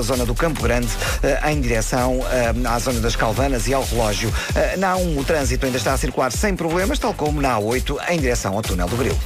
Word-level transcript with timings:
pela 0.00 0.02
zona 0.02 0.24
do 0.24 0.34
Campo 0.34 0.62
Grande 0.62 0.88
eh, 1.22 1.50
em 1.50 1.60
direção 1.60 2.20
eh, 2.30 2.52
à 2.66 2.78
zona 2.78 3.00
das 3.00 3.14
Calvanas 3.14 3.66
e 3.66 3.74
ao 3.74 3.84
relógio. 3.84 4.32
Eh, 4.54 4.76
Na 4.76 4.94
A1 4.94 5.18
o 5.18 5.24
trânsito 5.24 5.66
ainda 5.66 5.76
está 5.78 5.92
a 5.92 5.96
circular 5.96 6.32
sem 6.32 6.56
problemas, 6.56 6.98
tal 6.98 7.12
como 7.12 7.40
na 7.40 7.58
A8 7.58 7.96
em 8.08 8.18
direção 8.18 8.54
ao 8.56 8.62
túnel 8.62 8.88
do 8.88 8.96
Grilo. 8.96 9.18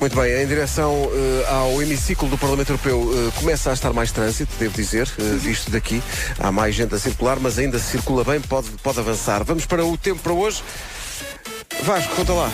Muito 0.00 0.16
bem, 0.16 0.42
em 0.42 0.46
direção 0.46 1.10
eh, 1.12 1.46
ao 1.48 1.80
hemiciclo 1.80 2.28
do 2.28 2.36
Parlamento 2.36 2.70
Europeu 2.70 3.10
eh, 3.12 3.38
começa 3.38 3.70
a 3.70 3.72
estar 3.72 3.92
mais 3.92 4.10
trânsito, 4.10 4.52
devo 4.58 4.74
dizer, 4.74 5.08
eh, 5.18 5.22
visto 5.36 5.70
daqui. 5.70 6.02
Há 6.38 6.50
mais 6.50 6.74
gente 6.74 6.94
a 6.94 6.98
circular, 6.98 7.38
mas 7.40 7.58
ainda 7.58 7.78
circula 7.78 8.24
bem, 8.24 8.40
pode, 8.40 8.68
pode 8.82 8.98
avançar. 8.98 9.44
Vamos 9.44 9.64
para 9.64 9.84
o 9.84 9.96
tempo 9.96 10.20
para 10.22 10.32
hoje. 10.32 10.62
Vasco, 11.82 12.14
conta 12.14 12.32
lá. 12.32 12.50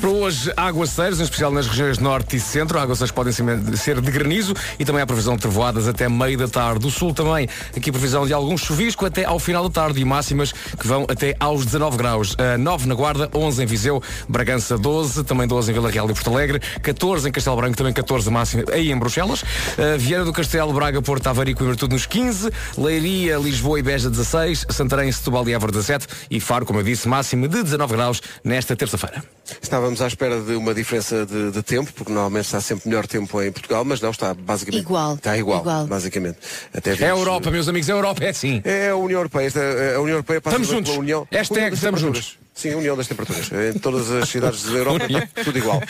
Para 0.00 0.10
hoje, 0.10 0.52
aguaceiros, 0.56 1.18
em 1.18 1.24
especial 1.24 1.50
nas 1.50 1.66
regiões 1.66 1.98
norte 1.98 2.36
e 2.36 2.40
centro. 2.40 2.78
Aguaceiros 2.78 3.10
podem 3.10 3.32
ser 3.32 4.00
de 4.00 4.10
granizo 4.12 4.54
e 4.78 4.84
também 4.84 5.02
há 5.02 5.06
previsão 5.06 5.34
de 5.34 5.42
trevoadas 5.42 5.88
até 5.88 6.08
meio 6.08 6.38
da 6.38 6.46
tarde. 6.46 6.78
Do 6.78 6.90
sul 6.90 7.12
também, 7.12 7.48
aqui 7.76 7.90
previsão 7.90 8.24
de 8.24 8.32
algum 8.32 8.56
chuvisco 8.56 9.04
até 9.04 9.24
ao 9.24 9.40
final 9.40 9.68
da 9.68 9.70
tarde 9.70 10.00
e 10.00 10.04
máximas 10.04 10.52
que 10.52 10.86
vão 10.86 11.04
até 11.08 11.34
aos 11.40 11.64
19 11.64 11.96
graus. 11.96 12.34
Uh, 12.34 12.56
9 12.56 12.86
na 12.86 12.94
Guarda, 12.94 13.28
11 13.34 13.64
em 13.64 13.66
Viseu, 13.66 14.00
Bragança 14.28 14.78
12, 14.78 15.24
também 15.24 15.48
12 15.48 15.72
em 15.72 15.74
Vila 15.74 15.90
Real 15.90 16.08
e 16.08 16.14
Porto 16.14 16.30
Alegre, 16.30 16.60
14 16.80 17.28
em 17.28 17.32
Castelo 17.32 17.56
Branco, 17.56 17.76
também 17.76 17.92
14 17.92 18.30
máxima 18.30 18.64
aí 18.72 18.92
em 18.92 18.96
Bruxelas. 18.96 19.42
Uh, 19.42 19.98
Viana 19.98 20.24
do 20.24 20.32
Castelo, 20.32 20.72
Braga, 20.72 21.02
Porto, 21.02 21.26
Aveiro 21.26 21.50
e 21.50 21.54
Coimbra 21.56 21.76
tudo 21.76 21.94
nos 21.94 22.06
15, 22.06 22.52
Leiria, 22.76 23.36
Lisboa 23.36 23.80
e 23.80 23.82
Beja 23.82 24.08
16, 24.08 24.66
Santarém, 24.70 25.10
Setúbal 25.10 25.48
e 25.48 25.54
Évora 25.54 25.72
17 25.72 26.06
e 26.30 26.38
Faro, 26.38 26.64
como 26.64 26.78
eu 26.78 26.84
disse, 26.84 27.08
máxima 27.08 27.48
de 27.48 27.64
19 27.64 27.96
graus 27.96 28.22
terça-feira. 28.64 29.22
Estávamos 29.60 30.00
à 30.02 30.06
espera 30.06 30.40
de 30.40 30.54
uma 30.54 30.74
diferença 30.74 31.24
de, 31.26 31.50
de, 31.50 31.62
tempo, 31.62 31.92
porque 31.92 32.12
normalmente 32.12 32.46
está 32.46 32.60
sempre 32.60 32.88
melhor 32.88 33.06
tempo 33.06 33.42
em 33.42 33.52
Portugal, 33.52 33.84
mas 33.84 34.00
não 34.00 34.10
está 34.10 34.34
basicamente 34.34 34.82
igual. 34.82 35.14
Está 35.14 35.36
igual, 35.36 35.60
igual. 35.60 35.86
basicamente. 35.86 36.38
Até 36.74 36.92
é 36.92 37.06
a 37.06 37.08
Europa, 37.08 37.50
meus 37.50 37.68
amigos, 37.68 37.88
a 37.88 37.92
Europa 37.92 38.24
é 38.24 38.30
assim. 38.30 38.60
É 38.64 38.90
a 38.90 38.96
União 38.96 39.18
Europeia. 39.18 39.46
Esta, 39.46 39.60
a 39.60 40.00
União 40.00 40.16
Europeia 40.16 40.40
passa 40.40 40.56
estamos 40.56 40.68
juntos. 40.68 40.90
pela 40.90 41.02
União. 41.02 41.28
Hashtag 41.30 41.60
União 41.60 41.74
estamos 41.74 42.00
juntos. 42.00 42.38
Sim, 42.58 42.74
União 42.74 42.96
das 42.96 43.06
Temperaturas. 43.06 43.50
Em 43.52 43.78
todas 43.78 44.10
as 44.10 44.28
cidades 44.28 44.64
da 44.64 44.72
Europa, 44.72 45.06
tudo 45.44 45.58
igual. 45.58 45.80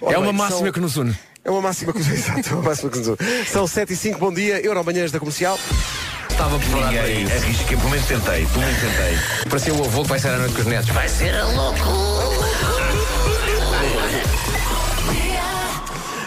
Ora, 0.00 0.14
é 0.14 0.18
uma 0.18 0.26
bem, 0.26 0.36
máxima 0.36 0.62
são... 0.62 0.72
que 0.72 0.80
nos 0.80 0.96
une. 0.96 1.16
É 1.44 1.50
uma 1.50 1.60
máxima 1.60 1.92
que 1.92 2.00
nos 2.00 2.08
Exato, 2.10 2.48
é 2.48 2.52
uma 2.54 2.62
máxima 2.62 2.90
que 2.90 2.98
nos 2.98 3.06
une. 3.06 3.18
São 3.46 3.66
7 3.68 3.92
e 3.92 3.96
5, 3.96 4.18
bom 4.18 4.32
dia, 4.32 4.60
Euromanhãs 4.60 5.12
da 5.12 5.20
Comercial. 5.20 5.56
Estava 6.28 6.58
preparado 6.58 6.94
para 6.94 7.08
isso. 7.08 7.32
Arrisquei, 7.32 7.76
pelo 7.76 7.90
menos 7.90 8.06
tentei, 8.06 8.46
pelo 8.46 8.60
menos 8.60 8.80
tentei. 8.80 9.48
Parecia 9.48 9.74
o 9.74 9.84
avô 9.84 10.02
que 10.02 10.08
vai 10.08 10.18
ser 10.18 10.28
à 10.28 10.38
noite 10.38 10.54
com 10.54 10.60
os 10.60 10.66
netos. 10.66 10.90
Vai 10.90 11.08
ser 11.08 11.34
a 11.34 11.44
louco! 11.46 12.07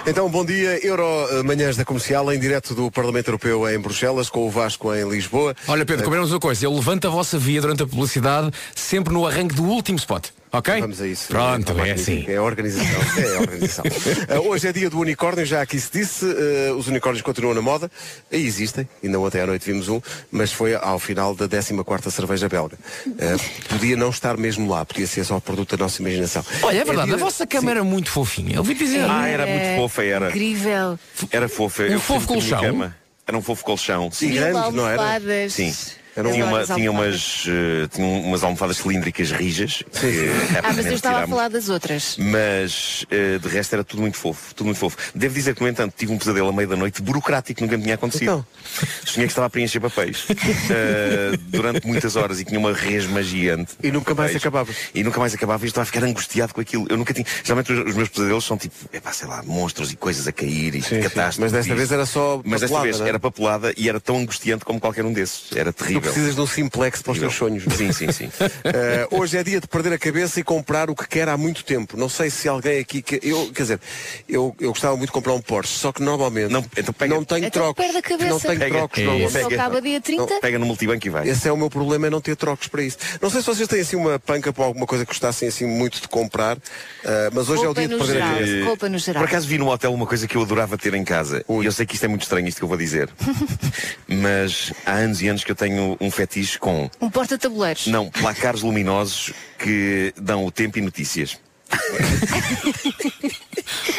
Então, 0.06 0.28
bom 0.30 0.44
dia, 0.44 0.84
Euro 0.86 1.06
Manhãs 1.46 1.78
da 1.78 1.86
Comercial, 1.86 2.34
em 2.34 2.40
direto 2.40 2.74
do 2.74 2.90
Parlamento 2.90 3.28
Europeu 3.28 3.70
em 3.70 3.80
Bruxelas, 3.80 4.30
com 4.30 4.48
o 4.48 4.50
Vasco 4.50 4.94
em 4.96 5.08
Lisboa. 5.08 5.56
Olha, 5.68 5.86
Pedro, 5.86 6.04
combinamos 6.04 6.32
uma 6.32 6.40
coisa. 6.40 6.66
Eu 6.66 6.74
levanto 6.74 7.08
a 7.08 7.10
vossa 7.12 7.38
via 7.38 7.62
durante 7.62 7.84
a 7.84 7.88
publicidade, 7.88 8.52
sempre 8.76 9.14
no 9.14 9.28
arranque 9.28 9.54
do 9.54 9.64
último 9.64 10.00
spot. 10.00 10.30
Ok? 10.54 10.82
Vamos 10.82 11.02
a 11.02 11.08
isso. 11.08 11.30
Pronto, 11.30 11.80
é, 11.80 11.90
é 11.90 11.92
assim. 11.94 12.26
É 12.28 12.36
a 12.36 12.44
organização. 12.44 13.02
É 13.18 13.38
a 13.38 13.40
organização. 13.40 13.86
uh, 14.38 14.50
hoje 14.50 14.68
é 14.68 14.74
dia 14.74 14.90
do 14.90 15.00
unicórnio, 15.00 15.46
já 15.46 15.62
aqui 15.62 15.80
se 15.80 15.90
disse. 15.92 16.26
Uh, 16.26 16.76
os 16.76 16.88
unicórnios 16.88 17.22
continuam 17.22 17.54
na 17.54 17.62
moda. 17.62 17.90
Aí 18.32 18.46
existem. 18.46 18.88
Ainda 19.02 19.18
ontem 19.20 19.40
à 19.40 19.48
noite 19.48 19.66
vimos 19.66 19.88
um, 19.88 20.02
mas 20.30 20.52
foi 20.52 20.76
ao 20.76 21.00
final 21.00 21.34
da 21.34 21.48
14 21.48 22.12
cerveja 22.12 22.50
belga. 22.50 22.78
Uh, 23.08 23.70
podia 23.70 23.96
não 23.96 24.10
estar 24.10 24.36
mesmo 24.36 24.70
lá, 24.70 24.84
podia 24.84 25.08
ser 25.08 25.24
só 25.24 25.40
produto 25.40 25.78
da 25.78 25.86
nossa 25.86 26.02
imaginação. 26.02 26.44
Olha, 26.64 26.80
é 26.80 26.84
verdade, 26.84 27.12
é 27.12 27.16
dia... 27.16 27.24
a 27.24 27.26
vossa 27.26 27.48
cama 27.48 27.68
Sim. 27.68 27.72
era 27.72 27.84
muito 27.84 28.12
fofinha. 28.12 28.56
Eu 28.56 28.60
ouvi 28.60 28.74
dizer. 28.74 29.06
Ah, 29.10 29.28
era 29.28 29.46
muito 29.46 29.76
fofa, 29.78 30.04
era. 30.04 30.30
Incrível. 30.30 31.00
Era 31.32 31.48
fofa. 31.48 31.84
Um 31.84 32.00
fofo 32.00 32.28
colchão. 32.28 32.94
Era 33.26 33.38
um 33.38 33.42
fofo 33.42 33.64
colchão. 33.64 34.12
Sim, 34.12 34.32
grande, 34.32 34.76
não 34.76 34.88
era? 34.88 35.50
Sim. 35.50 35.74
Tinha, 36.14 36.46
uma, 36.46 36.66
tinha, 36.66 36.92
umas, 36.92 37.46
uh, 37.46 37.88
tinha 37.90 38.06
umas 38.06 38.44
almofadas 38.44 38.78
cilíndricas 38.78 39.32
rijas. 39.32 39.84
Que, 39.92 40.30
ah, 40.62 40.74
mas 40.76 40.86
eu 40.86 40.94
estava 40.94 41.24
a 41.24 41.28
falar 41.28 41.50
das 41.50 41.70
outras. 41.70 42.18
Mas 42.18 43.04
uh, 43.04 43.40
de 43.40 43.48
resto 43.48 43.74
era 43.74 43.84
tudo 43.84 44.02
muito 44.02 44.18
fofo, 44.18 44.54
tudo 44.54 44.66
muito 44.66 44.78
fofo. 44.78 44.98
Devo 45.16 45.34
dizer 45.34 45.56
que, 45.56 45.62
no 45.62 45.70
entanto, 45.70 45.94
tive 45.98 46.12
um 46.12 46.18
pesadelo 46.18 46.50
à 46.50 46.54
meia 46.54 46.68
da 46.68 46.76
noite 46.76 47.02
burocrático, 47.02 47.62
nunca 47.62 47.78
me 47.78 47.84
tinha 47.84 47.96
acontecido. 47.96 48.24
Então. 48.24 48.46
Sonhei 49.06 49.28
que 49.28 49.32
estava 49.32 49.48
a 49.48 49.50
preencher 49.50 49.80
papéis 49.80 50.26
uh, 50.30 51.38
durante 51.48 51.88
muitas 51.88 52.16
horas 52.18 52.40
e 52.42 52.46
tinha 52.46 52.60
uma 52.60 52.74
resma 52.74 53.24
gigante. 53.24 53.74
E 53.82 53.92
nunca 53.92 54.14
mais 54.14 54.36
acabava. 54.36 54.72
E 54.94 55.04
nunca 55.04 55.20
mais 55.20 55.34
acabava 55.34 55.64
e 55.64 55.68
estava 55.68 55.84
a 55.84 55.86
ficar 55.86 56.04
angustiado 56.04 56.54
com 56.54 56.60
aquilo. 56.60 56.88
Eu 56.90 56.98
nunca 56.98 57.14
tinha. 57.14 57.26
Geralmente 57.44 57.72
os, 57.72 57.90
os 57.90 57.96
meus 57.96 58.10
pesadelos 58.10 58.44
são 58.44 58.58
tipo, 58.58 58.76
é 58.92 59.00
pá, 59.00 59.14
sei 59.14 59.28
lá, 59.30 59.42
monstros 59.44 59.92
e 59.92 59.96
coisas 59.96 60.28
a 60.28 60.32
cair 60.32 60.76
e 60.76 60.82
catástrofes. 60.82 61.38
Mas 61.38 61.52
desta 61.54 61.74
vez 61.74 61.92
era 61.92 62.06
só. 62.06 62.42
Mas 62.44 62.62
desta 62.62 62.82
vez 62.82 63.00
né? 63.00 63.08
era 63.08 63.20
papelada 63.20 63.74
e 63.78 63.88
era 63.88 64.00
tão 64.00 64.18
angustiante 64.18 64.66
como 64.66 64.80
qualquer 64.80 65.06
um 65.06 65.14
desses. 65.14 65.56
Era 65.56 65.72
terrível. 65.72 66.01
Tu 66.02 66.14
precisas 66.14 66.36
de 66.36 66.42
um 66.42 66.48
simplex 66.48 67.02
para 67.02 67.12
os 67.12 67.20
teus 67.20 67.36
sonhos. 67.36 67.64
Sim, 67.76 67.92
sim, 67.92 68.12
sim. 68.12 68.26
uh, 68.26 69.20
hoje 69.20 69.38
é 69.38 69.44
dia 69.44 69.60
de 69.60 69.68
perder 69.68 69.94
a 69.94 69.98
cabeça 69.98 70.40
e 70.40 70.44
comprar 70.44 70.90
o 70.90 70.96
que 70.96 71.08
quer 71.08 71.30
há 71.30 71.38
muito 71.38 71.64
tempo. 71.64 71.98
Não 71.98 72.10
sei 72.10 72.30
se 72.30 72.48
alguém 72.48 72.80
aqui 72.80 73.02
que 73.02 73.20
eu, 73.24 73.52
quer 73.54 73.62
dizer, 73.64 73.80
eu, 74.28 74.56
eu 74.60 74.70
gostava 74.70 74.96
muito 74.96 75.10
de 75.10 75.14
comprar 75.14 75.34
um 75.34 75.42
Porsche, 75.42 75.74
só 75.74 75.92
que 75.92 76.02
normalmente 76.02 76.52
não, 76.52 76.66
então 76.76 76.94
pega, 76.94 77.16
não 77.16 77.24
tenho 77.24 77.46
então 77.46 77.64
trocos. 77.64 77.86
Perde 77.86 77.98
a 77.98 78.02
cabeça. 78.02 78.30
Não 78.30 78.40
tenho 78.40 78.60
pega, 78.60 78.78
trocos. 78.78 79.00
é, 79.00 79.06
não, 79.06 79.30
só 79.30 79.48
acaba 79.48 79.82
dia 79.82 80.02
30. 80.02 80.22
Não, 80.22 80.42
pega 80.42 80.60
no 80.60 80.66
multibanco 80.66 81.08
e 81.08 81.10
vai. 81.10 81.30
Esse 81.30 81.48
é 81.48 81.52
o 81.52 81.58
meu 81.58 81.70
problema, 81.70 82.08
é 82.08 82.10
não 82.10 82.22
ter 82.22 82.36
trocos 82.36 82.68
para 82.68 82.84
isso. 82.84 82.98
Não 83.22 83.30
sei 83.30 83.42
se 83.42 83.48
vocês 83.48 83.68
têm 83.68 83.82
assim 83.82 83.96
uma 83.96 84.20
panca 84.20 84.52
para 84.52 84.64
alguma 84.64 84.86
coisa 84.86 85.06
que 85.06 85.12
gostassem 85.12 85.48
assim 85.48 85.66
muito 85.66 86.02
de 86.02 86.08
comprar, 86.08 86.58
uh, 86.58 86.62
mas 87.34 87.50
hoje 87.50 87.64
Roupa 87.64 87.82
é 87.82 87.86
o 87.86 87.88
dia 87.88 87.98
de 87.98 88.04
perder 88.04 88.14
geral. 88.14 88.30
a 88.30 88.34
cabeça. 88.34 88.66
Roupa 88.66 88.90
no 88.90 88.98
geral. 88.98 89.24
Por 89.24 89.30
acaso 89.30 89.48
vi 89.48 89.58
no 89.58 89.70
hotel 89.70 89.94
uma 89.94 90.06
coisa 90.06 90.28
que 90.28 90.36
eu 90.36 90.42
adorava 90.42 90.78
ter 90.78 90.94
em 90.94 91.04
casa. 91.04 91.44
E 91.50 91.66
eu 91.66 91.72
sei 91.72 91.86
que 91.86 91.96
isto 91.96 92.04
é 92.04 92.08
muito 92.08 92.24
estranho, 92.24 92.48
isto 92.48 92.58
que 92.58 92.64
eu 92.64 92.68
vou 92.68 92.78
dizer. 92.78 93.10
Mas 94.08 94.74
há 94.86 94.94
anos 94.94 95.22
e 95.22 95.28
anos 95.28 95.44
que 95.44 95.52
eu 95.52 95.56
tenho 95.56 95.91
um 96.00 96.12
fetiche 96.12 96.58
com. 96.60 96.90
Um 97.00 97.10
porta-tabuleiros. 97.10 97.88
Não, 97.88 98.10
placares 98.10 98.62
luminosos 98.62 99.34
que 99.58 100.14
dão 100.18 100.46
o 100.46 100.52
tempo 100.52 100.78
e 100.78 100.82
notícias. 100.82 101.38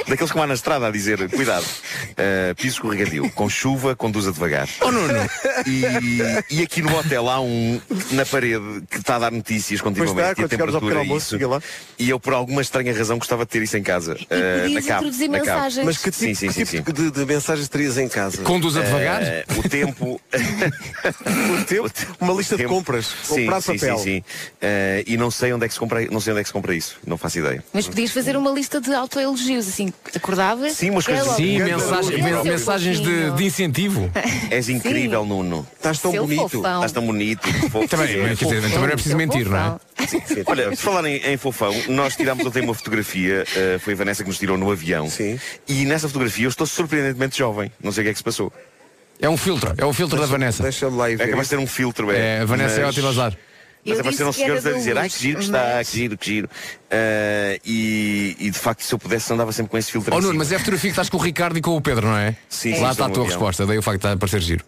Daqueles 0.09 0.31
que 0.31 0.39
vão 0.39 0.47
na 0.47 0.55
estrada 0.55 0.87
a 0.87 0.91
dizer, 0.91 1.29
cuidado, 1.31 1.65
uh, 1.65 2.55
piso 2.57 2.77
escorregadio, 2.77 3.31
com 3.31 3.49
chuva, 3.49 3.95
conduza 3.95 4.33
devagar. 4.33 4.69
Oh, 4.81 4.91
Nuno. 4.91 5.13
E, 5.67 6.57
e 6.57 6.63
aqui 6.63 6.83
no 6.83 6.97
hotel 6.97 7.29
há 7.29 7.41
um 7.41 7.81
na 8.13 8.25
parede 8.27 8.83
que 8.91 8.99
está 8.99 9.17
a 9.17 9.19
dar 9.19 9.33
notícias 9.33 9.81
continuamente 9.81 10.15
pois 10.15 10.29
está, 10.31 10.43
e 10.43 10.45
a 10.45 10.49
temperatura 10.49 10.95
ao 10.95 11.01
almoço, 11.01 11.37
isso. 11.37 11.49
Lá. 11.49 11.61
E 11.99 12.09
eu 12.11 12.19
por 12.19 12.33
alguma 12.33 12.63
estranha 12.63 12.95
razão 12.95 13.19
gostava 13.19 13.45
de 13.45 13.51
ter 13.51 13.63
isso 13.63 13.77
em 13.77 13.83
casa. 13.83 14.17
E 14.19 14.71
uh, 14.71 14.75
na 14.75 14.83
cabo, 14.83 15.07
introduzir 15.07 15.29
na 15.29 15.39
mensagens. 15.39 15.75
Cabo. 15.75 15.87
Mas 15.87 15.99
que 15.99 16.11
tipo, 16.11 16.17
sim, 16.17 16.35
sim, 16.35 16.47
que 16.49 16.53
sim, 16.53 16.65
tipo 16.65 16.93
de, 16.93 17.11
de, 17.11 17.25
mensagens 17.25 17.69
terias 17.69 17.99
em 17.99 18.09
casa? 18.09 18.43
Conduza 18.43 18.83
devagar? 18.83 19.23
Uh, 19.23 19.59
o 19.61 19.69
tempo. 19.69 20.21
o 21.61 21.65
tempo? 21.65 21.91
Uma 22.21 22.33
lista 22.35 22.57
tempo. 22.57 22.69
de 22.69 22.75
compras. 22.75 23.07
Sim, 23.23 23.41
Comprar 23.43 23.61
sim, 23.61 23.75
papel. 23.75 23.99
sim, 23.99 24.05
sim. 24.05 24.19
Uh, 24.19 25.05
e 25.07 25.17
não 25.17 25.31
sei 25.31 25.53
onde 25.53 25.65
é 25.65 25.69
que 25.69 25.75
se 25.75 25.81
compra, 25.81 26.05
não 26.07 26.21
sei 26.21 26.33
onde 26.33 26.41
é 26.41 26.43
que 26.43 26.49
se 26.49 26.53
compra 26.53 26.75
isso. 26.75 26.99
Não 27.07 27.17
faço 27.17 27.39
ideia. 27.39 27.63
Mas 27.73 27.87
podias 27.87 28.11
fazer 28.11 28.37
uma 28.37 28.51
lista 28.51 28.81
de 28.81 28.95
autoelogios, 28.95 29.62
assim, 29.69 29.93
acordavas. 30.15 30.73
Sim, 30.75 30.91
umas 30.91 31.07
coisas 31.07 31.27
Sim, 31.37 31.59
mensagem, 31.63 32.23
Nuno. 32.23 32.45
mensagens 32.45 33.01
de, 33.01 33.31
de 33.31 33.45
incentivo. 33.45 34.11
És 34.51 34.69
incrível, 34.69 35.25
Nuno. 35.25 35.67
Estás 35.77 35.99
tão 35.99 36.11
Seu 36.13 36.23
bonito. 36.27 36.49
fofão. 36.49 36.75
Estás 36.75 36.93
tão 36.93 37.07
bonito. 37.07 37.49
fofo. 37.71 37.89
Também, 37.89 38.09
quer 38.37 38.45
dizer, 38.45 38.63
também 38.63 38.79
não 38.79 38.85
é 38.85 38.89
preciso 38.91 39.09
Seu 39.11 39.19
mentir, 39.19 39.49
não 39.49 39.57
é? 39.59 40.07
fofão. 40.07 40.43
Olha, 40.47 40.69
por 40.69 40.77
falar 40.77 41.05
em, 41.07 41.17
em 41.17 41.37
fofão, 41.37 41.75
nós 41.89 42.17
tirámos 42.17 42.45
ontem 42.45 42.63
uma 42.63 42.75
fotografia, 42.75 43.45
uh, 43.45 43.79
foi 43.79 43.93
a 43.93 43.97
Vanessa 43.97 44.23
que 44.23 44.29
nos 44.29 44.39
tirou 44.39 44.59
no 44.59 44.71
avião. 44.71 45.09
Sim. 45.09 45.39
E 45.69 45.85
nessa 45.85 46.09
fotografia 46.09 46.45
eu 46.47 46.51
estou 46.51 46.67
surpreendentemente 46.67 47.39
jovem. 47.39 47.71
Não 47.83 47.93
sei 47.93 48.03
o 48.03 48.05
que 48.05 48.11
é 48.11 48.13
que 48.13 48.19
se 48.19 48.25
passou. 48.25 48.53
É 49.21 49.29
um 49.29 49.37
filtro, 49.37 49.73
é 49.79 49.85
o 49.85 49.93
filtro 49.93 50.19
da 50.19 50.27
Vanessa. 50.27 50.65
Deixa-me 50.65 50.97
lá 50.97 51.09
ir 51.09 51.15
É 51.15 51.17
ver. 51.19 51.29
capaz 51.31 51.47
de 51.49 51.51
ter 51.57 51.63
um 51.63 51.67
filtro, 51.67 52.11
é. 52.11 52.39
É, 52.39 52.41
a 52.41 52.45
Vanessa 52.45 52.81
é 52.81 52.85
mas- 52.85 52.89
ótimo 52.97 53.09
azar. 53.09 53.37
Mas 53.85 53.99
apareceram 53.99 54.29
era 54.29 54.33
senhores 54.39 54.67
a 54.67 54.73
dizer, 54.73 54.97
ai 54.97 55.09
que 55.11 55.19
giro 55.19 55.39
que 55.39 55.45
está, 55.45 55.73
mas- 55.77 55.89
que 55.91 55.97
giro, 55.99 56.17
que 56.19 56.27
giro. 56.27 56.49
Uh, 56.49 57.61
e, 57.65 58.37
e 58.39 58.51
de 58.51 58.59
facto, 58.59 58.83
se 58.83 58.95
eu 58.95 58.99
pudesse, 58.99 59.33
andava 59.33 59.51
sempre 59.53 59.71
com 59.71 59.79
esse 59.79 59.91
filtro. 59.91 60.15
Oh 60.15 60.21
Nuno, 60.21 60.39
mas 60.39 60.53
é 60.53 60.57
a 60.57 60.59
fotografia 60.59 60.91
que 60.91 60.93
estás 60.93 61.09
com 61.09 61.17
o 61.17 61.21
Ricardo 61.21 61.59
e 61.59 61.61
com 61.61 61.77
o 61.77 61.81
Pedro, 61.81 62.07
não 62.07 62.17
é? 62.17 62.37
Sim, 62.49 62.75
sim, 62.75 62.81
Lá 62.81 62.93
está 62.93 63.07
a 63.07 63.09
tua 63.09 63.23
avião. 63.25 63.27
resposta, 63.27 63.67
daí 63.67 63.79
o 63.79 63.83
facto 63.83 63.97
de 63.99 64.07
estar 64.07 64.13
a 64.13 64.17
parecer 64.17 64.41
giro. 64.41 64.65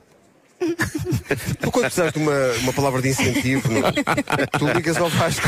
Tu 1.61 1.71
quando 1.71 1.85
precisares 1.85 2.13
de 2.13 2.19
uma, 2.19 2.33
uma 2.63 2.73
palavra 2.73 3.03
de 3.03 3.09
incentivo, 3.11 3.69
não? 3.71 3.83
tu 4.59 4.67
ligas 4.73 4.97
ao 4.97 5.09
Vasco. 5.11 5.47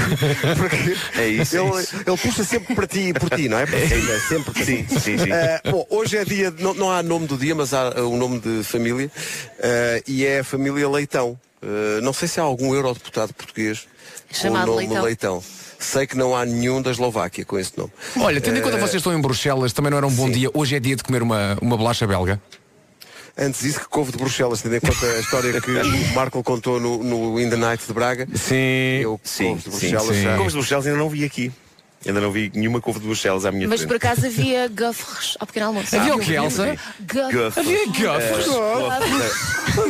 Porque 0.58 1.20
É 1.20 1.28
isso, 1.28 1.56
é 1.56 1.60
ele, 1.60 1.80
isso. 1.82 1.96
ele 2.06 2.16
puxa 2.18 2.44
sempre 2.44 2.74
para 2.74 2.86
ti 2.86 2.98
e 3.08 3.12
por 3.14 3.30
ti, 3.30 3.48
não 3.48 3.58
é? 3.58 3.66
Para 3.66 3.80
ti, 3.80 3.94
é 3.94 4.18
sempre 4.28 4.52
para 4.52 4.64
Sim, 4.64 4.84
ti. 4.84 5.00
sim, 5.00 5.18
sim. 5.18 5.30
Eh, 5.32 5.60
bom, 5.70 5.86
hoje 5.90 6.16
é 6.18 6.24
dia, 6.24 6.50
de- 6.50 6.62
não, 6.62 6.74
não 6.74 6.90
há 6.92 7.02
nome 7.02 7.26
do 7.26 7.36
dia, 7.36 7.54
mas 7.54 7.72
há 7.72 7.90
uh, 8.00 8.08
um 8.12 8.16
nome 8.16 8.40
de 8.40 8.62
família. 8.64 9.10
eh, 9.58 10.02
e 10.06 10.24
é 10.26 10.40
a 10.40 10.44
família 10.44 10.88
Leitão. 10.88 11.38
Eh, 11.66 12.00
não 12.00 12.12
sei 12.12 12.28
se 12.28 12.38
há 12.38 12.44
algum 12.44 12.72
eurodeputado 12.74 13.34
português 13.34 13.88
Chamado 14.30 14.66
com 14.66 14.72
o 14.72 14.74
nome 14.74 14.86
Leitão. 14.86 15.04
Leitão. 15.04 15.44
Sei 15.78 16.06
que 16.06 16.16
não 16.16 16.34
há 16.34 16.44
nenhum 16.46 16.80
da 16.80 16.90
Eslováquia 16.92 17.44
com 17.44 17.58
esse 17.58 17.76
nome. 17.76 17.90
Olha, 18.18 18.40
tendo 18.40 18.58
em 18.58 18.62
conta 18.62 18.76
que 18.76 18.80
vocês 18.80 18.94
estão 18.94 19.12
em 19.12 19.20
Bruxelas, 19.20 19.72
também 19.72 19.90
não 19.90 19.98
era 19.98 20.06
um 20.06 20.12
bom 20.12 20.26
sim. 20.26 20.32
dia. 20.32 20.50
Hoje 20.54 20.76
é 20.76 20.80
dia 20.80 20.94
de 20.96 21.02
comer 21.02 21.22
uma, 21.22 21.58
uma 21.60 21.76
bolacha 21.76 22.06
belga. 22.06 22.40
Antes 23.36 23.60
disso 23.60 23.80
que 23.80 23.88
couve 23.88 24.12
de 24.12 24.16
Bruxelas, 24.16 24.62
tendo 24.62 24.76
em 24.76 24.80
conta 24.80 25.04
a 25.04 25.20
história 25.20 25.60
que 25.60 25.70
o 25.76 26.14
Marco 26.14 26.42
contou 26.42 26.80
no, 26.80 27.02
no 27.02 27.40
In 27.40 27.50
the 27.50 27.56
Night 27.56 27.84
de 27.86 27.92
Braga. 27.92 28.26
Sim. 28.34 29.00
Eu 29.02 29.20
Sim, 29.22 29.48
couve 29.48 29.56
de 29.56 29.64
sim, 29.64 29.70
Bruxelas 29.90 30.16
sim. 30.16 30.22
já. 30.22 30.36
Como 30.36 30.46
os 30.46 30.52
de 30.52 30.58
Bruxelas 30.58 30.86
ainda 30.86 30.98
não 30.98 31.10
vi 31.10 31.24
aqui. 31.24 31.52
Ainda 32.04 32.20
não 32.20 32.30
vi 32.30 32.52
nenhuma 32.54 32.80
couve 32.80 33.00
de 33.00 33.06
Bruxelas 33.06 33.44
à 33.46 33.50
minha 33.52 33.66
Mas 33.68 33.80
frente. 33.80 33.88
por 33.88 33.96
acaso 33.96 34.26
havia 34.26 34.68
gofres 34.68 35.36
ao 35.40 35.46
pequeno 35.46 35.66
almoço. 35.66 35.96
Havia 35.96 36.14
o 36.14 36.20
que, 36.20 36.32
Elsa? 36.34 36.76
Gofres. 37.00 37.56
Havia 37.58 37.86
gofres. 37.86 38.46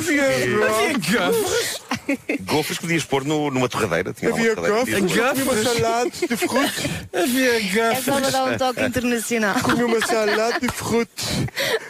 Eh, 0.09 0.45
Havia 0.67 0.93
gofres. 0.95 1.81
Gofres 2.47 2.79
podias 2.79 3.05
pôr 3.05 3.25
no- 3.25 3.51
numa 3.51 3.69
torradeira. 3.69 4.13
Tinha 4.13 4.31
Havia 4.33 4.55
gofres, 4.55 4.95
comi 4.95 5.43
uma 5.43 5.63
salada 5.63 6.11
de 6.11 6.37
frutos. 6.37 6.85
Havia 7.13 7.83
É 7.93 7.95
só 8.03 8.21
para 8.21 8.31
dar 8.31 8.45
um 8.45 8.59
toque 8.59 8.83
internacional. 8.85 9.55
Comi 9.61 9.85
uma 9.85 10.07
salada 10.07 10.61
de 10.61 10.69
frutos. 10.69 11.25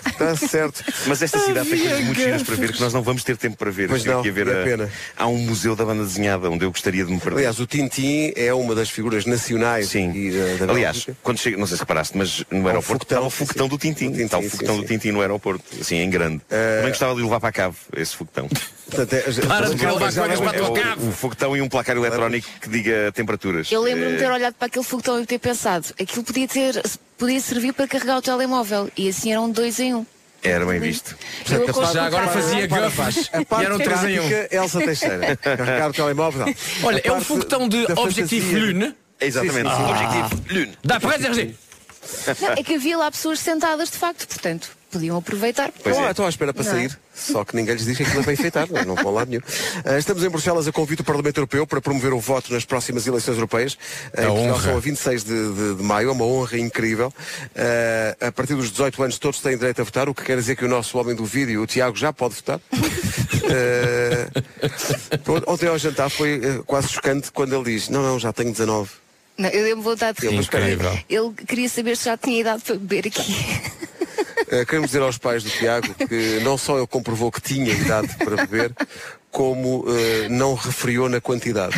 Está 0.06 0.36
certo. 0.48 0.84
Mas 1.06 1.22
esta 1.22 1.38
cidade 1.38 1.68
tem 1.68 1.78
coisas 1.80 2.00
muito 2.04 2.20
giras 2.20 2.42
para 2.42 2.54
ver 2.54 2.60
gofres. 2.62 2.76
que 2.76 2.82
nós 2.82 2.92
não 2.94 3.02
vamos 3.02 3.24
ter 3.24 3.36
tempo 3.36 3.56
para 3.56 3.70
ver. 3.70 3.88
Tive 3.90 4.08
não, 4.08 4.22
que 4.22 4.28
ir 4.28 4.32
ver 4.32 4.48
é 4.48 4.60
a- 4.60 4.64
pena. 4.64 4.90
Há 5.16 5.26
um 5.26 5.38
museu 5.38 5.76
da 5.76 5.84
banda 5.84 6.02
desenhada 6.04 6.50
onde 6.50 6.64
eu 6.64 6.70
gostaria 6.70 7.04
de 7.04 7.12
me 7.12 7.20
perder. 7.20 7.38
Aliás, 7.38 7.58
o 7.60 7.66
Tintim 7.66 8.32
é 8.36 8.52
uma 8.54 8.74
das 8.74 8.90
figuras 8.90 9.26
nacionais 9.26 9.88
Sim. 9.88 10.12
e, 10.14 10.30
da 10.58 10.72
Aliás, 10.72 11.06
quando 11.22 11.38
chega, 11.38 11.56
não 11.56 11.66
sei 11.66 11.76
se 11.76 11.82
reparaste, 11.82 12.16
mas 12.16 12.44
no 12.50 12.66
aeroporto 12.66 13.04
está 13.04 13.20
o 13.20 13.30
foguetão 13.30 13.68
do 13.68 13.78
Tintim, 13.78 14.12
Está 14.12 14.38
o 14.38 14.48
foguetão 14.48 14.76
do 14.78 14.84
Tintim 14.84 15.10
no 15.12 15.20
aeroporto, 15.20 15.64
assim, 15.80 15.96
em 15.96 16.08
grande. 16.10 16.40
Eh, 16.50 16.76
Também 16.76 16.90
gostava 16.90 17.14
de 17.14 17.22
levar 17.22 17.40
para 17.40 17.48
a 17.48 17.52
cave 17.52 17.76
esse 17.96 18.14
foguetão. 18.16 18.48
Portanto, 18.88 19.12
é, 19.14 19.20
Para 19.48 19.68
de 19.74 19.84
levar 19.84 20.05
coisas 20.14 20.38
já- 20.38 20.44
para 20.44 20.58
É 20.58 20.94
o, 20.96 21.08
o 21.08 21.12
foguetão 21.12 21.56
e 21.56 21.60
um 21.60 21.68
placar 21.68 21.96
eletrónico 21.96 22.48
que 22.60 22.68
diga 22.68 23.10
temperaturas. 23.12 23.70
Eu 23.72 23.82
lembro-me 23.82 24.12
de 24.12 24.18
ter 24.18 24.24
Eh, 24.24 24.32
olhado 24.32 24.54
para 24.54 24.66
aquele 24.66 24.84
foguetão 24.84 25.20
e 25.20 25.26
ter 25.26 25.38
pensado, 25.38 25.86
aquilo 26.00 26.22
podia 26.24 26.46
ter, 26.48 26.82
podia 27.18 27.40
servir 27.40 27.72
para 27.72 27.86
carregar 27.88 28.18
o 28.18 28.22
telemóvel. 28.22 28.90
E 28.96 29.08
assim 29.08 29.32
eram 29.32 29.50
dois 29.50 29.78
em 29.80 29.94
um. 29.94 30.06
Era 30.42 30.64
bem 30.64 30.78
visto. 30.78 31.16
Acordo 31.68 31.92
Já 31.92 32.06
agora 32.06 32.28
fazia. 32.28 32.68
A 33.32 33.62
E 33.62 33.64
eram 33.64 33.78
três 33.78 34.04
em 34.04 34.20
um. 34.20 34.28
prática, 34.28 34.56
Elsa 34.56 34.78
Teixeira. 34.80 35.36
Carregar 35.42 35.90
o 35.90 35.92
telemóvel. 35.92 36.46
não. 36.46 36.54
Olha, 36.84 36.98
é 36.98 37.00
parte 37.10 37.24
foguetão 37.24 37.68
de 37.68 37.86
fantasia. 37.86 38.58
Lune. 38.58 38.94
Exatamente. 39.20 39.70
Sim. 39.74 39.84
Objetivo. 39.84 40.44
Lune. 40.50 40.78
Dá 40.84 41.00
para 41.00 41.14
RG. 41.16 41.54
Não, 42.40 42.52
é 42.52 42.62
que 42.62 42.74
havia 42.74 42.96
lá 42.96 43.10
pessoas 43.10 43.40
sentadas 43.40 43.90
de 43.90 43.96
facto, 43.96 44.28
portanto, 44.28 44.75
podiam 44.90 45.16
aproveitar. 45.16 45.70
Pois 45.72 45.94
Estão, 45.94 46.08
é. 46.08 46.10
estão 46.10 46.26
à 46.26 46.28
espera 46.28 46.54
para 46.54 46.64
Não 46.64 46.70
é? 46.70 46.74
sair, 46.74 46.98
só 47.14 47.44
que 47.44 47.56
ninguém 47.56 47.74
lhes 47.74 47.84
diz 47.84 47.96
que 47.96 48.02
aquilo 48.02 48.20
é 48.20 48.22
para 48.22 48.32
enfeitar, 48.32 48.68
não, 48.70 48.84
não 48.84 48.94
vão 48.94 49.12
lá 49.12 49.24
nenhum. 49.24 49.42
Ah, 49.84 49.98
estamos 49.98 50.22
em 50.22 50.28
Bruxelas 50.28 50.66
a 50.68 50.72
convite 50.72 50.98
do 50.98 51.04
Parlamento 51.04 51.38
Europeu 51.38 51.66
para 51.66 51.80
promover 51.80 52.12
o 52.12 52.20
voto 52.20 52.52
nas 52.52 52.64
próximas 52.64 53.06
eleições 53.06 53.34
europeias. 53.34 53.76
Ah, 54.16 54.22
em 54.22 54.26
Portugal 54.26 54.60
são 54.60 54.76
a 54.76 54.80
26 54.80 55.24
de, 55.24 55.52
de, 55.52 55.74
de 55.76 55.82
maio, 55.82 56.08
é 56.08 56.12
uma 56.12 56.24
honra 56.24 56.58
incrível. 56.58 57.12
Ah, 57.54 58.16
a 58.28 58.32
partir 58.32 58.54
dos 58.54 58.70
18 58.70 59.02
anos 59.02 59.18
todos 59.18 59.40
têm 59.40 59.56
direito 59.56 59.80
a 59.80 59.84
votar, 59.84 60.08
o 60.08 60.14
que 60.14 60.22
quer 60.22 60.36
dizer 60.36 60.56
que 60.56 60.64
o 60.64 60.68
nosso 60.68 60.98
homem 60.98 61.14
do 61.14 61.24
vídeo, 61.24 61.62
o 61.62 61.66
Tiago, 61.66 61.96
já 61.96 62.12
pode 62.12 62.34
votar. 62.34 62.60
Pronto, 65.24 65.50
ontem 65.50 65.68
ao 65.68 65.78
jantar 65.78 66.10
foi 66.10 66.62
quase 66.66 66.88
chocante 66.88 67.30
quando 67.32 67.54
ele 67.54 67.64
diz, 67.72 67.88
não, 67.88 68.02
não, 68.02 68.18
já 68.18 68.32
tenho 68.32 68.50
19. 68.50 68.90
Não, 69.38 69.48
eu 69.50 69.64
dei-me 69.64 69.82
vontade 69.82 70.18
de 70.20 70.28
rir. 70.28 70.48
Ele 71.08 71.32
queria 71.46 71.68
saber 71.68 71.96
se 71.96 72.06
já 72.06 72.16
tinha 72.16 72.40
idade 72.40 72.62
para 72.62 72.76
beber 72.76 73.06
aqui. 73.08 73.22
Uh, 74.46 74.64
queremos 74.66 74.90
dizer 74.90 75.02
aos 75.02 75.18
pais 75.18 75.42
do 75.42 75.50
Tiago 75.50 75.92
que 75.94 76.40
não 76.42 76.56
só 76.56 76.78
ele 76.78 76.86
comprovou 76.86 77.30
que 77.32 77.40
tinha 77.40 77.72
idade 77.72 78.14
para 78.16 78.36
beber, 78.46 78.72
como 79.30 79.80
uh, 79.80 80.28
não 80.30 80.54
referiu 80.54 81.08
na 81.08 81.20
quantidade. 81.20 81.74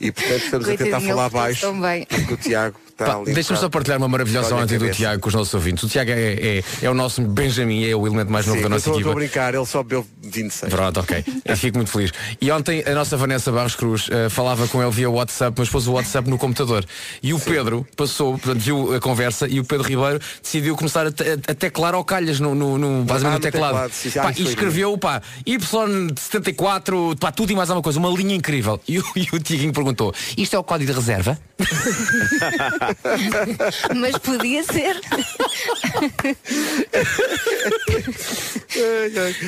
E 0.00 0.12
portanto 0.12 0.42
estamos 0.44 0.68
a 0.68 0.70
tentar 0.70 0.84
Coitadinho, 0.84 1.10
falar 1.10 1.30
baixo, 1.30 1.66
porque 2.08 2.34
o 2.34 2.36
Tiago 2.36 2.78
Pá. 2.96 3.20
Deixa-me 3.24 3.58
só 3.58 3.68
partilhar 3.68 3.98
uma 3.98 4.08
maravilhosa 4.08 4.54
ontem 4.54 4.78
do. 4.78 4.90
Tiago 4.90 5.20
com 5.20 5.28
os 5.28 5.34
nossos 5.34 5.52
ouvintes. 5.52 5.84
O 5.84 5.88
Tiago 5.88 6.10
é, 6.12 6.32
é, 6.58 6.64
é 6.82 6.90
o 6.90 6.94
nosso 6.94 7.20
Benjamin, 7.20 7.84
é 7.86 7.94
o 7.94 8.06
elemento 8.06 8.32
mais 8.32 8.46
novo 8.46 8.56
Sim, 8.58 8.62
da 8.62 8.66
eu 8.66 8.70
nossa 8.70 8.80
estou 8.88 8.98
estou 8.98 9.12
equipa. 9.12 9.12
a 9.12 9.14
brincar, 9.26 9.54
ele 9.54 9.66
só 9.66 9.82
bebeu 9.82 10.06
26. 10.22 10.72
Pronto, 10.72 11.00
ok. 11.00 11.24
Eu 11.44 11.56
fico 11.56 11.76
muito 11.76 11.90
feliz. 11.90 12.10
E 12.40 12.50
ontem 12.50 12.82
a 12.86 12.94
nossa 12.94 13.16
Vanessa 13.16 13.52
Barros 13.52 13.74
Cruz 13.76 14.08
eh, 14.10 14.28
falava 14.30 14.66
com 14.68 14.82
ele 14.82 14.90
via 14.90 15.10
WhatsApp, 15.10 15.54
mas 15.58 15.68
pôs 15.68 15.86
o 15.86 15.92
WhatsApp 15.92 16.28
no 16.30 16.38
computador. 16.38 16.84
E 17.22 17.32
o 17.34 17.38
Pedro 17.38 17.86
passou, 17.96 18.32
portanto, 18.38 18.60
viu 18.60 18.94
a 18.94 19.00
conversa 19.00 19.46
e 19.46 19.60
o 19.60 19.64
Pedro 19.64 19.86
Ribeiro 19.86 20.18
decidiu 20.42 20.74
começar 20.76 21.06
a, 21.06 21.10
a 21.10 21.54
teclar 21.54 21.94
ao 21.94 22.02
calhas 22.04 22.40
no, 22.40 22.54
no, 22.54 22.78
no, 22.78 23.04
basicamente 23.04 23.34
Ah, 23.34 23.38
no 23.46 23.52
teclado. 23.52 23.72
teclado, 23.74 23.92
sim, 23.92 24.10
sim. 24.10 24.18
Pá, 24.20 24.32
e 24.36 24.42
escreveu, 24.42 24.96
pá, 24.98 25.20
Y74, 25.46 27.18
pá, 27.18 27.30
tudo 27.30 27.52
e 27.52 27.54
mais 27.56 27.68
alguma 27.70 27.82
coisa, 27.82 27.98
uma 27.98 28.10
linha 28.10 28.34
incrível. 28.34 28.80
E 28.88 28.98
o, 28.98 29.04
e 29.16 29.28
o 29.32 29.38
Tiguinho 29.40 29.72
perguntou, 29.72 30.14
isto 30.38 30.54
é 30.54 30.58
o 30.58 30.64
código 30.64 30.90
de 30.92 30.96
reserva? 30.98 31.36
Mas 33.96 34.18
podia 34.18 34.62
ser. 34.64 35.00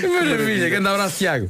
Maravilha, 0.08 0.68
grande 0.68 0.88
abraço, 0.88 1.18
Tiago. 1.18 1.48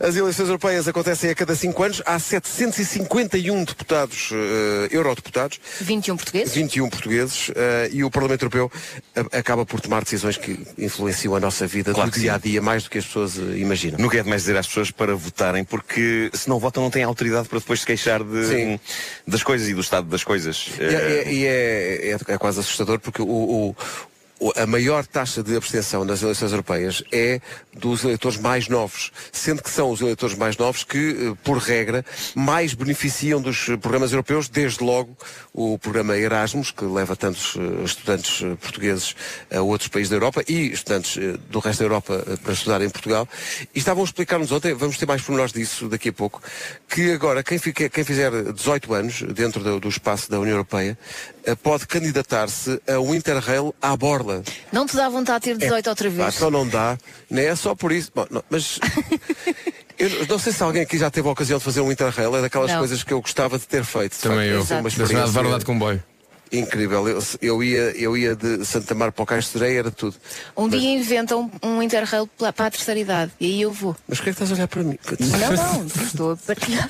As 0.00 0.16
eleições 0.16 0.46
europeias 0.48 0.86
acontecem 0.88 1.30
a 1.30 1.34
cada 1.34 1.54
5 1.54 1.82
anos. 1.82 2.02
Há 2.04 2.18
751 2.18 3.64
deputados, 3.64 4.30
eh, 4.32 4.88
eurodeputados, 4.90 5.58
21 5.80 6.16
portugueses. 6.16 6.54
21 6.54 6.88
portugueses, 6.90 7.50
eh, 7.54 7.90
e 7.92 8.04
o 8.04 8.10
Parlamento 8.10 8.42
Europeu 8.42 8.70
a- 9.14 9.38
acaba 9.38 9.64
por 9.64 9.80
tomar 9.80 10.02
decisões 10.04 10.36
que 10.36 10.58
influenciam 10.78 11.34
a 11.34 11.40
nossa 11.40 11.66
vida 11.66 11.92
Claro 11.92 12.10
do 12.10 12.18
dia 12.18 12.34
a 12.34 12.38
dia 12.38 12.60
mais 12.62 12.84
do 12.84 12.90
que 12.90 12.98
as 12.98 13.04
pessoas 13.06 13.38
eh, 13.38 13.56
imaginam. 13.58 13.98
Nunca 13.98 14.18
é 14.18 14.22
demais 14.22 14.42
dizer 14.42 14.56
às 14.56 14.66
pessoas 14.66 14.90
para 14.90 15.14
votarem, 15.14 15.64
porque 15.64 16.30
se 16.34 16.48
não 16.48 16.58
votam 16.58 16.82
não 16.82 16.90
têm 16.90 17.02
autoridade 17.02 17.48
para 17.48 17.58
depois 17.58 17.80
se 17.80 17.86
queixar 17.86 18.22
de, 18.22 18.46
Sim. 18.46 18.80
das 19.26 19.42
coisas 19.42 19.68
e 19.68 19.74
do 19.74 19.80
estado 19.80 20.06
das 20.08 20.22
coisas. 20.24 20.68
E, 20.78 20.84
é, 20.84 21.25
e 21.30 21.46
é- 21.46 22.10
é- 22.12 22.34
é 22.34 22.38
quase 22.38 22.60
assustador 22.60 22.98
porque 23.00 23.22
o, 23.22 23.26
o- 23.26 23.76
a 24.56 24.66
maior 24.66 25.06
taxa 25.06 25.42
de 25.42 25.56
abstenção 25.56 26.04
nas 26.04 26.22
eleições 26.22 26.52
europeias 26.52 27.02
é 27.10 27.40
dos 27.74 28.04
eleitores 28.04 28.38
mais 28.38 28.68
novos, 28.68 29.10
sendo 29.32 29.62
que 29.62 29.70
são 29.70 29.90
os 29.90 30.00
eleitores 30.00 30.36
mais 30.36 30.56
novos 30.56 30.84
que, 30.84 30.98
eh, 31.32 31.36
por 31.42 31.58
regra, 31.58 32.04
mais 32.34 32.74
beneficiam 32.74 33.40
dos 33.40 33.64
programas 33.80 34.12
europeus, 34.12 34.48
desde 34.48 34.84
logo 34.84 35.16
o 35.52 35.78
programa 35.78 36.16
Erasmus, 36.16 36.70
que 36.70 36.84
leva 36.84 37.16
tantos 37.16 37.56
eh, 37.56 37.84
estudantes 37.84 38.42
eh, 38.42 38.54
portugueses 38.60 39.14
a 39.50 39.60
outros 39.62 39.88
países 39.88 40.10
da 40.10 40.16
Europa 40.16 40.42
e 40.46 40.70
estudantes 40.72 41.16
do 41.48 41.58
resto 41.58 41.78
da 41.80 41.84
Europa 41.86 42.24
para 42.42 42.52
estudar 42.52 42.82
em 42.82 42.90
Portugal. 42.90 43.26
E 43.74 43.78
estavam 43.78 44.02
a 44.02 44.06
explicar-nos 44.06 44.52
ontem, 44.52 44.74
vamos 44.74 44.98
ter 44.98 45.06
mais 45.06 45.22
pormenores 45.22 45.52
disso 45.52 45.88
daqui 45.88 46.10
a 46.10 46.12
pouco, 46.12 46.42
que 46.88 47.12
agora 47.12 47.42
quem, 47.42 47.58
fica- 47.58 47.88
quem 47.88 48.04
fizer 48.04 48.52
18 48.52 48.92
anos 48.94 49.22
dentro 49.22 49.62
do, 49.64 49.80
do 49.80 49.88
espaço 49.88 50.30
da 50.30 50.38
União 50.38 50.54
Europeia 50.54 50.98
pode 51.54 51.86
candidatar-se 51.86 52.80
a 52.88 52.98
um 52.98 53.14
Interrail 53.14 53.74
à 53.80 53.96
borla. 53.96 54.42
Não 54.72 54.86
te 54.86 54.96
dá 54.96 55.08
vontade 55.08 55.44
de 55.44 55.50
ter 55.54 55.58
18 55.66 55.88
outra 55.90 56.10
Pá, 56.10 56.16
vez. 56.24 56.34
só 56.34 56.50
não 56.50 56.66
dá, 56.66 56.98
nem 57.30 57.44
é 57.46 57.54
só 57.54 57.74
por 57.74 57.92
isso. 57.92 58.10
Bom, 58.14 58.26
não, 58.30 58.42
mas 58.50 58.80
eu 59.98 60.26
não 60.26 60.38
sei 60.38 60.52
se 60.52 60.62
alguém 60.62 60.82
aqui 60.82 60.98
já 60.98 61.10
teve 61.10 61.28
a 61.28 61.30
ocasião 61.30 61.58
de 61.58 61.64
fazer 61.64 61.80
um 61.80 61.92
Interrail, 61.92 62.34
é 62.36 62.40
daquelas 62.42 62.70
Não. 62.72 62.78
coisas 62.78 63.02
que 63.04 63.12
eu 63.12 63.20
gostava 63.20 63.58
de 63.58 63.66
ter 63.66 63.84
feito. 63.84 64.16
Também 64.18 64.48
eu. 64.48 64.56
deve 64.56 64.66
ser 64.66 64.74
uma 64.74 64.82
Da 64.82 64.90
cidade 64.90 64.96
de 64.96 65.02
experiência 65.14 65.42
Verdade 65.42 65.64
Comboio. 65.64 66.02
Incrível. 66.52 67.08
Eu, 67.08 67.22
eu 67.42 67.62
ia, 67.62 67.80
eu 67.96 68.16
ia 68.16 68.34
de 68.36 68.64
Santa 68.64 68.94
Mar 68.94 69.12
para 69.12 69.38
o 69.38 69.42
Sereia, 69.42 69.78
era 69.80 69.90
tudo. 69.90 70.16
Um 70.56 70.68
dia 70.68 70.94
inventam 70.96 71.50
um 71.62 71.82
Interrail 71.82 72.26
pela- 72.38 72.52
para 72.52 72.66
a 72.66 72.70
terceira 72.70 73.00
idade 73.00 73.32
e 73.40 73.46
aí 73.46 73.62
eu 73.62 73.72
vou. 73.72 73.96
Mas 74.08 74.18
porquê 74.18 74.30
é 74.30 74.32
que 74.32 74.42
estás 74.42 74.50
a 74.52 74.54
olhar 74.54 74.68
para 74.68 74.82
mim? 74.82 74.98
Não, 75.20 75.52
não, 75.52 75.86
estou 76.06 76.32
a 76.32 76.36
partilhar. 76.36 76.88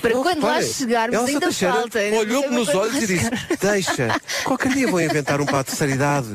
para 0.00 0.10
quando 0.12 0.42
lá 0.42 0.54
Repare, 0.54 0.72
chegarmos 0.72 1.18
ainda 1.28 1.40
Teixeira 1.40 1.74
falta. 1.74 1.98
Olhou-me 1.98 2.48
não 2.48 2.58
nos 2.64 2.68
olhos 2.74 3.02
e 3.02 3.06
disse, 3.06 3.30
lá 3.30 3.56
deixa, 3.60 4.20
qualquer 4.44 4.72
dia 4.72 4.86
vou 4.88 5.00
inventar 5.00 5.40
um 5.40 5.46
para 5.46 5.60
a 5.60 5.64
terceira 5.64 5.94
idade. 5.94 6.28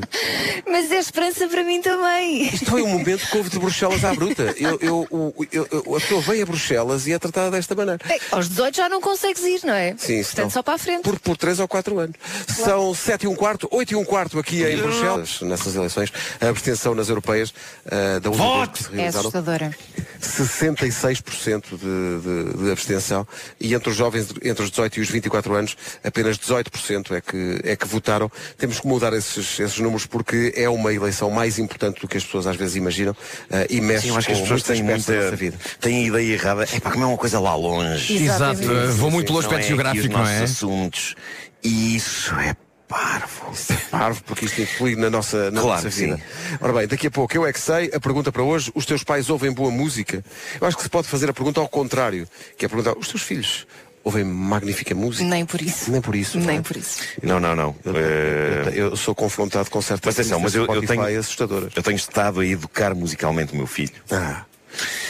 Mas 0.66 0.90
é 0.90 0.98
esperança 0.98 1.48
para 1.48 1.62
mim 1.64 1.80
também. 1.80 2.48
Isto 2.48 2.70
foi 2.70 2.82
um 2.82 2.88
momento 2.88 3.26
que 3.26 3.36
houve 3.36 3.50
de 3.50 3.58
Bruxelas 3.58 4.04
à 4.04 4.14
bruta. 4.14 4.54
Eu, 4.58 4.78
eu, 4.80 5.06
o- 5.10 5.46
eu- 5.52 5.68
eu- 5.70 5.96
a 5.96 6.00
pessoa 6.00 6.20
vem 6.22 6.42
a 6.42 6.46
Bruxelas 6.46 7.06
e 7.06 7.12
é 7.12 7.18
tratada 7.18 7.50
desta 7.50 7.74
maneira. 7.74 8.00
Bem, 8.06 8.20
aos 8.30 8.48
18 8.48 8.76
já 8.76 8.88
não 8.88 9.00
consegues 9.00 9.42
ir, 9.42 9.60
não 9.64 9.74
é? 9.74 9.94
Sim, 9.98 10.16
Portanto, 10.22 10.34
senão- 10.34 10.50
só 10.50 10.62
para 10.62 10.74
a 10.74 10.78
frente. 10.78 11.02
Por, 11.02 11.18
por 11.20 11.36
3 11.36 11.60
ou 11.60 11.68
4 11.68 11.98
anos. 11.98 12.15
São 12.48 12.94
7 12.94 13.24
e 13.24 13.28
um 13.28 13.34
quarto, 13.34 13.68
8 13.70 13.92
e 13.92 13.96
um 13.96 14.04
quarto 14.04 14.38
aqui 14.38 14.62
em 14.64 14.76
Bruxelas, 14.76 15.40
nessas 15.42 15.74
eleições. 15.74 16.12
A 16.40 16.48
abstenção 16.48 16.94
nas 16.94 17.08
europeias 17.08 17.52
ah, 17.90 18.18
da 18.20 18.30
última 18.30 18.56
vez 18.66 18.68
que 18.70 18.78
se 18.84 18.88
É 18.92 18.96
realizaram. 18.96 19.20
assustadora. 19.28 19.74
66% 20.20 21.64
de, 21.70 22.56
de, 22.56 22.64
de 22.64 22.70
abstenção 22.70 23.26
e 23.60 23.74
entre 23.74 23.90
os 23.90 23.96
jovens 23.96 24.28
entre 24.42 24.62
os 24.64 24.70
18 24.70 24.98
e 24.98 25.02
os 25.02 25.08
24 25.10 25.54
anos 25.54 25.76
apenas 26.04 26.38
18% 26.38 27.12
é 27.16 27.20
que, 27.20 27.60
é 27.64 27.76
que 27.76 27.86
votaram. 27.86 28.30
Temos 28.58 28.80
que 28.80 28.86
mudar 28.86 29.12
esses, 29.12 29.58
esses 29.60 29.78
números 29.78 30.06
porque 30.06 30.52
é 30.56 30.68
uma 30.68 30.92
eleição 30.92 31.30
mais 31.30 31.58
importante 31.58 32.00
do 32.00 32.08
que 32.08 32.16
as 32.16 32.24
pessoas 32.24 32.46
às 32.46 32.56
vezes 32.56 32.76
imaginam 32.76 33.14
ah, 33.50 33.66
e 33.68 33.80
mexe 33.80 34.02
Sim, 34.02 34.08
eu 34.10 34.16
acho 34.16 34.26
que 34.26 34.32
as 34.32 34.38
com 34.38 34.44
pessoas 34.44 34.62
muitos 34.62 34.78
têm 34.78 34.80
aspectos 34.94 35.06
da 35.06 35.12
muita 35.12 35.24
nossa 35.24 35.36
vida. 35.36 35.58
têm 35.80 36.04
a 36.04 36.06
ideia 36.08 36.32
errada. 36.32 36.64
É 36.72 36.80
para 36.80 36.92
como 36.92 37.04
é 37.04 37.06
uma 37.06 37.18
coisa 37.18 37.40
lá 37.40 37.54
longe. 37.54 38.16
Exatamente. 38.24 38.64
Exato, 38.64 38.78
eh, 38.78 38.86
vou 38.92 39.10
muito 39.10 39.26
pelo 39.26 39.40
Não 39.40 39.46
aspecto 39.46 39.60
é 39.60 39.64
aqui 39.64 39.68
geográfico, 39.68 40.06
os 40.06 40.10
não 40.12 40.18
nossos 40.20 40.34
é? 40.40 40.44
assuntos. 40.44 41.14
E 41.62 41.96
isso 41.96 42.34
é 42.38 42.54
parvo. 42.88 43.52
Parvo, 43.90 44.22
porque 44.24 44.44
isto 44.44 44.60
influi 44.62 44.94
na 44.96 45.10
nossa, 45.10 45.50
na 45.50 45.60
Claro 45.60 45.82
nossa 45.84 45.88
vida. 45.90 46.16
sim. 46.16 46.22
Ora 46.60 46.72
bem, 46.72 46.86
daqui 46.86 47.08
a 47.08 47.10
pouco 47.10 47.36
eu 47.36 47.44
é 47.46 47.52
que 47.52 47.60
sei, 47.60 47.90
a 47.92 47.98
pergunta 47.98 48.30
para 48.30 48.42
hoje, 48.42 48.70
os 48.74 48.86
teus 48.86 49.02
pais 49.02 49.28
ouvem 49.28 49.50
boa 49.52 49.70
música? 49.70 50.24
Eu 50.60 50.66
acho 50.66 50.76
que 50.76 50.82
se 50.84 50.88
pode 50.88 51.08
fazer 51.08 51.28
a 51.28 51.32
pergunta 51.32 51.58
ao 51.60 51.68
contrário, 51.68 52.28
que 52.56 52.64
é 52.64 52.68
perguntar, 52.68 52.96
os 52.96 53.08
teus 53.08 53.22
filhos 53.22 53.66
ouvem 54.04 54.22
magnífica 54.22 54.94
música? 54.94 55.28
Nem 55.28 55.44
por 55.44 55.60
isso. 55.60 55.90
Nem 55.90 56.00
por 56.00 56.14
isso. 56.14 56.38
Nem 56.38 56.46
não 56.46 56.54
é? 56.54 56.60
por 56.62 56.76
isso. 56.76 56.98
Não, 57.24 57.40
não, 57.40 57.56
não. 57.56 57.74
Eu, 57.84 57.96
eu- 57.96 58.72
eu 58.90 58.96
sou 58.96 59.16
confrontado 59.16 59.68
com 59.68 59.82
certas 59.82 60.14
Mas 60.14 60.20
atenção, 60.20 60.38
mas 60.38 60.54
eu, 60.54 60.64
eu 60.66 60.86
tenho, 60.86 61.18
assustadoras. 61.18 61.72
eu 61.74 61.82
tenho 61.82 61.96
estado 61.96 62.38
a 62.38 62.46
educar 62.46 62.94
musicalmente 62.94 63.52
o 63.52 63.56
meu 63.56 63.66
filho. 63.66 63.90
Ah. 64.12 64.44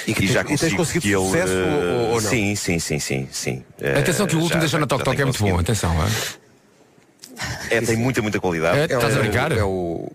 E, 0.07 0.15
que 0.15 0.25
E 0.25 0.27
tens- 0.27 0.31
já 0.33 0.41
e 0.43 0.45
tens 0.57 0.73
conseguido 0.75 1.01
que 1.03 1.09
ele, 1.13 1.25
sucesso 1.27 1.53
eh, 1.53 1.93
ou, 1.93 2.09
ou 2.15 2.21
não? 2.21 2.31
Sim, 2.31 2.55
sim, 2.55 2.79
sim, 2.79 2.99
sim, 3.01 3.29
sim. 3.33 3.65
Eh, 3.81 3.99
Atenção 3.99 4.27
que 4.27 4.37
o 4.37 4.39
último 4.39 4.55
já- 4.55 4.61
deixou 4.61 4.79
na 4.81 4.85
já- 4.85 4.89
Toc 4.89 4.99
já 5.01 5.05
Toc 5.05 5.19
é 5.21 5.25
muito 5.25 5.43
bom, 5.43 5.59
atenção. 5.59 5.93
é? 6.03 7.77
É, 7.77 7.81
tem 7.81 7.97
muita, 7.97 8.23
muita 8.23 8.41
qualidade. 8.41 8.79
É, 8.79 8.85
estás 8.85 9.17
a 9.17 9.19
brincar? 9.19 9.53
É 9.53 9.63
o, 9.65 10.11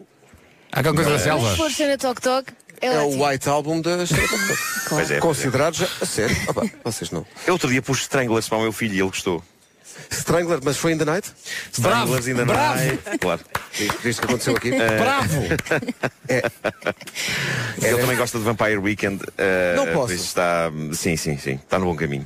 Há 0.72 0.80
aquela 0.80 0.96
coisa 0.96 1.12
da 1.12 1.18
Se 1.18 1.26
selva. 1.26 1.56
for 1.56 1.70
ser 1.70 1.88
na 1.90 1.98
Tok 1.98 2.22
Tok, 2.22 2.54
é, 2.82 2.88
é 2.88 3.02
o. 3.02 3.24
White 3.28 3.50
Album 3.50 3.82
da 3.82 3.98
Pois 4.90 5.12
é, 5.12 5.20
Considerado 5.20 5.76
já. 5.76 5.88
A 6.02 6.06
sério? 6.06 6.36
Opa, 6.48 6.64
vocês 6.84 7.12
não. 7.12 7.26
Eu 7.46 7.54
outro 7.54 7.70
dia 7.70 7.82
pus 7.82 8.00
Stranglers 8.02 8.48
para 8.48 8.58
o 8.58 8.62
meu 8.62 8.72
filho 8.72 8.94
e 8.94 9.00
ele 9.00 9.08
gostou. 9.10 9.44
Strangler, 10.12 10.60
mas 10.64 10.78
foi 10.78 10.92
in 10.94 10.98
the 10.98 11.06
night? 11.06 11.32
Bravo, 11.80 12.16
Stranglers 12.18 12.28
ainda 12.28 12.46
bravo. 12.46 12.80
não. 12.84 13.18
Claro. 13.18 13.42
Viste 14.04 14.20
o 14.20 14.22
que 14.22 14.26
aconteceu 14.26 14.56
aqui? 14.56 14.72
Bravo! 15.00 15.42
Ele 17.82 17.98
também 17.98 18.18
gosta 18.18 18.38
de 18.38 18.44
Vampire 18.44 18.78
Weekend. 18.78 19.24
eh, 19.38 19.74
Não 19.76 19.86
posso. 19.88 20.08
por 20.08 20.14
isso 20.14 20.26
Está, 20.26 20.72
sim, 20.94 21.16
sim, 21.18 21.38
sim. 21.38 21.54
Está 21.54 21.80
no 21.80 21.86
bom 21.86 21.96
caminho. 21.96 22.26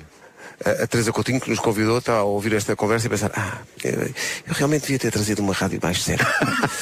A, 0.65 0.83
a 0.83 0.87
Teresa 0.87 1.11
Coutinho 1.11 1.39
que 1.39 1.49
nos 1.49 1.59
convidou 1.59 1.99
está 1.99 2.13
a 2.17 2.23
ouvir 2.23 2.53
esta 2.53 2.75
conversa 2.75 3.05
e 3.05 3.09
pensar, 3.09 3.31
ah, 3.35 3.59
eu, 3.83 3.91
eu 4.01 4.53
realmente 4.53 4.81
devia 4.81 4.97
ter 4.97 5.11
trazido 5.11 5.41
uma 5.41 5.53
rádio 5.53 5.79
mais 5.81 6.01
séria. 6.03 6.25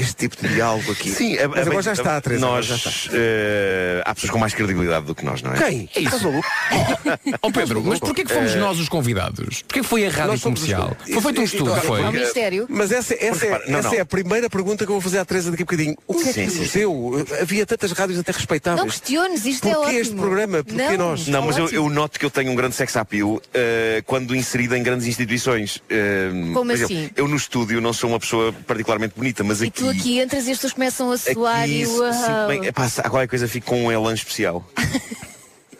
Este 0.00 0.14
tipo 0.14 0.36
de 0.40 0.48
diálogo 0.54 0.92
aqui. 0.92 1.10
Sim, 1.10 1.38
a- 1.38 1.48
mas 1.48 1.58
a- 1.58 1.60
agora 1.62 1.74
bem, 1.76 1.82
já 1.82 1.92
está, 1.92 2.20
Teresa. 2.20 2.44
agora 2.44 2.56
Nós, 2.60 2.66
já 2.66 2.74
está. 2.76 2.90
eh, 3.12 4.02
há 4.04 4.14
pessoas 4.14 4.30
com 4.30 4.38
mais 4.38 4.52
credibilidade 4.54 5.06
do 5.06 5.14
que 5.14 5.24
nós, 5.24 5.40
não 5.42 5.52
é? 5.52 5.56
Quem? 5.56 5.88
Estás 5.96 6.22
maluco? 6.22 6.46
Ó 7.42 7.50
Pedro, 7.54 7.82
mas 7.84 7.98
porquê 7.98 8.24
que 8.24 8.32
fomos 8.32 8.54
nós 8.56 8.78
os 8.78 8.88
convidados? 8.88 9.62
Porquê 9.62 9.80
que 9.80 9.86
foi 9.86 10.06
a 10.06 10.10
rádio 10.10 10.26
Nós 10.26 10.36
os- 10.36 10.42
comercial? 10.42 10.96
Isso- 11.06 11.12
Foi 11.12 11.22
feito 11.22 11.40
um 11.40 11.44
isso- 11.44 11.56
estudo, 11.56 11.76
isso- 11.76 11.86
foi? 11.86 12.02
Ao 12.04 12.12
mistério. 12.12 12.66
Mas 12.68 12.92
essa, 12.92 13.14
essa, 13.14 13.30
Porque, 13.30 13.46
é, 13.46 13.50
repara, 13.50 13.70
não, 13.70 13.78
essa 13.78 13.88
não. 13.88 13.94
é 13.96 14.00
a 14.00 14.06
primeira 14.06 14.50
pergunta 14.50 14.84
que 14.84 14.90
eu 14.90 14.94
vou 14.94 15.00
fazer 15.00 15.18
à 15.18 15.24
Teresa 15.24 15.50
daqui 15.50 15.62
a 15.62 15.66
bocadinho. 15.66 15.96
O 16.06 16.14
que 16.14 16.28
é 16.28 16.32
que 16.32 16.32
Sim, 16.32 16.48
sim, 16.50 16.64
sim. 16.66 16.78
deu? 16.80 17.26
Havia 17.40 17.64
tantas 17.64 17.92
rádios 17.92 18.18
até 18.18 18.32
respeitáveis. 18.32 18.80
Não 18.84 18.90
questiones, 18.90 19.44
isto 19.46 19.66
é 19.68 19.72
Porquê 19.72 19.86
ótimo. 19.86 20.00
este 20.00 20.14
programa? 20.14 20.64
Porquê 20.64 20.96
Não, 20.96 21.10
nós? 21.10 21.26
Não, 21.28 21.42
mas 21.42 21.56
eu, 21.56 21.68
eu 21.70 21.88
noto 21.88 22.18
que 22.18 22.26
eu 22.26 22.30
tenho 22.30 22.50
um 22.52 22.54
grande 22.54 22.74
sex 22.74 22.94
eh, 23.52 24.02
quando 24.06 24.34
inserido 24.34 24.74
em 24.76 24.82
grandes 24.82 25.06
instituições. 25.06 25.82
Eh, 25.88 26.30
Como 26.52 26.72
exemplo, 26.72 26.96
assim? 26.96 27.10
Eu 27.16 27.28
no 27.28 27.36
estúdio 27.36 27.80
não 27.80 27.92
sou 27.92 28.10
uma 28.10 28.18
pessoa 28.20 28.52
particularmente 28.66 29.14
bonita, 29.16 29.44
mas 29.44 29.60
E 29.60 29.66
aqui. 29.66 29.82
tu 29.82 29.88
aqui 29.88 30.18
entras 30.20 30.46
e 30.46 30.50
as 30.52 30.56
pessoas 30.58 30.72
começam 30.72 31.10
a 31.10 31.18
suar 31.18 31.62
aqui 31.62 31.82
e 31.82 31.86
sinto 31.86 32.46
bem, 32.48 32.66
epá, 32.66 32.86
há 32.86 33.10
qualquer 33.10 33.28
coisa 33.28 33.46
fico 33.48 33.66
com 33.66 33.84
um 33.86 33.92
elan 33.92 34.14
especial. 34.14 34.64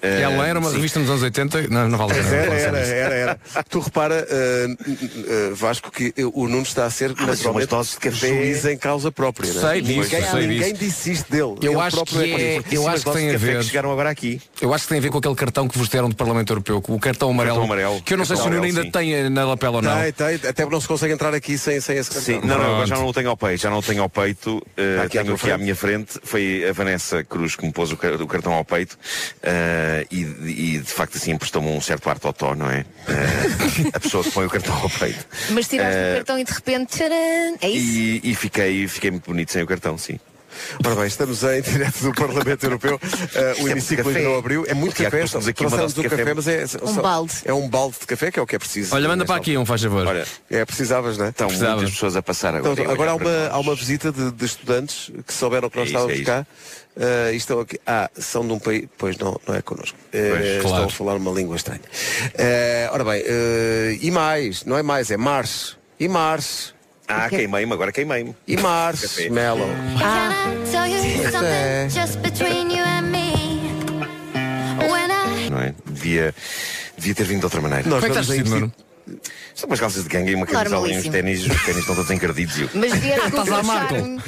Eh, 0.05 0.21
Ela 0.21 0.47
era 0.47 0.59
uma 0.59 0.69
sim. 0.69 0.77
revista 0.77 1.01
nos 1.01 1.09
anos 1.09 1.23
80. 1.23 1.69
Não, 1.69 1.89
não 1.89 1.97
vale 1.97 2.13
a 2.13 2.15
pena. 2.17 2.29
Era, 2.37 2.55
era, 2.55 2.79
era, 2.79 3.15
era. 3.15 3.39
Tu 3.69 3.81
repara, 3.81 4.27
uh, 4.29 5.51
uh, 5.53 5.55
Vasco, 5.55 5.91
que 5.91 6.13
o 6.35 6.47
Nuno 6.47 6.63
está 6.63 6.85
a 6.85 6.91
ser 6.91 7.13
umas 7.13 7.39
naturalmente 7.39 7.69
de 7.91 7.97
café. 7.99 8.29
juiz 8.29 8.65
em 8.67 8.77
causa 8.77 9.11
própria. 9.11 9.51
não 9.53 9.69
é? 9.69 9.73
Sei 9.73 9.81
disso, 9.81 10.01
ninguém, 10.03 10.31
sei 10.31 10.47
ninguém 10.47 10.73
disso. 10.75 10.85
disse 10.85 11.13
isto 11.13 11.31
dele. 11.33 11.57
Eu 11.63 11.73
Ele 11.73 11.81
acho 11.81 11.97
próprio 11.97 12.19
que 12.23 12.33
é- 12.35 12.63
eu 12.73 12.87
acho 12.89 13.05
que 13.05 13.13
tem 13.13 13.35
a 13.35 13.39
ver. 13.39 13.59
que 13.59 13.65
chegaram 13.65 13.91
agora 13.93 14.11
aqui. 14.11 14.41
Eu 14.61 14.75
acho 14.75 14.85
que 14.85 14.89
tem 14.91 14.99
a 14.99 15.01
ver 15.01 15.11
com 15.11 15.19
aquele 15.19 15.35
cartão 15.35 15.67
que 15.67 15.79
vos 15.79 15.89
deram 15.89 16.09
do 16.09 16.15
Parlamento 16.17 16.51
Europeu, 16.53 16.83
o 16.87 16.99
cartão 17.01 17.31
amarelo, 17.31 17.57
Cartão 17.57 17.73
amarelo. 17.73 18.03
que 18.03 18.13
eu 18.13 18.19
não 18.19 18.25
sei 18.27 18.37
se 18.37 18.43
o 18.43 18.51
Nuno 18.51 18.63
ainda 18.65 18.81
amarelo, 18.83 18.93
tem 18.93 19.31
na 19.31 19.45
lapela 19.47 19.77
ou 19.77 19.83
não. 19.83 19.97
Tem, 20.03 20.13
tem, 20.13 20.35
até 20.35 20.53
porque 20.63 20.75
não 20.75 20.81
se 20.81 20.89
consegue 20.89 21.15
entrar 21.15 21.33
aqui 21.35 21.57
sem, 21.57 21.81
sem 21.81 21.97
esse 21.97 22.11
cartão. 22.11 22.35
Sim, 22.41 22.47
não, 22.47 22.59
não, 22.59 22.73
agora 22.75 22.87
já 22.87 22.97
não 22.97 23.07
o 23.07 23.13
tenho 23.13 23.31
ao 23.31 23.37
peito, 23.37 23.61
já 23.63 23.71
não 23.71 23.79
o 23.79 23.83
tenho 23.83 24.03
ao 24.03 24.11
peito. 24.11 24.63
eh, 24.77 25.01
aqui 25.05 25.19
tenho 25.19 25.35
aqui 25.35 25.51
à 25.51 25.57
minha 25.59 25.75
frente. 25.75 26.19
Foi 26.23 26.67
a 26.69 26.73
Vanessa 26.73 27.25
Cruz 27.25 27.57
que 27.57 27.65
me 27.65 27.73
pôs 27.73 27.91
o, 27.91 27.97
car- 27.97 28.21
o 28.21 28.27
cartão 28.27 28.53
ao 28.53 28.65
peito 28.65 28.99
e, 30.11 30.21
e, 30.21 30.79
de 30.79 30.91
facto 30.91 31.17
assim 31.17 31.33
emprestou-me 31.33 31.69
um 31.69 31.81
certo 31.81 32.09
ar 32.11 32.19
totó, 32.19 32.55
não 32.55 32.71
é? 32.71 32.85
Eh, 33.09 33.91
a 33.93 34.01
pessoa 34.01 34.23
que 34.25 34.31
põe 34.31 34.47
o 34.47 34.51
cartão 34.51 34.75
ao 34.75 34.91
peito. 34.91 35.27
Mas 35.51 35.69
tiraste 35.69 35.97
Eh, 35.97 36.13
o 36.13 36.17
cartão 36.17 36.39
e 36.39 36.45
de 36.45 36.53
repente, 36.53 36.97
tcharam, 36.97 37.57
é 37.61 37.69
isso? 37.69 37.99
E, 37.99 38.21
e 38.31 38.35
fiquei, 38.35 38.89
fiquei 38.89 39.11
muito 39.11 39.27
bonito 39.27 39.53
sem 39.53 39.63
o 39.63 39.67
cartão, 39.67 39.97
sim. 39.99 40.19
Ora 40.85 40.95
bem, 40.95 41.07
estamos 41.07 41.43
em 41.43 41.61
direto 41.63 41.99
do 42.01 42.13
Parlamento 42.15 42.63
Europeu. 42.65 42.95
Uh, 42.95 43.65
o 43.65 43.69
é 43.69 43.73
hemiciclo 43.73 44.09
ainda 44.09 44.21
não 44.23 44.39
abriu. 44.39 44.65
É 44.69 44.73
muito 44.73 44.95
café. 44.95 45.23
nós 45.23 45.33
temos 45.33 45.49
aqui 45.49 45.63
uma 45.65 45.71
Trouxemos 45.77 45.99
um 45.99 46.03
de 46.03 46.09
café, 46.09 46.23
café. 46.23 46.35
mas 46.35 46.47
é, 46.47 46.67
só- 46.69 47.03
balde. 47.03 47.33
é 47.45 47.53
um 47.53 47.69
balde 47.69 47.97
de 48.01 48.07
café 48.07 48.31
que 48.31 48.39
é 48.39 48.43
o 48.43 48.47
que 48.47 48.55
é 48.55 48.59
preciso. 48.61 48.95
Olha, 48.95 49.09
manda 49.09 49.17
nesta 49.25 49.33
para 49.33 49.41
aqui 49.43 49.57
um, 49.59 49.67
faz 49.67 49.83
favor. 49.83 50.07
Olha. 50.07 50.25
É, 50.49 50.65
precisavas, 50.65 51.19
não 51.19 51.27
é? 51.27 51.31
estão 51.31 51.49
Precisava. 51.49 51.75
muitas 51.77 51.95
pessoas 51.95 52.15
a 52.15 52.23
passar 52.23 52.55
agora. 52.55 52.73
Então, 52.81 52.93
agora 52.93 53.11
há 53.11 53.15
uma, 53.17 53.49
há 53.49 53.59
uma 53.59 53.75
visita 53.75 54.13
de, 54.13 54.31
de 54.31 54.45
estudantes 54.45 55.11
que 55.27 55.33
souberam 55.35 55.69
que 55.69 55.77
nós 55.77 55.89
É 55.89 55.91
isso, 55.91 55.99
estávamos 55.99 56.21
é 56.21 56.25
cá. 56.25 56.47
Uh, 56.97 57.33
e 57.33 57.37
estão 57.37 57.59
aqui. 57.61 57.79
Ah, 57.85 58.09
são 58.15 58.47
de 58.47 58.53
um 58.53 58.59
país. 58.59 58.87
Pois 58.97 59.19
não, 59.19 59.39
não 59.47 59.55
é 59.55 59.63
connosco. 59.63 59.99
Uh, 60.13 60.57
estão 60.57 60.71
claro. 60.71 60.85
a 60.87 60.91
falar 60.91 61.17
uma 61.17 61.33
língua 61.33 61.57
estranha. 61.57 61.81
Uh, 61.81 62.93
ora 62.93 63.05
bem, 63.05 63.23
uh, 63.23 63.99
e 64.01 64.11
mais, 64.11 64.65
não 64.65 64.79
é 64.79 64.83
mais, 64.83 65.11
é 65.11 65.17
março. 65.17 65.79
E 65.99 66.07
março. 66.07 66.75
Ah, 67.07 67.29
queimei-me, 67.29 67.73
agora 67.73 67.93
queimei-me. 67.93 68.35
E 68.47 68.57
março. 68.57 69.03
Café. 69.03 69.29
Mellow. 69.29 69.69
Can 69.99 70.31
I 70.31 70.71
tell 70.71 70.87
you 70.87 71.31
something 71.31 71.91
just 71.91 72.19
between 72.21 72.71
you 72.71 72.83
and 72.83 73.11
me? 73.11 73.35
When 74.91 75.11
I 75.11 75.51
Não 75.51 75.61
é? 75.61 75.75
Devia, 75.85 76.35
devia 76.97 77.15
ter 77.15 77.25
vindo 77.25 77.41
de 77.41 77.47
outra 77.47 77.61
maneira. 77.61 77.89
Nós 77.89 78.01
Como 78.01 78.13
é 78.13 78.15
que 78.15 78.21
estás 78.21 78.27
vestido, 78.29 78.51
Nuno? 78.51 78.73
São 79.55 79.69
umas 79.69 79.81
calças 79.81 80.03
de 80.03 80.09
ganga 80.09 80.31
e 80.31 80.35
uma 80.35 80.47
camisola 80.47 80.89
e 80.91 80.97
uns 80.99 81.09
ténis, 81.09 81.41
os 81.47 81.63
ténis 81.65 81.81
estão 81.81 81.95
todos 81.95 82.11
encardidos. 82.11 82.57
e 82.59 82.63
eu- 82.63 82.71
Mas 82.75 82.95
vieste 82.95 83.31
com 83.31 83.41
o 83.41 83.45
teu 83.45 83.65
charme. 83.65 84.23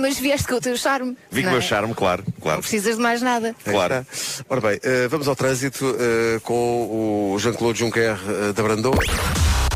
Mas 0.00 0.18
vieste 0.18 0.48
com 0.48 0.54
o 0.54 0.60
teu 0.60 0.76
charme. 0.76 1.16
Vi 1.30 1.42
com 1.42 1.48
o 1.48 1.50
meu 1.52 1.60
é? 1.60 1.62
charme, 1.62 1.94
claro, 1.94 2.24
claro. 2.40 2.56
Não 2.56 2.62
precisas 2.62 2.96
de 2.96 3.02
mais 3.02 3.20
nada. 3.22 3.54
Claro. 3.64 4.06
Ora 4.48 4.60
bem, 4.60 4.80
eh, 4.82 5.08
vamos 5.08 5.28
ao 5.28 5.36
trânsito 5.36 5.96
eh, 5.98 6.40
com 6.42 7.32
o 7.34 7.38
Jean-Claude 7.38 7.78
Juncker 7.78 8.16
eh, 8.48 8.52
da 8.52 8.62
Brandoa. 8.62 8.98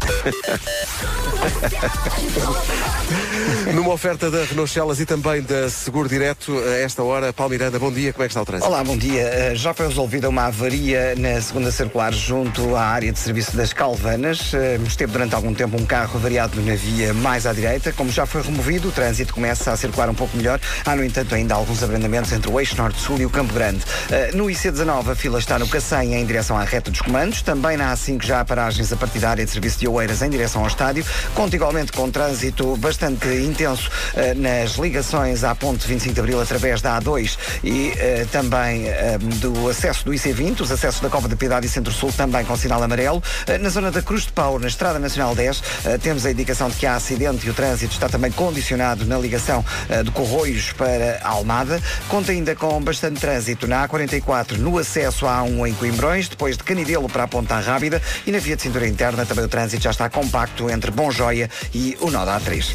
Numa 3.74 3.92
oferta 3.92 4.30
da 4.30 4.44
Renault 4.44 4.70
Celas 4.72 5.00
e 5.00 5.06
também 5.06 5.42
da 5.42 5.68
Seguro 5.68 6.08
Direto, 6.08 6.58
a 6.58 6.78
esta 6.78 7.02
hora, 7.02 7.32
Paulo 7.32 7.52
Miranda, 7.52 7.78
bom 7.78 7.92
dia, 7.92 8.12
como 8.12 8.24
é 8.24 8.26
que 8.26 8.32
está 8.32 8.42
o 8.42 8.44
trânsito? 8.44 8.68
Olá, 8.70 8.82
bom 8.82 8.96
dia. 8.96 9.52
Uh, 9.52 9.56
Já 9.56 9.72
foi 9.74 9.86
resolvida 9.88 10.28
uma 10.28 10.46
avaria 10.46 11.14
na 11.16 11.40
segunda 11.40 11.70
circular 11.70 12.12
junto 12.12 12.74
à 12.74 12.82
área 12.82 13.12
de 13.12 13.18
serviço 13.18 13.56
das 13.56 13.72
Calvanas. 13.72 14.52
Uh, 14.52 14.82
Esteve 14.86 15.12
durante 15.12 15.34
algum 15.34 15.54
tempo 15.54 15.76
um 15.80 15.84
carro 15.84 16.18
variado 16.18 16.60
na 16.62 16.74
via 16.74 17.12
mais 17.14 17.46
à 17.46 17.52
direita. 17.52 17.92
Como 17.92 18.10
já 18.10 18.26
foi 18.26 18.42
removido, 18.42 18.88
o 18.88 18.92
trânsito 18.92 19.34
começa 19.34 19.70
a 19.72 19.76
circular 19.76 20.08
um 20.08 20.14
pouco 20.14 20.36
melhor. 20.36 20.58
Há, 20.84 20.96
no 20.96 21.04
entanto, 21.04 21.34
ainda 21.34 21.54
alguns 21.54 21.82
abrandamentos 21.82 22.32
entre 22.32 22.50
o 22.50 22.58
eixo 22.58 22.76
norte-sul 22.76 23.18
e 23.18 23.26
o 23.26 23.30
Campo 23.30 23.52
Grande. 23.52 23.84
Uh, 24.32 24.36
No 24.36 24.46
IC19, 24.46 25.12
a 25.12 25.14
fila 25.14 25.38
está 25.38 25.58
no 25.58 25.68
Cacém 25.68 26.14
em 26.14 26.24
direção 26.24 26.56
à 26.56 26.64
reta 26.64 26.90
dos 26.90 27.00
comandos. 27.00 27.42
Também 27.42 27.76
na 27.76 27.92
A5 27.94 28.24
já 28.24 28.40
há 28.40 28.44
paragens 28.44 28.92
a 28.92 28.96
partir 28.96 29.18
da 29.18 29.30
área 29.30 29.44
de 29.44 29.50
serviço 29.50 29.78
de 29.78 29.86
Oeiras 29.86 29.97
em 30.02 30.30
direção 30.30 30.62
ao 30.62 30.68
estádio. 30.68 31.04
Conta 31.34 31.56
igualmente 31.56 31.92
com 31.92 32.10
trânsito 32.10 32.76
bastante 32.76 33.28
intenso 33.28 33.90
uh, 34.14 34.40
nas 34.40 34.76
ligações 34.76 35.44
à 35.44 35.54
ponte 35.54 35.86
25 35.86 36.14
de 36.14 36.20
Abril 36.20 36.40
através 36.40 36.80
da 36.80 37.00
A2 37.00 37.36
e 37.64 37.92
eh, 37.96 38.26
também 38.30 38.88
eh, 38.88 39.18
do 39.18 39.68
acesso 39.68 40.04
do 40.04 40.12
IC20, 40.12 40.60
os 40.60 40.70
acessos 40.70 41.00
da 41.00 41.08
Cova 41.08 41.28
da 41.28 41.36
Piedade 41.36 41.66
e 41.66 41.68
Centro-Sul 41.68 42.12
também 42.12 42.44
com 42.44 42.56
sinal 42.56 42.82
amarelo. 42.82 43.22
Eh, 43.46 43.58
na 43.58 43.68
zona 43.68 43.90
da 43.90 44.02
Cruz 44.02 44.22
de 44.22 44.32
Pau, 44.32 44.58
na 44.58 44.68
Estrada 44.68 44.98
Nacional 44.98 45.34
10, 45.34 45.62
eh, 45.84 45.98
temos 45.98 46.24
a 46.24 46.30
indicação 46.30 46.68
de 46.68 46.76
que 46.76 46.86
há 46.86 46.94
acidente 46.94 47.46
e 47.46 47.50
o 47.50 47.54
trânsito 47.54 47.92
está 47.92 48.08
também 48.08 48.30
condicionado 48.30 49.04
na 49.04 49.18
ligação 49.18 49.64
eh, 49.88 50.02
de 50.02 50.10
Corroios 50.10 50.72
para 50.72 51.20
Almada. 51.22 51.80
Conta 52.08 52.32
ainda 52.32 52.54
com 52.54 52.80
bastante 52.82 53.20
trânsito 53.20 53.66
na 53.66 53.88
A44 53.88 54.58
no 54.58 54.78
acesso 54.78 55.26
à 55.26 55.40
A1 55.42 55.68
em 55.68 55.74
Coimbrões, 55.74 56.28
depois 56.28 56.56
de 56.56 56.64
Canidelo 56.64 57.08
para 57.08 57.24
a 57.24 57.28
Ponta 57.28 57.58
Rábida 57.58 58.00
e 58.26 58.32
na 58.32 58.38
via 58.38 58.56
de 58.56 58.62
cintura 58.62 58.86
interna 58.86 59.24
também 59.26 59.44
o 59.44 59.48
trânsito 59.48 59.82
já 59.82 59.87
está 59.90 60.08
compacto 60.08 60.70
entre 60.70 60.90
Bom 60.90 61.10
Joia 61.10 61.50
e 61.74 61.96
o 62.00 62.10
nó 62.10 62.24
da 62.24 62.40
A3. 62.40 62.74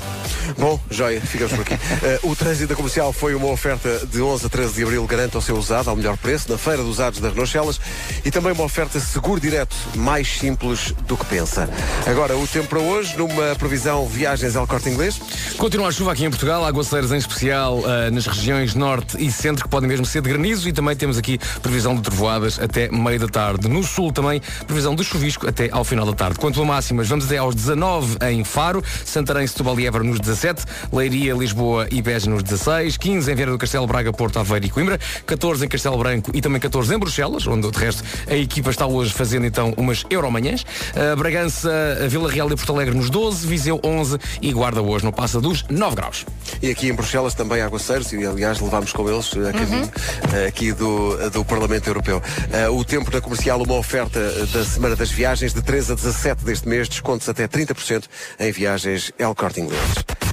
Bom, 0.57 0.79
joia, 0.89 1.21
ficamos 1.21 1.53
por 1.53 1.61
aqui. 1.61 1.73
Eh, 2.03 2.19
o 2.23 2.35
trânsito 2.35 2.67
da 2.67 2.75
comercial 2.75 3.13
foi 3.13 3.33
uma 3.33 3.47
oferta 3.47 4.05
de 4.07 4.21
11 4.21 4.45
a 4.45 4.49
13 4.49 4.73
de 4.73 4.83
abril, 4.83 5.05
garante 5.05 5.37
o 5.37 5.41
seu 5.41 5.55
usado 5.55 5.89
ao 5.89 5.95
melhor 5.95 6.17
preço, 6.17 6.51
na 6.51 6.57
Feira 6.57 6.81
dos 6.81 6.93
Usados 6.93 7.19
da 7.19 7.29
Renault 7.29 7.49
Celas 7.49 7.79
e 8.25 8.31
também 8.31 8.51
uma 8.51 8.63
oferta 8.63 8.99
seguro 8.99 9.39
direto, 9.39 9.75
mais 9.95 10.27
simples 10.27 10.91
do 11.07 11.15
que 11.15 11.25
pensa. 11.25 11.69
Agora, 12.05 12.35
o 12.35 12.45
tempo 12.47 12.67
para 12.67 12.79
hoje, 12.79 13.15
numa 13.15 13.55
previsão 13.55 14.05
viagens 14.07 14.55
ao 14.55 14.67
corte 14.67 14.89
inglês. 14.89 15.19
Continua 15.57 15.87
a 15.87 15.91
chuva 15.91 16.11
aqui 16.11 16.25
em 16.25 16.29
Portugal, 16.29 16.65
aguaceiros 16.65 17.11
em 17.11 17.17
especial 17.17 17.81
ah, 17.85 18.11
nas 18.11 18.25
regiões 18.25 18.75
norte 18.75 19.23
e 19.23 19.31
centro, 19.31 19.63
que 19.63 19.69
podem 19.69 19.87
mesmo 19.87 20.05
ser 20.05 20.21
de 20.21 20.29
granizo, 20.29 20.67
e 20.67 20.73
também 20.73 20.95
temos 20.95 21.17
aqui 21.17 21.39
previsão 21.61 21.95
de 21.95 22.01
trovoadas 22.01 22.59
até 22.59 22.89
meio 22.89 23.19
da 23.19 23.27
tarde. 23.27 23.69
No 23.69 23.83
sul 23.83 24.11
também, 24.11 24.41
previsão 24.65 24.95
de 24.95 25.03
chuvisco 25.03 25.47
até 25.47 25.69
ao 25.71 25.83
final 25.83 26.05
da 26.05 26.13
tarde. 26.13 26.39
Quanto 26.39 26.59
a 26.59 26.63
máximas, 26.93 27.07
vamos 27.07 27.25
até 27.25 27.37
aos 27.37 27.55
19 27.55 28.17
em 28.29 28.43
Faro, 28.43 28.83
Santarém, 29.03 29.45
Setúbal 29.47 29.79
e 29.79 29.87
Évora 29.87 30.03
nos 30.03 30.19
17, 30.19 30.63
Leiria, 30.91 31.33
Lisboa 31.33 31.87
e 31.91 32.01
Beja 32.01 32.29
nos 32.29 32.43
16, 32.43 32.97
15 32.97 33.31
em 33.31 33.35
Vieira 33.35 33.51
do 33.51 33.57
Castelo, 33.57 33.87
Braga, 33.87 34.13
Porto, 34.13 34.39
Aveiro 34.39 34.65
e 34.65 34.69
Coimbra, 34.69 34.99
14 35.25 35.65
em 35.65 35.67
Castelo 35.67 35.97
Branco 35.97 36.31
e 36.33 36.41
também 36.41 36.59
14 36.59 36.93
em 36.93 36.99
Bruxelas, 36.99 37.47
onde 37.47 37.69
de 37.69 37.77
resto 37.77 38.03
a 38.27 38.35
equipa 38.35 38.69
está 38.69 38.85
hoje 38.85 39.11
fazendo 39.11 39.45
então 39.45 39.73
umas 39.77 40.05
Euromanhãs. 40.09 40.63
Uh, 40.63 41.15
Bragança, 41.17 41.71
Vila 42.09 42.29
Real 42.29 42.51
e 42.51 42.55
Porto 42.55 42.73
Alegre 42.73 42.95
nos 42.95 43.09
12, 43.09 43.47
Viseu 43.47 43.79
11 43.83 44.17
e 44.41 44.51
Guarda 44.53 44.81
hoje 44.81 45.03
não 45.03 45.11
passa 45.11 45.41
dos 45.41 45.63
9 45.69 45.95
graus. 45.95 46.25
E 46.61 46.69
aqui 46.69 46.89
em 46.89 46.93
Bruxelas 46.93 47.33
também 47.33 47.61
aguaceiros 47.61 48.11
e 48.13 48.25
aliás 48.25 48.59
levámos 48.59 48.93
com 48.93 49.09
eles 49.09 49.31
eh, 49.35 49.49
a 49.49 49.53
caminho 49.53 49.91
eh, 50.33 50.47
aqui 50.47 50.71
do, 50.71 51.29
do 51.29 51.43
Parlamento 51.43 51.87
Europeu. 51.87 52.21
Eh, 52.51 52.69
o 52.69 52.83
tempo 52.85 53.11
na 53.11 53.19
comercial, 53.19 53.61
uma 53.61 53.75
oferta 53.75 54.19
da 54.47 54.63
Semana 54.63 54.95
das 54.95 55.11
Viagens 55.11 55.53
de 55.53 55.61
3 55.61 55.91
a 55.91 55.95
17 55.95 56.43
deste 56.43 56.67
mês, 56.67 56.82
descontos 56.89 57.29
até 57.29 57.47
30% 57.47 58.05
em 58.39 58.51
viagens 58.51 59.11
El 59.17 59.35
Corte 59.35 59.61
Inglês. 59.61 60.32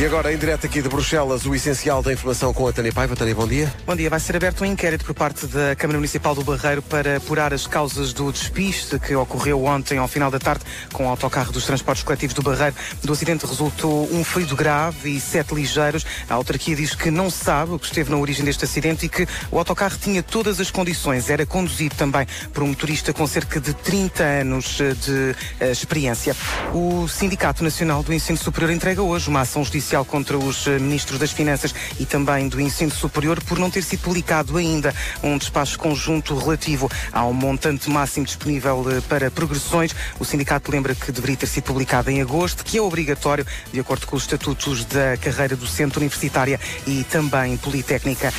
E 0.00 0.04
agora, 0.06 0.32
em 0.32 0.38
direto 0.38 0.64
aqui 0.64 0.80
de 0.80 0.88
Bruxelas, 0.88 1.44
o 1.44 1.54
essencial 1.54 2.02
da 2.02 2.10
informação 2.10 2.54
com 2.54 2.66
a 2.66 2.72
Tânia 2.72 2.90
Paiva. 2.90 3.14
Tânia, 3.14 3.34
bom 3.34 3.46
dia. 3.46 3.70
Bom 3.84 3.94
dia. 3.94 4.08
Vai 4.08 4.18
ser 4.18 4.34
aberto 4.34 4.62
um 4.62 4.64
inquérito 4.64 5.04
por 5.04 5.12
parte 5.12 5.46
da 5.46 5.76
Câmara 5.76 5.98
Municipal 5.98 6.34
do 6.34 6.42
Barreiro 6.42 6.80
para 6.80 7.18
apurar 7.18 7.52
as 7.52 7.66
causas 7.66 8.14
do 8.14 8.32
despiste 8.32 8.98
que 8.98 9.14
ocorreu 9.14 9.62
ontem 9.62 9.98
ao 9.98 10.08
final 10.08 10.30
da 10.30 10.38
tarde 10.38 10.64
com 10.90 11.04
o 11.04 11.08
autocarro 11.10 11.52
dos 11.52 11.66
transportes 11.66 12.02
coletivos 12.02 12.32
do 12.32 12.40
Barreiro. 12.40 12.74
Do 13.04 13.12
acidente 13.12 13.44
resultou 13.44 14.08
um 14.10 14.24
ferido 14.24 14.56
grave 14.56 15.16
e 15.16 15.20
sete 15.20 15.54
ligeiros. 15.54 16.06
A 16.30 16.32
autarquia 16.32 16.74
diz 16.74 16.94
que 16.94 17.10
não 17.10 17.28
sabe 17.28 17.72
o 17.72 17.78
que 17.78 17.84
esteve 17.84 18.10
na 18.10 18.16
origem 18.16 18.42
deste 18.42 18.64
acidente 18.64 19.04
e 19.04 19.08
que 19.10 19.28
o 19.50 19.58
autocarro 19.58 19.98
tinha 19.98 20.22
todas 20.22 20.60
as 20.60 20.70
condições. 20.70 21.28
Era 21.28 21.44
conduzido 21.44 21.94
também 21.94 22.26
por 22.54 22.62
um 22.62 22.68
motorista 22.68 23.12
com 23.12 23.26
cerca 23.26 23.60
de 23.60 23.74
30 23.74 24.22
anos 24.22 24.80
eh, 24.80 24.94
de 24.94 25.36
eh, 25.60 25.70
experiência. 25.70 26.34
O 26.72 27.06
Sindicato 27.06 27.62
Nacional 27.62 28.02
do 28.02 28.14
Ensino 28.14 28.38
Superior 28.38 28.70
entrega 28.72 29.02
hoje 29.02 29.28
uma 29.28 29.42
ação 29.42 29.62
judicial 29.62 29.89
contra 29.98 30.38
os 30.38 30.66
eh, 30.68 30.78
ministros 30.78 31.18
das 31.18 31.32
Finanças 31.32 31.74
e 31.98 32.06
também 32.06 32.48
do 32.48 32.60
Ensino 32.60 32.92
Superior 32.92 33.42
por 33.42 33.58
não 33.58 33.70
ter 33.70 33.82
sido 33.82 34.00
publicado 34.00 34.56
ainda 34.56 34.94
um 35.22 35.36
despacho 35.36 35.78
conjunto 35.78 36.36
relativo 36.36 36.88
ao 37.12 37.32
montante 37.32 37.90
máximo 37.90 38.24
disponível 38.24 38.84
eh, 38.88 39.00
para 39.08 39.30
progressões. 39.30 39.94
O 40.18 40.24
sindicato 40.24 40.70
lembra 40.70 40.94
que 40.94 41.10
deveria 41.10 41.36
ter 41.36 41.46
sido 41.46 41.64
publicado 41.64 42.08
em 42.08 42.22
agosto, 42.22 42.64
que 42.64 42.78
é 42.78 42.80
obrigatório 42.80 43.44
de 43.72 43.80
acordo 43.80 44.06
com 44.06 44.16
os 44.16 44.22
estatutos 44.22 44.84
da 44.84 45.16
carreira 45.16 45.56
docente 45.56 45.98
universitária 45.98 46.60
e 46.86 47.04
também 47.04 47.56
politécnica. 47.56 48.32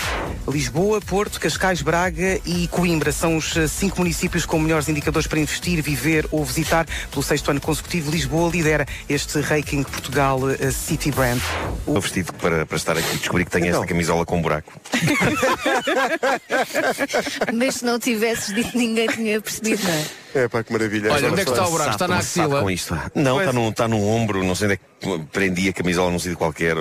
Lisboa, 0.47 1.01
Porto, 1.01 1.39
Cascais, 1.39 1.81
Braga 1.81 2.39
e 2.45 2.67
Coimbra 2.69 3.11
são 3.11 3.35
os 3.35 3.55
eh, 3.57 3.67
cinco 3.67 3.99
municípios 3.99 4.45
com 4.45 4.57
melhores 4.57 4.87
indicadores 4.87 5.27
para 5.27 5.39
investir, 5.39 5.81
viver 5.83 6.27
ou 6.31 6.45
visitar. 6.45 6.87
Pelo 7.09 7.21
sexto 7.21 7.51
ano 7.51 7.59
consecutivo, 7.59 8.09
Lisboa 8.09 8.49
lidera 8.49 8.87
este 9.09 9.39
ranking 9.41 9.83
Portugal 9.83 10.39
City 10.71 11.11
Brand. 11.11 11.30
Estou 11.37 12.01
vestido 12.01 12.33
para, 12.33 12.65
para 12.65 12.77
estar 12.77 12.97
aqui. 12.97 13.17
Descobri 13.17 13.45
que 13.45 13.51
tenho 13.51 13.67
Então. 13.67 13.81
esta 13.81 13.87
camisola 13.93 14.25
com 14.25 14.37
um 14.37 14.41
buraco. 14.41 14.71
Mas 17.53 17.75
se 17.75 17.85
não 17.85 17.99
tivesses 17.99 18.53
dito, 18.53 18.77
ninguém 18.77 19.07
tinha 19.07 19.41
percebido, 19.41 19.83
não 19.83 19.91
é? 19.91 20.05
É 20.33 20.47
pá, 20.47 20.63
que 20.63 20.71
maravilha. 20.71 21.11
Olha, 21.11 21.29
onde 21.31 21.41
é 21.41 21.45
que 21.45 21.51
está 21.51 21.67
o 21.67 21.71
buraco? 21.71 21.91
Está 21.91 22.07
na 22.07 22.17
axila? 22.17 22.61
com 22.61 22.71
isto. 22.71 22.97
Não, 23.15 23.39
está 23.39 23.53
num, 23.53 23.69
está 23.69 23.87
num 23.87 24.07
ombro, 24.07 24.43
não 24.43 24.55
sei 24.55 24.67
onde 24.67 24.75
é 24.75 24.77
que 24.77 25.19
prendi 25.31 25.69
a 25.69 25.73
camisola 25.73 26.11
num 26.11 26.19
sítio 26.19 26.37
qualquer. 26.37 26.75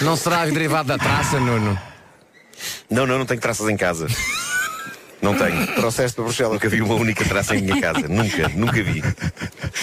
Não 0.00 0.16
será 0.16 0.44
derivado 0.46 0.88
da 0.88 0.98
traça, 0.98 1.38
Nuno? 1.38 1.78
Não, 2.90 3.06
não, 3.06 3.18
não 3.18 3.26
tenho 3.26 3.40
traças 3.40 3.68
em 3.68 3.76
casa. 3.76 4.06
Não 5.22 5.34
tenho. 5.36 5.66
Trouxeste 5.74 6.14
para 6.16 6.24
Bruxelas. 6.24 6.52
Nunca 6.54 6.68
vi 6.68 6.80
uma 6.80 6.94
única 6.94 7.24
traça 7.24 7.54
em 7.54 7.62
minha 7.62 7.80
casa. 7.80 8.08
Nunca, 8.08 8.48
nunca 8.48 8.82
vi. 8.82 9.02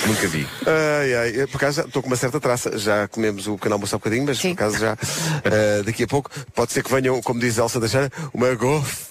Nunca 0.08 0.28
vi. 0.28 0.48
Ai, 0.66 1.14
ai, 1.42 1.48
por 1.48 1.58
acaso 1.58 1.82
estou 1.82 2.02
com 2.02 2.08
uma 2.08 2.16
certa 2.16 2.40
traça. 2.40 2.78
Já 2.78 3.08
comemos 3.08 3.48
o 3.48 3.58
canal 3.58 3.76
almoço 3.78 3.96
há 3.96 4.00
bocadinho, 4.00 4.26
mas 4.26 4.40
Sim. 4.40 4.56
por 4.56 4.64
acaso 4.64 4.80
já 4.80 4.98
eh, 5.44 5.84
daqui 5.86 6.04
a 6.04 6.08
pouco 6.08 6.32
pode 6.56 6.72
ser 6.74 6.84
que 6.84 6.92
venham, 6.92 7.22
como 7.22 7.40
diz 7.40 7.58
Elsa 7.58 7.80
uma 8.34 8.54
gofre. 8.56 9.08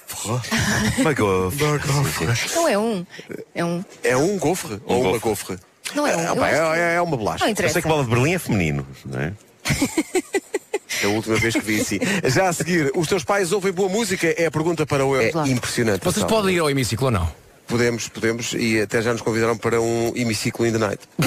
Uma 0.99 1.12
gofre. 1.14 1.64
Uma 1.64 1.78
gofre. 1.78 2.54
Não 2.54 2.68
é 2.68 2.76
um. 2.78 3.06
É 3.54 3.64
um. 3.64 3.85
É 4.02 4.16
um 4.16 4.38
gofre 4.38 4.80
ou 4.85 5.02
uma 5.02 5.18
gofre. 5.18 5.56
gofre? 5.56 5.59
Não 5.95 6.06
é 6.06 6.16
um. 6.16 6.21
Ah, 6.21 6.25
Eu 6.25 6.37
pá, 6.37 6.49
que- 6.49 6.54
é, 6.80 6.95
é 6.97 7.00
uma 7.02 7.16
bolacha. 7.16 7.38
Não 7.40 7.47
Eu 7.49 7.52
interessa. 7.52 7.75
sei 7.75 7.83
que 7.83 7.88
bola 7.88 8.02
de 8.04 8.11
Berlim 8.11 8.35
é 8.35 8.38
feminino, 8.38 8.87
não 9.04 9.21
é? 9.21 9.33
É 11.02 11.07
a 11.07 11.11
última 11.11 11.37
vez 11.37 11.55
que 11.55 11.61
vi 11.61 11.81
assim. 11.81 11.99
Já 12.25 12.49
a 12.49 12.52
seguir, 12.52 12.90
os 12.95 13.09
teus 13.09 13.25
pais 13.25 13.52
ouvem 13.52 13.73
boa 13.73 13.88
música? 13.88 14.26
É 14.37 14.47
a 14.47 14.50
pergunta 14.50 14.87
para 14.87 15.05
o. 15.05 15.21
É 15.21 15.31
Claro. 15.31 15.49
impressionante. 15.49 16.05
Vocês 16.05 16.25
podem 16.25 16.55
ir 16.57 16.61
ao 16.61 16.71
hemiciclo 16.71 17.07
ou 17.07 17.11
não? 17.11 17.31
Podemos, 17.66 18.07
podemos, 18.09 18.52
e 18.57 18.81
até 18.81 19.02
já 19.02 19.12
nos 19.12 19.23
convidaram 19.23 19.57
para 19.59 19.81
um 19.81 20.12
hemiciclo 20.14 20.64
in 20.66 20.73
the 20.73 20.78
night. 20.78 21.00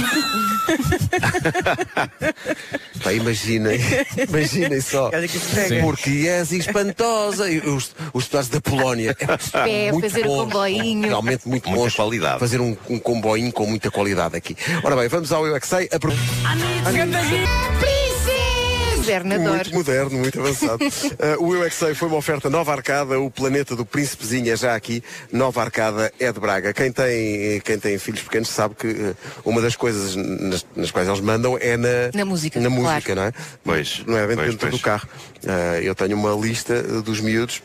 Pá, 3.04 3.12
imaginem, 3.14 3.78
imaginem 4.30 4.80
só. 4.82 5.12
Porque 5.82 6.26
és 6.30 6.52
espantosa. 6.54 7.50
E 7.50 7.58
os, 7.60 7.94
os 8.14 8.24
estudados 8.24 8.50
da 8.50 8.62
Polónia. 8.62 9.14
Pé, 9.52 9.92
muito 9.92 10.10
fazer 10.10 10.24
bons. 10.24 10.44
comboinho. 10.46 11.08
Realmente 11.10 11.46
muito 11.48 11.68
Muita 11.70 11.84
bons. 11.84 11.96
qualidade. 11.96 12.40
Fazer 12.40 12.62
um, 12.62 12.78
um 12.90 13.00
comboinho 13.00 13.52
com 13.52 13.66
muita 13.66 13.92
qualidade 13.92 14.38
aqui. 14.38 14.56
Ora 14.84 14.96
bem, 14.96 15.08
vamos 15.10 15.32
ao 15.34 15.46
Eu 15.46 15.56
é 15.56 15.60
que 15.60 15.68
Sei. 15.68 15.90
A 15.92 16.00
pro- 16.00 16.14
Moderno, 19.10 19.34
adoro. 19.36 19.52
Muito 19.58 19.74
moderno, 19.74 20.12
muito 20.20 20.40
avançado. 20.40 20.80
Uh, 21.40 21.44
o 21.44 21.56
Eu 21.56 21.64
é 21.66 21.70
que 21.70 21.76
Sei 21.76 21.94
foi 21.94 22.08
uma 22.08 22.18
oferta 22.18 22.50
Nova 22.50 22.72
Arcada, 22.72 23.20
o 23.20 23.30
planeta 23.30 23.76
do 23.76 23.86
Príncipezinho 23.86 24.52
é 24.52 24.56
já 24.56 24.76
aqui. 24.76 25.04
Nova 25.32 25.62
Arcada 25.62 26.12
é 26.20 26.32
de 26.32 26.40
Braga. 26.40 26.74
Quem 26.74 26.92
tem, 26.92 27.60
quem 27.62 27.78
tem 27.80 27.98
filhos 27.98 28.22
pequenos 28.22 28.48
sabe 28.50 28.76
que 28.76 28.88
uh, 28.88 29.16
uma 29.44 29.62
das 29.62 29.76
coisas 29.76 30.16
nas, 30.16 30.66
nas 30.76 30.92
quais 30.92 31.08
eles 31.08 31.20
mandam 31.22 31.58
é 31.60 31.76
na, 31.76 31.88
Na 32.14 32.26
música, 32.26 32.60
na 32.60 32.70
claro. 32.70 32.84
música 32.84 33.16
não 33.16 33.24
é? 33.24 33.34
Pois, 33.64 34.04
Não 34.06 34.18
é 34.18 34.28
bem 34.28 34.36
pois, 34.38 34.50
dentro 34.52 34.70
pois. 34.70 34.80
do 34.80 34.84
carro. 34.84 35.08
Uh, 35.44 35.82
eu 35.82 35.96
tenho 35.96 36.16
uma 36.16 36.34
lista 36.34 36.74
uh, 36.88 37.02
dos 37.02 37.20
miúdos 37.20 37.62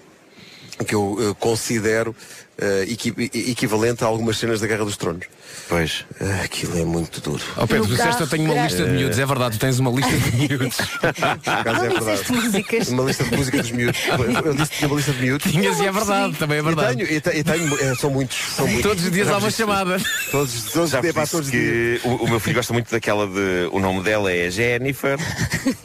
que 0.87 0.95
eu 0.95 1.13
uh, 1.13 1.35
considero 1.37 2.11
uh, 2.59 2.91
equi- 2.91 3.15
equivalente 3.33 4.03
a 4.03 4.07
algumas 4.07 4.37
cenas 4.39 4.61
da 4.61 4.67
Guerra 4.67 4.85
dos 4.85 4.97
Tronos. 4.97 5.27
Pois. 5.69 6.05
Uh, 6.21 6.45
aquilo 6.45 6.79
é 6.79 6.85
muito 6.85 7.21
duro. 7.21 7.43
Ó 7.57 7.67
Pedro, 7.67 7.85
No 7.85 7.91
disseste 7.91 8.11
carro, 8.13 8.23
eu 8.25 8.29
tenho 8.29 8.53
uma 8.53 8.63
lista 8.65 8.85
de 8.85 8.91
miúdos. 8.91 9.19
É 9.19 9.27
verdade, 9.27 9.57
tu 9.59 9.61
tens 9.61 9.79
uma 9.79 9.91
lista 9.91 10.13
de 10.17 10.37
miúdos. 10.37 10.77
Por 10.77 11.53
acaso 11.53 11.79
Não 11.79 11.85
é 11.85 11.89
disseste 11.99 12.33
músicas. 12.33 12.89
Uma 12.89 13.03
lista 13.05 13.25
de 13.25 13.37
música 13.37 13.59
dos 13.63 13.71
miúdos. 13.71 14.01
Eu 14.45 14.55
disse 14.55 14.71
que 14.71 14.77
tinha 14.79 14.89
uma 14.89 14.97
lista 14.97 15.13
de 15.13 15.21
miúdos. 15.23 15.53
Tinhas 15.53 15.79
e 15.81 15.87
é 15.87 15.93
verdade, 15.93 16.35
também 16.37 16.59
é 16.59 16.61
E 16.61 16.65
verdade. 16.65 16.97
tenho, 16.97 17.11
e 17.17 17.21
te- 17.21 17.31
e 17.39 17.45
tenho, 17.45 17.79
eh, 17.81 17.95
são 17.97 18.11
muitos, 18.11 18.37
são 18.57 18.67
muitos. 18.67 18.83
Todos 18.83 19.05
os 19.05 19.11
dias 19.11 19.29
há 19.29 19.39
uma 19.39 19.51
chamada. 19.51 19.97
Todos, 20.31 20.65
todos, 20.73 20.91
Já 20.91 21.01
vos 21.01 21.13
disse 21.15 21.31
todos 21.31 21.47
os 21.47 21.53
dias. 21.53 22.03
que 22.03 22.09
o, 22.09 22.15
o 22.25 22.29
meu 22.29 22.41
filho 22.41 22.57
gosta 22.57 22.73
muito 22.73 22.91
daquela 22.91 23.27
de. 23.27 23.69
O 23.73 23.81
nome 23.81 24.03
dela 24.03 24.31
é 24.33 24.51
Jennifer. 24.51 25.19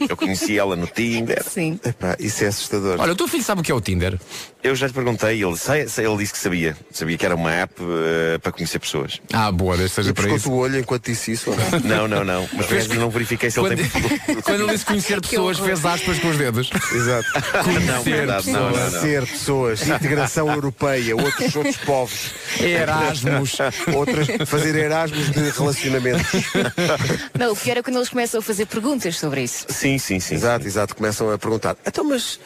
Eu 0.08 0.16
conheci 0.16 0.58
ela 0.58 0.76
no 0.76 0.86
Tinder. 0.86 1.42
Sim. 1.44 1.78
Epá, 1.84 2.16
isso 2.18 2.44
é 2.44 2.48
assustador. 2.48 2.96
Olha, 3.00 3.12
o 3.12 3.16
teu 3.16 3.28
filho 3.28 3.42
sabe 3.42 3.60
o 3.60 3.64
que 3.64 3.72
é 3.72 3.74
o 3.74 3.80
Tinder? 3.80 4.18
Eu 4.62 4.74
já 4.74 4.86
lhe 4.86 4.92
perguntei, 4.92 5.42
ele, 5.42 5.56
sei- 5.56 5.88
sei- 5.88 6.06
ele 6.06 6.16
disse 6.18 6.32
que 6.32 6.38
sabia. 6.38 6.76
Sabia 6.90 7.16
que 7.16 7.24
era 7.24 7.34
uma 7.34 7.50
app 7.52 7.72
eh, 7.80 8.38
para 8.38 8.52
conhecer 8.52 8.78
pessoas. 8.78 9.20
Ah, 9.32 9.50
boa, 9.60 9.88
seja 9.88 10.10
e 10.10 10.12
para 10.12 10.34
isso. 10.34 10.50
o 10.50 10.56
olho 10.56 10.78
enquanto 10.78 11.04
disse 11.04 11.32
isso 11.32 11.50
ou 11.50 11.56
não? 11.56 11.80
Não, 12.00 12.08
não, 12.08 12.24
não. 12.24 12.48
Mas 12.52 12.66
acaso 12.66 12.94
não 12.94 13.10
verifiquei 13.10 13.50
se 13.50 13.58
ele 13.60 13.68
Quando, 13.68 13.90
tem. 13.90 14.36
quando 14.42 14.62
ele 14.62 14.72
disse 14.72 14.84
conhecer 14.84 15.20
pessoas, 15.22 15.58
fez 15.58 15.84
aspas 15.84 16.18
com 16.18 16.28
os 16.28 16.36
dedos. 16.38 16.70
Exato. 16.92 17.28
Não, 17.86 18.02
verdade, 18.02 18.50
não, 18.50 18.70
não, 18.70 18.90
não. 18.90 19.00
Ser 19.00 19.26
pessoas, 19.26 19.86
integração 19.86 20.50
europeia, 20.50 21.16
outros, 21.16 21.56
outros 21.56 21.76
povos. 21.78 22.30
Erasmus. 22.60 23.58
Outras, 23.94 24.28
fazer 24.48 24.74
Erasmus 24.76 25.30
de 25.30 25.50
relacionamento. 25.50 26.24
Não, 27.38 27.52
o 27.52 27.56
pior 27.56 27.76
é 27.76 27.82
quando 27.82 27.96
eles 27.96 28.08
começam 28.08 28.40
a 28.40 28.42
fazer 28.42 28.66
perguntas 28.66 29.18
sobre 29.18 29.42
isso. 29.42 29.66
Sim, 29.68 29.98
sim, 29.98 30.20
sim. 30.20 30.34
Exato, 30.34 30.66
exato. 30.66 30.94
Começam 30.96 31.30
a 31.30 31.38
perguntar. 31.38 31.76
Então, 31.86 32.04
mas. 32.04 32.38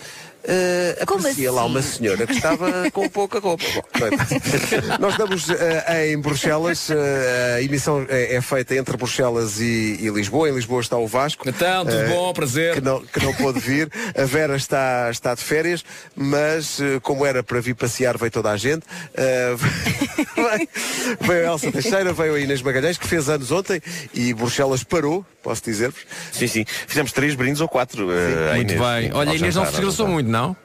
Uh, 0.47 1.03
aparecia 1.03 1.51
lá 1.51 1.63
assim? 1.63 1.71
uma 1.71 1.83
senhora 1.83 2.27
que 2.27 2.35
estava 2.35 2.91
com 2.91 3.09
pouca 3.09 3.39
roupa. 3.39 3.65
Bom, 3.75 3.83
bem, 3.99 4.11
nós 5.01 5.13
estamos 5.13 5.49
eh, 5.49 6.13
em 6.13 6.19
Bruxelas. 6.19 6.91
eh, 6.91 7.55
a 7.57 7.63
emissão 7.63 8.05
é, 8.11 8.35
é 8.37 8.41
feita 8.43 8.75
entre 8.77 8.95
Bruxelas 8.97 9.59
e, 9.59 9.97
e 10.01 10.09
Lisboa. 10.11 10.51
Em 10.51 10.55
Lisboa 10.55 10.83
está 10.83 10.99
o 10.99 11.07
Vasco. 11.07 11.49
Então, 11.49 11.87
tudo 11.87 12.09
bom, 12.09 12.33
prazer. 12.35 12.75
Que 12.75 12.81
não, 12.83 13.01
que 13.01 13.25
não 13.25 13.33
pôde 13.35 13.59
vir. 13.59 13.91
A 14.17 14.25
Vera 14.25 14.57
está, 14.57 15.09
está 15.11 15.35
de 15.35 15.41
férias, 15.41 15.83
mas 16.15 16.79
como 17.03 17.25
era 17.25 17.43
para 17.43 17.61
vir 17.61 17.75
passear, 17.75 18.19
veio 18.19 18.31
toda 18.31 18.51
a 18.51 18.57
gente. 18.57 18.85
Veio, 20.35 20.69
veio 21.21 21.49
a 21.49 21.53
Elsa 21.53 21.71
Teixeira, 21.73 22.13
veio 22.13 22.35
a 22.35 22.41
Inês 22.41 22.61
Magalhães, 22.61 22.99
que 22.99 23.07
fez 23.07 23.29
anos 23.29 23.51
ontem 23.53 23.81
e 24.13 24.35
Bruxelas 24.35 24.83
parou, 24.83 25.25
posso 25.43 25.63
dizer-vos. 25.65 26.01
Sim, 26.33 26.47
sim. 26.49 26.65
Fizemos 26.87 27.13
três 27.13 27.35
brindes 27.35 27.61
ou 27.61 27.69
quatro. 27.69 28.07
Muito 28.07 28.73
Inês. 28.73 28.81
bem. 28.81 29.13
Olha, 29.13 29.29
Inês 29.35 29.55
não 29.55 29.63
jantar, 29.63 29.67
se 29.67 29.73
desgraçou 29.77 30.09
muito, 30.09 30.29
não? 30.35 30.57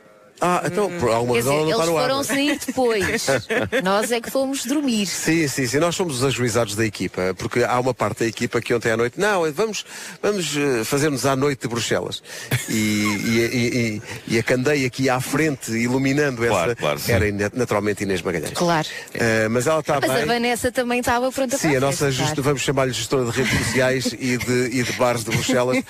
Ah, 0.41 0.61
então, 0.65 0.89
por 0.99 1.09
alguma 1.09 1.33
Quer 1.33 1.39
dizer, 1.41 1.49
razão 1.51 1.53
ela 1.53 1.63
não 1.63 1.69
eles 1.69 1.79
está 1.79 1.85
no 1.91 1.97
ar. 1.97 2.01
foram 2.03 2.15
não 2.15 2.21
é? 2.21 2.23
sair 2.23 2.59
depois. 2.65 3.27
Nós 3.83 4.11
é 4.11 4.21
que 4.21 4.29
fomos 4.31 4.65
dormir. 4.65 5.05
Sim, 5.07 5.47
sim, 5.47 5.67
sim. 5.67 5.77
Nós 5.79 5.95
somos 5.95 6.17
os 6.17 6.23
ajuizados 6.23 6.75
da 6.75 6.85
equipa, 6.85 7.33
porque 7.37 7.63
há 7.63 7.79
uma 7.79 7.93
parte 7.93 8.19
da 8.19 8.25
equipa 8.27 8.61
que 8.61 8.73
ontem 8.73 8.91
à 8.91 8.97
noite, 8.97 9.19
não, 9.19 9.51
vamos, 9.51 9.85
vamos 10.21 10.55
eh, 10.55 10.83
fazer-nos 10.83 11.25
à 11.25 11.35
noite 11.35 11.61
de 11.63 11.67
Bruxelas. 11.67 12.21
E, 12.69 12.73
e, 12.73 13.49
e, 13.53 13.77
e- 13.97 14.01
e 14.35 14.39
a 14.39 14.43
candeia 14.43 14.87
aqui 14.87 15.09
à 15.09 15.19
frente, 15.19 15.71
iluminando 15.71 16.37
Claro, 16.45 16.71
essa, 16.71 16.75
claro, 16.75 16.99
sim. 16.99 17.11
era 17.11 17.25
naturalmente 17.53 18.03
Inês 18.03 18.21
Magalhães. 18.21 18.53
Claro. 18.53 18.87
Eh, 19.13 19.47
mas 19.49 19.67
ela 19.67 19.79
está 19.81 19.99
Mas 19.99 20.09
a 20.09 20.13
bem. 20.15 20.25
Vanessa 20.25 20.71
também 20.71 20.99
estava 20.99 21.31
pronta 21.31 21.57
Sim, 21.57 21.69
para 21.69 21.77
a 21.77 21.81
nossa 21.81 22.05
festa, 22.05 22.11
gest... 22.11 22.27
claro. 22.29 22.43
vamos 22.43 22.61
chamar-lhe 22.61 22.93
gestora 22.93 23.25
de 23.31 23.31
redes 23.41 23.57
sociais 23.65 24.05
e 24.19 24.37
de, 24.37 24.79
e 24.79 24.83
de 24.83 24.91
bares 24.93 25.23
de 25.23 25.31
Bruxelas. 25.31 25.83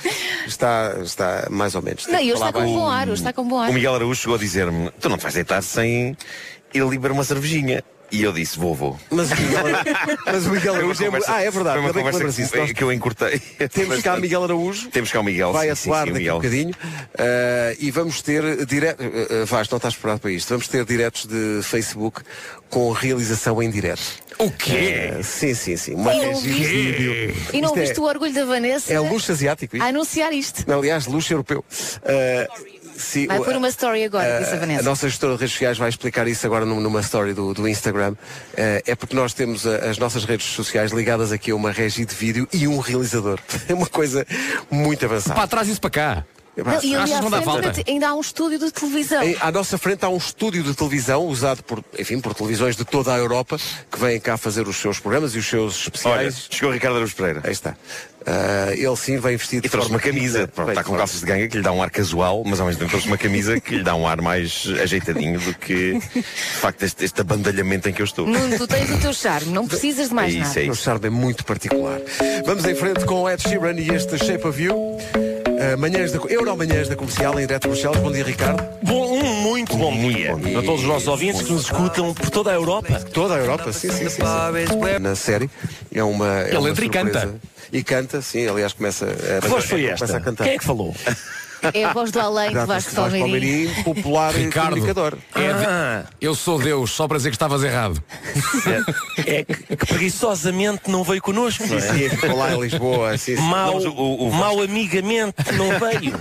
Está, 0.47 0.95
está 1.03 1.47
mais 1.49 1.75
ou 1.75 1.81
menos. 1.81 2.07
Não, 2.07 2.19
e 2.19 2.31
hoje 2.31 2.39
Falar 2.39 2.49
está 2.49 2.59
com 2.59 2.65
bem. 2.65 2.75
bom 2.75 2.87
ar, 2.89 3.07
hoje 3.09 3.21
está 3.21 3.33
com 3.33 3.47
bom 3.47 3.59
ar. 3.59 3.69
O 3.69 3.73
Miguel 3.73 3.95
Araújo 3.95 4.21
chegou 4.21 4.35
a 4.35 4.38
dizer-me: 4.39 4.89
Tu 4.99 5.09
não 5.09 5.17
te 5.17 5.21
vais 5.23 5.33
deitar 5.35 5.61
sem 5.61 6.15
ir 6.73 6.81
ali 6.81 6.97
beber 6.97 7.11
uma 7.11 7.23
cervejinha. 7.23 7.83
E 8.11 8.23
eu 8.23 8.33
disse, 8.33 8.57
vou, 8.57 8.73
vou. 8.73 8.99
Mas 9.11 9.29
o 9.31 9.35
Miguel, 9.35 9.63
mas 10.25 10.45
o 10.47 10.49
Miguel 10.49 10.73
Araújo 10.73 11.03
é 11.03 11.09
Ah, 11.27 11.43
é 11.43 11.51
verdade. 11.51 11.77
Foi 11.77 11.81
uma 11.81 11.93
que 11.93 11.99
conversa 11.99 12.35
que, 12.35 12.41
disso. 12.41 12.57
Nós 12.57 12.71
que 12.71 12.83
eu 12.83 12.91
encurtei. 12.91 13.39
Temos 13.71 14.01
cá 14.01 14.17
Miguel 14.17 14.43
Araújo. 14.45 14.89
Temos 14.89 15.11
cá 15.11 15.19
o 15.19 15.23
Miguel. 15.23 15.53
Vai 15.53 15.69
atuar 15.69 16.07
sim, 16.07 16.07
sim, 16.07 16.13
daqui 16.13 16.27
a 16.27 16.35
um 16.35 16.39
Miguel. 16.39 16.71
bocadinho 16.71 16.75
eh, 17.15 17.77
e 17.79 17.91
vamos 17.91 18.19
ter 18.23 18.65
direto. 18.65 19.03
Uh, 19.03 19.45
Vasco, 19.45 19.73
não 19.73 19.77
estás 19.77 19.93
preparado 19.93 20.21
para 20.21 20.31
isto. 20.31 20.49
Vamos 20.49 20.67
ter 20.67 20.83
diretos 20.85 21.27
de 21.27 21.59
Facebook 21.61 22.21
com 22.67 22.91
realização 22.91 23.61
em 23.61 23.69
direto. 23.69 24.01
O 24.39 24.49
quê? 24.49 25.11
Eh, 25.19 25.21
sim, 25.21 25.53
sim, 25.53 25.77
sim. 25.77 25.93
Uma 25.93 26.11
E 26.11 26.25
não 26.25 26.35
viste, 26.35 26.63
vídeo. 26.63 27.35
e 27.53 27.61
não 27.61 27.67
Isto 27.69 27.77
é- 27.77 27.81
viste 27.81 27.99
o 27.99 28.03
orgulho 28.05 28.33
da 28.33 28.45
Vanessa 28.45 28.91
É 28.91 28.99
luxo 28.99 29.31
asiático 29.31 29.75
isto. 29.75 29.85
a 29.85 29.87
anunciar 29.89 30.33
isto. 30.33 30.71
Aliás, 30.71 31.05
luxo 31.05 31.31
europeu. 31.31 31.63
Eh, 32.03 32.47
sim, 32.99 33.27
Vai 33.27 33.39
pôr 33.39 33.55
uma 33.55 33.69
story 33.69 34.03
agora, 34.03 34.25
eh, 34.27 34.39
disse 34.39 34.51
a 34.51 34.55
a 34.55 34.59
Vanessa. 34.59 34.83
nossa 34.83 35.09
gestora 35.09 35.33
de 35.35 35.39
redes 35.39 35.53
sociais 35.53 35.77
vai 35.77 35.89
explicar 35.89 36.27
isso 36.27 36.45
agora 36.45 36.65
num- 36.65 36.79
numa 36.79 37.01
story 37.01 37.33
do, 37.33 37.53
do 37.53 37.67
Instagram. 37.67 38.15
Eh, 38.55 38.83
é 38.85 38.95
porque 38.95 39.15
nós 39.15 39.33
temos 39.33 39.65
a- 39.65 39.89
as 39.89 39.97
nossas 39.97 40.25
redes 40.25 40.45
sociais 40.47 40.91
ligadas 40.91 41.31
aqui 41.31 41.51
a 41.51 41.55
uma 41.55 41.71
regi 41.71 42.05
de 42.05 42.13
vídeo 42.15 42.47
e 42.53 42.67
um 42.67 42.77
realizador. 42.79 43.39
É 43.69 43.73
uma 43.73 43.87
coisa 43.87 44.25
muito 44.69 45.05
avançada. 45.05 45.35
Pá, 45.39 45.47
traz 45.47 45.67
isso 45.67 45.79
para 45.81 45.89
cá. 45.89 46.25
Não, 46.57 46.83
e 46.83 46.93
ali 46.93 47.13
à 47.13 47.21
frente 47.21 47.83
ainda, 47.89 48.09
há 48.09 48.13
um 48.15 48.19
estúdio 48.19 48.59
de 48.59 48.69
televisão. 48.69 49.23
Em- 49.23 49.37
à 49.39 49.49
nossa 49.49 49.77
frente 49.77 50.03
há 50.03 50.09
um 50.09 50.17
estúdio 50.17 50.61
de 50.61 50.73
televisão 50.75 51.23
usado 51.25 51.63
por, 51.63 51.81
enfim, 51.97 52.19
por 52.19 52.33
televisões 52.33 52.75
de 52.75 52.83
toda 52.83 53.13
a 53.13 53.17
Europa 53.17 53.57
que 53.89 53.97
vêm 53.97 54.19
cá 54.19 54.35
fazer 54.35 54.67
os 54.67 54.75
seus 54.75 54.99
programas 54.99 55.33
e 55.35 55.37
os 55.37 55.45
seus 55.47 55.75
Olha, 55.75 55.79
especiais. 56.27 56.47
chegou 56.49 56.69
o 56.71 56.73
Ricardo 56.73 56.95
Araújo 56.95 57.15
Pereira. 57.15 57.41
Aí 57.45 57.51
está. 57.53 57.77
Ah, 58.25 58.71
ele 58.73 58.95
sim 58.97 59.17
vem 59.17 59.37
vestido 59.37 59.65
E 59.65 59.69
trouxe 59.69 59.89
uma 59.89 59.99
camisa. 59.99 60.47
Pronto, 60.47 60.69
está 60.69 60.83
com 60.83 60.95
calças 60.95 61.19
de 61.21 61.25
ganga 61.25 61.47
que 61.47 61.57
lhe 61.57 61.63
dá 61.63 61.71
um 61.71 61.81
ar 61.81 61.89
casual, 61.89 62.43
mas 62.45 62.59
ao 62.59 62.65
mesmo 62.65 62.79
tempo 62.79 62.91
trouxe 62.91 63.07
uma 63.07 63.17
camisa 63.17 63.59
que 63.59 63.75
lhe 63.77 63.83
dá 63.83 63.95
um 63.95 64.07
ar 64.07 64.21
mais 64.21 64.65
ajeitadinho 64.81 65.39
do 65.39 65.53
que, 65.53 65.93
de 66.13 66.21
facto, 66.59 66.83
este, 66.83 67.05
este 67.05 67.21
abandalhamento 67.21 67.87
em 67.89 67.93
que 67.93 68.01
eu 68.01 68.05
estou. 68.05 68.27
Nuno, 68.27 68.57
tu 68.57 68.67
tens 68.67 68.89
o 68.89 68.97
teu 68.99 69.13
charme, 69.13 69.51
não 69.53 69.67
precisas 69.67 70.09
de 70.09 70.13
mais 70.15 70.33
É 70.33 70.37
isso, 70.37 70.47
nada. 70.49 70.59
é 70.61 70.63
isso. 70.65 70.81
charme 70.83 71.09
muito 71.09 71.45
particular. 71.45 71.99
Vamos 72.45 72.65
em 72.65 72.75
frente 72.75 73.05
com 73.05 73.21
o 73.23 73.29
Ed 73.29 73.41
Sheeran 73.41 73.73
e 73.79 73.89
este 73.89 74.17
Shape 74.17 74.45
of 74.47 74.61
You. 74.61 74.75
Ah, 75.61 75.75
manhãs 75.77 76.11
da, 76.13 76.19
Euro 76.29 76.55
Manhãs 76.55 76.87
da 76.87 76.95
Comercial 76.95 77.33
em 77.39 77.45
direto 77.45 77.63
de 77.63 77.67
Bruxelas. 77.69 77.99
Bom 77.99 78.11
dia, 78.11 78.23
Ricardo. 78.23 78.63
Bom, 78.81 79.11
um 79.19 79.23
muito 79.41 79.75
bom 79.75 79.91
dia 79.91 80.31
bom 80.31 80.39
dia. 80.39 80.59
a 80.59 80.63
todos 80.63 80.81
os 80.81 80.87
nossos 80.87 81.07
ouvintes 81.09 81.41
que 81.41 81.51
nos 81.51 81.63
escutam 81.63 82.13
por 82.13 82.29
toda 82.29 82.49
a 82.51 82.53
Europa. 82.53 82.99
Toda 83.13 83.35
a 83.35 83.37
Europa, 83.39 83.73
sim, 83.73 83.89
sim, 83.89 84.09
sim. 84.09 84.21
sim. 84.21 84.99
Na 85.01 85.15
série. 85.15 85.49
É 85.93 86.01
uma. 86.03 86.43
É 86.43 86.47
Ele 86.49 86.57
uma 86.57 86.69
entra 86.69 86.85
e 86.85 86.89
canta. 86.89 87.35
E 87.71 87.83
canta, 87.83 88.21
sim, 88.21 88.47
aliás 88.47 88.73
começa 88.73 89.05
a, 89.05 89.61
foi 89.61 89.83
começa 89.83 90.17
a 90.17 90.21
cantar. 90.21 90.43
Quem 90.43 90.53
é 90.53 90.57
que 90.57 90.65
falou? 90.65 90.95
É 91.73 91.85
a 91.85 91.93
voz 91.93 92.11
do 92.11 92.19
além 92.19 92.49
de 92.49 92.65
Vasco 92.65 92.95
Palmeirim. 92.95 93.19
Palmeirim, 93.31 93.83
popular 93.83 94.33
Ricardo. 94.33 94.69
comunicador. 94.69 95.17
É 95.35 95.53
de- 95.53 95.65
Ah, 95.65 96.05
Eu 96.21 96.33
sou 96.35 96.59
Deus, 96.59 96.91
só 96.91 97.07
para 97.07 97.17
dizer 97.17 97.29
que 97.29 97.35
estavas 97.35 97.63
errado. 97.63 98.01
é 99.25 99.43
que, 99.43 99.75
que 99.75 99.85
preguiçosamente 99.85 100.89
não 100.89 101.03
veio 101.03 101.21
connosco. 101.21 101.63
é? 101.63 101.79
Sim, 101.79 102.09
ficou 102.09 102.35
lá 102.37 102.53
em 102.53 102.61
Lisboa. 102.61 103.17
Sim, 103.17 103.35
sim. 103.35 103.41
Mal, 103.41 103.77
o- 103.77 103.89
o- 103.89 104.27
o 104.29 104.33
mal 104.33 104.61
amigamente 104.61 105.35
não 105.53 105.67
veio. 105.79 106.13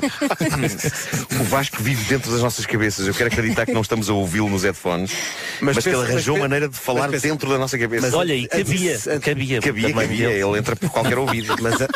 O 1.40 1.44
Vasco 1.44 1.83
vive 1.83 2.05
dentro 2.05 2.31
das 2.31 2.42
nossas 2.42 2.66
cabeças. 2.66 3.07
Eu 3.07 3.14
quero 3.14 3.29
acreditar 3.31 3.66
que 3.66 3.72
não 3.72 3.81
estamos 3.83 4.09
a 4.11 4.12
ouvi-lo 4.12 4.48
nos 4.48 4.62
headphones, 4.64 5.12
mas, 5.61 5.77
Mas 5.77 5.85
que 5.85 5.90
ele 5.90 6.03
arranjou 6.03 6.35
mas 6.37 6.42
maneira 6.42 6.68
de 6.68 6.77
falar 6.77 7.09
dentro 7.11 7.48
da 7.48 7.59
nossa 7.59 7.79
cabeça. 7.79 8.07
mas 8.07 8.14
Olha, 8.14 8.35
e 8.35 8.46
cabia, 8.48 8.98
cabia. 9.20 9.61
cabia, 9.61 9.92
cabia. 9.92 10.29
ele. 10.31 10.40
Ele 10.48 10.59
entra 10.59 10.74
por 10.77 10.90
qualquer 10.90 11.18
ouvido. 11.18 11.55
Mas, 11.61 11.81
a- 11.83 11.88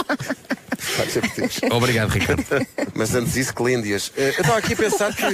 Obrigado, 1.73 2.11
Ricardo. 2.11 2.45
Mas 2.95 3.15
antes 3.15 3.35
disso, 3.35 3.55
Clíndias. 3.55 4.13
Eh, 4.17 4.29
Eu 4.37 4.41
estava 4.43 4.59
aqui 4.59 4.73
a 4.73 4.77
pensar 4.77 5.15
que. 5.15 5.25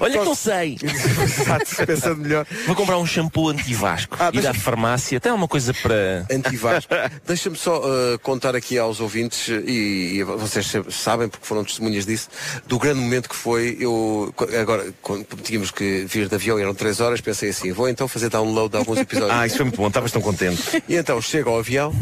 Olha 0.00 0.12
que 0.12 0.28
eu 0.28 0.34
sei. 0.34 0.76
Exato, 0.82 1.86
pensando 1.86 2.16
melhor. 2.18 2.46
Vou 2.66 2.74
comprar 2.76 2.98
um 2.98 3.06
shampoo 3.06 3.48
anti-vasco. 3.48 4.16
Ah, 4.18 4.30
Ir 4.32 4.46
à 4.46 4.54
farmácia. 4.54 5.20
Tem 5.20 5.32
uma 5.32 5.48
coisa 5.48 5.72
para. 5.74 6.26
Anti-Vasco. 6.30 6.92
Deixa-me 7.26 7.56
só 7.56 7.82
eh, 7.84 8.18
contar 8.22 8.54
aqui 8.56 8.78
aos 8.78 9.00
ouvintes, 9.00 9.48
e, 9.48 10.16
e 10.18 10.22
vocês 10.24 10.70
sabem, 10.90 11.28
porque 11.28 11.46
foram 11.46 11.64
testemunhas 11.64 12.04
disso, 12.06 12.28
do 12.66 12.78
grande 12.78 13.00
momento 13.00 13.28
que 13.28 13.36
foi. 13.36 13.76
Eu, 13.80 14.34
agora, 14.60 14.92
quando 15.02 15.24
tínhamos 15.42 15.70
que 15.70 16.04
vir 16.08 16.28
de 16.28 16.34
avião, 16.34 16.58
eram 16.58 16.74
três 16.74 17.00
horas, 17.00 17.20
pensei 17.20 17.50
assim: 17.50 17.72
vou 17.72 17.88
então 17.88 18.06
fazer 18.08 18.28
download 18.28 18.70
de 18.72 18.76
alguns 18.78 18.98
episódios. 19.00 19.30
Ah, 19.32 19.46
isso 19.46 19.56
foi 19.56 19.64
muito 19.66 19.76
bom. 19.76 19.86
Estavas 19.88 20.12
tão 20.12 20.22
contente. 20.22 20.82
E 20.88 20.96
então 20.96 21.20
chego 21.20 21.50
ao 21.50 21.58
avião, 21.58 21.92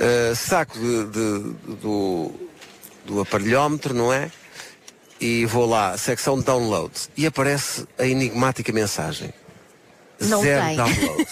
eh, 0.00 0.32
saco 0.34 0.78
de- 0.78 1.04
de- 1.06 1.74
do, 1.82 2.17
do 3.04 3.20
aparelhómetro, 3.20 3.94
não 3.94 4.12
é? 4.12 4.30
E 5.20 5.44
vou 5.46 5.66
lá, 5.66 5.96
secção 5.98 6.38
de 6.38 6.44
download. 6.44 6.92
E 7.16 7.26
aparece 7.26 7.86
a 7.98 8.06
enigmática 8.06 8.72
mensagem. 8.72 9.32
Não 10.20 10.42
Zero 10.42 10.66
tem. 10.66 10.76
download. 10.76 11.26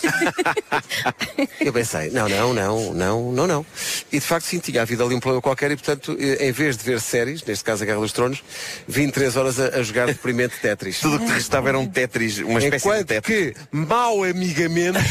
Eu 1.61 1.73
pensei, 1.73 2.11
não, 2.11 2.29
não, 2.29 2.55
não, 2.55 2.95
não, 2.95 3.33
não, 3.33 3.47
não. 3.47 3.67
E 4.13 4.21
de 4.21 4.25
facto 4.25 4.45
sim, 4.47 4.61
tinha 4.61 4.83
havido 4.83 5.05
ali 5.05 5.13
um 5.15 5.19
problema 5.21 5.43
qualquer 5.43 5.73
e 5.73 5.77
portanto, 5.77 6.17
eh, 6.21 6.47
em 6.49 6.53
vez 6.53 6.77
de 6.77 6.85
ver 6.85 7.01
séries, 7.01 7.43
neste 7.45 7.65
caso 7.65 7.83
a 7.83 7.87
Guerra 7.87 7.99
dos 7.99 8.13
Tronos, 8.13 8.45
vim 8.87 9.11
três 9.11 9.37
horas 9.37 9.59
a, 9.59 9.77
a 9.79 9.83
jogar 9.83 10.07
deprimente 10.07 10.55
Tetris. 10.63 11.01
Tudo 11.03 11.17
o 11.17 11.19
que 11.19 11.27
te 11.27 11.33
restava 11.33 11.69
era 11.69 11.79
um 11.79 11.87
Tetris, 11.87 12.39
uma 12.39 12.61
espécie 12.61 12.71
de 12.71 12.77
Enquanto 12.89 13.07
Tetris. 13.09 13.55
que, 13.55 13.77
mau 13.77 14.23
amigamente, 14.23 14.99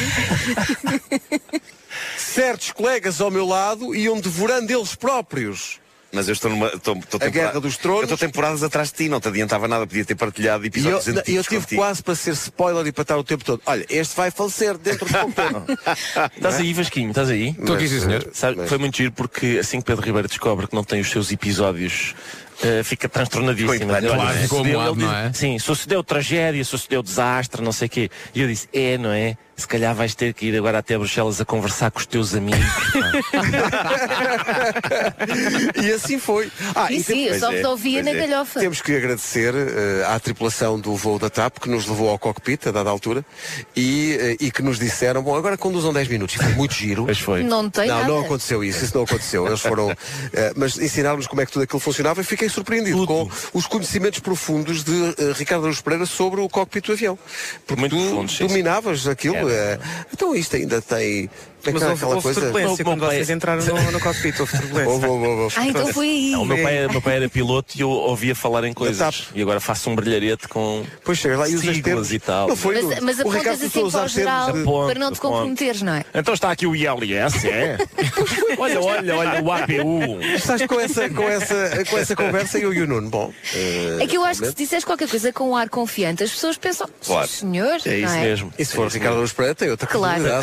certos 2.35 2.71
colegas 2.71 3.21
ao 3.21 3.31
meu 3.31 3.47
lado 3.47 3.95
iam 3.95 4.19
devorando 4.19 4.71
eles 4.71 4.93
próprios. 4.93 5.79
Mas 6.11 6.29
eu 6.29 6.33
estou 6.33 6.49
numa. 6.49 6.67
Estou, 6.67 6.95
estou 6.97 7.19
A 7.21 7.27
Guerra 7.27 7.59
dos 7.59 7.75
Tronos. 7.75 8.09
Eu 8.09 8.13
estou 8.13 8.17
temporadas 8.17 8.63
atrás 8.63 8.87
de 8.89 8.95
ti, 8.95 9.09
não 9.09 9.19
te 9.19 9.27
adiantava 9.27 9.67
nada, 9.67 9.85
podia 9.85 10.05
ter 10.05 10.15
partilhado 10.15 10.63
E 10.63 10.67
eu, 10.67 10.69
episódios 10.69 11.07
eu 11.07 11.23
tive 11.43 11.43
contigo. 11.59 11.81
quase 11.81 12.01
para 12.01 12.15
ser 12.15 12.31
spoiler 12.31 12.87
e 12.87 12.91
para 12.93 13.01
estar 13.01 13.17
o 13.17 13.23
tempo 13.23 13.43
todo. 13.43 13.61
Olha, 13.65 13.85
este 13.89 14.15
vai 14.15 14.31
falecer 14.31 14.77
dentro 14.77 15.05
de 15.05 15.11
pouco 15.13 15.33
tempo. 15.35 15.65
Estás 16.37 16.55
aí, 16.55 16.73
Vasquinho? 16.73 17.09
Estás 17.09 17.29
aí? 17.29 17.49
Estou 17.49 17.75
aqui, 17.75 17.87
sim, 17.89 17.99
senhor. 17.99 18.29
Sabe, 18.33 18.57
Mas- 18.59 18.69
foi 18.69 18.77
muito 18.77 18.95
giro 18.95 19.11
porque 19.11 19.57
assim 19.59 19.79
que 19.79 19.85
Pedro 19.87 20.05
Ribeiro 20.05 20.27
descobre 20.29 20.67
que 20.67 20.75
não 20.75 20.85
tem 20.85 21.01
os 21.01 21.09
seus 21.11 21.29
episódios, 21.33 22.15
eh, 22.63 22.81
fica 22.83 23.09
transtornadíssimo. 23.09 23.85
Claro, 23.89 24.07
sucedeu- 24.47 24.79
amuado, 24.79 24.95
ele 25.01 25.05
não 25.05 25.13
é? 25.17 25.29
diz, 25.29 25.37
Sim, 25.37 25.59
sucedeu 25.59 26.01
tragédia, 26.01 26.63
sucedeu 26.63 27.03
desastre, 27.03 27.61
não 27.61 27.73
sei 27.73 27.87
o 27.87 27.89
quê. 27.89 28.09
E 28.33 28.41
eu 28.41 28.47
disse, 28.47 28.69
é, 28.71 28.97
não 28.97 29.11
é? 29.11 29.35
Se 29.57 29.67
calhar 29.67 29.95
vais 29.95 30.13
ter 30.13 30.33
que 30.33 30.47
ir 30.47 30.57
agora 30.57 30.79
até 30.79 30.97
Bruxelas 30.97 31.39
a 31.39 31.45
conversar 31.45 31.89
com 31.91 31.99
os 31.99 32.05
teus 32.05 32.35
amigos. 32.35 32.59
e 35.81 35.91
assim 35.91 36.19
foi. 36.19 36.51
Ah, 36.75 36.91
E 36.91 36.97
e 36.97 37.03
sim, 37.03 37.25
eu 37.25 37.39
só 37.39 37.51
é, 37.51 37.67
ouvia 37.67 38.03
na 38.03 38.11
é. 38.11 38.15
galhofa. 38.15 38.59
Temos 38.59 38.81
que 38.81 38.95
agradecer 38.95 39.53
eh, 39.55 40.05
à 40.07 40.19
tripulação 40.19 40.79
do 40.79 40.95
voo 40.95 41.19
da 41.19 41.29
TAP 41.29 41.59
que 41.59 41.69
nos 41.69 41.85
levou 41.85 42.09
ao 42.09 42.19
cockpit 42.19 42.67
a 42.67 42.71
dada 42.71 42.89
altura 42.89 43.25
e, 43.75 44.17
eh, 44.19 44.37
e 44.39 44.51
que 44.51 44.61
nos 44.61 44.79
disseram, 44.79 45.21
bom, 45.21 45.35
agora 45.35 45.57
conduzam 45.57 45.93
10 45.93 46.07
minutos. 46.07 46.35
E 46.35 46.39
foi 46.39 46.53
muito 46.53 46.73
giro. 46.73 47.05
Mas 47.05 47.19
foi. 47.19 47.43
Não 47.43 47.69
tem 47.69 47.87
não, 47.87 47.95
nada. 47.95 48.07
não 48.07 48.19
aconteceu 48.21 48.63
isso, 48.63 48.83
isso 48.83 48.95
não 48.95 49.03
aconteceu. 49.03 49.45
Eles 49.47 49.61
foram, 49.61 49.91
eh, 50.33 50.53
mas 50.55 50.77
ensinaram-nos 50.77 51.27
como 51.27 51.41
é 51.41 51.45
que 51.45 51.51
tudo 51.51 51.63
aquilo 51.63 51.79
funcionava 51.79 52.21
e 52.21 52.23
fiquei 52.23 52.49
surpreendido 52.49 53.05
com 53.05 53.29
os 53.53 53.67
conhecimentos 53.67 54.19
profundos 54.19 54.83
de 54.83 54.93
Ricardo 55.37 55.63
Araújo 55.63 55.83
Pereira 55.83 56.05
sobre 56.05 56.41
o 56.41 56.49
cockpit 56.49 56.85
do 56.85 56.93
avião. 56.93 57.17
Porque 57.65 57.79
Muito 57.79 57.95
tu 57.95 58.01
profundos, 58.01 58.31
sim, 58.31 58.37
sim. 58.39 58.47
dominavas 58.47 59.07
aquilo. 59.07 59.35
É. 59.35 59.44
eh, 59.49 59.79
então 60.11 60.35
isto 60.35 60.55
ainda 60.55 60.81
tem. 60.81 61.29
Como 61.65 61.77
é 61.77 61.79
Mas 61.79 61.83
houve, 61.89 61.93
aquela 61.95 62.11
houve 62.15 62.23
coisa? 62.23 62.41
turbulência 62.41 62.69
Não, 62.83 62.91
quando 62.91 63.01
não, 63.01 63.07
vocês 63.09 63.29
é- 63.29 63.33
entraram 63.33 63.65
no, 63.65 63.91
no 63.91 63.99
cockpit, 63.99 64.39
houve 64.39 64.51
turbulência. 64.57 64.91
Houve, 64.93 65.05
houve, 65.07 65.25
houve. 65.27 65.55
Ah, 65.57 65.67
então 65.67 65.87
foi 65.93 66.07
aí. 66.07 66.35
O 66.35 66.45
meu 66.45 66.61
pai, 66.63 66.87
meu 66.87 67.01
pai 67.01 67.15
era 67.17 67.29
piloto 67.29 67.73
e 67.77 67.81
eu 67.81 67.89
ouvia 67.89 68.35
falar 68.35 68.63
em 68.65 68.73
coisas. 68.73 69.27
E 69.33 69.41
agora 69.41 69.59
faço 69.59 69.89
um 69.89 69.95
brilharete 69.95 70.47
com 70.47 70.83
Pois 71.03 71.17
chega 71.17 71.37
lá 71.37 71.47
e 71.49 71.55
usas 71.55 71.61
siglas 71.75 71.83
termos. 71.83 72.13
e 72.13 72.19
tal. 72.19 72.47
Não 72.47 72.55
foi, 72.55 72.81
Mas, 72.81 72.99
mas 73.01 73.19
o 73.19 73.29
Ricardo 73.29 73.63
assim 73.65 73.89
para 73.89 74.03
o 74.03 74.07
geral, 74.07 74.51
de- 74.51 74.63
para 74.63 74.99
não 74.99 75.11
te 75.11 75.19
comprometeres, 75.19 75.81
não 75.81 75.93
é? 75.93 76.05
Então 76.13 76.33
está 76.33 76.51
aqui 76.51 76.67
o 76.67 76.75
ILS, 76.75 77.45
é? 77.45 77.77
olha, 78.57 78.81
olha, 78.81 79.15
olha, 79.15 79.43
o 79.43 79.51
APU. 79.51 80.21
Estás 80.21 80.65
com 80.65 80.79
essa, 80.79 81.09
com 81.09 81.23
essa, 81.23 81.83
com 81.89 81.97
essa 81.97 82.15
conversa 82.15 82.59
e 82.59 82.63
eu 82.63 82.73
e 82.73 82.81
o 82.81 82.87
Nuno. 82.87 83.09
Bom, 83.09 83.33
eh, 83.53 83.97
É 84.01 84.07
que 84.07 84.17
eu 84.17 84.23
acho 84.23 84.41
que 84.41 84.47
se 84.49 84.55
disseres 84.55 84.83
qualquer 84.85 85.07
coisa 85.09 85.31
com 85.33 85.49
um 85.51 85.55
ar 85.55 85.69
confiante, 85.69 86.23
as 86.23 86.31
pessoas 86.31 86.57
pensam, 86.57 86.87
Claro. 87.05 87.27
"Sim, 87.27 87.35
senhor, 87.51 87.77
É 87.85 87.89
não 88.01 88.07
isso 88.07 88.15
é? 88.15 88.21
mesmo. 88.21 88.53
E 88.57 88.65
se 88.65 88.73
for 88.75 88.87
Ricardo 88.89 89.13
Araújo 89.15 89.35
Pereira, 89.35 89.55
tem 89.55 89.69
outra 89.69 89.87
Claro. 89.87 90.21
não 90.23 90.29
é? 90.29 90.41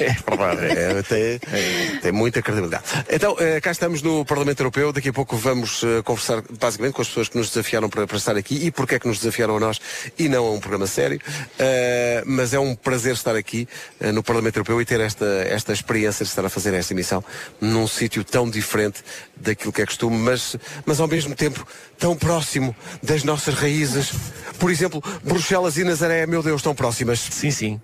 É 0.06 0.14
verdade. 0.54 0.80
É, 0.80 1.02
tem, 1.02 2.00
tem 2.00 2.12
muita 2.12 2.42
credibilidade. 2.42 2.84
Então, 3.10 3.36
eh, 3.38 3.60
cá 3.60 3.70
estamos 3.70 4.02
no 4.02 4.24
Parlamento 4.24 4.60
Europeu. 4.60 4.92
Daqui 4.92 5.08
a 5.08 5.12
pouco 5.12 5.36
vamos 5.36 5.82
eh, 5.82 6.02
conversar 6.02 6.42
basicamente 6.58 6.94
com 6.94 7.02
as 7.02 7.08
pessoas 7.08 7.28
que 7.28 7.36
nos 7.36 7.48
desafiaram 7.48 7.88
para, 7.88 8.06
para 8.06 8.16
estar 8.16 8.36
aqui 8.36 8.66
e 8.66 8.70
porque 8.70 8.96
é 8.96 8.98
que 8.98 9.06
nos 9.06 9.18
desafiaram 9.18 9.56
a 9.56 9.60
nós 9.60 9.80
e 10.18 10.28
não 10.28 10.46
a 10.46 10.52
um 10.52 10.60
programa 10.60 10.86
sério. 10.86 11.20
Eh, 11.58 12.22
mas 12.26 12.52
é 12.52 12.58
um 12.58 12.74
prazer 12.74 13.14
estar 13.14 13.34
aqui 13.36 13.68
no 14.12 14.22
Parlamento 14.22 14.56
Europeu 14.56 14.80
e 14.80 14.84
ter 14.84 15.00
esta, 15.00 15.24
esta 15.48 15.72
experiência 15.72 16.24
de 16.24 16.30
estar 16.30 16.44
a 16.44 16.48
fazer 16.48 16.74
esta 16.74 16.92
emissão 16.92 17.22
num 17.60 17.86
sítio 17.86 18.24
tão 18.24 18.48
diferente 18.48 19.02
daquilo 19.36 19.72
que 19.72 19.82
é 19.82 19.86
costume, 19.86 20.16
mas, 20.16 20.56
mas 20.84 21.00
ao 21.00 21.08
mesmo 21.08 21.34
tempo 21.34 21.66
tão 21.98 22.16
próximo 22.16 22.74
das 23.02 23.22
nossas 23.24 23.54
raízes. 23.54 24.12
Por 24.58 24.70
exemplo, 24.70 25.02
Bruxelas 25.22 25.76
e 25.76 25.84
Nazaré, 25.84 26.26
meu 26.26 26.42
Deus, 26.42 26.62
tão 26.62 26.74
próximas. 26.74 27.18
Sim, 27.20 27.50
sim. 27.50 27.80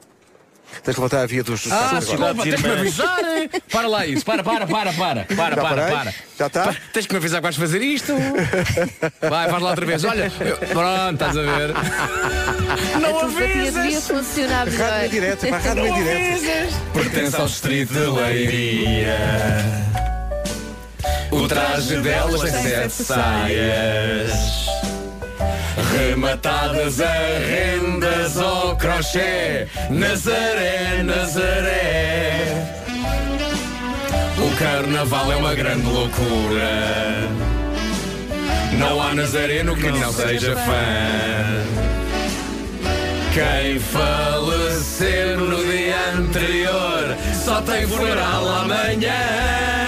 Tens 0.82 0.94
que 0.94 1.00
levantar 1.00 1.22
a 1.22 1.26
via 1.26 1.42
dos, 1.44 1.70
Ah, 1.70 1.98
desculpa, 1.98 2.34
tens 2.42 2.54
que 2.60 2.66
me 2.68 2.72
avisar. 2.72 3.18
Para 3.70 3.88
lá 3.88 4.06
isso. 4.06 4.24
Para, 4.24 4.42
para, 4.42 4.66
para, 4.66 4.92
para. 4.92 5.24
Para, 5.24 5.54
Já 5.56 5.62
para, 5.62 5.86
para. 5.86 6.14
Já 6.38 6.46
está? 6.46 6.76
Tens 6.92 7.06
que 7.06 7.12
me 7.12 7.18
avisar 7.18 7.40
que 7.40 7.42
vais 7.44 7.56
fazer 7.56 7.82
isto. 7.82 8.12
Vai, 9.28 9.48
faz 9.50 9.62
lá 9.62 9.70
outra 9.70 9.86
vez. 9.86 10.04
Olha, 10.04 10.30
pronto, 10.30 11.12
estás 11.14 11.36
a 11.36 11.42
ver. 11.42 11.74
A 12.94 12.98
Não 12.98 13.20
avisas. 13.20 14.06
funcionar 14.08 14.68
Rádio 14.68 15.10
direto, 15.10 15.46
para 15.46 15.56
a 15.56 15.60
rádio 15.60 15.86
em 15.86 15.94
direto. 15.94 16.74
Pertence 16.92 17.36
ao 17.36 17.46
distrito 17.46 17.92
de 17.92 18.00
Leiria. 18.00 19.18
O 21.30 21.48
traje 21.48 21.96
delas 21.98 22.40
tem 22.42 22.52
sete 22.62 22.90
saias. 22.90 24.32
Rematadas 25.96 27.00
a 27.00 27.12
rendas 27.38 28.38
ao 28.38 28.76
crochê. 28.76 29.66
Nazaré, 29.90 31.02
Nazaré. 31.02 32.46
O 34.38 34.56
carnaval 34.56 35.32
é 35.32 35.36
uma 35.36 35.54
grande 35.54 35.86
loucura. 35.86 37.28
Não 38.78 39.00
há 39.00 39.14
nazareno 39.14 39.76
que 39.76 39.90
não 39.90 40.12
seja 40.12 40.56
fã. 40.56 41.62
Quem 43.32 43.78
falecer 43.78 45.38
no 45.38 45.64
dia 45.64 45.96
anterior 46.18 47.16
só 47.32 47.62
tem 47.62 47.86
funeral 47.86 48.48
amanhã. 48.48 49.81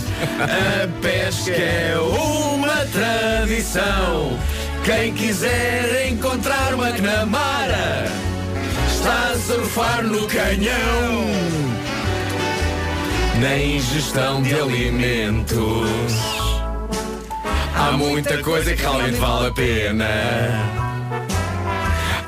A 0.00 0.88
pesca 1.00 1.50
é 1.50 1.98
uma 1.98 2.86
tradição. 2.86 4.38
Quem 4.84 5.12
quiser 5.12 6.08
encontrar 6.08 6.74
uma 6.74 6.90
Gnamara 6.90 8.06
está 8.88 9.32
a 9.32 9.38
surfar 9.38 10.02
no 10.02 10.26
canhão. 10.26 11.26
Na 13.40 13.58
ingestão 13.58 14.42
de 14.42 14.54
alimentos. 14.54 15.90
Há 17.74 17.92
muita 17.92 18.38
coisa 18.38 18.74
que 18.74 18.80
realmente 18.80 19.16
vale 19.16 19.48
a 19.48 19.52
pena. 19.52 20.06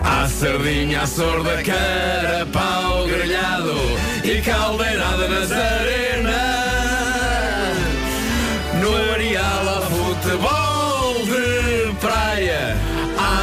Há 0.02 0.28
sardinha, 0.28 1.02
a 1.02 1.06
sorda, 1.06 1.62
carapau 1.62 3.06
grelhado 3.06 3.74
e 4.22 4.42
caldeirada 4.42 5.28
nazarena. 5.28 6.63
No 6.63 6.63
futebol 10.34 11.14
de 11.24 11.94
praia. 12.00 12.76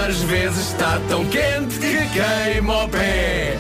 Às 0.06 0.17
vezes 0.23 0.67
está 0.69 0.99
tão 1.08 1.23
quente 1.25 1.80
que 1.80 1.97
queima 2.10 2.84
o 2.84 2.89
pé. 2.89 3.58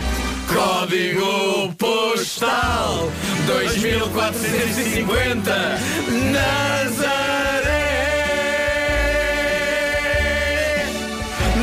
Código 0.53 1.73
postal 1.77 3.09
2450 3.47 5.79
Nazaré 6.33 7.61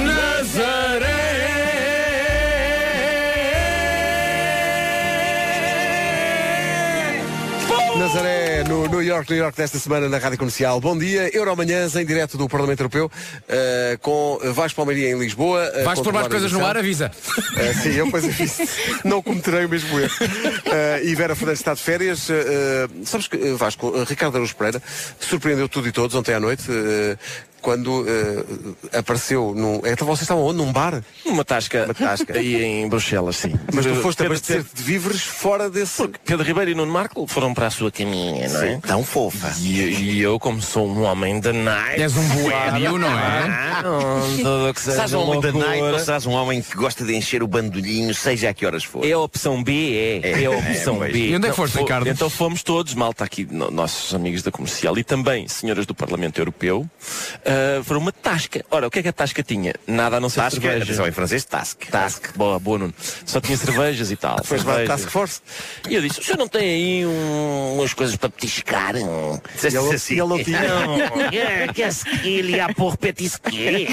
Nazaré 0.06 1.18
Nazaré, 7.98 8.47
no 8.68 8.86
New 8.86 9.02
York, 9.02 9.30
New 9.30 9.38
York 9.38 9.56
desta 9.56 9.78
semana 9.78 10.08
na 10.08 10.18
Rádio 10.18 10.36
Comercial. 10.38 10.78
Bom 10.80 10.96
dia, 10.96 11.34
Euromanhãs 11.34 11.96
em 11.96 12.04
direto 12.04 12.36
do 12.36 12.46
Parlamento 12.48 12.80
Europeu, 12.80 13.10
eh, 13.48 13.98
com 14.02 14.38
Vasco 14.52 14.76
Palmeirinha 14.76 15.10
em 15.10 15.18
Lisboa. 15.18 15.64
eh, 15.74 15.84
Vais 15.84 15.98
pôr 16.00 16.12
mais 16.12 16.28
coisas 16.28 16.52
no 16.52 16.64
ar, 16.64 16.76
avisa. 16.76 17.10
Eh, 17.56 17.72
sim, 17.72 17.94
eu 17.94 18.04
depois 18.04 18.24
aviso. 18.24 18.62
Não 19.04 19.22
cometerei 19.22 19.64
o 19.64 19.68
mesmo 19.68 19.98
erro. 19.98 20.12
Eh, 20.66 21.00
e 21.04 21.14
Vera 21.14 21.34
Fernandes 21.34 21.60
está 21.60 21.72
de 21.72 21.80
férias. 21.80 22.28
Eh, 22.28 22.88
sabes 23.04 23.26
que, 23.26 23.38
Vasco, 23.54 24.04
Ricardo 24.04 24.34
Araújo 24.34 24.54
Pereira 24.54 24.82
surpreendeu 25.18 25.68
tudo 25.68 25.88
e 25.88 25.92
todos 25.92 26.14
ontem 26.14 26.34
à 26.34 26.40
noite. 26.40 26.64
Quando 27.60 28.04
eh, 28.08 28.98
apareceu 28.98 29.52
num. 29.56 29.80
Então 29.84 30.06
vocês 30.06 30.22
estavam 30.22 30.44
onde? 30.44 30.58
Num 30.58 30.72
bar? 30.72 31.02
Uma 31.24 31.44
tasca. 31.44 31.84
Uma 31.84 31.94
tasca. 31.94 32.38
Aí 32.38 32.62
em 32.64 32.88
Bruxelas, 32.88 33.36
sim. 33.36 33.54
Mas 33.72 33.84
tu 33.86 33.94
foste 33.96 34.18
Pedro- 34.18 34.32
abastecer 34.34 34.64
de 34.74 34.82
víveres 34.82 35.22
fora 35.22 35.68
desse. 35.70 35.96
Porque 35.98 36.18
Pedro 36.24 36.44
Ribeiro 36.44 36.70
e 36.70 36.74
Nuno 36.74 36.92
Marco 36.92 37.26
foram 37.26 37.52
para 37.54 37.66
a 37.66 37.70
sua 37.70 37.90
caminha, 37.90 38.48
não 38.48 38.62
é? 38.62 38.76
Tão 38.78 39.04
fofa. 39.04 39.54
E, 39.60 39.80
e 39.80 40.20
eu, 40.20 40.38
como 40.38 40.60
sou 40.62 40.88
um 40.88 41.02
homem 41.02 41.40
da 41.40 41.52
night. 41.52 42.00
És 42.00 42.16
um 42.16 42.28
boêmio, 42.28 42.98
não 42.98 43.08
é? 43.08 43.12
Ah, 43.48 43.82
não, 43.82 44.36
tudo 44.36 44.68
o 44.70 44.74
que 44.74 44.80
seja 44.80 44.94
Serás 44.96 45.12
um 45.14 45.20
homem 45.20 45.40
da 45.40 45.52
night 45.52 45.82
ou 45.82 45.98
serás 45.98 46.26
um 46.26 46.32
homem 46.32 46.62
que 46.62 46.76
gosta 46.76 47.04
de 47.04 47.14
encher 47.14 47.42
o 47.42 47.46
bandolhinho, 47.46 48.14
seja 48.14 48.50
a 48.50 48.54
que 48.54 48.64
horas 48.66 48.84
for? 48.84 49.04
É 49.04 49.12
a 49.12 49.18
opção 49.18 49.62
B, 49.62 50.20
é. 50.22 50.42
É, 50.42 50.46
a 50.46 50.50
opção 50.50 51.02
é. 51.04 51.08
B. 51.10 51.28
E 51.28 51.36
onde 51.36 51.46
é 51.46 51.50
que 51.50 51.56
foste, 51.56 51.74
fo- 51.74 51.80
Ricardo? 51.80 52.08
Então 52.08 52.28
fomos 52.30 52.62
todos, 52.62 52.94
malta 52.94 53.24
aqui, 53.24 53.46
no- 53.50 53.70
nossos 53.70 54.14
amigos 54.14 54.42
da 54.42 54.50
comercial 54.50 54.96
e 54.98 55.04
também 55.04 55.46
senhoras 55.48 55.86
do 55.86 55.94
Parlamento 55.94 56.38
Europeu, 56.40 56.88
ah, 57.48 57.82
para 57.86 57.98
uma 57.98 58.12
tasca. 58.12 58.64
Ora, 58.70 58.86
o 58.86 58.90
que 58.90 58.98
é 58.98 59.02
que 59.02 59.08
a 59.08 59.12
tasca 59.12 59.42
tinha? 59.42 59.74
Nada 59.86 60.16
a 60.16 60.20
não 60.20 60.28
ser 60.28 60.40
Task, 60.40 60.60
cerveja. 60.60 60.84
atenção, 60.84 61.06
em 61.08 61.12
francês, 61.12 61.44
task. 61.44 61.84
Task, 61.90 62.36
boa, 62.36 62.58
boa, 62.58 62.78
Nuno. 62.78 62.94
Só 63.24 63.40
tinha 63.40 63.56
cervejas 63.56 64.10
e 64.10 64.16
tal. 64.16 64.36
Vai 64.44 64.58
cervejas. 64.58 64.88
Task 64.88 65.08
Force. 65.10 65.40
E 65.88 65.94
eu 65.94 66.02
disse, 66.02 66.20
o 66.20 66.24
senhor 66.24 66.38
não 66.38 66.48
tem 66.48 66.62
aí 66.62 67.06
um- 67.06 67.74
umas 67.78 67.92
coisas 67.94 68.16
para 68.16 68.28
petiscar? 68.28 68.94
Um... 68.96 69.38
E 69.62 69.66
ele- 69.66 69.94
assim. 69.94 70.14
ele 70.14 70.26
não 70.28 70.42
tinha. 70.44 70.60
Não, 70.68 70.96
que- 71.30 71.72
qu'est-ce 71.74 72.04
qu'il 72.22 72.50
y 72.50 72.60
a 72.60 72.68
pour 72.74 72.96
petisquer? 72.96 73.88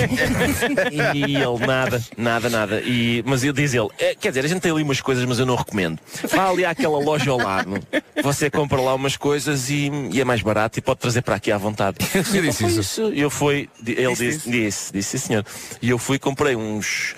E 0.92 1.36
ele, 1.36 1.66
nada, 1.66 2.04
nada, 2.18 2.50
nada. 2.50 2.82
E, 2.82 3.24
mas 3.26 3.44
eu 3.44 3.54
diz 3.54 3.74
ele, 3.74 3.88
"É, 4.00 4.16
quer 4.16 4.30
dizer, 4.30 4.46
a 4.46 4.48
gente 4.48 4.62
tem 4.62 4.72
ali 4.72 4.84
umas 4.84 5.02
coisas, 5.02 5.24
mas 5.26 5.40
eu 5.40 5.46
não 5.46 5.56
recomendo. 5.56 6.00
Vá 6.30 6.50
ali 6.50 6.66
àquela 6.66 6.98
loja 7.00 7.32
ao 7.32 7.38
lado, 7.38 7.80
você 8.24 8.50
compra 8.50 8.80
lá 8.82 8.94
umas 8.94 9.16
coisas 9.18 9.70
e, 9.70 9.90
e 10.12 10.20
é 10.22 10.26
mais 10.26 10.42
barato 10.42 10.80
e 10.80 10.82
pode 10.82 11.00
trazer 11.00 11.22
para 11.22 11.36
aqui 11.36 11.52
à 11.52 11.58
vontade. 11.58 11.98
Eu 12.34 12.42
disse 12.42 12.64
Foi 12.64 12.72
isso. 12.72 13.14
E 13.14 13.22
eu 13.22 13.30
fui, 13.30 13.45
di- 13.52 13.94
ele 13.94 14.10
Disse 14.10 14.26
disse, 14.26 14.50
disse, 14.52 14.94
disse, 14.94 15.20
senhor. 15.20 15.46
E 15.82 15.90
eu 15.90 15.98
fui 15.98 16.18
e 16.18 16.20
comprei 16.20 16.56
uns, 16.56 17.16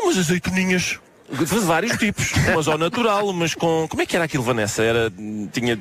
umas 0.00 0.16
azeitoninhas. 0.18 0.98
De 1.32 1.44
vários 1.44 1.96
tipos, 1.96 2.32
umas 2.52 2.66
ao 2.66 2.76
natural, 2.76 3.28
umas 3.28 3.54
com. 3.54 3.86
Como 3.88 4.02
é 4.02 4.06
que 4.06 4.16
era 4.16 4.24
aquilo, 4.24 4.42
Vanessa? 4.42 4.82
Era. 4.82 5.12
Tinha 5.52 5.78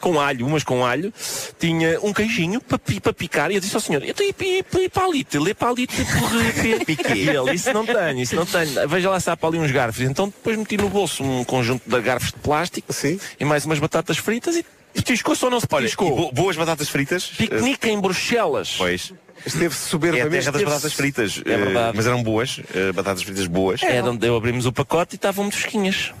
com 0.00 0.18
alho, 0.18 0.46
umas 0.46 0.64
com 0.64 0.84
alho, 0.84 1.12
tinha 1.58 1.98
um 2.02 2.12
queijinho 2.12 2.60
para 2.60 2.78
para 2.78 3.12
picar. 3.12 3.50
E 3.50 3.54
eu 3.56 3.60
disse 3.60 3.74
ao 3.74 3.80
senhor, 3.80 4.02
então 4.02 4.24
e, 4.26 4.34
e, 4.40 4.64
e 4.84 4.88
palito, 4.88 5.42
lê 5.42 5.54
palito 5.54 5.94
por 5.94 6.30
Piquê. 6.84 7.12
E 7.14 7.28
ele, 7.28 7.52
isso 7.54 7.72
não 7.72 7.84
tenho, 7.84 8.20
isso 8.20 8.34
não 8.34 8.46
tenho. 8.46 8.88
Veja 8.88 9.10
lá 9.10 9.20
se 9.20 9.30
há 9.30 9.36
para 9.36 9.48
ali 9.50 9.58
uns 9.58 9.70
garfos. 9.70 10.02
Então 10.02 10.26
depois 10.26 10.56
meti 10.56 10.76
no 10.76 10.88
bolso 10.88 11.22
um 11.22 11.44
conjunto 11.44 11.82
de 11.88 12.00
garfos 12.00 12.32
de 12.32 12.38
plástico 12.38 12.92
Sim. 12.92 13.20
e 13.38 13.44
mais 13.44 13.64
umas 13.66 13.78
batatas 13.78 14.16
fritas 14.18 14.56
e 14.56 14.64
petiscou-se 14.94 15.44
ou 15.44 15.50
não 15.50 15.60
se 15.60 15.66
Olha, 15.70 15.82
petiscou? 15.82 16.14
bo- 16.16 16.32
boas 16.32 16.56
batatas 16.56 16.88
fritas. 16.88 17.24
Piquenique 17.26 17.88
em 17.88 18.00
Bruxelas. 18.00 18.74
Pois. 18.76 19.12
Esteve 19.46 19.64
É 19.64 19.68
a 19.68 19.70
soberbamente. 19.70 20.30
terra 20.44 20.52
das 20.52 20.62
batatas 20.62 20.92
fritas. 20.92 21.42
É 21.46 21.52
eh, 21.52 21.56
verdade. 21.56 21.96
mas 21.96 22.06
eram 22.06 22.22
boas. 22.22 22.60
eh, 22.74 22.92
batatas 22.92 23.22
fritas 23.22 23.46
boas. 23.46 23.82
É 23.82 24.02
de 24.02 24.08
onde 24.08 24.26
eu 24.26 24.36
abrimos 24.36 24.66
o 24.66 24.72
pacote 24.72 25.14
e 25.14 25.16
estavam 25.16 25.44
muito 25.44 25.56
fresquinhas. 25.56 26.12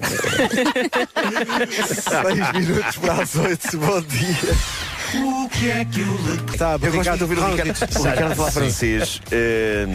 Seis 1.86 2.52
minutos 2.66 2.96
para 2.96 3.22
as 3.22 3.34
oito. 3.36 3.76
Bom 3.78 4.00
dia. 4.00 4.36
Está, 6.52 6.78
Eu 6.82 6.92
gosto 6.92 7.16
de 7.16 7.22
ouvir 7.22 7.38
o 7.38 7.50
Ricardo. 7.50 7.68
Ricardo, 7.72 7.96
o 8.00 8.02
Ricardo 8.10 8.34
falar 8.36 8.50
francês. 8.52 9.20
Eh, 9.30 9.86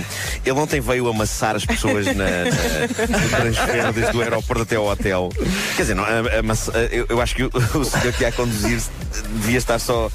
ele 0.46 0.60
ontem 0.60 0.80
veio 0.82 1.08
amassar 1.08 1.56
as 1.56 1.66
pessoas 1.66 2.06
na, 2.08 2.14
na- 2.16 3.20
no 3.20 3.30
transfer 3.30 3.94
desde 3.94 4.18
o 4.18 4.22
aeroporto 4.22 4.64
até 4.64 4.76
ao 4.76 4.86
hotel. 4.88 5.30
Quer 5.76 5.82
dizer, 5.84 5.96
não, 5.96 6.04
a- 6.04 6.40
amassa- 6.40 6.72
eu, 6.92 7.06
eu 7.10 7.22
acho 7.22 7.36
que 7.36 7.44
o, 7.44 7.52
o 7.76 7.86
senhor 7.86 8.14
que 8.14 8.24
ia 8.24 8.30
a 8.30 8.32
conduzir 8.32 8.80
devia 9.42 9.58
estar 9.58 9.80
só. 9.80 10.10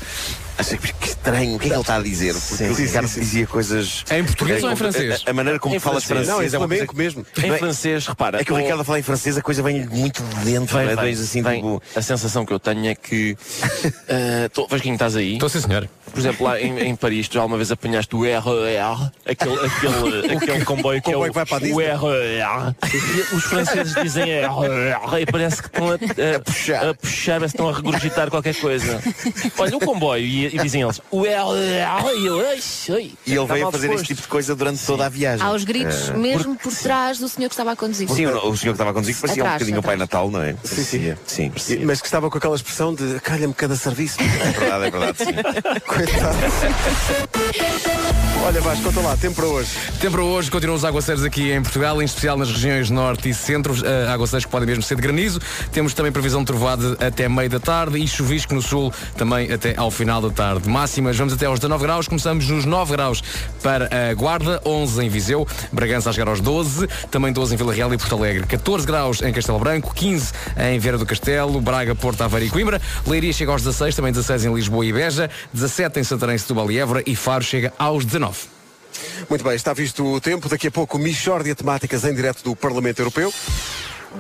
Achei 0.61 0.77
que 0.77 1.07
estranho, 1.09 1.57
o 1.57 1.59
que 1.59 1.67
é 1.67 1.69
que 1.71 1.75
ele 1.75 1.81
está 1.81 1.97
a 1.97 2.03
dizer? 2.03 2.35
Porque 2.35 2.65
o 2.65 2.75
sim, 2.77 2.85
Ricardo 2.85 3.09
sim, 3.09 3.15
sim. 3.15 3.21
dizia 3.21 3.47
coisas. 3.47 4.05
É 4.11 4.19
em 4.19 4.25
português 4.25 4.63
Eh, 4.63 4.67
ou 4.67 4.73
em 4.73 4.77
francês? 4.77 5.23
A, 5.27 5.31
a 5.31 5.33
maneira 5.33 5.59
como 5.59 5.75
Em 5.75 5.79
falas 5.79 6.05
francês. 6.05 6.27
francês 6.29 6.53
Não, 6.53 6.59
é 6.61 6.63
é 6.63 6.67
uma 6.67 6.69
coisa 6.69 6.85
flamenco 6.85 6.97
mesmo. 6.97 7.27
Em 7.43 7.51
é- 7.51 7.59
francês, 7.59 8.07
repara. 8.07 8.41
É 8.41 8.45
que 8.45 8.53
o 8.53 8.57
Ricardo 8.57 8.81
a 8.81 8.85
falar 8.85 8.99
em 8.99 9.03
francês, 9.03 9.39
a 9.39 9.43
coisa 9.43 9.63
vem 9.63 9.87
muito 9.87 10.23
de 10.23 10.45
dentro, 10.45 10.77
Vem, 10.77 10.89
é? 10.89 10.97
vem, 10.97 11.13
assim, 11.15 11.43
vem. 11.43 11.57
tipo. 11.57 11.83
A 11.97 12.03
sensação 12.03 12.45
que 12.45 12.53
eu 12.53 12.59
tenho 12.61 12.87
é 12.87 12.95
que. 12.95 13.33
Uh, 13.33 14.49
tô, 14.53 14.67
Vasquinho, 14.67 14.95
estás 14.95 15.17
aí? 15.17 15.35
Estou 15.35 15.49
sim, 15.49 15.61
senhor. 15.63 15.89
Por 16.11 16.19
exemplo, 16.19 16.45
lá 16.45 16.61
em, 16.61 16.77
em 16.81 16.97
Paris, 16.97 17.29
tu 17.29 17.35
já 17.35 17.45
uma 17.45 17.57
vez 17.57 17.71
apanhaste 17.71 18.15
o 18.17 18.23
RER, 18.23 18.43
aquele, 19.25 19.55
aquele, 19.65 20.35
aquele 20.37 20.65
comboio 20.65 21.01
que 21.01 21.13
é 21.13 21.17
o, 21.17 21.23
que 21.23 21.31
vai 21.31 21.47
para 21.47 21.65
a 21.65 21.71
o? 21.71 21.79
RER. 21.79 22.75
Os 23.33 23.45
franceses 23.45 23.95
dizem 23.95 24.25
RER 24.25 24.51
e 25.21 25.27
parece 25.27 25.63
que 25.63 25.69
estão 25.69 25.89
a, 25.91 25.95
a, 26.37 26.41
puxar. 26.41 26.89
a 26.89 26.95
puxar, 26.95 27.35
parece 27.39 27.57
que 27.57 27.63
estão 27.63 27.69
a 27.69 27.73
regurgitar 27.77 28.29
qualquer 28.29 28.57
coisa. 28.57 29.01
Olha, 29.57 29.77
o 29.77 29.81
comboio, 29.81 30.50
e, 30.53 30.59
dizem 30.59 30.83
eles, 30.83 31.01
o 31.11 31.23
RER, 31.23 31.39
e 32.17 32.27
eu, 32.27 32.41
ai, 32.41 32.59
ai, 32.91 33.13
E 33.27 33.35
ele 33.35 33.47
veio 33.47 33.69
a 33.69 33.73
fazer 33.73 33.91
este 33.93 34.07
tipo 34.09 34.23
de 34.23 34.29
coisa 34.29 34.55
durante 34.55 34.85
toda 34.85 35.07
a 35.07 35.09
viagem. 35.09 35.45
Há 35.47 35.53
os 35.53 35.65
gritos 35.65 36.11
mesmo 36.11 36.57
por 36.57 36.73
trás 36.75 37.19
do 37.19 37.29
senhor 37.29 37.49
que 37.49 37.55
estava 37.55 37.73
a 37.73 37.77
conduzir. 37.77 38.09
Sim, 38.09 38.27
o, 38.27 38.51
o 38.51 38.57
senhor 38.57 38.73
que 38.73 38.77
estava 38.77 38.91
a 38.91 38.95
conduzir 38.95 39.15
que 39.15 39.21
parecia 39.21 39.43
um 39.43 39.47
Atrás, 39.47 39.61
bocadinho 39.63 39.81
o 39.81 39.83
Pai. 39.83 39.97
Natal, 39.97 40.31
não 40.31 40.43
é? 40.43 40.55
Sim, 40.65 40.85
sim. 40.85 41.17
Sim, 41.27 41.53
E- 41.69 41.85
Mas 41.85 42.01
que 42.01 42.07
estava 42.07 42.31
com 42.31 42.39
aquela 42.39 42.57
expressão 42.57 42.95
de 42.95 43.21
calha-me 43.21 43.55
cada 43.55 43.77
serviço. 43.77 44.19
é 44.21 44.51
verdade, 44.59 44.85
é 44.87 44.91
verdade, 44.91 45.19
sim. 45.19 45.81
Coitado. 45.87 46.39
Olha, 48.43 48.61
Vasco, 48.63 48.85
conta 48.85 49.01
lá, 49.01 49.17
tempo 49.17 49.37
para 49.37 49.47
hoje. 49.47 49.69
Tempo 50.01 50.13
para 50.13 50.23
hoje, 50.25 50.51
continuam 50.51 50.77
os 50.77 50.85
aguaceiros 50.85 51.23
aqui 51.23 51.53
em 51.53 51.63
Portugal, 51.63 52.01
em 52.01 52.05
especial 52.05 52.37
nas 52.39 52.51
regiões 52.51 52.89
norte 52.91 53.29
e 53.29 53.35
centro, 53.35 53.75
uh, 53.75 54.11
aguaceiros 54.11 54.47
que 54.47 54.51
podem 54.51 54.67
mesmo 54.67 54.83
ser 54.83 54.95
de 54.97 55.03
granizo. 55.03 55.39
Temos 55.71 55.93
também 55.93 56.11
previsão 56.11 56.41
de 56.41 56.47
trovoada 56.47 56.97
até 57.07 57.29
meio 57.29 57.51
da 57.51 57.61
tarde 57.61 57.99
e 57.99 58.09
chuvisco 58.09 58.55
no 58.55 58.63
sul 58.63 58.93
também 59.17 59.53
até 59.53 59.75
ao 59.77 59.91
final 59.91 60.23
da 60.23 60.31
tarde. 60.31 60.40
Máximas, 60.67 61.19
vamos 61.19 61.35
até 61.35 61.45
aos 61.45 61.59
19 61.59 61.85
graus, 61.85 62.09
começamos 62.09 62.49
nos 62.49 62.65
9 62.65 62.93
graus 62.93 63.23
para 63.63 63.91
a 63.93 64.15
Guarda, 64.15 64.59
11 64.65 65.05
em 65.05 65.09
Viseu, 65.11 65.47
Bragança 65.71 66.09
a 66.09 66.13
chegar 66.15 66.29
aos 66.29 66.41
12, 66.41 66.89
também 67.11 67.31
12 67.31 67.53
em 67.53 67.57
Vila 67.59 67.75
Real 67.75 67.93
e 67.93 67.99
Porto 67.99 68.17
Alegre, 68.17 68.47
14 68.47 68.87
graus 68.87 69.21
em 69.21 69.35
Castelo 69.35 69.59
Branco, 69.59 69.93
15 69.95 70.33
em 70.57 70.79
Vieira 70.79 70.97
do 70.97 71.05
Castelo, 71.05 71.61
Braga, 71.61 71.95
Porto, 71.95 72.23
Aveiro 72.23 72.47
e 72.47 72.49
Coimbra, 72.49 72.81
Leiria 73.07 73.35
chega 73.35 73.53
aos 73.53 73.61
16, 73.63 73.95
também 73.95 74.13
16 74.13 74.47
em 74.47 74.55
Lisboa 74.55 74.87
e 74.87 74.93
Beja, 74.95 75.29
17 75.53 76.01
em 76.01 76.05
Santarém, 76.05 76.39
Setúbal 76.39 76.71
e 76.71 76.79
Évora 76.79 77.03
e 77.07 77.15
Faro 77.15 77.45
chega 77.45 77.71
aos 77.79 78.07
19. 78.07 78.39
Muito 79.29 79.45
bem, 79.45 79.55
está 79.55 79.75
visto 79.75 80.05
o 80.05 80.21
tempo. 80.21 80.49
Daqui 80.49 80.69
a 80.69 80.71
pouco, 80.71 80.99
Michórdia 80.99 81.55
Temáticas 81.55 82.05
em 82.05 82.15
direto 82.15 82.43
do 82.43 82.57
Parlamento 82.57 82.99
Europeu. 83.01 83.33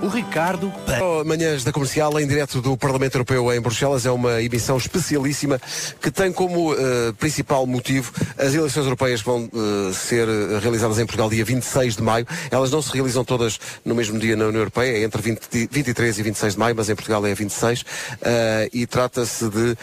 O 0.00 0.06
Ricardo. 0.08 0.72
Oh, 1.02 1.24
Manhãs 1.24 1.64
da 1.64 1.72
Comercial, 1.72 2.18
em 2.20 2.26
direto 2.26 2.62
do 2.62 2.76
Parlamento 2.76 3.16
Europeu 3.16 3.52
em 3.52 3.60
Bruxelas, 3.60 4.06
é 4.06 4.10
uma 4.10 4.40
emissão 4.40 4.76
especialíssima 4.76 5.60
que 6.00 6.10
tem 6.10 6.32
como 6.32 6.72
eh, 6.72 7.12
principal 7.18 7.66
motivo 7.66 8.12
as 8.38 8.54
eleições 8.54 8.84
europeias 8.84 9.20
que 9.20 9.26
vão 9.26 9.50
eh, 9.52 9.92
ser 9.92 10.28
eh, 10.28 10.58
realizadas 10.60 10.98
em 10.98 11.04
Portugal 11.04 11.28
dia 11.28 11.44
26 11.44 11.96
de 11.96 12.02
maio. 12.02 12.26
Elas 12.50 12.70
não 12.70 12.80
se 12.80 12.92
realizam 12.92 13.24
todas 13.24 13.58
no 13.84 13.94
mesmo 13.94 14.18
dia 14.18 14.36
na 14.36 14.46
União 14.46 14.60
Europeia, 14.60 14.96
é 14.96 15.02
entre 15.02 15.20
20 15.20 15.40
e 15.54 15.68
23 15.70 16.18
e 16.18 16.22
26 16.22 16.52
de 16.52 16.58
maio, 16.58 16.76
mas 16.76 16.88
em 16.88 16.94
Portugal 16.94 17.26
é 17.26 17.34
26. 17.34 17.84
eh, 18.22 18.70
e 18.72 18.86
trata-se 18.86 19.48
de 19.48 19.76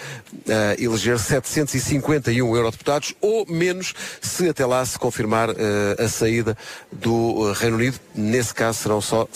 eleger 0.79 1.19
751 1.19 2.55
eurodeputados 2.55 3.13
ou 3.21 3.45
menos 3.47 3.93
se 4.21 4.47
até 4.47 4.65
lá 4.65 4.85
se 4.85 4.97
confirmar 4.97 5.49
a 5.49 6.07
saída 6.07 6.57
do 6.91 7.51
Reino 7.53 7.75
Unido. 7.75 7.99
Nesse 8.15 8.53
caso 8.53 8.79
serão 8.79 9.01
só 9.01 9.27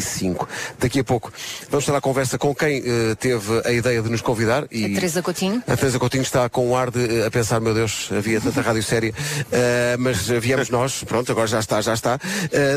705. 0.00 0.48
Daqui 0.78 1.00
a 1.00 1.04
pouco 1.04 1.32
vamos 1.70 1.84
estar 1.84 1.96
à 1.96 2.00
conversa 2.00 2.38
com 2.38 2.54
quem 2.54 2.82
eh, 2.84 3.14
teve 3.14 3.62
a 3.64 3.72
ideia 3.72 4.02
de 4.02 4.08
nos 4.08 4.20
convidar. 4.20 4.66
E 4.70 4.84
A 4.84 4.94
Teresa 4.94 5.22
Coutinho. 5.22 5.62
a 5.66 5.76
Teresa 5.76 5.98
Coutinho 5.98 6.22
está 6.22 6.48
com 6.48 6.68
um 6.68 6.76
ar 6.76 6.90
de 6.90 7.20
eh, 7.20 7.26
a 7.26 7.30
pensar, 7.30 7.60
meu 7.60 7.74
Deus, 7.74 8.08
havia 8.16 8.40
tanta 8.40 8.60
rádio 8.60 8.82
séria, 8.82 9.14
eh, 9.52 9.96
mas 9.98 10.28
viemos 10.28 10.70
nós, 10.70 11.04
pronto, 11.04 11.30
agora 11.30 11.46
já 11.46 11.60
está, 11.60 11.80
já 11.80 11.94
está. 11.94 12.18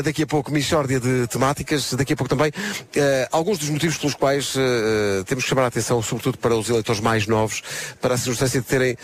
Daqui 0.04 0.22
a 0.22 0.26
pouco, 0.26 0.50
Michórdia 0.50 1.00
de 1.00 1.26
temáticas, 1.26 1.92
daqui 1.94 2.12
a 2.12 2.16
pouco 2.16 2.28
também 2.28 2.52
alguns 3.30 3.58
dos 3.58 3.68
motivos 3.68 3.96
pelos 3.98 4.14
quais 4.14 4.54
temos 5.26 5.44
que 5.44 5.50
chamar 5.50 5.64
a 5.64 5.66
atenção, 5.66 6.00
sobretudo 6.02 6.38
para 6.38 6.54
os 6.54 6.68
eleitores 6.68 7.00
mais 7.00 7.26
novos, 7.26 7.62
para 8.00 8.14
a 8.14 8.18
circunstância 8.18 8.60
de 8.60 8.66
terem 8.66 8.96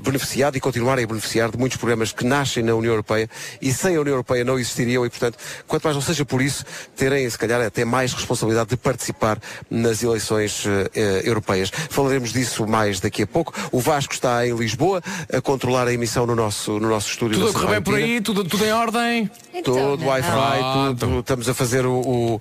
beneficiado 0.00 0.56
e 0.56 0.60
continuarem 0.60 1.04
a 1.04 1.08
beneficiar 1.08 1.50
de 1.50 1.58
muitos 1.58 1.78
programas 1.78 2.12
que 2.12 2.24
nascem 2.24 2.62
na 2.62 2.74
União 2.74 2.92
Europeia 2.92 3.28
e 3.60 3.72
sem 3.72 3.96
a 3.96 4.00
União 4.00 4.14
Europeia 4.14 4.44
não 4.44 4.58
existiriam 4.58 5.04
e, 5.04 5.10
portanto, 5.10 5.38
quanto 5.66 5.84
mais 5.84 5.96
não 5.96 6.02
seja 6.02 6.24
por 6.24 6.42
isso, 6.42 6.64
terem, 6.96 7.28
se 7.28 7.38
calhar, 7.42 7.60
até 7.60 7.84
mais 7.84 8.12
responsabilidade 8.12 8.70
de 8.70 8.76
participar 8.76 9.38
nas 9.68 10.02
eleições 10.02 10.64
eh, 10.66 10.90
eh, 10.94 11.22
europeias. 11.24 11.70
Falaremos 11.90 12.32
disso 12.32 12.66
mais 12.66 13.00
daqui 13.00 13.22
a 13.22 13.26
pouco. 13.26 13.52
O 13.72 13.80
Vasco 13.80 14.14
está 14.14 14.46
em 14.46 14.54
Lisboa 14.54 15.02
a 15.32 15.40
controlar 15.40 15.88
a 15.88 15.92
emissão 15.92 16.24
no 16.24 16.36
nosso, 16.36 16.78
no 16.78 16.88
nosso 16.88 17.10
estúdio. 17.10 17.38
Tudo 17.38 17.50
a 17.50 17.52
correr 17.52 17.66
bem 17.74 17.82
por 17.82 17.94
aí, 17.94 18.20
tudo, 18.20 18.44
tudo 18.44 18.64
em 18.64 18.72
ordem. 18.72 19.30
Então, 19.52 19.96
não. 19.96 20.06
Wi-Fi, 20.06 20.96
tudo, 20.98 21.20
estamos 21.20 21.48
a 21.48 21.54
fazer 21.54 21.84
o, 21.84 22.40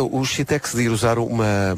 o, 0.00 0.20
o 0.20 0.24
shitex 0.24 0.72
de 0.74 0.82
ir 0.82 0.88
usar 0.88 1.18
uma. 1.18 1.76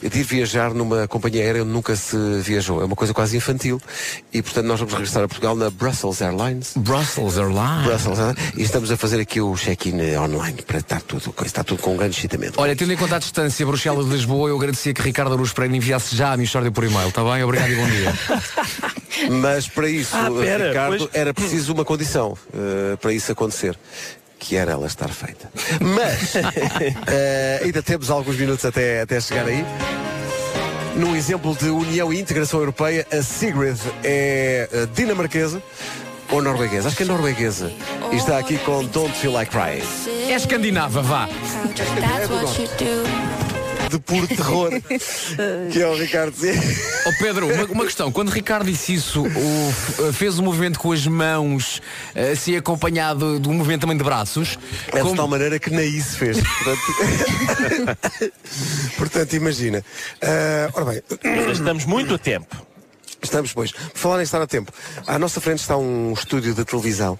de 0.00 0.18
ir 0.20 0.22
viajar 0.22 0.74
numa 0.74 1.08
companhia 1.08 1.42
aérea 1.42 1.62
onde 1.62 1.72
nunca 1.72 1.96
se 1.96 2.16
viajou. 2.40 2.82
É 2.82 2.84
uma 2.84 2.96
coisa 2.96 3.14
quase 3.14 3.36
infantil. 3.36 3.80
E 4.32 4.42
portanto 4.42 4.66
nós 4.66 4.78
vamos 4.78 4.94
regressar 4.94 5.24
a 5.24 5.28
Portugal 5.28 5.56
na 5.56 5.70
Brussels 5.70 6.20
Airlines. 6.20 6.72
Brussels 6.76 7.38
Airlines. 7.38 7.86
Brussels 7.86 8.18
Airlines, 8.18 8.52
e 8.56 8.62
estamos 8.62 8.90
a 8.90 8.96
fazer 8.96 9.20
aqui 9.20 9.40
o 9.40 9.54
check-in 9.56 10.16
online 10.16 10.62
para 10.62 10.78
estar 10.78 11.00
tudo, 11.02 11.34
está 11.44 11.64
tudo 11.64 11.82
com 11.82 11.93
um 11.94 11.98
grande 11.98 12.16
excitamento. 12.16 12.60
Olha, 12.60 12.74
tendo 12.76 12.92
em 12.92 12.96
conta 12.96 13.16
a 13.16 13.18
distância 13.18 13.64
Bruxelas-Lisboa, 13.64 14.48
eu 14.50 14.56
agradecia 14.56 14.92
que 14.92 15.00
Ricardo 15.02 15.32
Aruz 15.34 15.52
Pereira 15.52 15.76
enviasse 15.76 16.14
já 16.16 16.32
a 16.32 16.36
Michórdia 16.36 16.70
por 16.70 16.84
e-mail, 16.84 17.08
está 17.08 17.22
bem? 17.24 17.42
Obrigado 17.42 17.70
e 17.72 17.76
bom 17.76 17.86
dia. 17.86 18.12
Mas 19.40 19.68
para 19.68 19.88
isso, 19.88 20.14
Ah, 20.14 20.28
pera, 20.30 20.68
Ricardo, 20.68 20.98
pois- 20.98 21.10
era 21.12 21.32
preciso 21.32 21.72
uma 21.72 21.84
condição 21.84 22.36
eh, 22.52 22.96
para 23.00 23.12
isso 23.12 23.30
acontecer. 23.32 23.78
Que 24.38 24.56
era 24.56 24.72
ela 24.72 24.86
estar 24.86 25.08
feita. 25.08 25.48
Mas 25.80 26.34
eh, 27.06 27.60
ainda 27.64 27.82
temos 27.82 28.10
alguns 28.10 28.36
minutos 28.36 28.64
até, 28.64 29.00
até 29.02 29.20
chegar 29.20 29.46
aí. 29.46 29.64
Num 30.96 31.16
exemplo 31.16 31.56
de 31.56 31.70
união 31.70 32.12
e 32.12 32.20
integração 32.20 32.60
europeia, 32.60 33.06
a 33.10 33.22
Sigrid 33.22 33.78
é 34.02 34.68
eh, 34.70 34.86
dinamarquesa 34.94 35.62
ou 36.34 36.42
norueguesa? 36.42 36.88
Acho 36.88 36.96
que 36.96 37.02
é 37.02 37.06
norueguesa. 37.06 37.72
E 38.12 38.16
está 38.16 38.38
aqui 38.38 38.58
com 38.58 38.84
Don't 38.86 39.14
Feel 39.16 39.32
Like 39.32 39.50
Crying. 39.52 39.82
É 40.30 40.34
escandinava, 40.34 41.00
vá. 41.02 41.28
De 43.90 43.98
puro 44.00 44.26
terror. 44.26 44.70
que 45.70 45.80
é 45.80 45.86
o 45.86 45.94
Ricardo 45.96 46.34
Zé. 46.36 46.54
Ó 47.06 47.12
Pedro, 47.20 47.46
uma, 47.52 47.64
uma 47.66 47.84
questão. 47.84 48.10
Quando 48.10 48.30
Ricardo 48.30 48.66
disse 48.66 48.94
isso, 48.94 49.22
o- 49.24 50.12
fez 50.12 50.38
um 50.38 50.42
movimento 50.42 50.78
com 50.80 50.90
as 50.90 51.06
mãos, 51.06 51.80
assim 52.32 52.56
acompanhado 52.56 53.38
de 53.38 53.48
um 53.48 53.52
movimento 53.54 53.82
também 53.82 53.96
de 53.96 54.02
braços. 54.02 54.58
É 54.88 54.96
de 54.96 55.02
como- 55.02 55.14
tal 55.14 55.28
maneira 55.28 55.58
que 55.60 55.70
nem 55.70 55.88
isso 55.88 56.16
fez. 56.16 56.38
Portanto, 56.40 57.98
Portanto, 58.96 59.32
imagina. 59.34 59.84
Ah, 60.22 60.70
ora 60.72 60.84
bem, 60.86 61.02
Estamos 61.52 61.84
muito 61.84 62.14
a 62.14 62.18
tempo. 62.18 62.66
Estamos, 63.24 63.52
pois. 63.52 63.72
Por 63.72 63.98
falar 63.98 64.20
em 64.20 64.24
estar 64.24 64.40
a 64.40 64.46
tempo, 64.46 64.72
à 65.06 65.18
nossa 65.18 65.40
frente 65.40 65.60
está 65.60 65.76
um 65.76 66.12
estúdio 66.12 66.54
de 66.54 66.64
televisão. 66.64 67.18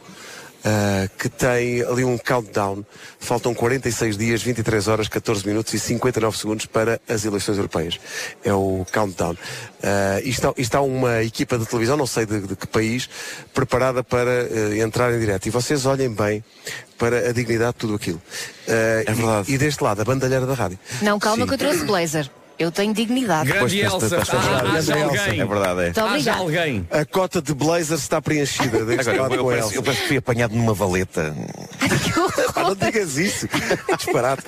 ah, 0.64 1.08
que 1.18 1.28
tem 1.28 1.82
ali 1.82 2.04
um 2.04 2.16
countdown. 2.16 2.84
Faltam 3.20 3.54
46 3.54 4.16
dias, 4.16 4.42
23 4.42 4.88
horas, 4.88 5.08
14 5.08 5.46
minutos 5.46 5.74
e 5.74 5.78
59 5.78 6.38
segundos 6.38 6.66
para 6.66 7.00
as 7.06 7.24
eleições 7.24 7.58
europeias. 7.58 8.00
É 8.42 8.52
o 8.52 8.86
countdown. 8.92 9.36
Ah, 9.82 10.20
e 10.24 10.30
está, 10.30 10.52
e 10.56 10.62
está 10.62 10.80
uma 10.80 11.22
equipa 11.22 11.58
de 11.58 11.66
televisão, 11.66 11.96
não 11.96 12.06
sei 12.06 12.24
de, 12.24 12.40
de 12.40 12.56
que 12.56 12.66
país, 12.66 13.08
preparada 13.52 14.02
para 14.02 14.30
eh, 14.30 14.78
entrar 14.78 15.12
em 15.12 15.20
direto. 15.20 15.46
E 15.46 15.50
vocês 15.50 15.84
olhem 15.84 16.08
bem 16.08 16.42
para 16.96 17.28
a 17.28 17.32
dignidade 17.32 17.72
de 17.72 17.78
tudo 17.78 17.94
aquilo. 17.94 18.22
é 18.66 19.04
verdade. 19.12 19.52
E, 19.52 19.58
deste 19.58 19.82
lado, 19.84 20.00
a 20.00 20.04
bandalheira 20.04 20.46
da 20.46 20.54
rádio. 20.54 20.78
Não, 21.02 21.18
calma 21.18 21.42
Sim. 21.42 21.48
que 21.48 21.54
eu 21.54 21.58
trouxe 21.58 21.84
blazer. 21.84 22.30
Eu 22.58 22.70
tenho 22.70 22.94
dignidade. 22.94 23.50
Grande 23.50 23.80
Elsa. 23.80 24.04
estás- 24.06 24.22
estás- 24.22 24.46
Ah, 24.46 24.56
estás- 24.58 24.74
haja 24.90 24.98
Elsa. 24.98 25.20
alguém. 25.22 25.40
É 25.40 25.44
verdade, 25.44 25.80
é. 25.80 25.84
Muito 25.84 26.00
Haja 26.00 26.10
obrigada. 26.12 26.38
alguém. 26.38 26.88
A 26.90 27.04
cota 27.04 27.42
de 27.42 27.52
blazer 27.54 27.98
está 27.98 28.22
preenchida. 28.22 28.84
deste 28.84 29.00
Agora, 29.10 29.16
eu, 29.16 29.22
lado 29.22 29.34
eu, 29.34 29.42
com 29.42 29.48
a 29.48 29.52
parece, 29.52 29.66
Elsa. 29.68 29.78
eu 29.78 29.82
parece 29.82 30.02
que 30.02 30.08
fui 30.08 30.16
apanhado 30.18 30.54
numa 30.54 30.72
valeta. 30.74 31.34
Que 32.04 32.20
horror. 32.20 32.43
Pá, 32.64 32.68
não 32.68 32.74
digas 32.90 33.16
isso. 33.16 33.48
Disparate. 33.96 34.42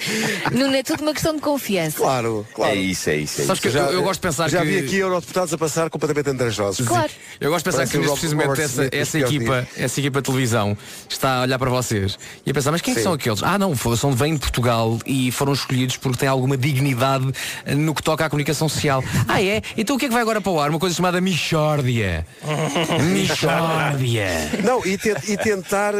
Não 0.52 0.72
é 0.74 0.82
tudo 0.82 1.02
uma 1.02 1.12
questão 1.12 1.34
de 1.34 1.40
confiança. 1.40 1.96
Claro, 1.98 2.46
claro. 2.54 2.72
É 2.72 2.76
isso, 2.76 3.10
é 3.10 3.16
isso. 3.16 3.42
É 3.42 3.44
Sabes 3.44 3.62
isso. 3.64 3.72
que 3.72 3.78
eu, 3.78 3.92
eu 3.92 4.02
gosto 4.02 4.20
de 4.20 4.26
pensar 4.28 4.48
já 4.48 4.60
que... 4.60 4.66
vi 4.66 4.78
aqui 4.78 4.96
eurodeputados 4.96 5.52
a 5.52 5.58
passar 5.58 5.90
completamente 5.90 6.30
andrajosos. 6.30 6.86
Claro. 6.86 7.10
Eu 7.40 7.50
gosto 7.50 7.64
de 7.64 7.70
pensar 7.70 7.76
Parece 7.78 7.92
que 7.92 7.98
neste 7.98 8.12
precisamente 8.12 8.46
Robert 8.48 8.64
essa, 8.64 8.88
essa 8.92 9.18
equipa, 9.18 9.66
essa 9.76 10.00
equipa 10.00 10.20
de 10.20 10.26
televisão 10.26 10.76
está 11.08 11.38
a 11.38 11.42
olhar 11.42 11.58
para 11.58 11.70
vocês 11.70 12.18
e 12.44 12.50
a 12.50 12.54
pensar, 12.54 12.72
mas 12.72 12.80
quem 12.80 12.94
Sim. 12.94 13.02
são 13.02 13.12
aqueles? 13.12 13.42
Ah 13.42 13.58
não, 13.58 13.74
são, 13.96 14.12
vêm 14.12 14.34
de 14.34 14.40
Portugal 14.40 14.98
e 15.06 15.30
foram 15.32 15.52
escolhidos 15.52 15.96
porque 15.96 16.18
têm 16.18 16.28
alguma 16.28 16.56
dignidade 16.56 17.30
no 17.76 17.94
que 17.94 18.02
toca 18.02 18.24
à 18.24 18.30
comunicação 18.30 18.68
social. 18.68 19.02
Ah 19.28 19.42
é? 19.42 19.60
Então 19.76 19.96
o 19.96 19.98
que 19.98 20.04
é 20.06 20.08
que 20.08 20.14
vai 20.14 20.22
agora 20.22 20.40
para 20.40 20.52
o 20.52 20.60
ar? 20.60 20.70
Uma 20.70 20.78
coisa 20.78 20.94
chamada 20.94 21.20
Michórdia. 21.20 22.24
Michórdia. 23.12 24.28
Não, 24.62 24.84
e, 24.86 24.96
te- 24.96 25.14
e 25.28 25.36
tentar, 25.36 25.94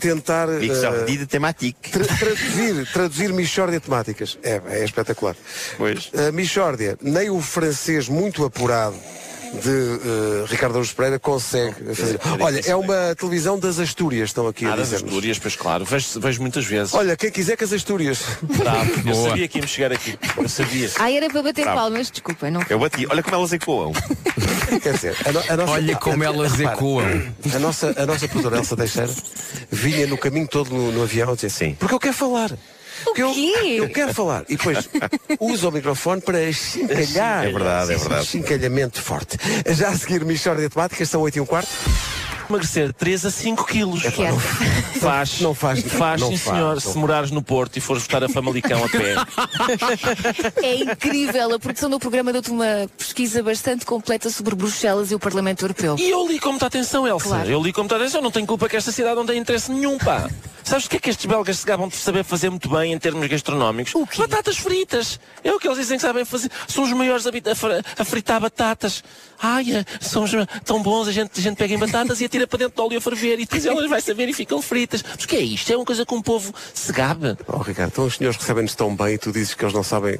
tentar 0.00 0.48
eh, 0.48 0.58
Mixordia 0.58 1.18
de 1.18 1.26
temática. 1.58 1.90
tra- 1.90 2.16
traduzir, 2.16 2.86
traduzir 2.92 3.32
Michórdia 3.32 3.80
temáticas. 3.80 4.38
É, 4.42 4.60
é 4.68 4.84
espetacular. 4.84 5.36
Pois. 5.76 6.10
A 6.28 6.32
Michórdia, 6.32 6.96
nem 7.00 7.30
o 7.30 7.40
francês 7.40 8.08
muito 8.08 8.44
apurado 8.44 8.96
de 9.62 9.70
eh, 9.70 10.44
Ricardo 10.48 10.72
Araújo 10.74 10.94
Pereira 10.94 11.18
consegue 11.18 11.94
fazer. 11.94 12.20
Olha, 12.40 12.60
é 12.66 12.74
uma 12.76 13.14
televisão 13.14 13.58
das 13.58 13.78
Astúrias, 13.78 14.30
estão 14.30 14.46
aqui 14.46 14.64
a 14.66 14.72
Ah, 14.72 14.76
das 14.76 14.90
dizer 14.90 15.04
Astúrias, 15.04 15.38
pois 15.38 15.56
claro. 15.56 15.84
Vejo, 15.84 16.20
vejo 16.20 16.40
muitas 16.42 16.64
vezes. 16.64 16.92
Olha, 16.94 17.16
quem 17.16 17.30
quiser 17.30 17.56
que 17.56 17.64
as 17.64 17.72
Astúrias. 17.72 18.20
Tá, 18.62 18.84
eu 19.06 19.14
Boa. 19.14 19.28
sabia 19.30 19.48
que 19.48 19.58
íamos 19.58 19.70
chegar 19.70 19.92
aqui. 19.92 20.18
Eu 20.36 20.48
sabia. 20.48 20.90
Ah, 20.98 21.10
era 21.10 21.28
para 21.30 21.42
bater 21.42 21.62
Bravo. 21.62 21.78
palmas, 21.78 22.10
desculpa, 22.10 22.50
não. 22.50 22.60
Eu 22.68 22.78
bati. 22.78 23.06
Olha 23.08 23.22
como 23.22 23.36
elas 23.36 23.52
ecoam. 23.52 23.92
Quer 24.82 24.92
dizer, 24.94 25.16
a, 25.26 25.32
no- 25.32 25.40
a 25.48 25.56
nossa, 25.56 25.72
Olha 25.72 25.96
como 25.96 26.24
elas 26.24 26.52
Repara, 26.52 26.76
ecoam. 26.76 27.22
A 27.54 27.58
nossa, 27.58 27.94
a 27.96 28.06
nossa 28.06 28.26
produtora 28.28 28.56
Elsa 28.58 28.76
Teixeira 28.76 29.12
vinha 29.70 30.06
no 30.06 30.18
caminho 30.18 30.48
todo 30.48 30.70
no, 30.70 30.90
no 30.92 31.02
avião 31.02 31.30
a 31.30 31.34
dizer 31.34 31.50
Sim. 31.50 31.76
porque 31.78 31.94
eu 31.94 32.00
quero 32.00 32.14
falar. 32.14 32.50
Porque 33.04 33.22
eu, 33.22 33.32
quê? 33.32 33.76
eu 33.78 33.88
quero 33.90 34.14
falar. 34.14 34.44
E 34.48 34.56
depois 34.56 34.88
usa 35.40 35.68
o 35.68 35.72
microfone 35.72 36.20
para 36.20 36.52
chincalhar. 36.52 37.44
É 37.46 37.50
verdade, 37.50 37.92
é 37.92 37.96
verdade. 37.96 38.26
Chincalhamento 38.26 39.00
forte. 39.02 39.36
Já 39.70 39.88
a 39.88 39.96
seguir, 39.96 40.24
Michórdia 40.24 40.68
Temáticas, 40.70 41.08
são 41.08 41.20
8 41.22 41.36
e 41.36 41.40
um 41.40 41.46
quarto. 41.46 41.68
Emagrecer 42.48 42.92
3 42.92 43.24
a 43.24 43.30
5 43.30 43.64
quilos. 43.64 44.02
Quero. 44.02 44.38
Faz, 45.00 45.40
Não 45.40 45.54
faz, 45.54 45.82
faz, 45.82 46.20
não 46.20 46.28
sim 46.28 46.36
faz, 46.36 46.56
senhor. 46.56 46.74
não 46.74 46.80
Se 46.80 46.98
morares 46.98 47.30
no 47.30 47.42
Porto 47.42 47.78
e 47.78 47.80
fores 47.80 48.02
votar 48.02 48.22
a 48.22 48.28
Famalicão 48.28 48.84
a 48.84 48.88
pé. 48.90 49.14
É 50.62 50.74
incrível. 50.76 51.54
A 51.54 51.58
produção 51.58 51.88
do 51.88 51.98
programa 51.98 52.32
deu-te 52.34 52.50
uma 52.50 52.86
pesquisa 52.98 53.42
bastante 53.42 53.86
completa 53.86 54.28
sobre 54.28 54.54
Bruxelas 54.54 55.10
e 55.10 55.14
o 55.14 55.18
Parlamento 55.18 55.64
Europeu. 55.64 55.96
E 55.98 56.10
eu 56.10 56.26
li 56.28 56.38
com 56.38 56.50
muita 56.50 56.66
atenção, 56.66 57.06
Elsa. 57.08 57.28
Claro. 57.28 57.48
Eu 57.50 57.62
li 57.62 57.72
com 57.72 57.80
muita 57.80 57.96
atenção. 57.96 58.20
Não 58.20 58.30
tenho 58.30 58.46
culpa 58.46 58.68
que 58.68 58.76
esta 58.76 58.92
cidade 58.92 59.16
não 59.16 59.24
tenha 59.24 59.40
interesse 59.40 59.70
nenhum, 59.72 59.96
pá. 59.98 60.28
Sabes 60.64 60.86
o 60.86 60.90
que 60.90 60.96
é 60.96 60.98
que 60.98 61.10
estes 61.10 61.26
belgas 61.26 61.58
se 61.58 61.66
gabam 61.66 61.88
de 61.88 61.96
saber 61.96 62.24
fazer 62.24 62.48
muito 62.48 62.70
bem 62.70 62.92
em 62.94 62.98
termos 62.98 63.26
gastronómicos? 63.28 63.94
O 63.94 64.06
quê? 64.06 64.22
Batatas 64.22 64.56
fritas. 64.56 65.20
É 65.44 65.52
o 65.52 65.58
que 65.60 65.68
eles 65.68 65.78
dizem 65.78 65.98
que 65.98 66.02
sabem 66.02 66.24
fazer. 66.24 66.50
São 66.66 66.84
os 66.84 66.92
maiores 66.92 67.26
a, 67.26 67.30
a 67.30 67.54
fr- 67.54 67.82
a 67.98 68.04
fritar 68.04 68.40
batatas. 68.40 69.04
Ai, 69.40 69.72
é, 69.72 69.84
são 70.00 70.24
tão 70.64 70.82
bons, 70.82 71.06
a 71.06 71.12
gente, 71.12 71.38
a 71.38 71.42
gente 71.42 71.56
pega 71.56 71.74
em 71.74 71.78
batatas 71.78 72.20
e 72.20 72.24
atira 72.24 72.46
para 72.46 72.60
dentro 72.60 72.74
de 72.76 72.80
óleo 72.80 72.98
a 72.98 73.00
ferver 73.00 73.34
e 73.34 73.44
depois 73.44 73.66
elas 73.66 73.90
vai 73.90 74.00
saber 74.00 74.26
e 74.28 74.32
ficam 74.32 74.62
fritas. 74.62 75.02
Mas 75.02 75.24
o 75.24 75.28
que 75.28 75.36
é 75.36 75.40
isto? 75.40 75.70
É 75.70 75.76
uma 75.76 75.84
coisa 75.84 76.06
que 76.06 76.14
um 76.14 76.22
povo 76.22 76.54
se 76.72 76.90
gabe. 76.92 77.36
Oh, 77.46 77.58
Ricardo, 77.58 77.90
então 77.92 78.06
os 78.06 78.14
senhores 78.16 78.38
recebem-nos 78.38 78.74
tão 78.74 78.96
bem 78.96 79.14
e 79.14 79.18
tu 79.18 79.30
dizes 79.32 79.52
que 79.54 79.62
eles 79.64 79.74
não 79.74 79.82
sabem. 79.82 80.18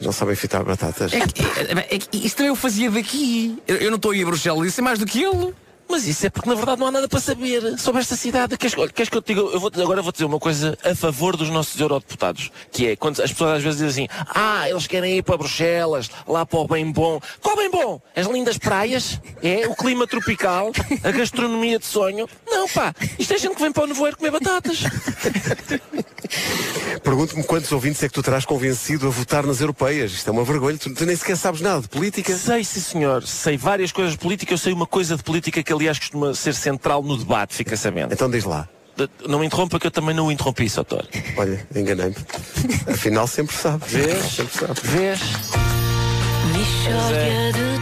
Não 0.00 0.12
sabem 0.12 0.36
fritar 0.36 0.62
batatas. 0.64 1.12
É 1.12 1.20
que, 1.26 1.42
é, 1.42 1.94
é 1.96 1.98
que 1.98 2.18
isto 2.26 2.36
também 2.36 2.50
eu 2.50 2.56
fazia 2.56 2.90
daqui. 2.90 3.58
Eu, 3.66 3.76
eu 3.78 3.90
não 3.90 3.96
estou 3.96 4.10
aí 4.12 4.22
a 4.22 4.26
Bruxelas, 4.26 4.68
isso 4.68 4.80
é 4.80 4.84
mais 4.84 4.98
do 4.98 5.06
que 5.06 5.22
ele. 5.22 5.54
Mas 5.88 6.06
isso 6.06 6.26
é 6.26 6.30
porque 6.30 6.48
na 6.48 6.54
verdade 6.54 6.78
não 6.80 6.86
há 6.86 6.92
nada 6.92 7.08
para 7.08 7.20
saber 7.20 7.78
sobre 7.78 8.00
esta 8.00 8.14
cidade. 8.14 8.56
Queres, 8.56 8.74
queres 8.92 9.08
que 9.08 9.16
eu 9.16 9.22
te 9.22 9.34
diga? 9.34 9.40
Eu 9.40 9.58
vou, 9.58 9.70
agora 9.74 10.02
vou 10.02 10.12
dizer 10.12 10.24
uma 10.24 10.38
coisa 10.38 10.76
a 10.84 10.94
favor 10.94 11.36
dos 11.36 11.48
nossos 11.48 11.80
eurodeputados, 11.80 12.50
que 12.70 12.88
é 12.88 12.96
quando 12.96 13.20
as 13.22 13.32
pessoas 13.32 13.56
às 13.56 13.62
vezes 13.62 13.78
dizem 13.80 14.06
assim, 14.06 14.22
ah, 14.34 14.68
eles 14.68 14.86
querem 14.86 15.16
ir 15.16 15.22
para 15.22 15.36
Bruxelas, 15.36 16.10
lá 16.26 16.44
para 16.44 16.58
o 16.58 16.68
bem 16.68 16.90
bom. 16.90 17.20
Qual 17.40 17.56
bem 17.56 17.70
bom? 17.70 18.00
As 18.14 18.26
lindas 18.26 18.58
praias? 18.58 19.20
É? 19.42 19.66
O 19.66 19.74
clima 19.74 20.06
tropical? 20.06 20.72
A 21.02 21.10
gastronomia 21.10 21.78
de 21.78 21.86
sonho? 21.86 22.28
Não, 22.46 22.68
pá, 22.68 22.94
isto 23.18 23.32
é 23.32 23.38
gente 23.38 23.54
que 23.54 23.62
vem 23.62 23.72
para 23.72 23.84
o 23.84 23.86
nevoeiro 23.86 24.16
comer 24.16 24.30
batatas. 24.30 24.80
Pergunto-me 27.02 27.42
quantos 27.44 27.70
ouvintes 27.72 28.02
é 28.02 28.08
que 28.08 28.14
tu 28.14 28.22
terás 28.22 28.44
convencido 28.44 29.06
a 29.06 29.10
votar 29.10 29.46
nas 29.46 29.60
europeias. 29.60 30.12
Isto 30.12 30.28
é 30.28 30.32
uma 30.32 30.44
vergonha. 30.44 30.76
Tu, 30.76 30.92
tu 30.92 31.06
nem 31.06 31.16
sequer 31.16 31.36
sabes 31.36 31.60
nada 31.60 31.80
de 31.80 31.88
política. 31.88 32.36
Sei, 32.36 32.64
sim 32.64 32.80
senhor, 32.80 33.26
sei 33.26 33.56
várias 33.56 33.92
coisas 33.92 34.12
de 34.12 34.18
política, 34.18 34.52
eu 34.52 34.58
sei 34.58 34.72
uma 34.72 34.86
coisa 34.86 35.16
de 35.16 35.22
política 35.22 35.62
que 35.62 35.72
aliás 35.78 35.98
costuma 35.98 36.34
ser 36.34 36.54
central 36.54 37.02
no 37.02 37.16
debate, 37.16 37.54
fica 37.54 37.76
sabendo. 37.76 38.12
Então 38.12 38.30
diz 38.30 38.44
lá. 38.44 38.68
Não 39.28 39.38
me 39.38 39.46
interrompa 39.46 39.78
que 39.78 39.86
eu 39.86 39.90
também 39.90 40.14
não 40.14 40.26
o 40.26 40.32
interrompi, 40.32 40.68
Soutor. 40.68 41.06
Olha, 41.36 41.64
enganei-me. 41.74 42.16
Afinal, 42.88 43.26
sempre 43.28 43.54
sabe. 43.54 43.84
Vês? 43.86 44.24
Sempre 44.24 44.58
sabe. 44.58 44.80
Vês? 44.82 45.20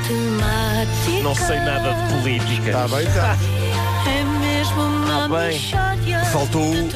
Temáticas. 0.07 1.23
Não 1.23 1.35
sei 1.35 1.59
nada 1.61 1.93
de 1.95 2.13
política. 2.13 2.67
Está 2.67 2.89
bem, 2.89 3.07
está. 3.07 3.37
É 4.07 4.25
mesmo 4.41 4.83
uma 4.83 5.29
Tá 5.29 5.29
bem. 5.29 5.61
Faltou 6.33 6.63
um. 6.63 6.89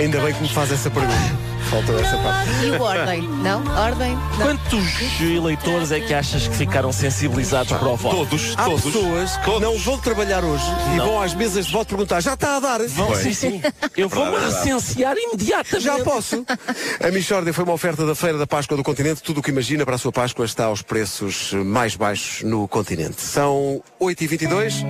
Ainda 0.00 0.20
bem 0.20 0.34
que 0.34 0.42
me 0.42 0.48
faz 0.48 0.72
essa 0.72 0.90
pergunta. 0.90 1.55
Faltou 1.70 1.98
essa 1.98 2.16
parte. 2.18 2.50
E 2.64 2.70
o 2.70 2.80
Ordem? 2.80 3.22
Não? 3.42 3.62
Ordem? 3.76 4.14
Não. 4.38 4.46
Quantos 4.46 5.20
eleitores 5.20 5.90
é 5.90 6.00
que 6.00 6.14
achas 6.14 6.46
que 6.46 6.54
ficaram 6.56 6.92
sensibilizados 6.92 7.72
para 7.76 7.88
o 7.88 7.96
voto? 7.96 8.16
Todos, 8.16 8.54
Há 8.56 8.64
todos. 8.64 8.82
pessoas 8.84 9.36
que 9.38 9.58
não 9.60 9.76
vão 9.78 9.98
trabalhar 9.98 10.44
hoje 10.44 10.64
e 10.94 10.98
vão 10.98 11.20
às 11.20 11.34
mesas 11.34 11.66
de 11.66 11.72
voto 11.72 11.88
perguntar: 11.88 12.20
já 12.20 12.34
está 12.34 12.56
a 12.56 12.60
dar? 12.60 12.80
Vão, 12.86 13.14
sim, 13.16 13.34
sim. 13.34 13.60
Eu 13.96 14.08
vou-me 14.08 14.30
Verdade, 14.30 14.52
verdade. 14.54 14.70
recensear 14.70 15.16
imediatamente. 15.16 15.84
Já 15.84 15.98
posso. 16.04 16.44
A 17.04 17.10
Michórdia 17.10 17.52
foi 17.52 17.64
uma 17.64 17.72
oferta 17.74 18.06
da 18.06 18.14
Feira 18.14 18.38
da 18.38 18.46
Páscoa 18.46 18.76
do 18.76 18.84
Continente. 18.84 19.22
Tudo 19.22 19.40
o 19.40 19.42
que 19.42 19.50
imagina 19.50 19.84
para 19.84 19.96
a 19.96 19.98
sua 19.98 20.12
Páscoa 20.12 20.44
está 20.44 20.66
aos 20.66 20.82
preços 20.82 21.52
mais 21.52 21.96
baixos 21.96 22.42
no 22.42 22.66
continente. 22.68 23.20
São 23.20 23.82
8h22. 24.00 24.84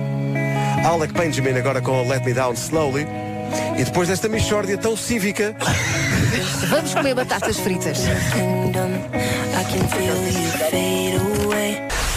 Alec 0.85 1.13
Benjamin 1.13 1.57
agora 1.57 1.81
com 1.81 2.07
Let 2.07 2.23
Me 2.23 2.33
Down 2.33 2.53
Slowly. 2.53 3.07
E 3.77 3.83
depois 3.83 4.07
desta 4.07 4.27
Michórdia 4.27 4.77
tão 4.77 4.95
cívica, 4.95 5.55
Vamos 6.69 6.93
comer 6.93 7.15
batatas 7.15 7.59
fritas. 7.59 7.99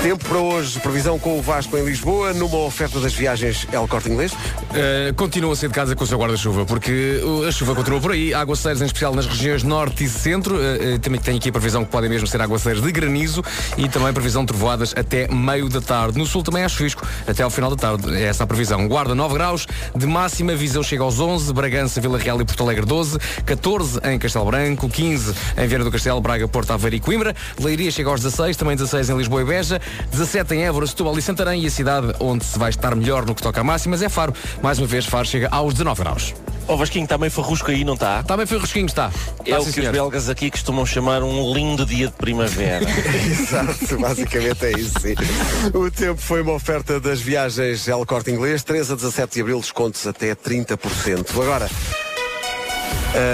Tempo 0.03 0.25
para 0.25 0.39
hoje, 0.39 0.81
previsão 0.81 1.19
com 1.19 1.39
o 1.39 1.43
Vasco 1.43 1.77
em 1.77 1.85
Lisboa, 1.85 2.33
numa 2.33 2.57
oferta 2.61 2.99
das 3.01 3.13
viagens 3.13 3.69
El 3.71 3.87
Corte 3.87 4.09
Inglês. 4.09 4.33
Uh, 4.33 5.13
continua 5.15 5.53
a 5.53 5.57
sair 5.57 5.69
de 5.69 5.75
casa 5.75 5.95
com 5.95 6.03
o 6.03 6.07
seu 6.07 6.19
guarda-chuva, 6.19 6.65
porque 6.65 7.21
a 7.47 7.53
chuva 7.53 7.75
continua 7.75 8.01
por 8.01 8.13
aí. 8.13 8.33
Aguaceiros, 8.33 8.81
em 8.81 8.87
especial 8.87 9.15
nas 9.15 9.27
regiões 9.27 9.63
norte 9.63 10.05
e 10.05 10.09
centro. 10.09 10.57
Uh, 10.57 10.99
também 11.01 11.21
tem 11.21 11.37
aqui 11.37 11.51
a 11.51 11.53
previsão 11.53 11.85
que 11.85 11.91
podem 11.91 12.09
mesmo 12.09 12.27
ser 12.27 12.41
aguaceiros 12.41 12.81
de 12.81 12.91
granizo 12.91 13.45
e 13.77 13.91
também 13.91 14.11
previsão 14.15 14.43
de 14.43 14.47
trovoadas 14.47 14.95
até 14.97 15.29
meio 15.29 15.69
da 15.69 15.83
tarde. 15.83 16.17
No 16.17 16.25
sul 16.25 16.43
também 16.43 16.65
há 16.65 16.69
chuvisco, 16.69 17.07
até 17.29 17.43
ao 17.43 17.51
final 17.51 17.69
da 17.69 17.77
tarde. 17.77 18.17
É 18.17 18.23
essa 18.23 18.45
a 18.45 18.47
previsão. 18.47 18.89
Guarda 18.89 19.15
9 19.15 19.35
graus, 19.35 19.67
de 19.95 20.07
máxima 20.07 20.55
Viseu 20.55 20.83
chega 20.83 21.03
aos 21.03 21.21
11, 21.21 21.53
Bragança, 21.53 22.01
Vila 22.01 22.17
Real 22.17 22.41
e 22.41 22.45
Porto 22.47 22.63
Alegre 22.63 22.87
12, 22.87 23.19
14 23.45 24.01
em 24.05 24.19
Castelo 24.19 24.47
Branco, 24.47 24.89
15 24.89 25.35
em 25.59 25.67
Viana 25.69 25.85
do 25.85 25.91
Castelo, 25.91 26.23
Braga, 26.23 26.49
Porto 26.49 26.71
Aveiro 26.73 26.97
e 26.97 27.01
Coimbra. 27.01 27.37
Leiria 27.61 27.91
chega 27.91 28.09
aos 28.09 28.23
16, 28.23 28.57
também 28.57 28.77
16 28.77 29.11
em 29.11 29.17
Lisboa 29.19 29.43
e 29.43 29.45
Beja, 29.45 29.79
17 30.11 30.55
em 30.55 30.65
Évora, 30.65 30.87
Setúbal 30.87 31.19
e 31.19 31.23
Santarém 31.23 31.63
e 31.63 31.67
a 31.67 31.71
cidade 31.71 32.13
onde 32.21 32.45
se 32.45 32.59
vai 32.59 32.71
estar 32.71 32.95
melhor 32.95 33.25
no 33.27 33.35
que 33.35 33.43
toca 33.43 33.61
a 33.61 33.65
máximas 33.65 34.03
é 34.03 34.09
Faro. 34.09 34.33
Mais 34.63 34.79
uma 34.79 34.87
vez, 34.87 35.07
Faro 35.07 35.27
chega 35.27 35.49
aos 35.51 35.75
19 35.75 36.03
graus. 36.03 36.35
Ó 36.69 36.77
Vasquinho, 36.77 37.03
está 37.05 37.19
meio 37.19 37.33
farrusco 37.33 37.69
aí, 37.71 37.83
não 37.83 37.95
está? 37.95 38.21
Está 38.21 38.37
bem 38.37 38.47
foi 38.47 38.59
risquinho, 38.59 38.87
está. 38.87 39.11
É 39.45 39.51
Está, 39.51 39.59
o 39.59 39.65
sim, 39.65 39.65
que 39.65 39.69
os 39.71 39.75
senhor. 39.75 39.93
belgas 39.93 40.29
aqui 40.29 40.51
costumam 40.51 40.87
chamar 40.87 41.21
um 41.23 41.53
lindo 41.53 41.85
dia 41.85 42.07
de 42.07 42.13
primavera. 42.13 42.85
Exato, 43.27 43.99
basicamente 43.99 44.67
é 44.67 44.79
isso. 44.79 45.01
Sim. 45.01 45.15
O 45.75 45.91
tempo 45.91 46.21
foi 46.21 46.43
uma 46.43 46.53
oferta 46.53 47.01
das 47.01 47.21
viagens 47.21 47.89
El 47.89 48.07
Corte 48.07 48.31
Inglês, 48.31 48.63
13 48.63 48.93
a 48.93 48.97
17 48.97 49.35
de 49.35 49.41
abril, 49.41 49.59
descontos 49.61 50.07
até 50.07 50.33
30%. 50.35 51.31
Agora, 51.43 51.69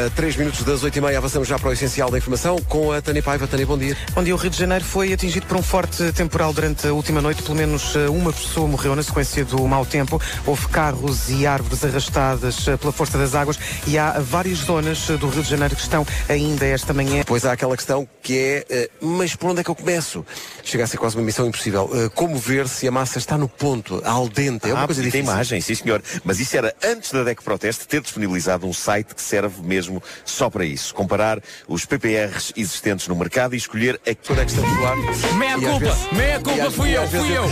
a 0.06 0.10
3 0.10 0.36
minutos 0.36 0.62
das 0.62 0.82
8h30, 0.82 1.16
avançamos 1.16 1.46
já 1.46 1.58
para 1.58 1.68
o 1.68 1.72
essencial 1.72 2.10
da 2.10 2.18
informação 2.18 2.58
com 2.62 2.92
a 2.92 3.00
Tânia 3.00 3.22
Paiva. 3.22 3.46
Tânia, 3.46 3.66
bom 3.66 3.76
dia. 3.76 3.96
Bom 4.14 4.22
dia, 4.22 4.34
o 4.34 4.38
Rio 4.38 4.50
de 4.50 4.58
Janeiro 4.58 4.84
foi 4.84 5.12
atingido 5.12 5.46
por 5.46 5.56
um 5.56 5.62
forte 5.62 6.12
temporal 6.12 6.52
durante 6.52 6.86
a 6.86 6.92
última 6.92 7.20
noite. 7.20 7.42
Pelo 7.42 7.56
menos 7.56 7.94
eh, 7.94 8.08
uma 8.08 8.32
pessoa 8.32 8.66
morreu 8.66 8.96
na 8.96 9.02
sequência 9.02 9.44
do 9.44 9.66
mau 9.68 9.84
tempo. 9.84 10.20
Houve 10.46 10.68
carros 10.68 11.28
e 11.28 11.46
árvores 11.46 11.84
arrastadas 11.84 12.66
eh, 12.68 12.76
pela 12.76 12.92
força 12.92 13.18
das 13.18 13.34
águas 13.34 13.58
e 13.86 13.98
há 13.98 14.18
várias 14.18 14.58
zonas 14.58 15.08
eh, 15.10 15.16
do 15.16 15.28
Rio 15.28 15.42
de 15.42 15.50
Janeiro 15.50 15.76
que 15.76 15.82
estão 15.82 16.06
ainda 16.28 16.66
esta 16.66 16.92
manhã. 16.92 17.22
Pois 17.26 17.44
há 17.44 17.52
aquela 17.52 17.76
questão 17.76 18.08
que 18.22 18.38
é, 18.38 18.66
eh, 18.68 18.90
mas 19.00 19.36
por 19.36 19.50
onde 19.50 19.60
é 19.60 19.64
que 19.64 19.70
eu 19.70 19.74
começo? 19.74 20.24
Chega 20.64 20.84
a 20.84 20.86
ser 20.86 20.96
quase 20.96 21.16
uma 21.16 21.22
missão 21.22 21.46
impossível. 21.46 21.88
Eh, 21.94 22.08
como 22.14 22.36
ver 22.36 22.66
se 22.68 22.88
a 22.88 22.90
massa 22.90 23.18
está 23.18 23.38
no 23.38 23.48
ponto, 23.48 24.02
al 24.04 24.28
dente? 24.28 24.68
É 24.68 24.74
uma 24.74 24.84
ah, 24.84 24.86
coisa 24.86 25.02
difícil. 25.02 25.24
imagem, 25.24 25.60
sim 25.60 25.74
senhor. 25.74 26.02
Mas 26.24 26.40
isso 26.40 26.56
era 26.56 26.74
antes 26.82 27.12
da 27.12 27.22
DEC 27.22 27.42
Proteste 27.42 27.86
ter 27.86 28.00
disponibilizado 28.00 28.66
um 28.66 28.72
site 28.72 29.14
que 29.14 29.22
serve 29.46 29.62
mesmo 29.66 30.02
só 30.24 30.50
para 30.50 30.64
isso. 30.64 30.94
Comparar 30.94 31.40
os 31.68 31.84
PPRs 31.84 32.52
existentes 32.56 33.06
no 33.08 33.14
mercado 33.16 33.54
e 33.54 33.58
escolher 33.58 34.00
a 34.06 34.10
Onde 34.32 34.40
é 34.40 34.44
que 34.44 34.50
estamos 34.50 34.80
lá? 34.80 34.96
Meia 35.36 35.56
E 35.56 35.60
culpa, 35.60 35.78
vezes- 35.78 36.12
meia 36.12 36.40
culpa, 36.40 36.70
fui 36.70 36.96
eu, 36.96 37.08
fui 37.08 37.36
eu. 37.36 37.48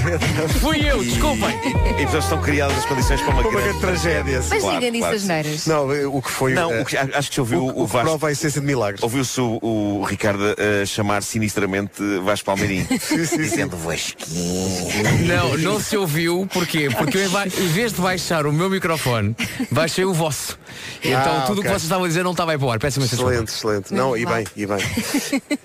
Fui 0.61 0.78
eu, 0.90 1.05
desculpem. 1.05 1.51
E, 1.99 2.03
e 2.03 2.18
estão 2.18 2.40
criadas 2.42 2.76
as 2.78 2.84
condições 2.86 3.20
para 3.20 3.30
uma, 3.30 3.42
Uma 3.42 3.51
grande 3.51 3.64
grande 3.64 3.80
tragédia. 3.80 4.42
Mas 4.49 4.61
Claro, 4.62 4.80
diga 4.80 4.90
nisso 4.90 5.01
claro. 5.03 5.16
as 5.16 5.24
neiras. 5.24 5.66
Não, 5.66 5.92
eh, 5.95 6.07
o 6.07 6.20
que 6.22 6.30
foi. 6.30 6.55
Não, 6.55 6.72
eh, 6.72 6.80
o 6.80 6.84
que- 6.84 6.97
acho 6.97 7.28
que 7.28 7.34
se 7.34 7.40
ouviu 7.40 7.61
o, 7.61 7.66
o, 7.66 7.82
o 7.82 7.86
que 7.86 7.92
Vasco. 7.92 8.09
prova 8.09 8.28
a 8.28 8.32
essência 8.32 8.61
de 8.61 8.66
milagres. 8.66 9.03
Ouviu-se 9.03 9.40
o, 9.40 9.59
o 9.62 10.03
Ricardo 10.05 10.42
a 10.82 10.86
chamar 10.86 11.22
sinistramente 11.22 12.03
Vasco 12.24 12.47
Palmeirinho. 12.47 12.86
dizendo 13.36 13.76
Vasquinho. 13.76 15.26
Não, 15.26 15.57
não 15.59 15.80
se 15.80 15.97
ouviu, 15.97 16.49
porquê? 16.53 16.88
Porque 16.97 17.18
eu, 17.18 17.30
em 17.64 17.68
vez 17.68 17.92
de 17.92 18.01
baixar 18.01 18.47
o 18.47 18.53
meu 18.53 18.68
microfone, 18.70 19.36
baixei 19.70 20.05
o 20.05 20.12
vosso. 20.12 20.59
Então 21.03 21.18
Ah, 21.38 21.45
tudo 21.47 21.59
o 21.59 21.61
ok. 21.61 21.72
que 21.72 21.78
vocês 21.80 21.84
estavam 21.85 22.05
a 22.05 22.09
dizer 22.09 22.24
não 22.24 22.32
estava 22.32 22.53
aí 22.53 22.59
para 22.59 22.66
o 22.66 22.70
ar. 22.70 22.78
Peço 22.78 22.99
imensa. 22.99 23.14
Excelente, 23.14 23.49
excelente. 23.49 23.95
Não, 23.95 24.16
e 24.16 24.26
bem, 24.26 24.47
e 24.57 24.66
bem. 24.66 24.78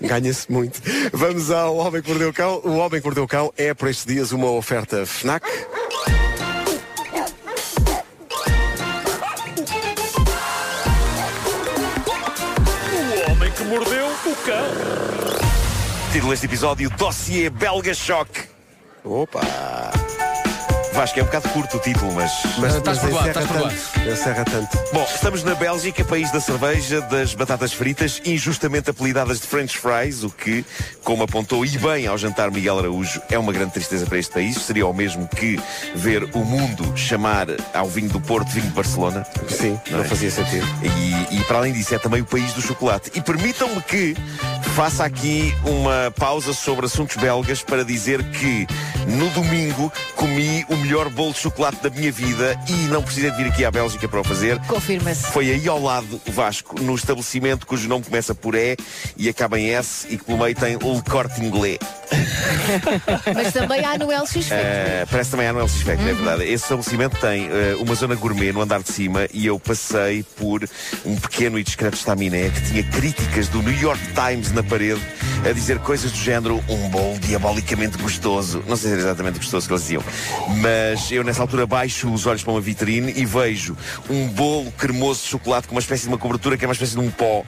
Ganha-se 0.00 0.50
muito. 0.50 0.80
Vamos 1.12 1.50
ao 1.50 1.76
Homem 1.76 2.02
que 2.02 2.08
Mordeu 2.08 2.30
o 2.30 2.32
Cão. 2.32 2.60
O 2.64 2.76
Homem 2.76 3.00
que 3.00 3.06
Mordeu 3.06 3.24
o 3.24 3.28
Cão 3.28 3.52
é, 3.56 3.74
por 3.74 3.88
estes 3.88 4.06
dias, 4.06 4.32
uma 4.32 4.50
oferta 4.50 5.04
FNAC. 5.06 5.46
o 13.10 13.30
homem 13.30 13.52
que 13.52 13.64
mordeu 13.64 14.06
o 14.06 14.36
cão. 14.44 15.50
Título 16.12 16.30
deste 16.30 16.46
episódio, 16.46 16.90
Dossiê 16.90 17.50
Belga 17.50 17.94
Choque. 17.94 18.42
Opa! 19.04 19.99
Vasco, 20.92 21.18
é 21.18 21.22
um 21.22 21.26
bocado 21.26 21.48
curto 21.50 21.76
o 21.76 21.80
título, 21.80 22.12
mas... 22.12 22.32
Mas, 22.58 22.74
Estás 22.74 22.98
mas 22.98 23.00
perdoado, 23.00 23.28
encerra 23.28 23.42
estás 23.42 23.94
tanto. 23.94 24.10
Encerra 24.10 24.44
tanto. 24.44 24.78
Bom, 24.92 25.06
estamos 25.14 25.44
na 25.44 25.54
Bélgica, 25.54 26.04
país 26.04 26.30
da 26.32 26.40
cerveja, 26.40 27.00
das 27.02 27.34
batatas 27.34 27.72
fritas, 27.72 28.20
injustamente 28.24 28.90
apelidadas 28.90 29.40
de 29.40 29.46
French 29.46 29.78
fries, 29.78 30.24
o 30.24 30.30
que, 30.30 30.64
como 31.04 31.22
apontou 31.22 31.64
e 31.64 31.78
bem 31.78 32.06
ao 32.06 32.18
jantar 32.18 32.50
Miguel 32.50 32.78
Araújo, 32.78 33.22
é 33.30 33.38
uma 33.38 33.52
grande 33.52 33.72
tristeza 33.72 34.04
para 34.06 34.18
este 34.18 34.32
país. 34.32 34.56
Seria 34.56 34.86
o 34.86 34.92
mesmo 34.92 35.28
que 35.28 35.58
ver 35.94 36.24
o 36.34 36.44
mundo 36.44 36.92
chamar 36.96 37.46
ao 37.72 37.86
vinho 37.86 38.08
do 38.08 38.20
Porto 38.20 38.48
vinho 38.50 38.66
de 38.66 38.72
Barcelona. 38.72 39.24
Sim, 39.48 39.78
não 39.90 40.00
é? 40.00 40.04
fazia 40.04 40.30
sentido. 40.30 40.66
E, 40.82 41.36
e 41.36 41.44
para 41.44 41.58
além 41.58 41.72
disso, 41.72 41.94
é 41.94 41.98
também 41.98 42.20
o 42.20 42.26
país 42.26 42.52
do 42.52 42.60
chocolate. 42.60 43.10
E 43.14 43.20
permitam-me 43.20 43.80
que 43.82 44.16
Faça 44.80 45.04
aqui 45.04 45.54
uma 45.62 46.10
pausa 46.18 46.54
sobre 46.54 46.86
assuntos 46.86 47.14
belgas 47.16 47.62
para 47.62 47.84
dizer 47.84 48.24
que 48.30 48.66
no 49.06 49.28
domingo 49.28 49.92
comi 50.16 50.64
o 50.70 50.76
melhor 50.78 51.10
bolo 51.10 51.34
de 51.34 51.38
chocolate 51.38 51.82
da 51.82 51.90
minha 51.90 52.10
vida 52.10 52.58
e 52.66 52.86
não 52.86 53.02
precisei 53.02 53.30
de 53.30 53.36
vir 53.36 53.48
aqui 53.48 53.62
à 53.62 53.70
Bélgica 53.70 54.08
para 54.08 54.22
o 54.22 54.24
fazer. 54.24 54.58
Confirma-se. 54.60 55.26
Foi 55.32 55.50
aí 55.50 55.68
ao 55.68 55.78
lado, 55.78 56.18
Vasco, 56.28 56.80
no 56.80 56.94
estabelecimento 56.94 57.66
cujo 57.66 57.86
nome 57.90 58.06
começa 58.06 58.34
por 58.34 58.54
E 58.54 58.74
e 59.18 59.28
acaba 59.28 59.60
em 59.60 59.68
S 59.68 60.06
e 60.08 60.16
que 60.16 60.24
pelo 60.24 60.38
meio 60.38 60.54
tem 60.54 60.78
Le 60.78 61.02
Corte 61.02 61.44
Inglés. 61.44 61.76
Mas 63.34 63.52
também 63.52 63.84
há 63.84 63.98
no 63.98 64.06
LX 64.06 64.32
Factory. 64.32 64.60
Uh, 64.60 65.06
parece 65.10 65.30
também 65.30 65.46
há 65.46 65.52
no 65.52 65.62
LX 65.62 65.82
Factory, 65.82 66.10
é 66.10 66.14
verdade. 66.14 66.42
Esse 66.44 66.64
estabelecimento 66.64 67.16
tem 67.20 67.48
uh, 67.48 67.82
uma 67.82 67.94
zona 67.94 68.14
gourmet 68.14 68.52
no 68.52 68.60
andar 68.60 68.82
de 68.82 68.90
cima 68.90 69.26
e 69.32 69.46
eu 69.46 69.58
passei 69.58 70.22
por 70.36 70.68
um 71.04 71.16
pequeno 71.16 71.58
e 71.58 71.62
discreto 71.62 71.96
estaminé 71.96 72.50
que 72.50 72.60
tinha 72.62 72.82
críticas 72.84 73.48
do 73.48 73.62
New 73.62 73.78
York 73.78 74.00
Times 74.14 74.52
na 74.52 74.62
parede 74.62 75.00
a 75.48 75.52
dizer 75.52 75.78
coisas 75.78 76.12
do 76.12 76.18
género 76.18 76.62
um 76.68 76.88
bolo 76.88 77.18
diabolicamente 77.18 77.96
gostoso. 77.98 78.62
Não 78.66 78.76
sei 78.76 78.90
se 78.90 78.94
era 78.94 79.02
exatamente 79.02 79.38
gostoso 79.38 79.66
que 79.66 79.72
eles 79.72 79.82
diziam, 79.82 80.04
mas 80.60 81.10
eu 81.10 81.24
nessa 81.24 81.42
altura 81.42 81.66
baixo 81.66 82.12
os 82.12 82.26
olhos 82.26 82.42
para 82.42 82.52
uma 82.52 82.60
vitrine 82.60 83.12
e 83.16 83.24
vejo 83.24 83.76
um 84.08 84.28
bolo 84.28 84.70
cremoso 84.72 85.22
de 85.22 85.28
chocolate 85.28 85.68
com 85.68 85.74
uma 85.74 85.80
espécie 85.80 86.02
de 86.02 86.08
uma 86.08 86.18
cobertura 86.18 86.56
que 86.56 86.64
é 86.64 86.68
uma 86.68 86.74
espécie 86.74 86.92
de 86.92 87.00
um 87.00 87.10
pó 87.10 87.44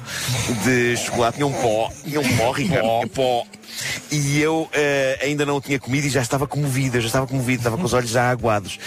de 0.65 0.97
chocolate. 0.97 1.37
Tinha 1.37 1.47
um 1.47 1.53
pó, 1.53 1.91
tinha 2.05 2.21
um 2.21 2.37
pó, 2.37 2.51
Ricardo, 2.53 3.09
pó. 3.15 3.45
E 4.11 4.41
eu 4.41 4.52
eh, 4.73 5.19
ainda 5.23 5.45
não 5.45 5.61
tinha 5.61 5.79
comido 5.79 6.07
e 6.07 6.11
já 6.11 6.23
estava 6.23 6.47
comovido, 6.47 6.97
eu 6.97 7.01
já 7.01 7.07
estava 7.07 7.27
comovido, 7.27 7.61
estava 7.61 7.77
com 7.77 7.85
os 7.85 7.93
olhos 7.93 8.11
já 8.11 8.31
aguados. 8.31 8.79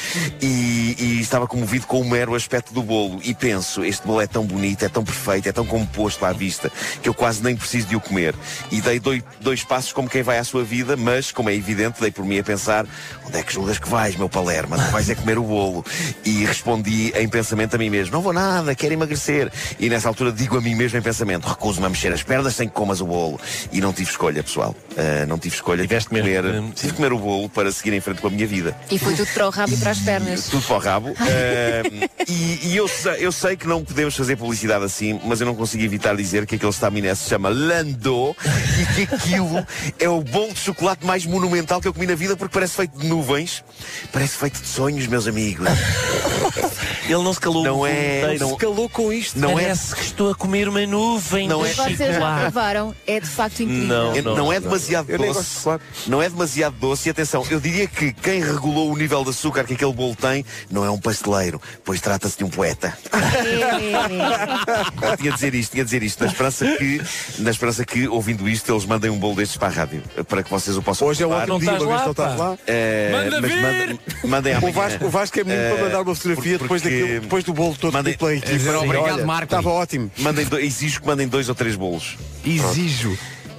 E, 0.41 0.95
e 0.97 1.22
estava 1.22 1.47
comovido 1.47 1.88
com 1.88 2.01
o 2.01 2.09
mero 2.09 2.36
aspecto 2.36 2.74
do 2.74 2.82
bolo. 2.82 3.20
E 3.24 3.34
penso, 3.34 3.84
este 3.84 4.05
bolo 4.05 4.22
é 4.22 4.28
tão 4.28 4.45
bonito, 4.45 4.84
é 4.84 4.89
tão 4.89 5.03
perfeito, 5.03 5.47
é 5.47 5.51
tão 5.51 5.66
composto 5.66 6.26
à 6.26 6.32
vista, 6.32 6.72
que 7.01 7.09
eu 7.09 7.13
quase 7.13 7.43
nem 7.43 7.55
preciso 7.55 7.88
de 7.88 7.95
o 7.95 8.01
comer. 8.01 8.36
E 8.72 8.82
dei 8.82 8.99
dois, 8.99 9.24
dois 9.41 9.63
passos 9.63 9.93
como 9.93 10.09
quem 10.09 10.24
vai 10.24 10.38
à 10.38 10.43
sua 10.43 10.63
vida, 10.63 10.95
mas, 10.95 11.32
como 11.32 11.49
é 11.49 11.55
evidente, 11.55 12.01
dei 12.01 12.11
por 12.11 12.26
mim 12.26 12.39
a 12.39 12.43
pensar, 12.43 12.86
onde 13.26 13.38
é 13.38 13.43
que 13.43 13.53
julgas 13.53 13.80
que 13.80 13.89
vais, 13.89 14.16
meu 14.16 14.30
palerma? 14.30 14.78
Tu 14.78 14.91
vais 14.91 15.09
é 15.09 15.16
comer 15.16 15.38
o 15.38 15.43
bolo. 15.43 15.86
E 16.24 16.45
respondi 16.45 17.13
em 17.16 17.28
pensamento 17.28 17.76
a 17.76 17.78
mim 17.78 17.89
mesmo, 17.89 18.13
não 18.13 18.22
vou 18.22 18.34
nada, 18.34 18.76
quero 18.76 18.93
emagrecer. 18.93 19.51
E 19.80 19.89
nessa 19.89 20.07
altura 20.07 20.32
digo 20.32 20.57
a 20.57 20.61
mim 20.61 20.76
mesmo 20.76 20.97
em 20.97 21.01
pensamento, 21.01 21.47
recuso-me 21.47 21.86
a 21.86 21.89
mexer 21.89 22.13
as 22.13 22.24
pernas 22.24 22.55
sem 22.55 22.68
que 22.68 22.74
comas 22.74 23.01
o 23.01 23.05
bolo. 23.05 23.39
E 23.72 23.82
não 23.82 23.93
tive 23.93 24.09
escolha, 24.09 24.43
pessoal. 24.43 24.76
Uh, 24.91 25.26
não 25.28 25.38
tive 25.38 25.54
escolha. 25.55 25.87
Tive 25.87 25.99
de 25.99 26.07
comer, 26.07 26.23
mesmo. 26.43 26.71
tive 26.71 26.87
de 26.89 26.93
comer 26.93 27.13
o 27.13 27.19
bolo 27.19 27.49
para 27.49 27.71
seguir 27.71 27.93
em 27.93 28.01
frente 28.01 28.21
com 28.21 28.27
a 28.27 28.29
minha 28.29 28.45
vida. 28.47 28.75
E 28.91 28.97
foi 28.99 29.13
tudo 29.15 29.29
para 29.33 29.47
o 29.47 29.49
rabo 29.49 29.73
e 29.73 29.77
para 29.77 29.91
as 29.91 29.99
pernas. 29.99 30.47
Tudo 30.47 30.65
para 30.65 30.75
o 30.75 30.79
rabo. 30.79 31.15
Uh, 31.25 32.09
e 32.27 32.69
e 32.69 32.77
eu, 32.77 32.87
sei, 32.87 33.17
eu 33.25 33.31
sei 33.31 33.55
que 33.57 33.67
não 33.67 33.83
podemos 33.83 34.15
fazer 34.15 34.35
publicidade 34.35 34.83
assim, 34.85 35.19
mas 35.25 35.39
eu 35.41 35.45
não 35.47 35.55
consigo 35.55 35.83
evitar 35.83 36.15
dizer 36.15 36.45
que 36.45 36.55
aquele 36.55 36.71
estaminé 36.71 37.13
se 37.15 37.29
chama 37.29 37.49
Landau 37.49 38.35
e 38.79 38.85
que 39.07 39.15
aquilo 39.15 39.65
é 39.99 40.07
o 40.09 40.21
bolo 40.21 40.53
de 40.53 40.59
chocolate 40.59 41.05
mais 41.05 41.25
monumental 41.25 41.81
que 41.81 41.87
eu 41.87 41.93
comi 41.93 42.05
na 42.07 42.15
vida 42.15 42.35
porque 42.35 42.53
parece 42.53 42.75
feito 42.75 42.97
de 42.97 43.07
nuvens. 43.07 43.63
Parece 44.11 44.37
feito 44.37 44.61
de 44.61 44.67
sonhos, 44.67 45.07
meus 45.07 45.27
amigos. 45.27 45.67
Ele 47.05 47.21
não 47.23 47.33
se 47.33 47.39
calou 47.39 47.63
Não 47.63 47.85
é- 47.85 48.35
não- 48.39 48.49
Se 48.49 48.57
calou 48.57 48.89
com 48.89 49.13
isto. 49.13 49.37
Não 49.39 49.59
é, 49.59 49.63
Parece 49.63 49.95
que 49.95 50.01
estou 50.01 50.31
a 50.31 50.35
comer 50.35 50.67
uma 50.67 50.85
nuvem 50.87 51.47
Não 51.47 51.63
é- 51.65 51.71
Vocês 51.73 51.97
já 52.15 52.39
provaram, 52.41 52.95
é 53.05 53.19
de 53.19 53.27
facto 53.27 53.59
incrível. 53.61 53.85
Não. 53.87 54.15
é- 54.15 54.21
não 54.21 54.53
é 54.53 54.59
demasiado 54.59 55.09
Eu 55.11 55.19
nem 55.36 55.36
gosto 55.36 55.49
doce. 55.49 55.55
chocolate. 55.55 55.83
Não 56.07 56.21
é 56.21 56.29
demasiado 56.29 56.75
doce. 56.79 57.09
E 57.09 57.11
atenção, 57.11 57.45
eu 57.49 57.59
diria 57.59 57.88
que 57.88 58.13
quem 58.13 58.41
regulou 58.43 58.91
o 58.91 58.97
nível 58.97 59.23
de 59.23 59.29
açúcar 59.31 59.63
que 59.63 59.73
aquele 59.73 59.93
bolo 59.93 60.15
tem 60.15 60.45
não 60.69 60.86
é 60.86 60.89
um 60.89 60.99
pasteleiro, 60.99 61.61
pois 61.83 61.99
trata-se 62.01 62.38
de 62.38 62.43
um 62.43 62.49
poeta. 62.49 62.97
É, 63.11 65.15
tinha 65.17 65.31
de 65.31 65.36
dizer 65.36 65.55
isto, 65.55 65.71
tinha 65.71 65.83
de 65.83 65.89
dizer 65.89 66.03
isto, 66.03 66.23
na 66.23 66.29
esperança 66.29 66.65
que, 66.77 67.01
na 67.39 67.51
esperança 67.51 67.86
que, 67.86 68.07
ouvindo 68.07 68.47
isto, 68.49 68.71
eles 68.71 68.86
mandem 68.86 69.09
um 69.11 69.17
bolo 69.17 69.36
destes 69.36 69.57
para 69.57 69.67
a 69.67 69.71
rádio, 69.71 70.03
para 70.27 70.43
que 70.43 70.49
vocês 70.49 70.75
o 70.77 70.81
possam 70.81 71.07
Hoje 71.07 71.23
é 71.23 71.25
o 71.25 71.29
provar. 71.29 71.49
outro 71.51 71.53
Não 71.53 71.59
dia, 71.77 71.86
uma 71.86 71.95
vez 71.95 72.01
não 72.03 72.11
estás 72.11 72.36
pá. 72.36 72.43
lá. 72.43 72.57
Eh, 72.67 73.09
Manda 73.11 73.41
mas 73.41 73.51
vir! 73.51 73.61
mandem, 73.61 73.99
mandem 74.25 74.53
O 74.53 74.57
amanhã. 74.57 74.73
Vasco, 74.73 75.05
o 75.05 75.09
Vasco 75.09 75.39
é 75.39 75.43
menino 75.43 75.69
para 75.69 75.79
Eh, 75.79 75.83
mandar 75.83 76.01
uma 76.01 76.15
fotografia 76.15 76.57
depois, 76.57 76.81
daquilo, 76.81 77.19
depois 77.21 77.43
do 77.43 77.53
bolo 77.53 77.75
todo 77.79 77.93
Mandem- 77.93 78.17
pela 78.17 78.33
equipa. 78.36 78.55
Assim, 78.55 78.69
obrigado, 78.69 79.25
Marco. 79.25 79.43
Estava 79.45 79.69
ótimo. 79.69 80.11
Mandem 80.17 80.47
exijo 80.61 81.01
que 81.01 81.07
mandem 81.07 81.27
dois 81.27 81.49
ou 81.49 81.55
três 81.55 81.75
bolos. 81.75 82.17
Exijo. 82.45 83.17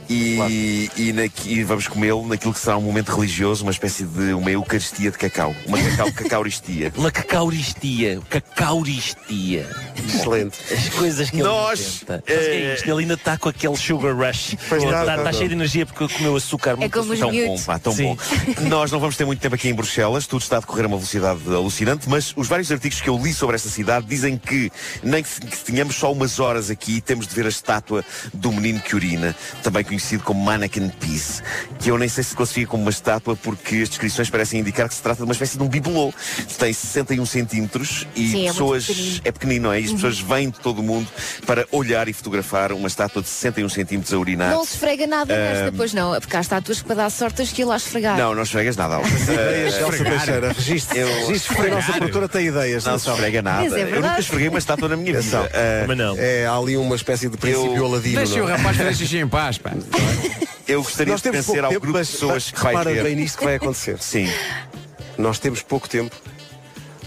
E, 0.08 0.90
e, 0.96 1.12
na- 1.12 1.28
e 1.44 1.64
vamos 1.64 1.88
comê-lo 1.88 2.26
naquilo 2.26 2.52
que 2.54 2.60
será 2.60 2.76
um 2.76 2.82
momento 2.82 3.08
religioso, 3.14 3.62
uma 3.64 3.72
espécie 3.72 4.04
de 4.04 4.32
uma 4.32 4.50
eucaristia 4.50 5.10
de 5.10 5.18
cacau. 5.18 5.54
Uma 5.66 5.78
cacau, 5.82 6.12
cacauristia. 6.14 6.92
Uma 6.96 7.10
cacauristia. 7.10 8.20
Cacauristia. 8.30 9.68
Excelente. 10.06 10.58
As 10.72 10.88
coisas 10.90 11.30
que 11.30 11.38
Nós, 11.38 11.80
ele 11.80 11.90
inventa. 12.18 12.24
É 12.26 12.34
eh, 12.34 12.74
isto? 12.74 12.88
Ele 12.90 13.00
ainda 13.02 13.14
está 13.14 13.36
com 13.36 13.48
aquele 13.48 13.76
sugar 13.76 14.14
rush. 14.14 14.52
Está 14.54 14.76
está, 14.76 15.00
está 15.00 15.14
está. 15.16 15.32
cheio 15.32 15.48
de 15.48 15.54
energia 15.54 15.84
porque 15.86 16.08
comeu 16.14 16.36
açúcar 16.36 16.76
muito 16.76 16.92
como 16.98 17.12
os. 17.12 17.18
Tão 17.18 17.32
bom, 17.32 17.60
pá, 17.64 17.78
tão 17.78 17.92
Sim. 17.92 18.04
bom. 18.04 18.16
Nós 18.68 18.92
não 18.92 19.00
vamos 19.00 19.16
ter 19.16 19.24
muito 19.24 19.40
tempo 19.40 19.54
aqui 19.54 19.68
em 19.68 19.74
Bruxelas, 19.74 20.26
tudo 20.26 20.42
está 20.42 20.58
a 20.58 20.60
decorrer 20.60 20.84
a 20.84 20.88
uma 20.88 20.96
velocidade 20.96 21.40
alucinante, 21.48 22.08
mas 22.08 22.32
os 22.36 22.46
vários 22.46 22.70
artigos 22.70 23.00
que 23.00 23.08
eu 23.08 23.18
li 23.18 23.34
sobre 23.34 23.56
esta 23.56 23.68
cidade 23.68 24.06
dizem 24.06 24.38
que, 24.38 24.70
nem 25.02 25.22
que, 25.22 25.40
que 25.40 25.56
tenhamos 25.64 25.96
só 25.96 26.12
umas 26.12 26.38
horas 26.38 26.70
aqui, 26.70 27.00
temos 27.00 27.26
de 27.26 27.34
ver 27.34 27.46
a 27.46 27.48
estátua 27.48 28.04
do 28.32 28.52
menino 28.52 28.80
que 28.80 28.94
urina, 28.94 29.34
também 29.62 29.82
conhecido 29.82 29.95
como 30.24 30.42
Mannequin 30.42 30.88
Peace, 30.88 31.42
que 31.78 31.90
eu 31.90 31.98
nem 31.98 32.08
sei 32.08 32.22
se 32.24 32.34
classifica 32.34 32.68
como 32.70 32.82
uma 32.82 32.90
estátua 32.90 33.36
porque 33.36 33.76
as 33.76 33.88
descrições 33.88 34.28
parecem 34.30 34.60
indicar 34.60 34.88
que 34.88 34.94
se 34.94 35.02
trata 35.02 35.18
de 35.18 35.24
uma 35.24 35.32
espécie 35.32 35.56
de 35.56 35.62
um 35.62 35.68
bibelô. 35.68 36.12
Tem 36.58 36.72
61 36.72 37.24
centímetros 37.26 38.06
e 38.14 38.28
Sim, 38.30 38.44
é 38.48 38.50
pessoas. 38.52 38.86
pequenino. 38.86 39.20
É 39.24 39.32
pequenino, 39.32 39.62
não 39.64 39.72
é? 39.72 39.80
E 39.80 39.84
as 39.84 39.92
pessoas 39.92 40.20
vêm 40.20 40.50
de 40.50 40.58
todo 40.60 40.78
o 40.80 40.82
mundo 40.82 41.08
para 41.46 41.66
olhar 41.72 42.08
e 42.08 42.12
fotografar 42.12 42.72
uma 42.72 42.88
estátua 42.88 43.22
de 43.22 43.28
61 43.28 43.68
centímetros 43.68 44.12
a 44.12 44.18
urinar. 44.18 44.50
Não 44.50 44.64
se 44.64 44.74
esfrega 44.74 45.06
nada 45.06 45.36
nesta, 45.36 45.72
pois 45.76 45.92
não. 45.92 46.14
É 46.14 46.20
porque 46.20 46.36
há 46.36 46.40
estátuas 46.40 46.80
que 46.80 46.86
para 46.86 46.96
dar 46.96 47.10
sorte 47.10 47.36
tens 47.36 47.52
que 47.52 47.62
ir 47.62 47.64
lá 47.64 47.76
esfregar. 47.76 48.16
Não, 48.16 48.34
não 48.34 48.42
esfregas 48.42 48.76
nada, 48.76 48.96
Alves. 48.96 49.22
Ideias, 49.22 49.74
Eh, 49.74 49.80
Elsa 49.82 50.04
Teixeira. 50.04 50.56
Eu- 50.94 51.66
a 51.66 51.68
nossa 51.76 51.92
produtora 51.94 52.28
tem 52.28 52.46
ideias. 52.46 52.84
Não 52.84 52.98
se 52.98 53.04
atenção. 53.08 53.14
esfrega 53.14 53.42
nada. 53.42 53.64
É 53.78 53.82
eu 53.96 54.00
nunca 54.00 54.20
esfreguei 54.20 54.48
uma 54.48 54.58
estátua 54.58 54.88
na 54.88 54.96
minha 54.96 55.20
vida. 55.20 55.50
Ah, 55.52 55.84
Mas 55.86 55.96
não. 55.98 56.16
É, 56.18 56.46
há 56.46 56.56
ali 56.56 56.76
uma 56.76 56.96
espécie 56.96 57.28
de 57.28 57.36
princípio 57.36 57.76
Eu- 57.76 57.86
aladino. 57.86 58.16
Deixa 58.16 58.38
não 58.38 58.46
o 58.46 58.48
é? 58.48 58.56
rapaz 58.56 58.76
fazer 58.76 58.94
xixi 58.94 59.18
em 59.18 59.28
paz, 59.28 59.58
pá. 59.58 59.72
eu 60.66 60.82
gostaria 60.82 61.12
Nós 61.12 61.20
de 61.20 61.30
temos 61.30 61.46
pertencer 61.46 61.54
pouco 61.54 61.64
ao 61.66 61.70
tempo, 61.70 61.80
grupo 61.80 61.98
mas 61.98 62.06
de 62.08 62.12
pessoas 62.14 62.50
que 62.50 62.60
vai 62.62 62.72
repara 62.74 62.92
ver. 62.92 63.02
bem 63.04 63.16
nisto 63.16 63.38
que 63.38 63.44
vai 63.44 63.54
acontecer. 63.56 63.98
Sim. 64.00 64.28
Nós 65.18 65.38
temos 65.38 65.62
pouco 65.62 65.88
tempo, 65.88 66.14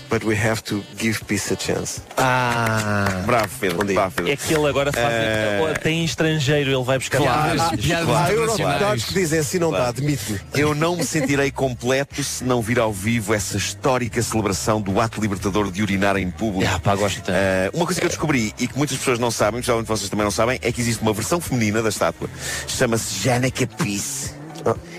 but 0.09 0.23
we 0.23 0.35
have 0.35 0.61
to 0.63 0.83
give 0.97 1.23
peace 1.25 1.53
a 1.53 1.57
chance. 1.57 2.01
Ah. 2.17 3.23
Bravo, 3.25 3.49
Pedro. 3.59 3.77
Bom 3.77 3.85
dia. 3.85 3.95
Bravo, 3.95 4.15
Pedro. 4.15 4.31
É 4.31 4.35
que 4.35 4.53
ele 4.53 4.67
agora 4.67 4.91
faz. 4.91 5.05
Eh, 5.09 5.71
Até 5.75 5.91
em 5.91 6.03
estrangeiro 6.03 6.71
ele 6.71 6.83
vai 6.83 6.97
buscar 6.97 7.17
Claro. 7.19 7.51
Piadas 7.51 7.61
Há 7.61 7.73
internacionais. 7.75 8.31
eurodeputados 8.33 9.03
que 9.05 9.13
dizem 9.13 9.39
assim 9.39 9.59
não 9.59 9.71
dá, 9.71 9.77
Claro. 9.77 9.89
admite-me. 9.91 10.39
Eu 10.53 10.73
não 10.75 10.95
me 10.95 11.03
sentirei 11.03 11.51
completo 11.51 12.23
se 12.23 12.43
não 12.43 12.61
vir 12.61 12.79
ao 12.79 12.91
vivo 12.91 13.33
essa 13.33 13.57
histórica 13.57 14.21
celebração 14.21 14.81
do 14.81 14.99
ato 14.99 15.21
libertador 15.21 15.71
de 15.71 15.81
urinar 15.81 16.17
em 16.17 16.29
público. 16.31 16.71
Ah, 16.73 16.79
pá, 16.79 16.95
gosto 16.95 17.17
tanto. 17.21 17.31
Ah, 17.31 17.69
uma 17.73 17.85
coisa 17.85 17.99
que 17.99 18.05
eu 18.05 18.09
descobri 18.09 18.53
e 18.59 18.67
que 18.67 18.77
muitas 18.77 18.97
pessoas 18.97 19.19
não 19.19 19.31
sabem, 19.31 19.61
provavelmente 19.61 19.87
vocês 19.87 20.09
também 20.09 20.23
não 20.23 20.31
sabem, 20.31 20.59
é 20.61 20.71
que 20.71 20.81
existe 20.81 21.01
uma 21.01 21.13
versão 21.13 21.39
feminina 21.39 21.81
da 21.81 21.89
estátua. 21.89 22.29
Chama-se 22.67 23.23
Janica 23.23 23.67
Peace. 23.67 24.38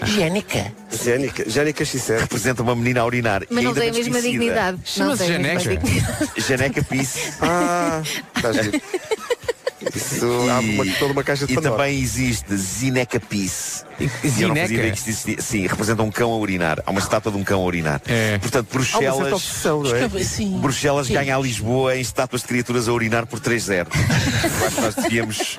Higiênica. 0.07 0.73
Jénica, 0.91 1.49
Jénica 1.49 1.85
Xicé. 1.85 2.19
Representa 2.19 2.63
uma 2.63 2.75
menina 2.75 3.01
a 3.01 3.07
urinar. 3.07 3.43
Mas 3.51 3.63
e 3.63 3.67
não 3.67 3.75
tem 3.75 3.91
a 3.91 3.93
mesma 3.93 4.21
dignidade. 4.21 4.77
Não 4.79 4.85
Chama-se 4.85 5.25
tem 5.27 5.37
a 5.37 5.39
mesma 5.39 5.61
Janeca. 5.61 5.85
dignidade. 5.87 6.31
Janeca 6.39 6.83
Peace. 6.85 7.33
Ah, 7.41 8.03
está 8.37 8.53
giro. 8.53 8.81
Isso 9.95 10.27
abre 10.51 10.71
uma, 10.75 10.87
toda 10.99 11.13
uma 11.13 11.25
caixa 11.25 11.47
de 11.47 11.53
E 11.53 11.55
Pandora. 11.55 11.77
também 11.77 11.99
existe 12.01 12.55
Zineca 12.55 13.19
Peace. 13.19 13.83
E 14.01 14.43
eu 14.43 14.49
não 14.49 14.57
fazia 14.57 14.77
ideia 14.77 14.93
que 14.93 14.99
isto 14.99 15.11
existia. 15.11 15.43
Sim, 15.43 15.67
representa 15.67 16.03
um 16.03 16.11
cão 16.11 16.33
a 16.33 16.37
urinar. 16.37 16.83
Há 16.87 16.91
uma 16.91 17.01
estátua 17.01 17.31
de 17.31 17.39
um 17.39 17.45
cão 17.45 17.61
a 17.61 17.65
urinar. 17.65 18.01
É. 18.07 18.39
Portanto, 18.39 18.69
Bruxelas. 18.73 19.33
obsessão, 19.33 19.83
não 19.83 19.95
é? 19.95 20.25
Sim. 20.25 20.59
Bruxelas 20.59 21.09
ganha 21.09 21.37
a 21.37 21.39
Lisboa 21.39 21.97
em 21.97 22.01
estátuas 22.01 22.43
de 22.43 22.49
criaturas 22.49 22.89
a 22.89 22.93
urinar 22.93 23.27
por 23.27 23.41
3-0. 23.41 23.87
Eu 24.61 24.67
acho 24.67 24.77
que 24.77 24.83
nós 24.83 24.95
devíamos, 24.95 25.59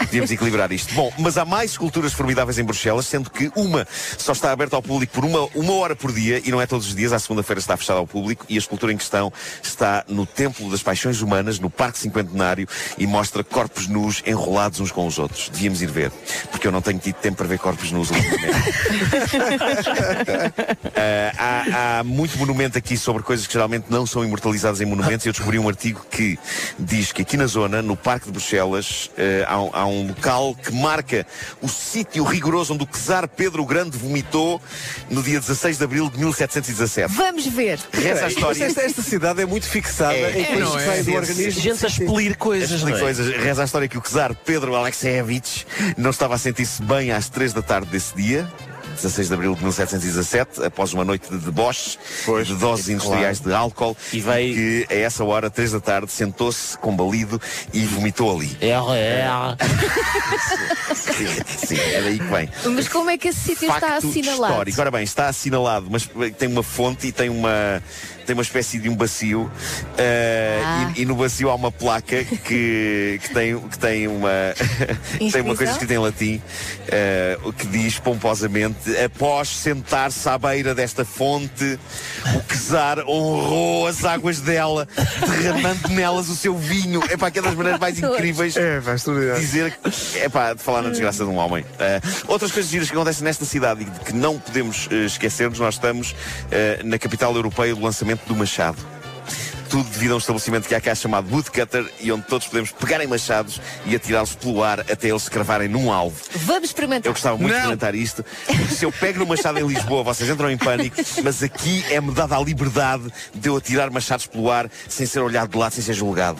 devíamos 0.00 0.30
equilibrar 0.30 0.72
isto. 0.72 0.94
Bom, 0.94 1.12
mas 1.18 1.36
há 1.36 1.44
mais 1.44 1.72
esculturas 1.72 2.12
formidáveis 2.12 2.58
em 2.58 2.64
Bruxelas, 2.64 3.06
sendo 3.06 3.30
que 3.30 3.50
uma 3.54 3.86
só 4.16 4.32
está 4.32 4.52
aberta 4.52 4.76
ao 4.76 4.82
público 4.82 5.12
por 5.12 5.24
uma, 5.24 5.46
uma 5.54 5.74
hora 5.74 5.94
por 5.94 6.12
dia 6.12 6.40
e 6.44 6.50
não 6.50 6.60
é 6.60 6.66
todos 6.66 6.88
os 6.88 6.94
dias. 6.94 7.12
À 7.12 7.18
segunda-feira 7.18 7.60
está 7.60 7.76
fechada 7.76 7.98
ao 7.98 8.06
público 8.06 8.46
e 8.48 8.54
a 8.54 8.58
escultura 8.58 8.92
em 8.92 8.96
questão 8.96 9.32
está 9.62 10.04
no 10.08 10.24
Templo 10.24 10.70
das 10.70 10.82
Paixões 10.82 11.20
Humanas, 11.20 11.58
no 11.58 11.68
Parque 11.68 11.98
Cinquentenário, 11.98 12.66
e 12.96 13.06
mostra 13.06 13.44
corpos 13.44 13.86
nus 13.86 14.22
enrolados 14.26 14.80
uns 14.80 14.90
com 14.90 15.06
os 15.06 15.18
outros. 15.18 15.48
Devíamos 15.50 15.82
ir 15.82 15.90
ver, 15.90 16.10
porque 16.50 16.66
eu 16.66 16.72
não 16.72 16.80
tenho 16.80 16.98
tido 16.98 17.16
tempo 17.16 17.36
para 17.36 17.46
ver 17.46 17.58
corpos 17.58 17.81
tipos 17.82 17.92
nos 17.92 18.10
últimos 18.10 18.32
Ah, 20.94 21.32
há, 21.38 21.98
há 21.98 22.04
muito 22.04 22.38
monumento 22.38 22.78
aqui 22.78 22.96
sobre 22.96 23.22
coisas 23.22 23.46
que 23.46 23.52
geralmente 23.52 23.86
não 23.88 24.06
são 24.06 24.24
imortalizadas 24.24 24.80
em 24.80 24.84
monumentos. 24.84 25.26
Eu 25.26 25.32
descobri 25.32 25.58
um 25.58 25.68
artigo 25.68 26.04
que 26.10 26.38
diz 26.78 27.12
que 27.12 27.22
aqui 27.22 27.36
na 27.36 27.46
zona, 27.46 27.82
no 27.82 27.96
Parque 27.96 28.26
de 28.26 28.32
Bruxelas, 28.32 29.10
eh, 29.16 29.44
há, 29.48 29.60
um- 29.60 29.70
há 29.72 29.86
um 29.86 30.06
local 30.08 30.54
que 30.54 30.72
marca 30.72 31.26
o 31.60 31.68
sítio 31.68 32.24
rigoroso 32.24 32.74
onde 32.74 32.84
o 32.84 32.86
czar 32.86 33.26
Pedro 33.28 33.62
o 33.62 33.66
Grande 33.66 33.96
vomitou 33.96 34.60
no 35.10 35.22
dia 35.22 35.40
16 35.40 35.78
de 35.78 35.84
abril 35.84 36.10
de 36.10 36.18
1717. 36.18 37.12
Vamos 37.12 37.46
ver. 37.46 37.78
Reza 37.92 38.26
a 38.26 38.28
história. 38.28 38.64
esta, 38.64 38.82
esta 38.82 39.02
cidade 39.02 39.42
é 39.42 39.46
muito 39.46 39.66
fixada 39.66 40.14
É, 40.14 40.38
em 40.38 40.42
é, 40.42 40.46
coisas 40.46 40.70
que 40.70 40.76
é? 40.78 40.86
saem 40.86 41.04
do 41.04 41.14
organismo. 41.14 41.60
Gente 41.62 41.84
a 41.84 41.88
expelir 41.88 42.36
coisas, 42.36 42.86
é? 42.86 42.98
coisas. 42.98 43.36
Reza 43.36 43.62
a 43.62 43.64
história 43.64 43.88
que 43.88 43.98
o 43.98 44.00
czar 44.00 44.34
Pedro 44.34 44.74
Alexeyevich 44.76 45.66
não 45.96 46.10
estava 46.10 46.34
a 46.34 46.38
sentir-se 46.38 46.82
bem 46.82 47.10
às 47.10 47.28
3 47.28 47.52
da 47.52 47.62
tarde 47.62 47.71
desse 47.80 48.14
dia. 48.14 48.46
16 48.94 49.28
de 49.28 49.34
abril 49.34 49.54
de 49.54 49.62
1717, 49.64 50.64
após 50.64 50.92
uma 50.92 51.02
noite 51.02 51.26
de 51.30 51.38
deboches, 51.38 51.98
Pois, 52.26 52.46
de 52.46 52.54
doses 52.56 52.90
industriais 52.90 53.40
de 53.40 53.50
álcool, 53.52 53.96
E 54.12 54.20
vai- 54.20 54.42
que 54.52 54.86
a 54.90 54.94
essa 54.94 55.24
hora, 55.24 55.48
3 55.48 55.72
da 55.72 55.80
tarde, 55.80 56.12
sentou-se 56.12 56.76
combalido 56.76 57.40
e 57.72 57.86
vomitou 57.86 58.36
ali. 58.36 58.54
É, 58.60 58.68
é. 58.68 59.26
Sim, 60.94 61.66
sim, 61.66 61.78
é 61.80 62.02
daí 62.02 62.18
que 62.18 62.24
vem. 62.24 62.48
Mas 62.74 62.88
como 62.88 63.08
é 63.10 63.16
que 63.18 63.28
esse 63.28 63.40
sítio 63.40 63.68
está 63.68 63.80
Facto 63.80 64.06
assinalado? 64.08 64.52
histórico. 64.52 64.80
Ora 64.80 64.90
bem, 64.90 65.04
está 65.04 65.28
assinalado, 65.28 65.86
mas 65.90 66.08
tem 66.38 66.48
uma 66.48 66.62
fonte 66.62 67.06
e 67.08 67.12
tem 67.12 67.28
uma, 67.28 67.82
tem 68.26 68.34
uma 68.34 68.42
espécie 68.42 68.78
de 68.78 68.88
um 68.88 68.94
bacio. 68.96 69.50
eh, 69.98 70.62
Ah. 70.64 70.92
e, 70.96 71.02
e 71.02 71.04
no 71.04 71.14
bacio 71.16 71.50
há 71.50 71.54
uma 71.54 71.70
placa 71.72 72.24
que, 72.24 73.18
que, 73.22 73.30
tem, 73.34 73.58
que 73.58 73.78
tem 73.78 74.06
uma 74.06 74.30
tem 75.32 75.40
uma 75.42 75.56
coisa 75.56 75.72
escrita 75.72 75.94
em 75.94 75.98
latim 75.98 76.40
o 77.44 77.52
que 77.52 77.66
diz 77.66 77.98
pomposamente 77.98 78.96
após 79.04 79.48
sentar-se 79.48 80.28
à 80.28 80.38
beira 80.38 80.74
desta 80.74 81.04
fonte 81.04 81.78
o 82.26 82.68
czar 82.68 83.00
honrou 83.08 83.86
as 83.86 84.04
águas 84.04 84.40
dela 84.40 84.86
derramando 85.40 85.88
nelas 85.88 86.28
o 86.28 86.36
seu 86.36 86.56
vinho 86.56 87.02
é 87.10 87.16
para 87.16 87.28
aquelas 87.28 87.54
maneiras 87.54 87.80
mais 87.80 87.98
incríveis 88.02 88.56
É, 88.56 88.80
dizer 89.40 89.72
que 89.72 90.18
é 90.18 90.28
de 90.54 90.62
falar 90.62 90.82
na 90.82 90.90
desgraça 90.90 91.24
de 91.24 91.30
um 91.30 91.36
homem. 91.36 91.64
Eh, 91.78 92.00
outras 92.28 92.50
coisas 92.52 92.70
giras 92.70 92.88
que 92.88 92.94
acontecem 92.94 93.24
nesta 93.24 93.44
cidade 93.44 93.82
e 93.82 94.04
que 94.04 94.12
não 94.12 94.38
podemos 94.38 94.88
esquecer-nos, 94.90 95.58
nós 95.58 95.74
estamos 95.74 96.14
na 96.84 96.98
capital 96.98 97.34
europeia 97.34 97.74
do 97.74 97.80
lançamento 97.80 98.11
do 98.26 98.36
Machado. 98.36 98.78
Tudo 99.68 99.88
devido 99.88 100.12
a 100.12 100.14
um 100.16 100.18
estabelecimento 100.18 100.68
que 100.68 100.74
há 100.74 100.80
cá 100.82 100.94
chamado 100.94 101.32
Woodcutter 101.32 101.90
e 101.98 102.12
onde 102.12 102.24
todos 102.26 102.46
podemos 102.46 102.70
pegar 102.72 103.02
em 103.02 103.06
machados 103.06 103.58
e 103.86 103.96
atirá-los 103.96 104.34
pelo 104.34 104.62
ar 104.62 104.80
até 104.80 105.08
eles 105.08 105.22
se 105.22 105.30
cravarem 105.30 105.66
num 105.66 105.90
alvo. 105.90 106.20
Vamos 106.44 106.68
experimentar. 106.68 107.08
Eu 107.08 107.14
gostava 107.14 107.38
muito 107.38 107.48
de 107.48 107.56
experimentar 107.56 107.94
isto. 107.94 108.22
porque 108.46 108.74
Se 108.74 108.84
eu 108.84 108.92
pego 108.92 109.20
no 109.20 109.26
machado 109.26 109.58
em 109.58 109.66
Lisboa, 109.66 110.02
vocês 110.02 110.28
entram 110.28 110.50
em 110.50 110.58
pânico, 110.58 110.96
mas 111.24 111.42
aqui 111.42 111.82
é-me 111.88 112.12
dada 112.12 112.36
a 112.36 112.40
liberdade 112.40 113.10
de 113.34 113.48
eu 113.48 113.56
atirar 113.56 113.90
machados 113.90 114.26
pelo 114.26 114.50
ar 114.50 114.70
sem 114.88 115.06
ser 115.06 115.20
olhado 115.20 115.50
de 115.50 115.56
lado, 115.56 115.72
sem 115.72 115.82
ser 115.82 115.94
julgado. 115.94 116.38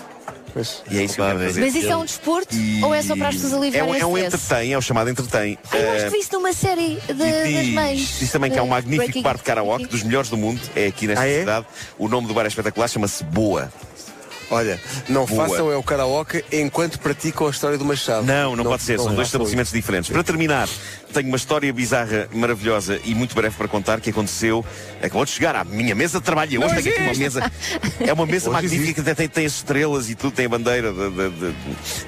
Pois. 0.52 0.82
E 0.90 0.98
é 0.98 1.04
isso 1.04 1.14
que 1.14 1.20
eu 1.20 1.24
quero 1.26 1.38
fazer. 1.38 1.60
Mas 1.60 1.74
isso 1.74 1.88
é 1.90 1.96
um 1.96 2.04
desporto 2.04 2.54
E- 2.54 2.84
ou 2.84 2.94
é 2.94 3.02
só 3.02 3.16
para 3.16 3.28
as 3.28 3.34
pessoas 3.36 3.52
é 3.52 3.56
aliviarem 3.56 3.90
um, 3.92 3.94
é 3.96 4.06
um 4.06 4.18
entretém, 4.18 4.72
é 4.72 4.78
o 4.78 4.82
chamado 4.82 5.08
entretém. 5.10 5.58
Ai, 5.70 5.80
eu 5.80 5.86
Eh, 5.86 5.96
acho 5.96 6.04
que 6.04 6.10
vi 6.10 6.18
isso 6.18 6.32
numa 6.32 6.52
série 6.52 6.98
de, 7.06 7.12
e 7.12 7.14
das 7.54 7.64
diz, 7.64 7.74
mães. 7.74 8.16
diz 8.20 8.30
também 8.30 8.50
que 8.50 8.58
há 8.58 8.62
um 8.62 8.68
magnífico 8.68 9.04
Breaking 9.04 9.22
bar 9.22 9.36
de 9.36 9.42
karaoke, 9.42 9.86
dos 9.86 10.02
melhores 10.02 10.28
do 10.28 10.36
mundo, 10.36 10.60
é 10.76 10.86
aqui 10.88 11.06
nesta 11.06 11.24
Ah, 11.24 11.28
é? 11.28 11.38
cidade. 11.40 11.66
O 11.98 12.06
nome 12.08 12.28
do 12.28 12.34
bar 12.34 12.44
é 12.44 12.48
espetacular, 12.48 12.88
chama-se 12.88 13.24
Boa. 13.24 13.72
Olha, 14.50 14.78
não 15.08 15.24
Boa. 15.24 15.48
façam 15.48 15.72
é 15.72 15.76
o 15.76 15.82
karaoke 15.82 16.44
enquanto 16.52 16.98
praticam 16.98 17.46
a 17.46 17.50
história 17.50 17.78
do 17.78 17.86
Machado. 17.86 18.26
Não, 18.26 18.54
não, 18.54 18.64
pode 18.64 18.82
ser, 18.82 18.98
são 18.98 19.14
dois 19.14 19.28
estabelecimentos 19.28 19.72
diferentes. 19.72 20.10
Para 20.10 20.22
terminar, 20.22 20.68
tenho 21.12 21.28
uma 21.28 21.36
história 21.36 21.72
bizarra, 21.72 22.28
maravilhosa 22.32 22.98
e 23.04 23.14
muito 23.14 23.34
breve 23.34 23.54
para 23.56 23.68
contar 23.68 24.00
que 24.00 24.10
aconteceu. 24.10 24.64
Acabou 25.00 25.24
de 25.24 25.30
chegar 25.30 25.54
à 25.56 25.64
minha 25.64 25.94
mesa 25.94 26.18
de 26.18 26.24
trabalho. 26.24 26.64
Hoje 26.64 26.82
tenho 26.82 26.94
aqui 26.96 27.02
uma 27.04 27.14
mesa. 27.14 27.52
É 28.00 28.12
uma 28.12 28.26
mesa 28.26 28.48
Hoje 28.50 28.62
magnífica 28.62 29.02
que 29.02 29.14
tem, 29.14 29.28
tem 29.28 29.46
as 29.46 29.52
estrelas 29.54 30.08
e 30.10 30.14
tudo, 30.14 30.32
tem 30.34 30.46
a 30.46 30.48
bandeira 30.48 30.92
da, 30.92 31.08
da- 31.08 31.28
da- 31.28 31.52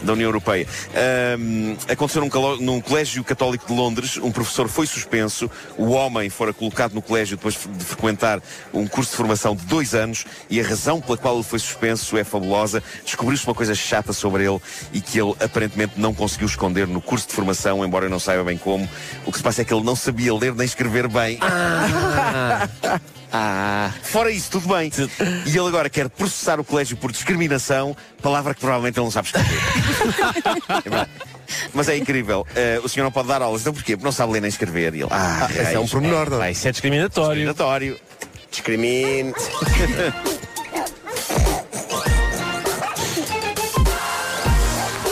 da 0.03 0.13
União 0.13 0.29
Europeia. 0.29 0.67
Ahm, 0.95 1.77
aconteceu 1.89 2.23
num, 2.23 2.29
calo- 2.29 2.57
num 2.57 2.81
colégio 2.81 3.23
católico 3.25 3.67
de 3.67 3.73
Londres, 3.73 4.17
um 4.17 4.31
professor 4.33 4.69
foi 4.69 4.87
suspenso, 4.87 5.51
o 5.77 5.91
homem 5.91 6.29
fora 6.31 6.53
colocado 6.53 6.93
no 6.95 7.03
colégio 7.03 7.37
depois 7.37 7.55
de 7.55 7.85
frequentar 7.85 8.41
um 8.73 8.87
curso 8.87 9.11
de 9.11 9.17
formação 9.17 9.55
de 9.55 9.65
dois 9.67 9.95
anos 9.95 10.25
e 10.49 10.61
a 10.61 10.65
razão 10.67 11.01
pela 11.01 11.17
qual 11.19 11.35
ele 11.35 11.45
foi 11.45 11.59
suspenso 11.59 12.17
é 12.17 12.25
fabulosa. 12.25 12.83
Descobriu-se 13.05 13.47
uma 13.47 13.55
coisa 13.55 13.75
chata 13.75 14.13
sobre 14.13 14.45
ele 14.45 14.59
e 14.93 15.01
que 15.01 15.21
ele 15.21 15.35
aparentemente 15.41 15.95
não 15.97 16.15
conseguiu 16.15 16.47
esconder 16.47 16.87
no 16.87 17.01
curso 17.01 17.27
de 17.29 17.35
formação, 17.35 17.85
embora 17.85 18.07
eu 18.07 18.11
não 18.11 18.19
saiba 18.19 18.45
bem 18.45 18.57
como. 18.57 18.89
O 19.27 19.33
que 19.33 19.39
se 19.39 19.45
passa 19.45 19.63
é 19.63 19.65
que 19.65 19.73
ele 19.73 19.85
não 19.85 19.97
sabia 19.97 20.35
ler 20.35 20.55
nem 20.55 20.65
escrever 20.65 21.09
bem. 21.09 21.39
Ah. 23.37 23.91
Fora 24.01 24.31
isso, 24.31 24.49
tudo 24.49 24.69
bem. 24.73 24.93
E 25.45 25.59
ele 25.59 25.67
agora 25.67 25.91
quer 25.91 26.09
processar 26.09 26.61
o 26.61 26.65
colégio 26.65 26.97
por 26.97 27.11
discriminação, 27.11 27.97
palavra 28.23 28.55
que 28.55 28.61
provavelmente 28.61 28.97
ele 28.97 29.05
não 29.07 29.11
sabe 29.11 29.27
escrever. 29.27 29.61
É. 30.95 31.09
Mas 31.75 31.89
é 31.89 31.97
incrível. 31.97 32.47
Eh, 32.55 32.81
o 32.83 32.89
senhor 32.89 33.05
não 33.05 33.11
pode 33.11 33.27
dar 33.29 33.43
aulas. 33.43 33.63
Então 33.63 33.75
porquê? 33.75 33.97
Porque 33.97 34.05
não 34.05 34.13
sabe 34.13 34.33
ler 34.33 34.41
nem 34.41 34.49
escrever. 34.49 34.95
E 34.95 35.01
ele, 35.03 35.09
ah, 35.11 35.49
Esse 35.51 35.75
é 35.75 35.81
um 35.81 35.87
pormenor, 35.89 36.31
não 36.31 36.43
é? 36.43 36.47
Ah, 36.47 36.51
isso 36.53 36.69
é 36.69 36.71
discriminatório. 36.71 37.45
discriminatório. 37.45 37.99
Discrimine. 38.51 39.35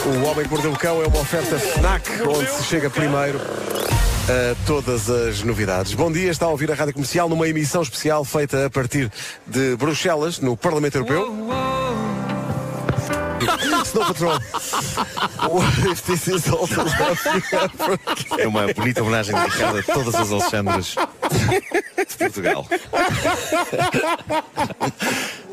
O 0.05 0.25
Homem 0.27 0.45
que 0.45 0.51
Mordeu 0.51 0.73
o 0.73 0.77
Cão 0.77 1.01
é 1.01 1.07
uma 1.07 1.19
oferta 1.21 1.57
FNAC, 1.57 2.21
onde 2.27 2.49
se 2.49 2.63
chega 2.63 2.89
primeiro 2.89 3.39
a 3.39 4.65
todas 4.65 5.09
as 5.09 5.43
novidades. 5.43 5.93
Bom 5.93 6.11
dia, 6.11 6.29
está 6.29 6.45
a 6.45 6.49
ouvir 6.49 6.69
a 6.69 6.75
Rádio 6.75 6.93
Comercial 6.93 7.29
numa 7.29 7.47
emissão 7.47 7.81
especial 7.81 8.25
feita 8.25 8.65
a 8.65 8.69
partir 8.69 9.09
de 9.47 9.77
Bruxelas, 9.77 10.39
no 10.39 10.57
Parlamento 10.57 10.95
Europeu. 10.95 11.33
Snow 13.93 14.05
Patrol. 14.05 14.39
What 15.49 15.85
if 15.85 16.05
this 16.07 16.27
is 16.27 16.49
all 16.49 16.65
the 16.65 16.83
love 16.83 17.21
you 18.31 18.39
É 18.39 18.47
uma 18.47 18.73
bonita 18.73 19.03
homenagem 19.03 19.35
dedicada 19.35 19.79
a 19.81 19.83
todas 19.83 20.15
as 20.15 20.31
Alexandras 20.31 20.95
de 22.07 22.17
Portugal. 22.17 22.67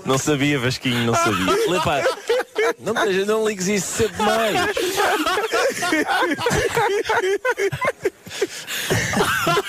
Não 0.07 0.17
sabia, 0.17 0.59
Vasquinho, 0.59 1.05
não 1.05 1.15
sabia. 1.15 1.69
Lepá, 1.69 2.03
não, 2.79 2.95
não 3.27 3.47
ligues 3.47 3.69
isso 3.69 3.87
cedo 3.99 4.17
demais. 4.17 4.55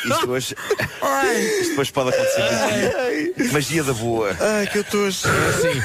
Isto 0.05 0.31
hoje. 0.31 0.55
Isto 1.61 1.69
depois 1.69 1.91
pode 1.91 2.09
acontecer. 2.09 3.51
Magia 3.51 3.83
da 3.83 3.93
boa. 3.93 4.35
Ai, 4.39 4.67
que 4.67 4.79
eu 4.79 4.81
estou 4.81 5.07
a 5.07 5.11
chorar. 5.11 5.53
Sim. 5.53 5.81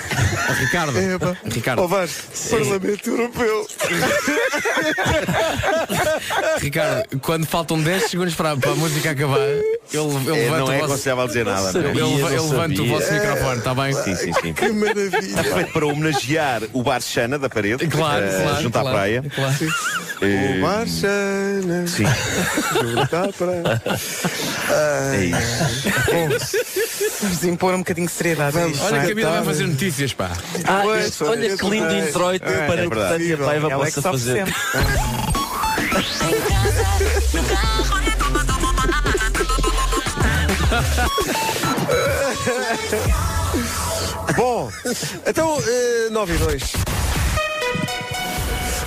Ó, 0.49 0.53
Ricardo. 0.55 0.99
Eba. 0.99 1.37
Ricardo. 1.45 1.83
Oh, 1.83 1.89
Vasco, 1.89 2.23
Parlamento 2.51 3.11
Europeu. 3.11 3.67
Ricardo, 6.61 7.19
quando 7.21 7.47
faltam 7.47 7.81
10 7.81 8.11
segundos 8.11 8.35
para, 8.35 8.57
para 8.57 8.71
a 8.71 8.75
música 8.75 9.11
acabar, 9.11 9.39
ele, 9.39 9.63
ele 9.93 10.01
É, 10.01 10.51
levanta 10.51 10.59
não 10.59 10.73
é 10.73 10.77
o 10.77 10.81
vosso, 10.81 10.85
aconselhável 10.85 11.27
dizer 11.27 11.45
nada. 11.45 11.73
não 11.73 11.81
é? 11.81 11.85
Sabias, 11.85 12.33
eu 12.33 12.51
levanta 12.51 12.83
o 12.83 12.87
vosso 12.87 13.13
microfone, 13.13 13.59
está 13.59 13.75
bem? 13.75 13.93
Sim, 13.95 14.17
sim, 14.17 14.33
sim. 14.41 14.53
Que 14.53 14.69
maravilha. 14.71 15.45
Feito 15.45 15.73
para 15.73 15.87
homenagear 15.87 16.63
o 16.73 16.83
bar 16.83 17.01
Xana 17.03 17.39
da 17.39 17.49
parede, 17.49 17.87
Claro, 17.87 18.25
eh, 18.25 18.43
claro. 18.43 18.63
junto 18.63 18.77
à 18.77 18.81
claro, 18.81 18.97
praia. 18.97 19.25
Claro. 19.35 19.55
Eh, 20.23 20.55
O 20.57 20.61
Marchana. 20.63 21.87
Sim, 21.87 22.05
Junto 22.95 23.17
à 23.17 23.33
praia. 23.33 23.83
É 26.13 26.29
isso. 26.37 26.57
Vamos 27.23 27.45
impor 27.45 27.75
um 27.75 27.79
bocadinho 27.79 28.07
de 28.07 28.13
seriedade. 28.13 28.57
isto, 28.71 28.85
Olha 28.85 29.01
que 29.01 29.09
é? 29.09 29.13
a 29.13 29.15
vida 29.15 29.31
vai 29.31 29.45
fazer 29.45 29.67
notícias, 29.67 30.13
pá. 30.15 30.31
Ah, 30.67 30.81
Pois, 30.83 31.07
isto- 31.09 31.25
olha 31.27 31.57
que 31.57 31.69
lindo 31.69 31.95
isso, 31.97 32.09
introito 32.09 32.49
é, 32.49 32.67
para 32.67 32.75
é 32.81 32.83
que 32.83 32.89
verdade. 32.89 33.13
Tânia 33.19 33.37
Paiva 33.39 33.71
Ela 33.71 33.87
é 33.87 33.91
que 33.91 34.01
possa 34.01 34.03
sabe 34.03 34.19
fazer. 34.19 34.47
sempre. 34.47 34.55
Bom, 44.37 44.71
então, 45.27 45.59
eh, 45.67 46.09
9 46.11 46.35
e 46.35 46.39
2. 46.39 46.63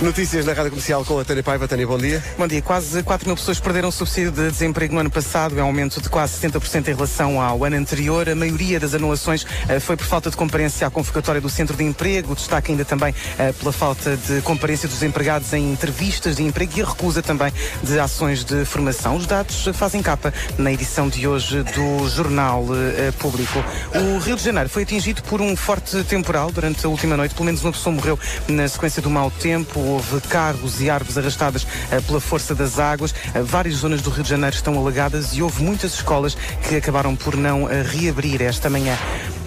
Notícias 0.01 0.45
na 0.45 0.53
Rádio 0.53 0.71
Comercial 0.71 1.03
com 1.03 1.19
a 1.19 1.25
Tânia 1.25 1.43
Paiva. 1.43 1.67
Tânia, 1.67 1.85
bom 1.85 1.97
dia. 1.97 2.23
Bom 2.37 2.47
dia. 2.47 2.61
Quase 2.61 3.03
4 3.03 3.27
mil 3.27 3.35
pessoas 3.35 3.59
perderam 3.59 3.89
o 3.89 3.91
subsídio 3.91 4.31
de 4.31 4.49
desemprego 4.49 4.93
no 4.93 5.01
ano 5.01 5.11
passado. 5.11 5.59
É 5.59 5.61
um 5.61 5.65
aumento 5.65 6.01
de 6.01 6.07
quase 6.07 6.39
70% 6.39 6.87
em 6.87 6.93
relação 6.93 7.41
ao 7.41 7.65
ano 7.65 7.75
anterior. 7.75 8.29
A 8.29 8.33
maioria 8.33 8.79
das 8.79 8.93
anulações 8.93 9.45
eh, 9.67 9.77
foi 9.81 9.97
por 9.97 10.05
falta 10.05 10.29
de 10.29 10.37
comparência 10.37 10.87
à 10.87 10.89
convocatória 10.89 11.41
do 11.41 11.49
Centro 11.49 11.75
de 11.75 11.83
Emprego. 11.83 12.33
Destaque 12.33 12.71
ainda 12.71 12.85
também 12.85 13.13
eh, 13.37 13.51
pela 13.51 13.73
falta 13.73 14.15
de 14.15 14.41
comparência 14.41 14.87
dos 14.87 15.03
empregados 15.03 15.51
em 15.51 15.73
entrevistas 15.73 16.37
de 16.37 16.43
emprego 16.43 16.71
e 16.77 16.81
a 16.81 16.85
recusa 16.85 17.21
também 17.21 17.51
de 17.83 17.99
ações 17.99 18.45
de 18.45 18.63
formação. 18.63 19.17
Os 19.17 19.27
dados 19.27 19.67
fazem 19.73 20.01
capa 20.01 20.33
na 20.57 20.71
edição 20.71 21.09
de 21.09 21.27
hoje 21.27 21.61
do 21.75 22.07
Jornal 22.07 22.65
eh, 22.95 23.11
Público. 23.19 23.61
O 23.93 24.17
Rio 24.19 24.37
de 24.37 24.43
Janeiro 24.45 24.69
foi 24.69 24.83
atingido 24.83 25.21
por 25.23 25.41
um 25.41 25.57
forte 25.57 26.05
temporal 26.05 26.53
durante 26.53 26.85
a 26.85 26.89
última 26.89 27.17
noite. 27.17 27.35
Pelo 27.35 27.47
menos 27.47 27.61
uma 27.61 27.73
pessoa 27.73 27.93
morreu 27.93 28.17
na 28.47 28.65
sequência 28.65 29.01
do 29.01 29.09
mau 29.09 29.29
tempo. 29.29 29.88
Houve 29.89 30.21
carros 30.21 30.79
e 30.81 30.89
árvores 30.89 31.17
arrastadas 31.17 31.65
eh, 31.91 31.99
pela 32.01 32.19
força 32.19 32.53
das 32.55 32.79
águas. 32.79 33.13
Eh, 33.33 33.41
Várias 33.41 33.75
zonas 33.75 34.01
do 34.01 34.09
Rio 34.09 34.23
de 34.23 34.29
Janeiro 34.29 34.55
estão 34.55 34.77
alagadas 34.77 35.33
e 35.33 35.41
houve 35.41 35.63
muitas 35.63 35.93
escolas 35.95 36.35
que 36.67 36.75
acabaram 36.75 37.15
por 37.15 37.35
não 37.35 37.69
eh, 37.69 37.81
reabrir 37.83 38.41
esta 38.41 38.69
manhã. 38.69 38.97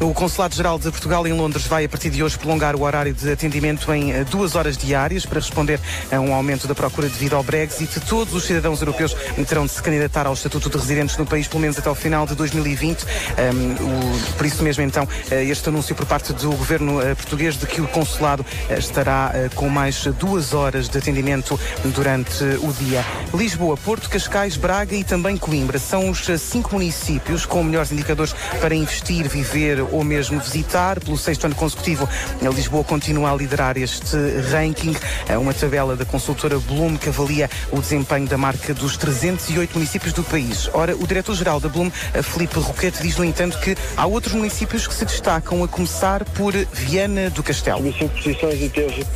O 0.00 0.12
Consulado-Geral 0.12 0.78
de 0.80 0.90
Portugal 0.90 1.24
em 1.28 1.32
Londres 1.32 1.64
vai, 1.66 1.84
a 1.84 1.88
partir 1.88 2.10
de 2.10 2.24
hoje, 2.24 2.36
prolongar 2.36 2.74
o 2.74 2.82
horário 2.82 3.14
de 3.14 3.30
atendimento 3.30 3.92
em 3.94 4.24
duas 4.24 4.56
horas 4.56 4.76
diárias 4.76 5.24
para 5.24 5.38
responder 5.38 5.78
a 6.10 6.18
um 6.18 6.34
aumento 6.34 6.66
da 6.66 6.74
procura 6.74 7.08
devido 7.08 7.36
ao 7.36 7.42
Brexit. 7.44 8.00
Todos 8.00 8.34
os 8.34 8.42
cidadãos 8.44 8.80
europeus 8.80 9.14
terão 9.46 9.64
de 9.64 9.70
se 9.72 9.80
candidatar 9.80 10.26
ao 10.26 10.32
Estatuto 10.34 10.68
de 10.70 10.76
Residentes 10.78 11.16
no 11.16 11.24
país, 11.24 11.46
pelo 11.46 11.60
menos 11.60 11.78
até 11.78 11.88
ao 11.88 11.94
final 11.94 12.26
de 12.26 12.34
2020. 12.34 13.04
Um, 13.04 13.72
o- 13.74 14.32
por 14.36 14.44
isso 14.44 14.60
mesmo, 14.64 14.82
então, 14.82 15.06
este 15.30 15.68
anúncio 15.68 15.94
por 15.94 16.04
parte 16.06 16.32
do 16.32 16.50
governo 16.50 16.98
português 17.16 17.56
de 17.56 17.66
que 17.66 17.80
o 17.80 17.86
consulado 17.86 18.44
estará 18.76 19.32
com 19.54 19.68
mais 19.68 20.04
duas 20.18 20.31
horas 20.54 20.88
de 20.88 20.98
atendimento 20.98 21.58
durante 21.94 22.42
o 22.44 22.72
dia. 22.72 23.04
Lisboa, 23.34 23.76
Porto, 23.76 24.08
Cascais, 24.08 24.56
Braga 24.56 24.94
e 24.94 25.04
também 25.04 25.36
Coimbra 25.36 25.78
são 25.78 26.10
os 26.10 26.26
cinco 26.40 26.74
municípios 26.74 27.44
com 27.44 27.62
melhores 27.62 27.92
indicadores 27.92 28.34
para 28.60 28.74
investir, 28.74 29.28
viver 29.28 29.80
ou 29.80 30.02
mesmo 30.02 30.40
visitar. 30.40 31.00
Pelo 31.00 31.18
sexto 31.18 31.44
ano 31.44 31.54
consecutivo, 31.54 32.08
a 32.40 32.48
Lisboa 32.48 32.84
continua 32.84 33.32
a 33.32 33.36
liderar 33.36 33.76
este 33.76 34.16
ranking. 34.50 34.96
É 35.28 35.36
uma 35.36 35.52
tabela 35.52 35.96
da 35.96 36.04
consultora 36.04 36.58
Bloom 36.58 36.96
que 36.96 37.08
avalia 37.08 37.50
o 37.70 37.80
desempenho 37.80 38.26
da 38.26 38.38
marca 38.38 38.72
dos 38.72 38.96
308 38.96 39.74
municípios 39.74 40.12
do 40.12 40.22
país. 40.22 40.68
Ora, 40.72 40.96
o 40.96 41.06
diretor-geral 41.06 41.60
da 41.60 41.68
Bloom, 41.68 41.90
Felipe 42.22 42.58
Roquete, 42.58 43.02
diz, 43.02 43.16
no 43.16 43.24
entanto, 43.24 43.58
que 43.58 43.76
há 43.96 44.06
outros 44.06 44.34
municípios 44.34 44.86
que 44.86 44.94
se 44.94 45.04
destacam, 45.04 45.62
a 45.62 45.68
começar 45.68 46.24
por 46.24 46.52
Viana 46.72 47.30
do 47.30 47.42
Castelo. 47.42 47.82
Cinco 47.92 48.14
posições 48.14 48.60
e 48.60 48.68
teve 48.68 49.06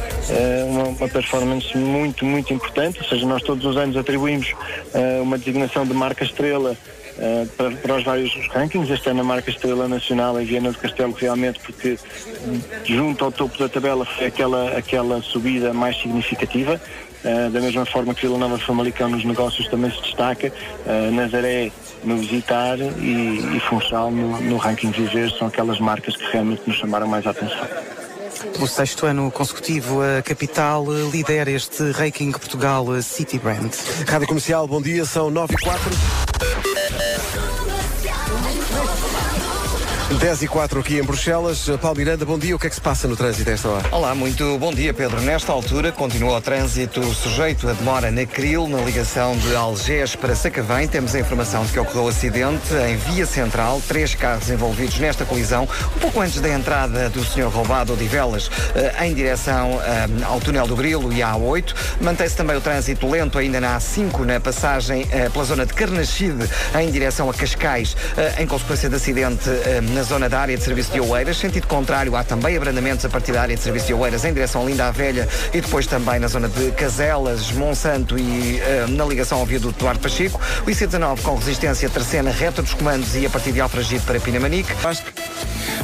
uma, 0.67 1.06
uma 1.07 1.09
performance 1.09 1.77
muito, 1.77 2.25
muito 2.25 2.53
importante. 2.53 2.99
Ou 3.01 3.09
seja, 3.09 3.27
nós 3.27 3.43
todos 3.43 3.65
os 3.65 3.77
anos 3.77 3.97
atribuímos 3.97 4.53
eh, 4.93 5.21
uma 5.23 5.39
designação 5.39 5.87
de 5.87 5.95
marca 5.95 6.25
estrela 6.25 6.77
eh, 7.19 7.47
para, 7.57 7.71
para 7.71 7.97
os 7.97 8.05
vários 8.05 8.33
rankings. 8.49 8.93
Este 8.93 9.09
ano 9.09 9.21
a 9.21 9.25
marca 9.25 9.51
estrela 9.51 9.89
nacional 9.89 10.41
em 10.41 10.45
Viana 10.45 10.73
do 10.73 10.79
Castelo, 10.79 11.13
realmente, 11.13 11.61
porque 11.61 11.99
hum, 12.45 12.61
junto 12.85 13.25
ao 13.25 13.33
topo 13.33 13.57
da 13.59 13.69
tabela 13.69 14.05
foi 14.05 14.27
aquela, 14.27 14.77
aquela 14.77 15.23
subida 15.23 15.73
mais 15.73 15.97
significativa. 16.01 16.81
Uh, 17.25 17.51
da 17.51 17.61
mesma 17.61 17.85
forma 17.85 18.15
que 18.15 18.21
Vila 18.21 18.39
Nova 18.39 18.57
Famalicão 18.57 19.09
nos 19.09 19.25
negócios 19.25 19.67
também 19.67 19.91
se 19.91 20.01
destaca, 20.01 20.53
uh, 20.87 21.11
Nazaré 21.11 21.73
no 22.05 22.19
visitar 22.19 22.79
e, 22.79 23.57
e 23.57 23.61
Funchal 23.61 24.13
no, 24.13 24.41
no 24.43 24.57
ranking 24.59 24.93
viver 24.93 25.33
são 25.33 25.49
aquelas 25.49 25.81
marcas 25.81 26.15
que 26.15 26.25
realmente 26.31 26.63
nos 26.67 26.77
chamaram 26.77 27.09
mais 27.09 27.27
a 27.27 27.31
atenção. 27.31 28.06
Pelo 28.53 28.67
sexto 28.67 29.07
ano 29.07 29.31
consecutivo, 29.31 30.01
a 30.03 30.23
capital 30.23 30.85
lidera 31.11 31.51
este 31.51 31.91
ranking 31.93 32.33
Portugal 32.33 32.85
City 33.03 33.39
Brand. 33.39 33.73
Rádio 34.07 34.29
Comercial, 34.29 34.67
bom 34.67 34.83
dia, 34.83 35.05
são 35.05 35.31
9 35.31 35.55
e 35.55 35.59
4. 35.59 35.91
10 40.15 40.43
e 40.43 40.49
4 40.49 40.79
aqui 40.79 40.99
em 40.99 41.03
Bruxelas. 41.03 41.69
Paulo 41.83 41.99
Miranda, 41.99 42.25
bom 42.25 42.39
dia. 42.39 42.55
O 42.55 42.59
que 42.61 42.69
é 42.69 42.71
que 42.71 42.77
se 42.77 42.81
passa 42.81 43.09
no 43.09 43.17
trânsito 43.17 43.51
a 43.51 43.53
esta 43.53 43.69
hora? 43.69 43.89
Olá, 43.91 44.15
muito 44.15 44.57
bom 44.57 44.73
dia, 44.73 44.95
Pedro. 44.95 45.21
Nesta 45.21 45.51
altura, 45.51 45.91
continua 45.91 46.39
o 46.39 46.41
trânsito 46.41 47.03
sujeito 47.13 47.69
a 47.69 47.73
demora 47.73 48.09
na 48.13 48.25
Cril, 48.25 48.69
na 48.69 48.81
ligação 48.83 49.37
de 49.37 49.57
Algés 49.57 50.15
para 50.15 50.37
Sacavém. 50.37 50.87
Temos 50.87 51.13
a 51.17 51.19
informação 51.19 51.65
de 51.65 51.73
que 51.73 51.81
ocorreu 51.81 52.07
acidente 52.07 52.73
em 52.89 52.97
via 52.97 53.27
central, 53.27 53.83
três 53.89 54.15
carros 54.15 54.49
envolvidos 54.49 54.97
nesta 55.01 55.25
colisão, 55.25 55.69
um 55.97 55.99
pouco 55.99 56.21
antes 56.21 56.41
da 56.41 56.51
entrada 56.51 57.11
do 57.11 57.25
senhor 57.25 57.51
roubado 57.51 57.97
de 57.97 58.07
Velas, 58.07 58.49
em 59.03 59.13
direção 59.13 59.81
eh, 59.83 60.07
ao 60.25 60.39
túnel 60.41 60.69
do 60.69 60.77
Grilo 60.77 61.13
e 61.13 61.21
à 61.21 61.33
A8. 61.33 61.75
Mantém-se 62.01 62.37
também 62.37 62.57
o 62.57 62.61
trânsito 62.61 63.11
lento 63.11 63.39
ainda 63.39 63.61
na 63.61 63.77
A5, 63.77 64.25
na 64.25 64.39
passagem 64.39 65.05
eh, 65.11 65.29
pela 65.31 65.45
zona 65.45 65.67
de 65.67 65.75
Carnaxide, 65.75 66.49
em 66.81 66.93
direção 66.93 67.29
a 67.29 67.35
Cascais, 67.35 67.97
eh, 68.17 68.43
em 68.43 68.47
consequência 68.47 68.89
de 68.89 68.95
acidente 68.95 69.51
eh, 69.51 69.81
na 69.97 70.03
zona 70.03 70.29
da 70.29 70.41
área 70.41 70.55
de 70.55 70.63
serviço 70.63 70.93
de 70.93 71.01
Oeiras. 71.01 71.39
Sentido 71.39 71.67
contrário, 71.67 72.15
há 72.17 72.23
também 72.23 72.55
abrandamentos 72.55 73.03
a 73.07 73.09
partir 73.09 73.33
da 73.33 73.41
área 73.41 73.57
de 73.57 73.63
serviço 73.63 73.87
de 73.87 73.95
Oeiras 73.95 74.27
em 74.27 74.33
direção 74.35 74.67
Linda 74.67 74.89
a 74.89 74.91
Velha 74.91 75.27
e 75.55 75.61
depois 75.63 75.87
também 75.87 76.21
na 76.21 76.29
zona 76.29 76.51
de 76.51 76.71
Caselas, 76.73 77.51
Monsanto 77.53 78.19
e 78.19 78.61
eh, 78.61 78.85
na 78.91 79.07
ligação 79.07 79.39
ao 79.39 79.47
viaduto 79.47 79.79
Duarte 79.79 80.03
Pacheco. 80.03 80.39
O 80.67 80.71
IC19 80.71 81.23
com 81.23 81.35
resistência 81.37 81.89
terceira 81.89 82.31
reta 82.31 82.61
dos 82.61 82.75
comandos 82.75 83.17
e 83.17 83.25
a 83.25 83.31
partir 83.31 83.53
de 83.53 83.61
Alfragide 83.63 84.05
para 84.05 84.21
Pinamanique. 84.21 84.71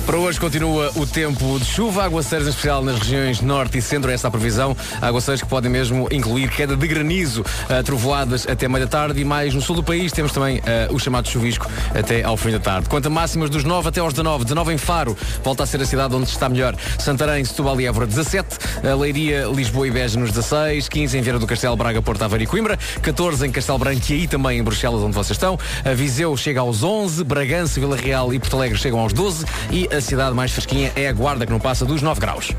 Para 0.05 0.17
hoje 0.17 0.39
continua 0.41 0.91
o 0.97 1.07
tempo 1.07 1.59
de 1.61 1.65
chuva, 1.65 2.05
aguaceiros 2.05 2.47
em 2.47 2.51
especial 2.51 2.83
nas 2.83 2.99
regiões 2.99 3.41
norte 3.41 3.79
e 3.79 3.83
centro, 3.83 4.11
essa 4.11 4.27
é 4.27 4.29
a 4.29 4.31
previsão. 4.31 4.77
Aguaceiros 5.01 5.43
que 5.43 5.49
podem 5.49 5.71
mesmo 5.71 6.09
incluir 6.11 6.51
queda 6.51 6.77
de 6.77 6.87
granizo, 6.89 7.45
eh, 7.69 7.83
trovoadas 7.83 8.47
até 8.49 8.69
meia 8.69 8.85
da 8.85 8.91
tarde 8.91 9.21
e 9.21 9.25
mais 9.25 9.55
no 9.55 9.61
sul 9.61 9.77
do 9.77 9.83
país 9.83 10.11
temos 10.13 10.33
também 10.33 10.61
eh, 10.67 10.89
o 10.91 10.99
chamado 10.99 11.29
chuvisco 11.29 11.71
até 11.95 12.23
ao 12.25 12.37
fim 12.37 12.51
da 12.51 12.59
tarde. 12.59 12.89
Quanto 12.89 13.07
a 13.07 13.11
máximas 13.11 13.49
dos 13.49 13.63
9 13.63 13.89
até 13.89 14.02
aos 14.03 14.13
19, 14.13 14.45
19 14.45 14.75
em 14.75 14.79
Faro, 14.79 15.17
volta 15.43 15.63
a 15.63 15.67
ser 15.67 15.81
a 15.81 15.87
cidade 15.87 16.15
onde 16.15 16.29
está 16.29 16.49
melhor. 16.49 16.77
Santarém, 16.99 17.45
Setúbal 17.45 17.81
e 17.81 17.87
Évora 17.87 18.07
17, 18.07 18.47
a 18.91 18.95
Leiria, 18.95 19.47
Lisboa 19.47 19.87
e 19.87 19.91
Beja 19.91 20.19
nos 20.19 20.31
16, 20.31 20.89
15 20.89 21.19
em 21.19 21.23
Vieira 21.23 21.39
do 21.39 21.47
Castelo, 21.47 21.77
Braga, 21.77 22.03
Porto 22.03 22.23
Aveiro 22.23 22.45
e 22.45 22.47
Coimbra, 22.47 22.79
14 23.01 23.47
em 23.47 23.51
Castelo 23.51 23.79
Branco 23.79 24.03
e 24.11 24.15
aí 24.15 24.29
também 24.29 24.59
em 24.59 24.63
Bruxelas 24.63 25.03
onde 25.03 25.15
vocês 25.15 25.37
estão. 25.37 25.59
A 25.85 25.95
Viseu 25.95 26.37
chega 26.37 26.61
aos 26.61 26.83
11, 26.83 27.25
Bragança, 27.25 27.79
Vila 27.79 27.97
Real 27.97 28.33
e 28.35 28.39
Porto 28.39 28.57
Alegre 28.57 28.79
chegam 28.79 28.99
aos 28.99 29.13
12 29.13 29.45
e 29.71 29.89
a 29.95 30.01
cidade 30.01 30.35
mais 30.35 30.53
fresquinha 30.53 30.93
é 30.97 31.09
a 31.09 31.13
Guarda 31.13 31.47
que 31.47 31.53
não 31.53 31.61
passa 31.61 31.85
dos 31.85 32.03
9 32.03 32.21
graus. 32.21 32.51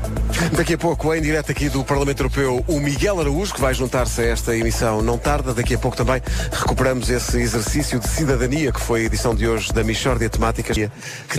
Daqui 0.56 0.74
a 0.74 0.78
pouco, 0.78 1.14
em 1.14 1.20
direto 1.22 1.50
aqui 1.50 1.68
do 1.68 1.84
Parlamento 1.84 2.20
Europeu, 2.20 2.64
o 2.66 2.80
Miguel 2.80 3.20
Araújo, 3.20 3.54
que 3.54 3.60
vai 3.60 3.74
juntar-se 3.74 4.20
a 4.20 4.24
esta 4.24 4.56
emissão 4.56 5.02
não 5.02 5.18
tarda. 5.18 5.54
Daqui 5.54 5.74
a 5.74 5.78
pouco 5.78 5.96
também 5.96 6.20
recuperamos 6.50 7.10
esse 7.10 7.38
exercício 7.38 7.98
de 7.98 8.08
cidadania 8.08 8.72
que 8.72 8.80
foi 8.80 9.02
a 9.02 9.04
edição 9.04 9.34
de 9.34 9.46
hoje 9.46 9.72
da 9.72 9.84
Michórdia 9.84 10.28
Temática. 10.28 10.74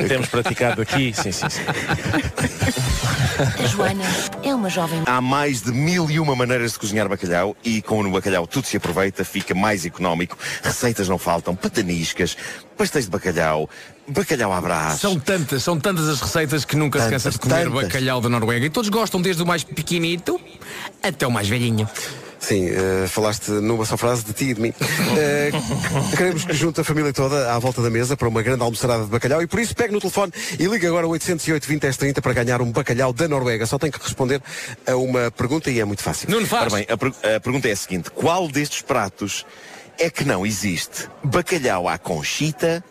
Temos 0.04 0.28
praticado 0.28 0.82
aqui, 0.82 1.14
sim, 1.14 1.32
sim, 1.32 1.50
sim. 1.50 1.62
A 3.64 3.68
Joana 3.68 4.04
é 4.44 4.54
uma 4.54 4.70
jovem. 4.70 5.02
Há 5.06 5.20
mais 5.22 5.62
de 5.62 5.72
mil 5.72 6.10
e 6.10 6.20
uma 6.20 6.36
maneiras 6.36 6.74
de 6.74 6.80
cozinhar 6.80 7.08
bacalhau 7.10 7.56
e 7.64 7.82
como 7.82 8.04
no 8.04 8.12
bacalhau 8.12 8.48
tudo 8.48 8.66
se 8.68 8.78
aproveita, 8.78 9.26
fica 9.26 9.54
mais 9.54 9.86
económico. 9.86 10.38
Receitas 10.64 11.10
não 11.10 11.18
faltam, 11.18 11.56
pataniscas, 11.56 12.38
pastéis 12.78 13.06
de 13.06 13.12
bacalhau, 13.12 13.70
bacalhau 14.08 14.54
à 14.54 14.62
brás. 14.62 15.00
São 15.00 15.20
tantas, 15.20 15.64
são 15.64 15.80
tantas 15.80 16.08
as 16.08 16.22
receitas 16.22 16.64
que 16.66 16.76
nunca 16.76 17.00
se 17.00 17.06
Tantas, 17.06 17.24
cansa 17.24 17.38
de 17.38 17.40
comer 17.40 17.66
tantas. 17.66 17.84
bacalhau 17.84 18.22
da 18.22 18.30
Noruega 18.30 18.66
e 18.66 18.70
todos 18.70 18.90
gostam 18.90 19.22
desde 19.22 19.44
o 19.44 19.46
mais 19.46 19.64
pequenito 19.64 20.40
até 21.04 21.28
o 21.28 21.32
mais 21.32 21.48
velhinho. 21.48 21.88
Sim, 22.48 22.68
eh, 22.70 23.08
falaste 23.08 23.50
numa 23.50 23.86
só 23.86 23.98
frase 23.98 24.24
de 24.24 24.32
ti 24.34 24.46
e 24.46 24.54
de 24.54 24.62
mim. 24.62 24.74
Eh, 25.18 25.50
queremos 26.18 26.44
que 26.44 26.54
junte 26.54 26.82
a 26.82 26.84
família 26.84 27.14
toda 27.14 27.54
à 27.54 27.58
volta 27.58 27.82
da 27.82 27.90
mesa 27.90 28.18
para 28.18 28.28
uma 28.28 28.42
grande 28.44 28.62
almoçarada 28.62 29.04
de 29.06 29.10
bacalhau 29.10 29.42
e 29.42 29.48
por 29.48 29.60
isso 29.62 29.74
pegue 29.74 29.94
no 29.94 30.00
telefone 30.02 30.32
e 30.60 30.66
ligue 30.66 30.86
agora 30.88 31.08
808 31.08 31.66
20 31.66 31.82
10 31.82 31.98
30 31.98 32.22
para 32.22 32.34
ganhar 32.34 32.62
um 32.62 32.70
bacalhau 32.72 33.14
da 33.14 33.28
Noruega. 33.28 33.66
Só 33.66 33.80
tem 33.80 33.90
que 33.90 33.98
responder 34.02 34.42
a 34.86 34.96
uma 34.98 35.32
pergunta 35.32 35.72
e 35.72 35.80
é 35.80 35.86
muito 35.86 36.04
fácil. 36.04 36.30
Nuno 36.30 36.46
faz. 36.46 36.72
Ora 36.74 36.84
bem, 36.84 36.86
a, 36.94 36.98
per- 36.98 37.14
a 37.36 37.40
pergunta 37.40 37.70
é 37.70 37.72
a 37.72 37.76
seguinte: 37.78 38.12
qual 38.12 38.48
destes 38.50 38.82
pratos 38.82 39.46
é 39.98 40.10
que 40.10 40.26
não 40.26 40.46
existe? 40.46 41.08
Bacalhau 41.24 41.88
à 41.88 41.98
conchita 41.98 42.84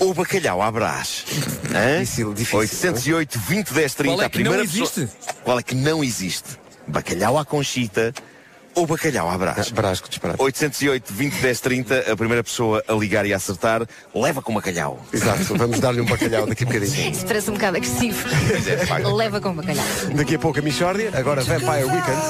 ou 0.00 0.12
bacalhau 0.12 0.60
à 0.60 0.70
brás? 0.72 1.24
Hã? 1.72 2.00
Difícil, 2.00 2.34
difícil. 2.34 2.58
808 2.58 3.38
20 3.38 3.72
10 3.74 3.94
30 3.94 4.12
Qual 4.16 4.22
é 4.22 4.26
a 4.26 4.28
que 4.30 4.38
não 4.38 4.42
primeira 4.50 4.64
existe? 4.64 5.00
pessoa- 5.02 5.36
Qual 5.44 5.58
é 5.58 5.62
que 5.62 5.74
não 5.76 6.02
existe? 6.02 6.58
Bacalhau 6.88 7.38
à 7.38 7.44
conchita 7.44 8.12
ou 8.78 8.86
bacalhau 8.86 9.28
à 9.28 9.36
brás? 9.36 9.70
Brás, 9.70 10.00
que 10.00 10.08
disparate. 10.08 10.40
808 10.40 11.12
20 11.12 11.34
10 11.40 11.60
30 11.60 12.12
a 12.12 12.16
primeira 12.16 12.44
pessoa 12.44 12.82
a 12.86 12.92
ligar 12.92 13.26
e 13.26 13.32
a 13.32 13.36
acertar 13.36 13.84
leva 14.14 14.40
com 14.40 14.54
bacalhau. 14.54 15.00
Exato, 15.12 15.56
vamos 15.56 15.80
dar-lhe 15.80 16.00
um 16.00 16.04
bacalhau 16.04 16.46
daqui 16.46 16.62
a 16.62 16.66
bocadinho. 16.66 16.94
Isso 17.10 17.26
parece 17.26 17.50
um 17.50 17.54
bocado 17.54 17.76
agressivo. 17.76 18.28
É. 18.28 19.08
Leva 19.08 19.40
com 19.40 19.52
bacalhau. 19.52 19.84
Daqui 20.14 20.36
a 20.36 20.38
pouco 20.38 20.58
a 20.58 20.62
Michórdia, 20.62 21.10
agora 21.14 21.42
Vampire 21.42 21.84
Weekend, 21.84 22.20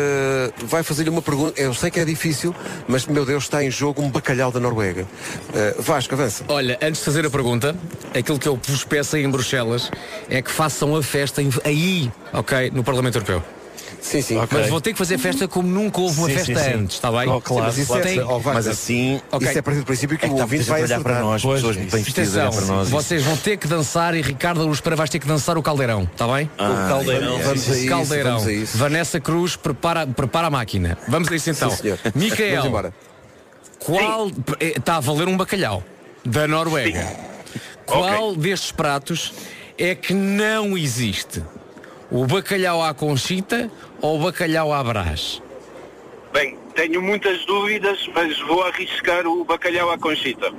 eh, 0.00 0.52
vai 0.64 0.82
fazer-lhe 0.82 1.10
uma 1.10 1.22
pergunta. 1.22 1.60
Eu 1.60 1.74
sei 1.74 1.90
que 1.90 2.00
é 2.00 2.04
difícil, 2.04 2.54
mas 2.88 3.06
meu 3.06 3.26
Deus, 3.26 3.44
está 3.44 3.62
em 3.62 3.70
jogo 3.70 4.02
um 4.02 4.10
bacalhau 4.10 4.50
da 4.50 4.60
Noruega. 4.60 5.06
Eh, 5.54 5.76
Vasco, 5.78 6.14
avança. 6.14 6.44
Olha, 6.48 6.78
antes 6.80 7.00
de 7.00 7.04
fazer 7.04 7.26
a 7.26 7.30
pergunta, 7.30 7.76
aquilo 8.14 8.38
que 8.38 8.48
eu 8.48 8.58
vos 8.66 8.84
peço 8.84 9.16
aí 9.16 9.24
em 9.24 9.30
Bruxelas 9.30 9.90
é 10.30 10.40
que 10.40 10.50
façam 10.50 10.96
a 10.96 11.02
festa 11.02 11.42
aí, 11.64 12.10
ok, 12.32 12.70
no 12.70 12.82
Parlamento 12.82 13.16
Europeu. 13.16 13.42
Sim, 14.02 14.20
sim. 14.20 14.36
Mas 14.50 14.68
vou 14.68 14.80
ter 14.80 14.92
que 14.92 14.98
fazer 14.98 15.16
festa 15.16 15.46
como 15.46 15.68
nunca 15.68 16.00
houve 16.00 16.18
uma 16.18 16.26
Sim, 16.28 16.34
festa 16.34 16.54
sim, 16.58 16.64
sim. 16.70 16.74
antes, 16.76 16.96
está 16.96 17.10
bem? 17.12 17.28
Oh, 17.28 17.40
claro, 17.40 17.66
mas 17.66 17.78
isso 17.78 17.86
claro. 17.86 18.02
é, 18.02 18.06
Tem- 18.08 18.20
oh, 18.22 18.40
Mas 18.40 18.66
assim, 18.66 19.20
Ok. 19.30 19.46
isso 19.48 19.56
é 19.56 19.60
a 19.60 19.62
partir 19.62 19.78
do 19.80 19.86
princípio 19.86 20.18
que 20.18 20.24
é 20.26 20.28
o 20.28 20.32
está 20.32 20.42
ouvinte 20.42 20.64
vai 20.64 20.82
olhar 20.82 21.00
para 21.00 21.20
nós, 21.20 21.40
Pois, 21.40 21.60
pessoas 21.62 21.76
bem 21.76 22.02
vestidas 22.02 22.32
para 22.56 22.66
nós. 22.66 22.90
vocês 22.90 23.22
vão 23.22 23.36
ter 23.36 23.56
que 23.58 23.68
dançar 23.68 24.14
e 24.16 24.20
Ricardo 24.20 24.66
Luz 24.66 24.80
para 24.80 24.96
vais 24.96 25.08
ter 25.08 25.20
que 25.20 25.26
dançar 25.26 25.56
o 25.56 25.62
caldeirão, 25.62 26.02
está 26.02 26.26
bem? 26.26 26.50
o 26.54 26.88
caldeirão. 26.88 27.38
Vamos 27.38 27.70
a 27.70 27.76
isso, 27.78 27.88
caldeirão. 27.88 28.30
vamos 28.32 28.46
a 28.48 28.52
isso. 28.52 28.76
Vanessa 28.76 29.20
Cruz 29.20 29.54
prepara, 29.54 30.04
prepara 30.04 30.48
a 30.48 30.50
máquina. 30.50 30.98
Vamos 31.06 31.30
a 31.30 31.36
isso 31.36 31.50
então. 31.50 31.70
Sim, 31.70 31.94
Micael, 32.16 32.92
qual 33.78 34.30
eh, 34.60 34.74
está 34.76 34.96
a 34.96 35.00
valer 35.00 35.28
um 35.28 35.36
bacalhau 35.36 35.82
da 36.24 36.48
Noruega? 36.48 37.08
Qual 37.86 38.34
destes 38.34 38.72
pratos 38.72 39.32
é 39.78 39.94
que 39.94 40.12
não 40.12 40.76
existe? 40.76 41.42
O 42.14 42.26
bacalhau 42.26 42.82
à 42.82 42.92
conchita 42.92 43.70
ou 44.02 44.20
o 44.20 44.24
bacalhau 44.24 44.70
à 44.70 44.84
brás? 44.84 45.40
Bem, 46.30 46.58
tenho 46.74 47.00
muitas 47.00 47.42
dúvidas, 47.46 48.06
mas 48.14 48.38
vou 48.40 48.62
arriscar 48.64 49.26
o 49.26 49.42
bacalhau 49.46 49.90
à 49.90 49.96
conchita. 49.96 50.52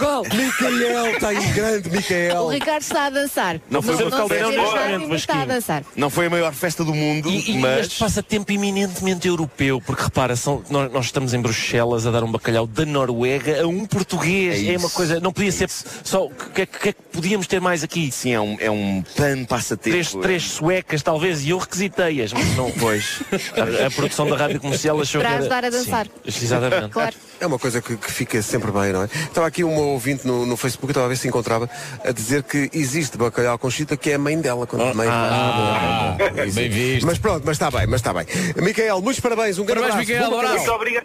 Portugal! 0.00 0.22
Micael, 0.34 1.06
está 1.14 1.28
aí 1.28 1.46
grande, 1.52 1.88
O 1.88 1.92
Micael. 1.92 2.48
Ricardo 2.48 2.82
está 2.82 3.06
a 3.06 3.10
dançar. 3.10 3.60
Não 3.70 3.82
foi 3.82 3.94
não, 3.96 4.08
não 4.10 4.24
o 4.64 4.70
rádio, 4.74 5.08
mas 5.08 5.20
está 5.20 5.42
a 5.42 5.44
dançar. 5.44 5.84
Não 5.94 6.08
foi 6.10 6.26
a 6.26 6.30
maior 6.30 6.52
festa 6.54 6.82
do 6.84 6.94
mundo, 6.94 7.28
E, 7.28 7.52
e 7.52 7.58
mas. 7.58 7.80
este 7.86 7.98
passatempo 7.98 8.50
eminentemente 8.52 9.28
europeu, 9.28 9.80
porque 9.84 10.02
repara, 10.02 10.34
são- 10.36 10.62
nós, 10.70 10.90
nós 10.92 11.04
estamos 11.06 11.34
em 11.34 11.40
Bruxelas 11.40 12.06
a 12.06 12.10
dar 12.10 12.24
um 12.24 12.30
bacalhau 12.32 12.66
da 12.66 12.84
Noruega 12.86 13.62
a 13.62 13.66
um 13.66 13.84
português. 13.86 14.66
É 14.66 14.74
É, 14.74 14.78
uma 14.78 14.90
coisa, 14.90 15.20
não 15.20 15.32
podia 15.32 15.50
é 15.50 15.52
ser 15.52 15.68
isso. 15.68 15.84
só. 16.02 16.24
O 16.24 16.30
que, 16.30 16.62
é 16.62 16.66
que- 16.66 16.78
que 16.78 16.88
é 16.88 16.92
que 16.92 17.02
podíamos 17.12 17.46
ter 17.46 17.60
mais 17.60 17.82
aqui? 17.84 18.10
Sim, 18.10 18.32
é 18.32 18.40
um, 18.40 18.56
é 18.60 18.70
um 18.70 19.02
pan 19.16 19.44
passatempo. 19.44 19.90
Três, 19.90 20.12
três 20.14 20.42
suecas, 20.44 21.02
talvez, 21.02 21.44
e 21.44 21.50
eu 21.50 21.58
requisitei-as, 21.58 22.32
mas 22.32 22.56
não. 22.56 22.70
Pois. 22.80 23.20
A, 23.82 23.86
a 23.86 23.90
produção 23.90 24.26
da 24.28 24.36
rádio 24.36 24.60
comercial 24.60 24.98
achou 25.00 25.20
Para 25.20 25.30
que. 25.32 25.36
ajudar 25.40 25.56
Era... 25.64 25.66
a 25.66 25.70
dançar. 25.70 26.06
Sim, 26.28 26.44
exatamente. 26.44 26.88
Claro. 26.90 27.14
É 27.40 27.46
uma 27.46 27.58
coisa 27.58 27.82
que, 27.82 27.96
que 27.96 28.10
fica 28.12 28.40
sempre 28.42 28.70
bem, 28.70 28.92
não 28.92 29.02
é? 29.02 29.06
Estava 29.06 29.46
aqui 29.46 29.64
uma 29.64 29.89
ouvinte 29.90 30.26
no, 30.26 30.44
no 30.46 30.56
Facebook, 30.56 30.90
estava 30.90 31.06
a 31.06 31.08
ver 31.08 31.16
se 31.16 31.28
encontrava, 31.28 31.68
a 32.04 32.12
dizer 32.12 32.42
que 32.42 32.70
existe 32.72 33.16
bacalhau 33.16 33.58
com 33.58 33.70
chita 33.70 33.96
que 33.96 34.10
é 34.10 34.14
a 34.14 34.18
mãe 34.18 34.38
dela. 34.40 34.66
Quando 34.66 34.82
a 34.82 34.94
mãe 34.94 35.08
Ah. 35.10 36.16
Existe. 36.36 36.54
bem 36.60 36.68
visto. 36.68 37.06
Mas 37.06 37.18
pronto, 37.18 37.42
mas 37.44 37.54
está 37.56 37.70
bem, 37.70 37.86
mas 37.86 38.00
está 38.00 38.12
bem. 38.12 38.26
Micael, 38.56 39.00
muitos 39.00 39.20
parabéns, 39.20 39.58
um 39.58 39.64
grande 39.64 39.82
Parabéns, 39.88 40.10
abraço. 40.10 40.28
Micael, 40.30 40.38
abraço. 40.38 40.56
Muito 40.58 40.72
obrigado. 40.72 41.04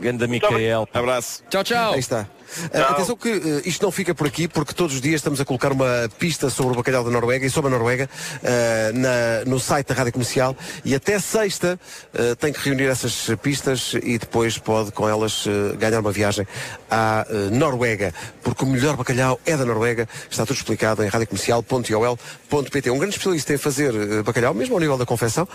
Ganda 0.00 0.26
Micael. 0.26 0.88
Abraço. 0.92 1.42
Tchau, 1.50 1.64
tchau. 1.64 1.92
Aí 1.94 2.00
está. 2.00 2.26
Ah, 2.72 2.90
atenção 2.92 3.16
que 3.16 3.28
eh, 3.28 3.62
isto 3.68 3.82
não 3.82 3.90
fica 3.92 4.14
por 4.14 4.26
aqui, 4.26 4.46
porque 4.48 4.72
todos 4.72 4.94
os 4.94 5.00
dias 5.00 5.16
estamos 5.16 5.40
a 5.40 5.44
colocar 5.44 5.72
uma 5.72 6.08
pista 6.18 6.48
sobre 6.50 6.72
o 6.72 6.76
bacalhau 6.76 7.04
da 7.04 7.10
Noruega 7.10 7.44
e 7.46 7.50
sobre 7.50 7.68
a 7.68 7.70
Noruega 7.76 8.08
ah, 8.44 8.92
na- 8.92 9.44
no 9.50 9.58
site 9.60 9.88
da 9.88 9.94
Rádio 9.94 10.12
Comercial 10.12 10.56
e 10.84 10.94
até 10.94 11.18
sexta 11.18 11.78
ah, 12.14 12.34
tem 12.38 12.52
que 12.52 12.60
reunir 12.60 12.84
essas 12.86 13.28
pistas 13.42 13.92
e 14.02 14.18
depois 14.18 14.58
pode 14.58 14.92
com 14.92 15.08
elas 15.08 15.44
ganhar 15.78 16.00
uma 16.00 16.12
viagem 16.12 16.46
à 16.90 17.26
Noruega, 17.52 18.12
porque 18.42 18.64
o 18.64 18.66
melhor 18.66 18.96
bacalhau 18.96 19.38
é 19.44 19.56
da 19.56 19.64
Noruega, 19.64 20.08
está 20.30 20.44
tudo 20.46 20.56
explicado 20.56 21.02
em 21.02 21.08
radiocomercial.ol.pt. 21.08 22.90
Um 22.90 22.98
grande 22.98 23.14
especialista 23.14 23.54
em 23.54 23.58
fazer 23.58 24.22
bacalhau, 24.22 24.54
mesmo 24.54 24.74
ao 24.74 24.80
nível 24.80 24.96
da 24.98 25.04
confecção, 25.06 25.46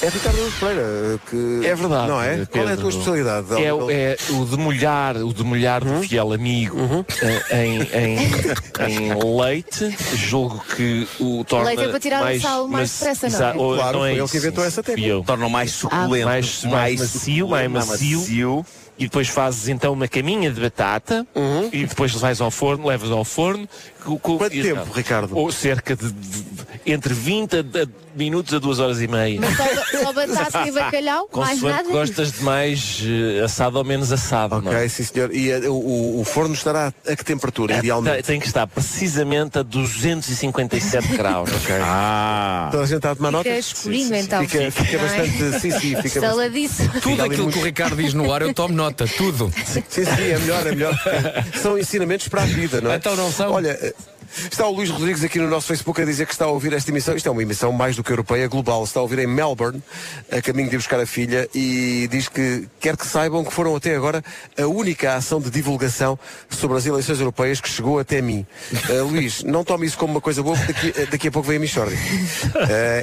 é 0.00 0.08
Ricardo 0.08 0.52
Pereira, 0.60 1.20
que 1.30 1.66
É 1.66 1.74
verdade. 1.74 2.08
Não 2.08 2.20
é? 2.22 2.46
Qual 2.46 2.68
é 2.68 2.72
a 2.72 2.76
tua 2.76 2.84
Pedro. 2.84 2.88
especialidade? 2.88 3.62
É, 3.64 3.72
o- 3.72 3.90
é 3.90 4.16
o 4.30 4.44
demolhar, 4.44 5.16
o 5.16 5.32
demolhar 5.32 5.82
Uhum. 5.84 6.00
do 6.00 6.08
fiel 6.08 6.32
amigo 6.42 7.06
eh, 7.22 7.64
em, 7.64 7.82
em- 7.82 9.10
em 9.14 9.40
leite. 9.40 9.96
Julgo 10.16 10.62
que 10.74 11.06
o 11.20 11.44
torna 11.44 11.66
Leite 11.68 11.84
é 11.84 11.88
para 11.88 12.00
tirar 12.00 12.20
o 12.20 12.24
mais, 12.24 12.42
sal 12.42 12.68
mais 12.68 12.90
depressa, 12.98 13.28
não 13.28 13.46
é? 13.46 13.54
ou- 13.54 13.76
Claro, 13.76 13.98
não 13.98 14.06
é 14.06 14.10
foi 14.10 14.18
ele 14.18 14.28
que 14.28 14.36
inventou 14.36 14.64
essa 14.64 14.82
técnica. 14.82 15.22
Torna 15.24 15.48
mais 15.48 15.70
suculento. 15.70 16.24
mais, 16.26 16.64
mais 16.64 17.00
macio, 17.00 17.48
mais 17.48 17.70
macio. 17.70 18.66
E 18.98 19.04
depois 19.06 19.26
fazes 19.28 19.68
então 19.68 19.94
uma 19.94 20.06
caminha 20.06 20.50
de 20.50 20.60
batata 20.60 21.26
e 21.72 21.86
depois 21.86 22.12
vais 22.12 22.40
ao 22.40 22.50
forno, 22.50 22.86
levas 22.86 23.10
ao 23.10 23.24
forno. 23.24 23.66
Com- 24.04 24.18
com-. 24.18 24.38
Quanto 24.38 24.52
tempo, 24.62 24.92
Ricardo? 24.92 25.36
Ou 25.36 25.50
cerca 25.52 25.94
de, 25.96 26.10
de- 26.10 26.44
entre 26.84 27.14
20 27.14 27.56
a, 27.56 27.60
a 27.60 27.86
minutos 28.16 28.52
a 28.52 28.58
2 28.58 28.78
horas 28.80 29.00
e 29.00 29.06
meia. 29.08 29.40
Mas 29.40 29.56
só, 29.56 30.02
só 30.04 30.12
batata 30.12 30.66
e 30.68 30.72
bacalhau, 30.72 31.28
mais 31.34 31.60
Consoante 31.60 31.76
nada. 31.84 31.88
gostas 31.90 32.32
de 32.32 32.42
mais 32.42 33.02
eh, 33.04 33.44
assado 33.44 33.78
ou 33.78 33.84
menos 33.84 34.10
assado. 34.12 34.60
não 34.60 34.72
é? 34.72 34.76
Ok, 34.78 34.88
sim 34.88 35.04
senhor. 35.04 35.34
E 35.34 35.50
eh, 35.50 35.60
o, 35.68 36.20
o- 36.20 36.24
forno 36.24 36.52
estará 36.54 36.92
a 37.06 37.16
que 37.16 37.24
temperatura, 37.24 37.74
Tem, 37.74 37.78
idealmente? 37.84 38.22
tem 38.24 38.40
que 38.40 38.46
estar 38.46 38.66
precisamente 38.66 39.58
a 39.58 39.62
257 39.62 41.08
graus. 41.16 41.48
Ah! 41.80 42.68
Toda 42.70 42.82
a 42.82 42.86
gente 42.86 42.96
está 42.96 43.12
a 43.12 43.14
tomar 43.16 43.28
Fica 43.28 43.38
nota? 43.50 43.58
escurinho 43.58 44.14
então. 44.16 44.46
Fica, 44.48 44.70
fica 44.70 44.96
é? 44.96 44.98
bastante. 44.98 45.60
Sim, 45.60 45.70
sim, 45.70 46.02
fica 46.02 46.20
bastante. 46.20 47.00
Tudo 47.00 47.22
aquilo 47.22 47.50
que 47.50 47.58
o 47.58 47.62
Ricardo 47.62 47.96
diz 47.96 48.12
no 48.14 48.32
ar, 48.32 48.42
eu 48.42 48.52
tomo 48.54 48.74
nota. 48.74 49.06
Tudo. 49.06 49.52
Sim, 49.64 49.82
sim, 49.88 50.02
é 50.02 50.38
melhor, 50.38 50.66
é 50.66 50.70
melhor. 50.72 50.94
São 51.62 51.78
ensinamentos 51.78 52.28
para 52.28 52.42
a 52.42 52.46
vida, 52.46 52.80
não 52.80 52.90
é? 52.90 52.96
Então 52.96 53.14
não 53.16 53.30
são? 53.30 53.52
Olha. 53.52 53.91
Eh, 54.38 54.48
Está 54.50 54.66
o 54.66 54.72
Luís 54.72 54.90
Rodrigues 54.90 55.22
aqui 55.24 55.38
no 55.38 55.48
nosso 55.48 55.66
Facebook 55.68 56.00
a 56.00 56.04
dizer 56.04 56.26
que 56.26 56.32
está 56.32 56.44
a 56.44 56.48
ouvir 56.48 56.72
esta 56.72 56.90
emissão. 56.90 57.16
Isto 57.16 57.28
é 57.28 57.32
uma 57.32 57.42
emissão 57.42 57.72
mais 57.72 57.96
do 57.96 58.04
que 58.04 58.12
europeia, 58.12 58.46
global. 58.48 58.84
Está 58.84 59.00
a 59.00 59.02
ouvir 59.02 59.18
em 59.18 59.26
Melbourne, 59.26 59.82
a 60.30 60.40
caminho 60.40 60.68
de 60.68 60.76
ir 60.76 60.78
buscar 60.78 61.00
a 61.00 61.06
filha, 61.06 61.48
e 61.54 62.08
diz 62.10 62.28
que 62.28 62.68
quer 62.80 62.96
que 62.96 63.06
saibam 63.06 63.44
que 63.44 63.52
foram 63.52 63.74
até 63.76 63.94
agora 63.94 64.22
a 64.58 64.66
única 64.66 65.14
ação 65.14 65.40
de 65.40 65.50
divulgação 65.50 66.18
sobre 66.50 66.76
as 66.76 66.86
eleições 66.86 67.18
europeias 67.18 67.60
que 67.60 67.68
chegou 67.68 67.98
até 67.98 68.20
mim. 68.20 68.46
Eh, 68.88 69.00
Luís, 69.00 69.42
não 69.42 69.64
tome 69.64 69.86
isso 69.86 69.98
como 69.98 70.12
uma 70.12 70.20
coisa 70.20 70.42
boa, 70.42 70.56
porque 70.56 70.72
daqui, 70.72 71.00
eh, 71.00 71.06
daqui 71.06 71.28
a 71.28 71.30
pouco 71.30 71.48
vem 71.48 71.56
a 71.56 71.60
Michordi. 71.60 71.96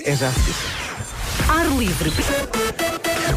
é 0.06 0.16
já. 0.16 0.32
Ar 1.48 1.68
livre. 1.78 2.12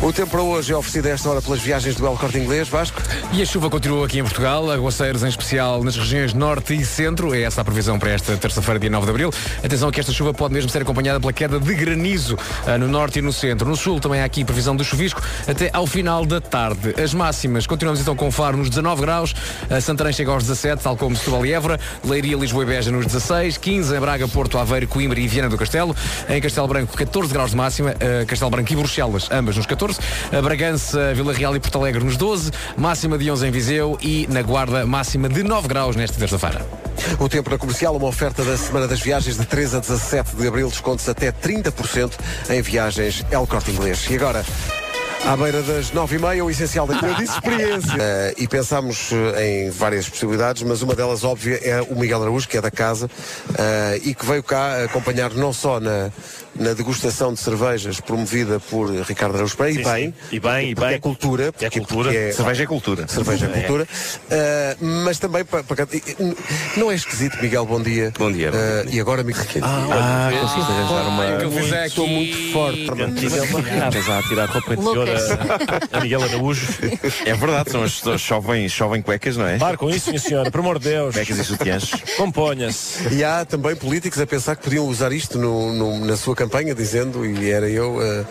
O 0.00 0.12
tempo 0.12 0.30
para 0.30 0.42
hoje 0.42 0.72
é 0.72 0.76
oferecido 0.76 1.06
a 1.06 1.10
esta 1.10 1.30
hora 1.30 1.42
pelas 1.42 1.60
viagens 1.60 1.94
do 1.94 2.06
El 2.06 2.16
Corte 2.16 2.38
Inglês, 2.38 2.68
Vasco. 2.68 3.00
E 3.32 3.40
a 3.40 3.46
chuva 3.46 3.70
continua 3.70 4.06
aqui 4.06 4.18
em 4.18 4.22
Portugal, 4.22 4.68
aguaceiros 4.70 5.22
em 5.22 5.28
especial 5.28 5.84
nas 5.84 5.96
regiões 5.96 6.34
norte 6.34 6.74
e 6.74 6.84
centro. 6.84 7.34
É 7.34 7.42
essa 7.42 7.60
a 7.60 7.64
previsão 7.64 7.98
para 7.98 8.10
esta 8.10 8.36
terça-feira, 8.36 8.80
dia 8.80 8.90
9 8.90 9.04
de 9.04 9.10
abril. 9.10 9.30
Atenção 9.62 9.90
que 9.90 10.00
esta 10.00 10.12
chuva 10.12 10.34
pode 10.34 10.54
mesmo 10.54 10.70
ser 10.70 10.82
acompanhada 10.82 11.20
pela 11.20 11.32
queda 11.32 11.60
de 11.60 11.74
granizo 11.74 12.36
ah, 12.66 12.78
no 12.78 12.88
norte 12.88 13.20
e 13.20 13.22
no 13.22 13.32
centro. 13.32 13.68
No 13.68 13.76
sul 13.76 14.00
também 14.00 14.20
há 14.20 14.24
aqui 14.24 14.44
previsão 14.44 14.74
de 14.74 14.82
chuvisco 14.84 15.22
até 15.46 15.70
ao 15.72 15.86
final 15.86 16.26
da 16.26 16.40
tarde. 16.40 16.94
As 17.00 17.14
máximas, 17.14 17.66
continuamos 17.66 18.00
então 18.00 18.16
com 18.16 18.30
Faro 18.30 18.56
nos 18.56 18.70
19 18.70 19.02
graus, 19.02 19.34
a 19.70 19.80
Santarém 19.80 20.12
chega 20.12 20.32
aos 20.32 20.42
17, 20.42 20.82
tal 20.82 20.96
como 20.96 21.14
Setúbal 21.14 21.46
e 21.46 21.52
Évora, 21.52 21.78
Leiria, 22.04 22.36
Lisboa 22.36 22.64
e 22.64 22.66
Beja 22.66 22.90
nos 22.90 23.06
16, 23.06 23.56
15 23.56 23.94
em 23.94 24.00
Braga, 24.00 24.26
Porto, 24.26 24.58
Aveiro, 24.58 24.88
Coimbra 24.88 25.20
e 25.20 25.28
Viana 25.28 25.48
do 25.48 25.56
Castelo, 25.56 25.94
em 26.28 26.40
Castelo 26.40 26.66
Branco 26.66 26.96
14 26.96 27.32
graus 27.32 27.50
de 27.50 27.56
máxima, 27.56 27.90
ah, 27.90 28.24
Castelo 28.26 28.50
Branco 28.50 28.72
e 28.72 28.76
Bruxelas, 28.76 29.28
ambas 29.30 29.56
nos 29.56 29.66
14, 29.66 29.81
a 29.90 30.40
Bragança, 30.40 31.12
Vila 31.14 31.32
Real 31.32 31.56
e 31.56 31.60
Porto 31.60 31.78
Alegre 31.78 32.04
nos 32.04 32.16
12, 32.16 32.50
máxima 32.76 33.18
de 33.18 33.30
11 33.30 33.46
em 33.46 33.50
Viseu 33.50 33.98
e 34.00 34.26
na 34.28 34.42
Guarda 34.42 34.86
máxima 34.86 35.28
de 35.28 35.42
9 35.42 35.66
graus 35.66 35.96
nesta 35.96 36.18
terça-feira. 36.18 36.64
O 37.18 37.28
tempo 37.28 37.50
na 37.50 37.58
comercial, 37.58 37.96
uma 37.96 38.06
oferta 38.06 38.44
da 38.44 38.56
Semana 38.56 38.86
das 38.86 39.00
Viagens 39.00 39.36
de 39.36 39.44
3 39.44 39.74
a 39.74 39.78
17 39.80 40.36
de 40.36 40.46
abril, 40.46 40.68
descontos 40.68 41.08
até 41.08 41.32
30% 41.32 42.12
em 42.50 42.62
viagens 42.62 43.24
El 43.30 43.46
Corte 43.46 43.70
Inglês. 43.70 44.06
E 44.08 44.14
agora, 44.14 44.44
à 45.24 45.36
beira 45.36 45.62
das 45.62 45.90
9h30, 45.92 46.44
o 46.44 46.50
essencial 46.50 46.86
da 46.86 46.94
eu 46.94 47.14
disse 47.14 47.32
experiência. 47.34 47.92
Eh, 47.98 48.34
e 48.38 48.48
pensámos 48.48 49.10
eh, 49.36 49.66
em 49.66 49.70
várias 49.70 50.08
possibilidades, 50.08 50.62
mas 50.62 50.82
uma 50.82 50.94
delas 50.94 51.22
óbvia 51.24 51.60
é 51.62 51.80
o 51.80 51.94
Miguel 51.98 52.22
Araújo, 52.22 52.48
que 52.48 52.56
é 52.56 52.60
da 52.60 52.70
casa, 52.70 53.08
eh, 53.56 54.00
e 54.04 54.14
que 54.14 54.26
veio 54.26 54.42
cá 54.42 54.82
acompanhar 54.84 55.30
não 55.32 55.52
só 55.52 55.78
na, 55.78 56.10
na 56.56 56.72
degustação 56.74 57.32
de 57.32 57.40
cervejas 57.40 58.00
promovida 58.00 58.58
por 58.58 58.90
Ricardo 58.90 59.36
Araújo 59.36 59.56
Pereira, 59.56 59.80
e 59.80 59.84
bem, 59.84 60.06
sim. 60.08 60.14
E 60.36 60.40
bem, 60.40 60.70
e 60.70 60.74
porque 60.74 60.88
bem. 60.88 60.96
é 60.96 61.00
cultura, 61.00 61.44
É 61.44 61.50
porque- 61.52 61.70
cultura. 61.78 62.10
porque 62.12 62.32
Cerveja 62.32 62.62
é 62.62 62.66
cultura. 62.66 63.08
Cerveja 63.08 63.46
é 63.46 63.60
cultura. 63.60 63.84
Uh, 63.84 64.84
mas 65.04 65.18
também 65.18 65.44
para, 65.44 65.62
para- 65.62 65.86
Não 66.76 66.90
é 66.90 66.94
esquisito, 66.96 67.38
Miguel, 67.40 67.64
bom 67.64 67.80
dia. 67.80 68.12
Bom 68.18 68.30
dia, 68.30 68.50
bom 68.50 68.58
Uh, 68.58 68.88
e 68.90 69.00
agora, 69.00 69.22
Miguel. 69.22 69.42
Ah, 69.62 70.30
conseguiste 70.40 70.72
arranjar 70.72 71.08
uma. 71.08 71.36
que 71.38 71.44
eu 71.44 71.52
fiz 71.52 71.72
aqui. 71.72 71.86
Estou 71.86 72.06
muito 72.08 72.52
forte. 72.52 72.80
Estás 72.82 74.08
a 74.10 74.22
tirar 74.28 74.48
roupa 74.50 74.74
interior. 74.74 75.11
A, 75.12 75.98
a 75.98 76.00
Miguel 76.00 76.22
Araújo. 76.22 76.66
É 77.24 77.34
verdade, 77.34 77.70
são 77.70 77.82
as 77.82 78.06
as 78.06 78.20
chovem, 78.20 78.68
chovem 78.68 79.02
cuecas, 79.02 79.36
não 79.36 79.46
é? 79.46 79.58
Para 79.58 79.76
com 79.76 79.88
isso, 79.90 80.10
minha 80.10 80.20
senhora, 80.20 80.50
por 80.50 80.60
amor 80.60 80.78
de 80.78 80.90
Deus. 80.90 81.14
Cuecas 81.14 81.38
e 81.38 81.44
sutiãs. 81.44 81.90
Componha-se. 82.16 83.08
E 83.14 83.22
há 83.24 83.44
também 83.44 83.74
políticos 83.76 84.20
a 84.20 84.26
pensar 84.26 84.56
que 84.56 84.62
podiam 84.64 84.86
usar 84.86 85.12
isto 85.12 85.38
no- 85.38 85.72
no- 85.72 86.04
na 86.04 86.16
sua 86.16 86.34
campanha, 86.34 86.74
dizendo, 86.74 87.24
e 87.24 87.50
era 87.50 87.68
eu 87.68 87.96
uh, 87.96 88.26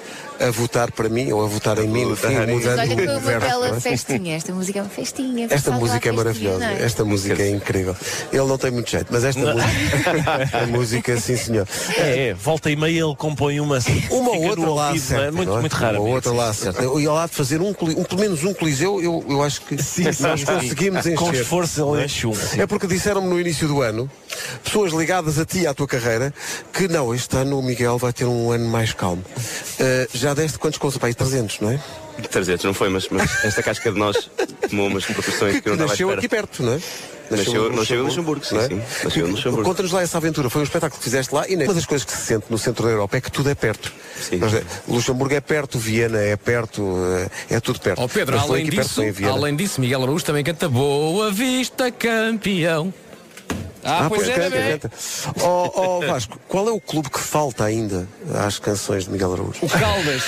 a 0.48 0.52
votar 0.52 0.92
para 0.92 1.08
mim, 1.10 1.32
ou 1.32 1.44
a 1.44 1.48
votar 1.48 1.78
em 1.80 1.88
mim, 1.88 2.06
no 2.06 2.16
fim, 2.16 2.28
votar 2.30 2.50
em- 2.50 2.54
mudando 2.54 2.80
olha 2.80 2.88
que 2.96 2.96
foi 2.96 3.08
o 3.16 3.20
uma 3.20 3.40
bela 3.40 3.68
não 3.70 3.78
é? 3.78 3.80
festinha. 3.80 4.36
Esta 4.36 4.54
música 4.54 4.80
é 4.80 4.82
uma 4.82 4.90
festinha. 4.90 5.46
Esta 5.46 5.56
Passava 5.56 5.76
lá 5.78 5.82
música 5.82 6.10
é 6.10 6.12
maravilhosa. 6.12 6.66
é? 6.66 6.84
Esta 6.84 7.06
música 7.06 7.42
é 7.42 7.50
incrível. 7.50 7.96
Ele 8.32 8.46
não 8.46 8.58
tem 8.58 8.72
muito 8.72 8.90
jeito, 8.90 9.08
mas 9.12 9.24
esta 9.24 9.40
música, 9.42 10.64
a 10.64 10.68
música, 10.68 11.18
sim 11.20 11.38
senhor. 11.38 11.68
É, 11.98 12.30
é, 12.30 12.34
volta 12.34 12.70
e 12.72 12.76
meia 12.76 13.04
ele 13.04 13.16
compõe 13.16 13.60
uma 13.60 13.78
assim. 13.78 14.04
Uma 14.10 14.32
outra 14.32 14.70
lá 14.70 14.88
ouvido, 14.90 15.04
acerta, 15.04 15.22
não 15.22 15.28
é? 15.28 15.32
Muito, 15.32 15.58
é? 15.58 15.60
muito 15.62 15.74
raro. 15.74 16.02
Uma 16.04 16.16
outra 16.16 16.32
lá 16.32 16.50
acerta. 16.50 16.84
E 16.84 17.08
lá 17.08 17.26
de 17.28 17.34
fazer 17.34 17.62
um, 17.62 17.70
um- 17.70 18.04
pelo 18.04 18.20
menos 18.22 18.44
um 18.44 18.54
coliseu, 18.54 19.02
eu, 19.02 19.24
eu 19.30 19.44
acho 19.44 19.62
que 19.62 19.76
nós 20.22 20.44
conseguimos 20.44 21.06
encher. 21.06 21.16
Com 21.18 21.32
esforço 21.34 21.96
ele 21.96 22.06
enche 22.06 22.28
um. 22.28 22.34
É 22.58 22.66
porque 22.68 22.88
disseram-me 22.88 23.28
no 23.28 23.40
início 23.40 23.68
do 23.68 23.82
ano, 23.82 24.10
pessoas 24.64 24.92
ligadas 24.94 25.38
a 25.40 25.46
ti 25.46 25.60
e 25.60 25.68
à 25.68 25.74
tua 25.74 25.88
carreira, 25.88 26.34
que 26.74 26.88
não, 26.88 27.14
este 27.14 27.36
ano 27.38 27.60
o 27.60 27.64
Miguel 27.64 27.98
vai 27.98 28.12
ter 28.14 28.26
um 28.26 28.52
ano 28.52 28.68
mais 28.68 28.94
calmo. 28.94 29.24
Uh, 29.80 30.08
já 30.14 30.31
deste 30.34 30.58
quantos 30.60 30.78
contos? 30.80 30.98
Pai, 30.98 31.14
300, 31.14 31.60
não 31.62 31.72
é? 31.72 31.80
300, 32.30 32.66
não 32.66 32.74
foi, 32.74 32.90
mas, 32.90 33.08
mas 33.10 33.44
esta 33.46 33.64
casca 33.64 33.92
de 33.92 33.98
nós 33.98 34.30
tomou 34.70 34.88
umas 34.88 35.06
proporções 35.06 35.60
que 35.60 35.70
eu 35.70 35.76
não 35.76 35.88
Nasceu 35.88 36.12
aqui 36.12 36.28
perto, 36.28 36.62
não 36.64 36.74
é? 36.74 36.80
Nasceu- 37.32 37.72
nasceu 37.72 38.00
em 38.02 38.04
Luxemburgo, 38.04 38.44
sim, 38.46 38.58
é? 38.58 38.68
sim. 38.68 38.82
Nasceu 39.06 39.26
em 39.28 39.32
Luxemburgo. 39.32 39.64
Conta-nos 39.64 39.92
lá 39.94 40.02
essa 40.02 40.18
aventura. 40.18 40.50
Foi 40.50 40.62
um 40.62 40.66
espetáculo 40.66 40.98
que 41.00 41.04
fizeste 41.06 41.34
lá 41.34 41.48
e 41.48 41.56
uma 41.56 41.74
das 41.74 41.86
coisas 41.86 42.04
que 42.06 42.12
se 42.12 42.26
sente 42.26 42.46
no 42.50 42.58
centro 42.58 42.84
da 42.86 42.92
Europa 42.92 43.16
é 43.18 43.22
que 43.22 43.32
tudo 43.32 43.50
é 43.50 43.56
perto. 43.56 43.92
Sim. 44.22 44.36
Nós, 44.36 44.54
eh, 44.54 44.62
Luxemburgo 44.86 45.34
é 45.34 45.40
perto, 45.40 45.80
Viena 45.80 46.20
é 46.20 46.36
perto, 46.36 46.86
eh, 47.50 47.56
é 47.56 47.60
tudo 47.62 47.80
perto. 47.80 48.00
Ó 48.02 48.08
Pedro, 48.10 48.36
Mas 48.36 48.46
foi 48.46 48.60
além 48.60 48.70
perto, 48.70 48.88
disso, 49.02 49.14
Viena. 49.14 49.32
além 49.34 49.56
disso, 49.56 49.80
Miguel 49.80 50.04
Araújo 50.04 50.26
também 50.26 50.44
canta 50.44 50.68
Boa 50.68 51.32
Vista 51.32 51.90
Campeão. 51.90 52.94
Ah, 53.84 54.06
pois 54.10 54.28
é, 54.28 54.34
canta, 54.34 54.50
bebê. 54.50 54.78
canta. 54.80 54.92
Ó 55.42 55.72
ó, 55.76 56.00
Vasco, 56.06 56.38
qual 56.48 56.68
é 56.68 56.72
o 56.72 56.80
clube 56.80 57.10
que 57.10 57.20
falta 57.20 57.64
ainda 57.66 58.08
às 58.46 58.60
canções 58.60 59.06
de 59.06 59.12
Miguel 59.12 59.34
Araújo? 59.34 59.60
O 59.62 59.70
Caldas. 59.70 60.24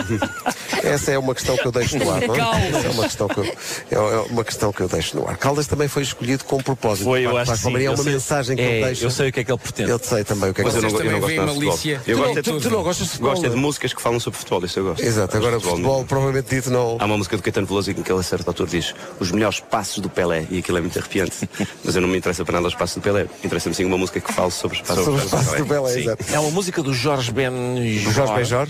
Essa 0.82 1.12
é 1.12 1.18
uma 1.18 1.34
questão 1.34 1.56
que 1.56 1.66
eu 1.66 1.72
deixo 1.72 1.98
no 1.98 2.10
ar, 2.10 2.20
não 2.26 2.34
é? 2.34 2.38
Caldas. 2.38 2.74
Essa 2.74 2.86
é 2.86 2.90
uma 2.90 3.02
questão 3.04 3.28
que 3.28 3.40
eu, 3.40 3.44
é 3.44 4.14
é 4.14 4.20
uma 4.30 4.44
questão 4.44 4.72
que 4.72 4.80
eu 4.80 4.88
deixo 4.88 5.16
no 5.16 5.28
ar. 5.28 5.36
Caldas 5.36 5.66
também 5.66 5.88
foi 5.88 6.02
escolhido 6.02 6.44
com 6.44 6.58
propósito. 6.58 7.04
Foi, 7.04 7.26
eu 7.26 7.32
Vasco 7.32 7.52
acho 7.52 7.62
que 7.64 7.78
sim. 7.78 7.84
É 7.84 7.90
uma 7.90 7.96
sei- 8.02 8.12
mensagem 8.12 8.56
que 8.56 8.62
é, 8.62 8.72
ele 8.76 8.84
deixa. 8.86 9.04
eu 9.04 9.10
sei 9.10 9.28
o 9.28 9.32
que 9.32 9.40
é 9.40 9.44
que 9.44 9.50
ele 9.52 9.58
pretende. 9.58 9.90
Eu 9.90 9.98
sei 10.02 10.24
também 10.24 10.50
o 10.50 10.54
que 10.54 10.60
é 10.60 10.64
que 10.64 10.70
Mas 10.70 10.82
eu 10.82 10.88
ele 10.88 10.92
não, 10.92 11.00
eu 11.04 11.12
não 11.12 11.20
também 11.20 11.20
gosto 11.20 11.30
de 11.30 11.46
futebol. 11.54 11.64
malícia. 11.70 12.02
Eu 12.06 12.16
Tu 12.16 12.20
gosto, 12.22 12.34
não- 12.34 12.42
tu- 12.42 12.60
tu 12.60 12.70
não 12.70 12.82
gostas 12.82 13.06
de 13.06 13.10
futebol, 13.12 13.30
Gosto 13.30 13.46
é 13.46 13.48
de 13.48 13.54
é? 13.54 13.58
músicas 13.58 13.92
que 13.94 14.02
falam 14.02 14.20
sobre 14.20 14.38
futebol, 14.38 14.64
isso 14.64 14.78
eu 14.78 14.84
gosto. 14.84 15.02
Exato, 15.04 15.36
agora 15.36 15.52
Gosto 15.52 15.64
de 15.66 15.70
futebol, 15.70 16.04
provavelmente 16.04 16.54
dito 16.54 16.70
não. 16.70 16.96
Há 17.00 17.04
uma 17.04 17.16
música 17.16 17.36
do 17.36 17.42
Caetano 17.42 17.66
Veloso 17.66 17.90
em 17.90 17.94
que 17.94 18.10
ele 18.12 18.20
a 18.20 18.22
certa 18.22 18.50
altura 18.50 18.70
diz 18.70 18.94
os 19.18 19.30
melhores 19.30 19.60
passos 19.60 19.98
do 19.98 20.08
Pelé 20.08 20.46
e 20.50 20.58
aquilo 20.58 20.78
é 20.78 20.80
muito 20.80 20.98
arrepiante. 20.98 21.48
Mas 21.84 21.94
eu 21.96 22.00
não 22.02 22.08
me 22.08 22.18
interessa 22.18 22.44
para 22.44 22.54
nada 22.59 22.59
os 22.68 22.74
passos 22.74 22.96
do 22.96 23.00
Pelé. 23.02 23.26
Interessa-me 23.44 23.74
sim 23.74 23.84
uma 23.84 23.98
música 23.98 24.20
que 24.20 24.32
fale 24.32 24.50
sobre 24.50 24.76
os 24.76 24.82
passos, 24.82 25.04
Sobre 25.04 25.24
os 25.24 25.30
passos 25.30 25.56
do 25.58 25.66
Pelé, 25.66 25.92
Sim. 25.92 26.34
É 26.34 26.38
uma 26.38 26.50
música 26.50 26.82
do 26.82 26.92
Jorge 26.92 27.32
Ben 27.32 27.50
Do 27.50 28.10
Jorge 28.12 28.32
Benjor? 28.34 28.68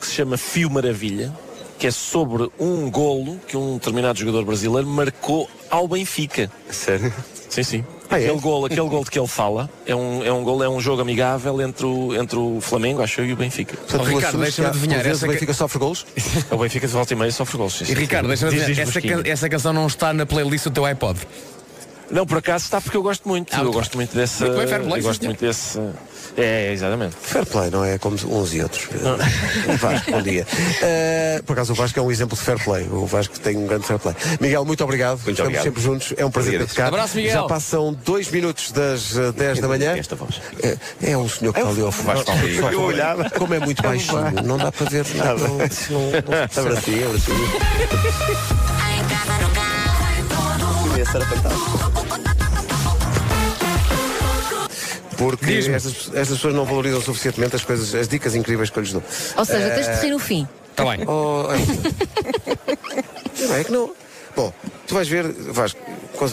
que 0.00 0.06
se 0.06 0.12
chama 0.14 0.36
Fio 0.36 0.70
Maravilha, 0.70 1.32
que 1.78 1.86
é 1.86 1.90
sobre 1.90 2.48
um 2.58 2.90
golo 2.90 3.38
que 3.46 3.56
um 3.56 3.74
determinado 3.74 4.18
jogador 4.18 4.44
brasileiro 4.44 4.86
marcou 4.88 5.48
ao 5.70 5.86
Benfica. 5.88 6.50
Sério? 6.70 7.12
Sim, 7.48 7.62
sim. 7.62 7.84
Ah, 8.10 8.18
é? 8.18 8.24
aquele, 8.24 8.40
golo, 8.40 8.66
aquele 8.66 8.80
golo 8.88 9.04
de 9.04 9.10
que 9.10 9.18
ele 9.18 9.26
fala 9.28 9.68
é 9.84 9.94
um, 9.94 10.24
é 10.24 10.32
um 10.32 10.42
golo, 10.42 10.62
é 10.62 10.68
um 10.68 10.80
jogo 10.80 11.02
amigável 11.02 11.60
entre 11.60 11.84
o, 11.84 12.14
entre 12.14 12.38
o 12.38 12.58
Flamengo, 12.60 13.02
acho 13.02 13.20
eu, 13.20 13.26
e 13.26 13.32
o 13.32 13.36
Benfica. 13.36 13.76
Portanto, 13.76 14.00
Oh, 14.02 14.04
Ricardo, 14.16 14.38
deixa-me 14.38 14.68
que 14.70 14.76
adivinhar, 14.76 15.06
essa 15.06 15.16
o 15.26 15.28
que- 15.28 15.34
Benfica 15.34 15.52
sofre 15.54 15.78
golos? 15.78 16.06
O 16.50 16.56
Benfica 16.56 16.86
de 16.86 16.92
volta 16.92 17.12
e 17.12 17.16
meia 17.16 17.30
sofre 17.32 17.58
golos. 17.58 17.74
sim, 17.74 17.84
E. 17.90 17.94
Ricardo, 17.94 18.28
deixa-me 18.28 18.52
diz, 18.64 18.78
essa, 18.78 19.00
can- 19.02 19.22
essa 19.24 19.48
canção 19.48 19.72
não 19.74 19.86
está 19.86 20.12
na 20.14 20.24
playlist 20.24 20.64
do 20.64 20.70
teu 20.70 20.84
iPod. 20.86 21.18
Não, 22.10 22.26
por 22.26 22.38
acaso 22.38 22.64
está 22.64 22.80
porque 22.80 22.96
eu 22.96 23.02
gosto 23.02 23.28
muito. 23.28 23.54
Ah, 23.54 23.60
eu 23.60 23.72
gosto 23.72 23.96
muito 23.96 24.14
dessa. 24.14 24.46
Muito 24.46 24.58
bem, 24.58 24.66
fair 24.66 24.82
play, 24.82 25.00
eu 25.00 25.02
gosto 25.02 25.24
muito 25.24 25.40
desse. 25.40 25.78
É, 26.36 26.72
exatamente. 26.72 27.16
Fair 27.20 27.44
play, 27.44 27.70
não 27.70 27.84
é 27.84 27.98
como 27.98 28.16
uns 28.16 28.54
e 28.54 28.62
outros. 28.62 28.88
Vasco, 29.78 30.10
bom 30.10 30.22
dia. 30.22 30.46
Uh, 30.46 31.42
por 31.42 31.52
acaso 31.54 31.72
o 31.72 31.76
Vasco 31.76 31.98
é 31.98 32.02
um 32.02 32.10
exemplo 32.10 32.36
de 32.36 32.42
fair 32.42 32.62
play. 32.62 32.88
O 32.90 33.06
Vasco 33.06 33.38
tem 33.40 33.56
um 33.56 33.66
grande 33.66 33.84
fair 33.84 33.98
play. 33.98 34.14
Miguel, 34.40 34.64
muito 34.64 34.82
obrigado. 34.84 35.16
Muito 35.16 35.30
Estamos 35.30 35.48
obrigado. 35.48 35.64
sempre 35.64 35.82
juntos. 35.82 36.14
É 36.16 36.24
um 36.24 36.30
prazer 36.30 36.58
ter-te 36.60 36.74
cá. 36.74 36.88
Abraço, 36.88 37.16
Miguel. 37.16 37.32
Já 37.32 37.42
passam 37.44 37.96
dois 38.04 38.30
minutos 38.30 38.72
das 38.72 39.16
uh, 39.16 39.32
10 39.32 39.60
da 39.60 39.68
manhã. 39.68 39.96
Esta 39.96 40.16
voz. 40.16 40.40
É, 40.62 40.76
é 41.02 41.16
o 41.16 41.28
senhor 41.28 41.52
que 41.52 41.60
está 41.60 41.70
ali 41.70 41.82
ao 41.82 41.92
fundo. 41.92 42.12
Eu 42.72 42.82
olhava. 42.82 43.28
Como 43.30 43.52
é 43.52 43.58
muito 43.58 43.82
baixinho, 43.82 44.42
não 44.44 44.56
dá 44.56 44.72
para 44.72 44.88
ver 44.88 45.04
nada. 45.14 45.34
Não, 45.34 45.58
não, 45.58 45.58
não, 45.58 45.68
era 51.14 51.97
Porque 55.18 55.52
estas, 55.52 56.10
estas 56.14 56.36
pessoas 56.36 56.54
não 56.54 56.64
valorizam 56.64 57.00
suficientemente 57.02 57.56
as 57.56 57.64
coisas, 57.64 57.94
as 57.94 58.08
dicas 58.08 58.34
incríveis 58.34 58.70
que 58.70 58.78
eu 58.78 58.82
lhes 58.82 58.92
dou. 58.92 59.02
Ou 59.36 59.44
seja, 59.44 59.70
tens 59.70 59.86
de 59.88 60.06
rir 60.06 60.12
no 60.12 60.18
fim. 60.18 60.48
Está 60.70 60.84
bem. 60.84 61.04
Oh, 61.06 61.44
é. 61.52 63.46
Não, 63.46 63.54
é 63.56 63.64
que 63.64 63.72
não. 63.72 63.92
Bom, 64.36 64.52
tu 64.86 64.94
vais 64.94 65.08
ver, 65.08 65.26
vais, 65.26 65.74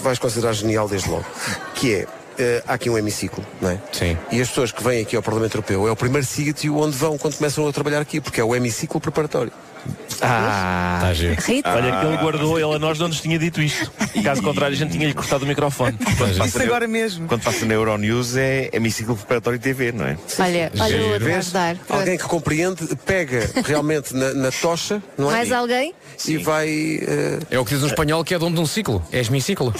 vais 0.01 0.19
considerar 0.19 0.53
genial 0.53 0.87
desde 0.87 1.09
logo, 1.09 1.25
que 1.73 1.95
é. 1.95 2.07
eh, 2.37 2.63
há 2.67 2.75
aqui 2.75 2.87
um 2.89 2.97
hemiciclo, 2.97 3.43
não 3.59 3.71
é? 3.71 3.79
Sim. 3.91 4.15
E 4.31 4.39
as 4.39 4.47
pessoas 4.49 4.71
que 4.71 4.83
vêm 4.83 5.01
aqui 5.01 5.15
ao 5.15 5.23
Parlamento 5.23 5.55
Europeu 5.55 5.87
é 5.87 5.91
o 5.91 5.95
primeiro 5.95 6.27
sítio 6.27 6.77
onde 6.77 6.95
vão 6.95 7.17
quando 7.17 7.35
começam 7.37 7.67
a 7.67 7.73
trabalhar 7.73 7.99
aqui, 8.01 8.21
porque 8.21 8.39
é 8.39 8.43
o 8.43 8.55
hemiciclo 8.55 9.01
preparatório. 9.01 9.51
Ah, 10.21 10.95
Está 11.01 11.13
giro. 11.13 11.35
Rita, 11.41 11.69
olha 11.73 11.99
que 11.99 12.05
ele 12.05 12.17
guardou, 12.17 12.57
ele 12.59 12.75
a 12.75 12.79
nós 12.79 12.97
não 12.97 13.09
nos 13.09 13.19
tinha 13.19 13.37
dito 13.37 13.61
isto. 13.61 13.91
Caso 14.23 14.41
contrário, 14.41 14.73
a 14.73 14.77
gente 14.77 14.91
tinha-lhe 14.93 15.13
cortado 15.13 15.43
o 15.43 15.47
microfone. 15.47 15.97
Quando 16.17 16.17
passa, 16.37 16.45
Isso 16.47 16.57
na, 16.57 16.63
agora 16.63 16.87
mesmo. 16.87 17.27
quando 17.27 17.43
passa 17.43 17.65
na 17.65 17.73
Euronews 17.73 18.35
é 18.37 18.69
hemiciclo 18.71 19.15
preparatório 19.17 19.59
TV, 19.59 19.91
não 19.91 20.05
é? 20.05 20.17
olha, 20.39 20.71
olha 20.79 21.01
o 21.01 21.09
outro 21.09 21.15
a 21.25 21.27
Vês? 21.27 21.37
ajudar. 21.37 21.77
Alguém 21.89 22.17
que 22.17 22.23
compreende, 22.23 22.95
pega 23.05 23.49
realmente 23.65 24.15
na, 24.15 24.33
na 24.33 24.51
tocha, 24.51 25.03
não 25.17 25.29
é? 25.29 25.33
Mais 25.33 25.51
alguém? 25.51 25.93
E 26.25 26.37
vai. 26.37 26.69
eh, 27.01 27.39
É 27.51 27.59
o 27.59 27.65
que 27.65 27.73
diz 27.73 27.83
um 27.83 27.87
espanhol 27.87 28.23
que 28.23 28.33
é 28.33 28.39
dono 28.39 28.55
de 28.55 28.61
um 28.61 28.65
ciclo. 28.65 29.03
És 29.11 29.27
mi 29.27 29.41
ciclo. 29.41 29.73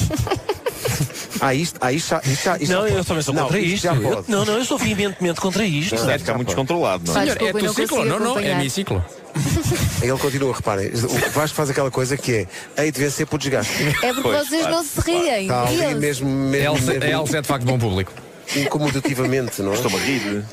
ah, 1.40 1.54
isto, 1.54 1.78
ah, 1.82 1.92
isto, 1.94 2.10
já- 2.10 2.22
isto, 2.26 2.44
já- 2.44 2.58
isto 2.58 2.72
Não, 2.74 2.82
já 2.82 2.88
eu 2.90 2.96
pode. 2.96 3.08
também 3.08 3.24
sou 3.24 3.34
Não, 3.34 3.44
contra 3.44 3.60
isto. 3.60 3.84
já 3.84 3.94
Eu- 3.96 4.02
pode. 4.02 4.32
não, 4.32 4.46
não, 4.46 4.54
eu 4.58 4.66
sou 4.66 4.78
veementemente 4.78 5.40
contra 5.40 5.64
isto. 5.66 5.96
Isto 5.96 6.06
deve 6.06 6.20
ficar 6.20 6.34
muito 6.36 6.48
descontrolado, 6.48 7.04
não 7.06 7.14
é? 7.14 7.22
Senhor, 7.22 7.32
é 7.32 7.36
desculpa, 7.36 7.58
eu 7.58 7.62
tu 7.62 7.66
não 7.68 7.74
ciclo? 7.74 7.98
consigo 7.98 8.10
Não, 8.10 8.20
não, 8.20 8.26
é 8.28 8.32
acompanhar. 8.42 8.60
mi 8.64 8.70
ciclo. 8.70 9.06
Ele 10.02 10.18
continua, 10.18 10.54
reparem. 10.54 10.88
O 10.94 11.32
Vasco 11.32 11.56
faz 11.56 11.70
aquela 11.70 11.92
coisa 11.92 12.16
que 12.18 12.48
é 12.78 12.84
hei 12.84 12.92
de 12.92 13.00
vencer 13.00 13.26
por 13.28 13.38
desgaste. 13.40 13.72
É 14.02 14.08
porque 14.14 14.22
Pois, 14.22 14.48
vocês 14.48 14.62
claro, 14.62 14.76
não 14.78 14.84
se 14.84 15.02
riem. 15.02 15.50
Ali 15.52 15.76
Riam-se. 15.76 15.96
mesmo, 15.96 16.30
É 16.30 16.32
mesmo, 16.32 16.56
Elsa, 16.78 16.94
é 16.94 17.00
mesmo 17.00 17.22
Elsa 17.22 17.38
é 17.38 17.42
de 17.42 17.48
facto 17.48 17.66
bom 17.66 17.78
público. 17.80 18.12
incomodativamente, 18.56 19.62
não 19.62 19.72
é? 19.72 19.76
Estou-me 19.76 19.98
a 19.98 20.00
rir. 20.02 20.44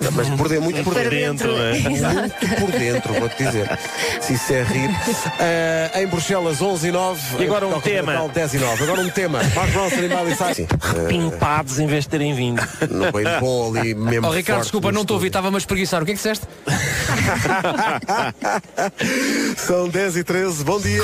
Não, 0.00 0.10
Mas 0.12 0.28
por 0.30 0.48
dentro, 0.48 0.64
muito 0.64 0.82
por 0.82 0.94
dentro. 0.94 1.10
dentro, 1.10 1.52
não 1.56 1.62
é? 1.62 1.76
Exato. 1.76 2.16
Muito 2.16 2.56
por 2.60 2.70
dentro, 2.72 3.14
vou-te 3.14 3.44
dizer. 3.44 3.78
Se 4.20 4.32
isso 4.32 4.52
é 4.52 4.62
rir. 4.62 4.90
Ah, 5.38 6.00
em 6.00 6.06
Bruxelas, 6.06 6.62
11 6.62 6.88
e 6.88 6.92
9. 6.92 7.20
E 7.38 7.44
agora 7.44 7.66
um 7.66 7.68
Em 7.68 7.72
Portugal, 7.74 7.96
tema. 7.98 8.12
Natal, 8.12 8.28
10 8.30 8.54
e 8.54 8.58
9. 8.58 8.84
Agora 8.84 9.00
um 9.02 9.10
tema. 9.10 9.40
Mark 9.54 9.74
Ronson 9.74 9.96
e 9.96 10.08
Miley 10.08 10.34
Cyrus. 10.36 10.56
Sim, 10.56 10.66
Pimpados 11.08 11.78
em 11.78 11.86
vez 11.86 12.04
de 12.04 12.10
terem 12.10 12.34
vindo. 12.34 12.62
no 12.88 13.12
bem 13.12 13.24
bom 13.40 13.76
ali 13.76 13.94
mesmo. 13.94 14.26
Oh, 14.26 14.30
Ricardo, 14.30 14.58
forte 14.60 14.64
desculpa, 14.64 14.90
não 14.92 15.02
estou 15.02 15.14
a 15.14 15.18
ouvir, 15.18 15.26
estava-me 15.28 15.56
a 15.56 15.58
espreguiçar. 15.58 16.02
O 16.02 16.06
que 16.06 16.12
é 16.12 16.14
que 16.14 16.18
disseste? 16.18 16.46
São 19.56 19.88
10 19.88 20.16
e 20.16 20.24
13. 20.24 20.64
Bom 20.64 20.80
dia. 20.80 21.02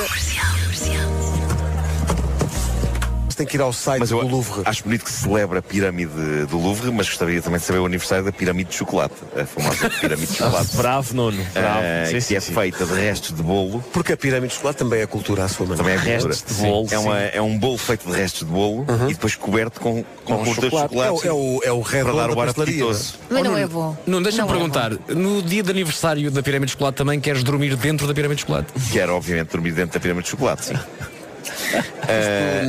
Tem 3.36 3.46
que 3.46 3.56
ir 3.56 3.60
ao 3.60 3.72
site 3.72 4.00
Mas 4.00 4.10
eu 4.10 4.20
do 4.20 4.28
Louvre. 4.28 4.62
acho 4.64 4.82
bonito 4.84 5.04
que 5.04 5.10
se 5.12 5.22
celebra 5.22 5.58
a 5.58 5.62
pirâmide 5.62 6.46
do 6.48 6.58
Louvre, 6.58 6.90
mas 6.90 7.06
gostaria 7.06 7.42
também 7.42 7.58
de 7.60 7.66
saber 7.66 7.80
o 7.80 7.84
aniversário 7.86 8.24
da 8.24 8.32
pirâmide 8.32 8.70
de 8.70 8.76
chocolate, 8.76 9.14
a 9.38 9.44
famosa 9.44 9.90
pirâmide 10.00 10.32
de 10.32 10.38
chocolate. 10.38 10.76
Bravo, 10.76 11.14
Nuno. 11.14 11.46
Bravo. 11.52 11.80
eh, 11.82 12.04
Sim, 12.06 12.12
que 12.14 12.20
sim, 12.22 12.34
é 12.36 12.40
sim. 12.40 12.54
feita 12.54 12.86
de 12.86 12.94
restos 12.94 13.32
de 13.36 13.42
bolo. 13.42 13.84
Porque 13.92 14.14
a 14.14 14.16
pirâmide 14.16 14.48
de 14.48 14.54
chocolate 14.54 14.78
também 14.78 15.00
é 15.02 15.06
cultura 15.06 15.44
à 15.44 15.48
sua 15.48 15.66
maneira. 15.66 15.82
Também 15.84 15.94
é 15.98 16.12
cultura. 16.16 16.32
Restos 16.34 16.56
de 16.56 16.62
bolo, 16.62 16.88
É, 16.90 16.98
uma- 16.98 17.18
é 17.20 17.42
um 17.42 17.58
bolo 17.58 17.76
feito 17.76 18.08
de 18.10 18.16
restos 18.16 18.40
de 18.40 18.52
bolo 18.52 18.86
e 19.08 19.12
depois 19.12 19.34
coberto 19.36 19.80
com, 19.80 20.02
com, 20.24 20.36
Com 20.38 20.42
de 20.44 20.54
chocolate. 20.54 20.94
É 20.96 21.10
o, 21.10 21.16
chocolate. 21.16 21.28
é 21.28 21.32
o, 21.32 21.60
é 21.64 21.72
o 21.72 21.82
para 21.82 21.92
redor 21.98 22.12
dar 22.16 22.28
da 22.28 22.34
o 22.34 22.40
ar 22.40 22.46
pastelaria. 22.46 22.74
apetitoso. 22.84 23.14
Mas 23.28 23.40
Oh, 23.40 23.44
não 23.44 23.50
Nuno, 23.50 23.62
é 23.62 23.66
bom. 23.66 23.96
Nuno, 24.06 24.22
deixa-me 24.22 24.48
Não 24.48 24.54
é 24.54 24.58
perguntar. 24.58 24.90
no 25.14 25.42
dia 25.42 25.62
de 25.62 25.70
aniversário 25.70 26.30
da 26.30 26.42
pirâmide 26.42 26.68
de 26.68 26.72
chocolate 26.72 26.96
também 26.96 27.20
queres 27.20 27.42
dormir 27.42 27.76
dentro 27.76 28.06
da 28.06 28.14
pirâmide 28.14 28.36
de 28.36 28.40
chocolate? 28.46 28.72
Quero, 28.90 29.14
obviamente, 29.14 29.48
dormir 29.50 29.72
dentro 29.72 29.92
da 29.92 30.00
pirâmide 30.00 30.24
de 30.24 30.30
chocolate, 30.30 30.64
sim. 30.64 30.74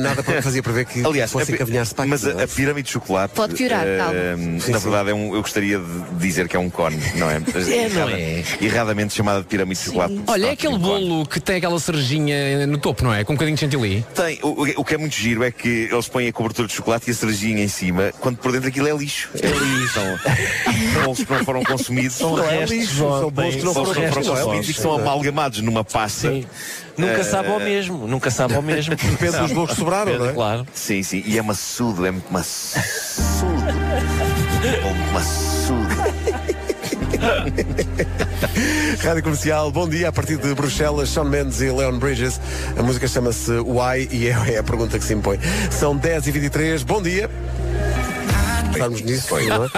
Nada 0.00 0.22
para 0.22 0.36
me 0.36 0.42
fazia 0.42 0.62
prever 0.62 0.84
que 0.86 1.04
Aliás, 1.06 1.30
fosse 1.30 1.52
encaminhar-se 1.52 1.94
para 1.94 2.06
mas 2.06 2.26
a, 2.26 2.30
é? 2.32 2.44
a 2.44 2.48
pirâmide 2.48 2.86
de 2.86 2.92
chocolate. 2.92 3.34
Pode 3.34 3.54
piorar, 3.54 3.86
eh, 3.86 3.96
calma. 3.98 4.14
na 4.36 4.60
Sim, 4.60 4.72
verdade, 4.72 5.10
é 5.10 5.14
um- 5.14 5.34
eu 5.34 5.42
gostaria 5.42 5.78
de 5.78 6.14
dizer 6.18 6.48
que 6.48 6.56
é 6.56 6.58
um 6.58 6.70
cone, 6.70 6.98
não 7.16 7.30
é? 7.30 7.38
É, 7.78 7.88
não 7.90 8.08
é? 8.08 8.42
Erradamente 8.60 9.14
chamada 9.14 9.40
de 9.40 9.46
pirâmide 9.46 9.78
de 9.80 9.86
chocolate. 9.86 10.20
Olha, 10.26 10.46
é 10.46 10.52
Está 10.52 10.66
aquele 10.68 10.82
cone. 10.82 11.06
bolo 11.08 11.26
que 11.26 11.40
tem 11.40 11.56
aquela 11.56 11.78
cerejinha 11.78 12.66
no 12.66 12.78
topo, 12.78 13.04
não 13.04 13.12
é? 13.14 13.24
Com 13.24 13.32
um 13.32 13.36
bocadinho 13.36 13.56
de 13.56 13.60
chantilly. 13.60 14.04
Tem, 14.14 14.38
o, 14.42 14.80
o 14.80 14.84
que 14.84 14.94
é 14.94 14.98
muito 14.98 15.14
giro 15.14 15.42
é 15.44 15.50
que 15.50 15.88
eles 15.90 16.08
põem 16.08 16.28
a 16.28 16.32
cobertura 16.32 16.66
de 16.68 16.74
chocolate 16.74 17.08
e 17.08 17.12
a 17.12 17.14
cerejinha 17.14 17.62
em 17.62 17.68
cima, 17.68 18.12
quando 18.20 18.38
por 18.38 18.52
dentro 18.52 18.68
aquilo 18.68 18.88
é 18.88 18.92
lixo. 18.96 19.28
É 19.34 19.46
lixo. 19.46 19.94
São 19.94 21.02
bolos 21.02 21.24
que 21.24 21.32
não 21.32 21.44
foram 21.44 21.62
consumidos. 21.62 22.16
São 22.16 22.44
é 22.44 22.58
restos 22.64 22.88
são 22.96 23.30
bolos 23.30 23.54
que 23.56 23.64
não 23.64 23.74
foram 23.74 24.10
consumidos 24.10 24.68
e 24.68 24.74
que 24.74 24.80
são 24.80 24.92
amalgamados 24.94 25.60
numa 25.60 25.84
pasta. 25.84 26.30
Sim. 26.30 26.46
Nunca 26.98 27.24
sabe 27.24 27.48
ao 27.48 27.60
mesmo, 27.60 28.06
nunca 28.06 28.30
sabe 28.30 28.54
ao 28.54 28.62
mesmo. 28.62 28.94
Depende 28.96 29.38
dos 29.38 29.52
bolos 29.52 29.70
que 29.70 29.76
sobraram, 29.76 30.18
não 30.18 30.28
é? 30.28 30.32
Claro. 30.32 30.66
Sim, 30.74 31.02
sim. 31.02 31.22
E 31.24 31.38
é 31.38 31.42
maçudo, 31.42 32.04
é 32.04 32.10
muito 32.10 32.32
maçudo. 32.32 32.84
Muito 34.58 35.12
maçudo. 35.12 35.88
Rádio 39.02 39.22
Comercial, 39.22 39.70
bom 39.70 39.88
dia. 39.88 40.08
A 40.08 40.12
partir 40.12 40.36
de 40.36 40.54
Bruxelas, 40.54 41.08
Sean 41.10 41.24
Mendes 41.24 41.60
e 41.60 41.70
Leon 41.70 41.98
Bridges. 41.98 42.40
A 42.76 42.82
música 42.82 43.06
chama-se 43.06 43.52
Why 43.52 44.08
e 44.10 44.26
é, 44.26 44.54
é 44.54 44.58
a 44.58 44.62
pergunta 44.62 44.98
que 44.98 45.04
se 45.04 45.14
impõe. 45.14 45.38
São 45.70 45.98
10h23, 45.98 46.84
bom 46.84 47.00
dia. 47.00 47.30
Estamos 48.78 49.00
nisso, 49.02 49.28
não 49.48 49.64
é? 49.64 49.68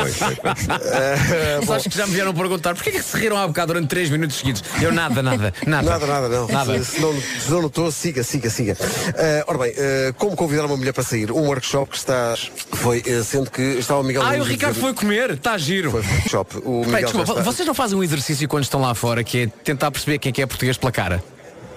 Ah, 0.69 1.67
Só 1.67 1.75
acho 1.75 1.91
que 1.91 1.97
já 1.97 2.07
me 2.07 2.13
vieram 2.13 2.33
perguntar 2.35 2.75
porquê 2.75 2.91
é 2.91 2.93
que 2.93 3.03
se 3.03 3.17
riram 3.17 3.37
há 3.37 3.47
bocado 3.47 3.73
durante 3.73 3.89
3 3.89 4.11
minutos 4.11 4.37
seguidos? 4.37 4.63
Eu 4.81 4.93
nada, 4.93 5.23
nada, 5.23 5.53
nada. 5.67 5.91
Nada, 5.91 6.07
nada, 6.07 6.29
não. 6.29 6.49
Nada. 6.49 6.79
Se, 6.85 6.93
se 6.97 7.01
não, 7.01 7.15
se 7.21 7.51
não 7.51 7.63
notou, 7.63 7.91
siga, 7.91 8.23
siga, 8.23 8.51
siga. 8.51 8.77
Ah, 9.17 9.45
ora 9.47 9.59
bem, 9.59 9.73
ah, 9.77 10.13
como 10.17 10.37
convidar 10.37 10.65
uma 10.65 10.77
mulher 10.77 10.93
para 10.93 11.03
sair? 11.05 11.31
Um 11.31 11.47
workshop 11.47 11.91
que 11.91 11.97
está. 11.97 12.35
Foi, 12.73 13.03
ah, 13.07 13.25
sendo 13.25 13.51
que 13.51 13.63
estava 13.63 14.01
o 14.01 14.05
Miguel 14.05 14.23
Ah, 14.23 14.35
o 14.39 14.43
Ricardo 14.45 14.75
dizer- 14.75 14.85
foi 14.87 14.95
comer, 14.95 15.31
está 15.31 15.57
giro. 15.59 15.91
Foi 15.91 16.01
workshop. 16.01 16.57
O 16.65 16.85
Miguel 16.85 17.01
desculpa, 17.03 17.27
já 17.27 17.33
está- 17.33 17.43
vocês 17.43 17.67
não 17.67 17.75
fazem 17.75 17.99
um 17.99 18.03
exercício 18.03 18.49
quando 18.49 18.65
estão 18.65 18.81
lá 18.81 18.95
fora 18.95 19.23
que 19.25 19.43
é 19.43 19.47
tentar 19.47 19.91
perceber 19.91 20.19
quem 20.19 20.31
é 20.31 20.33
que 20.33 20.43
é 20.43 20.47
português 20.47 20.77
pela 20.77 20.93
cara? 20.93 21.23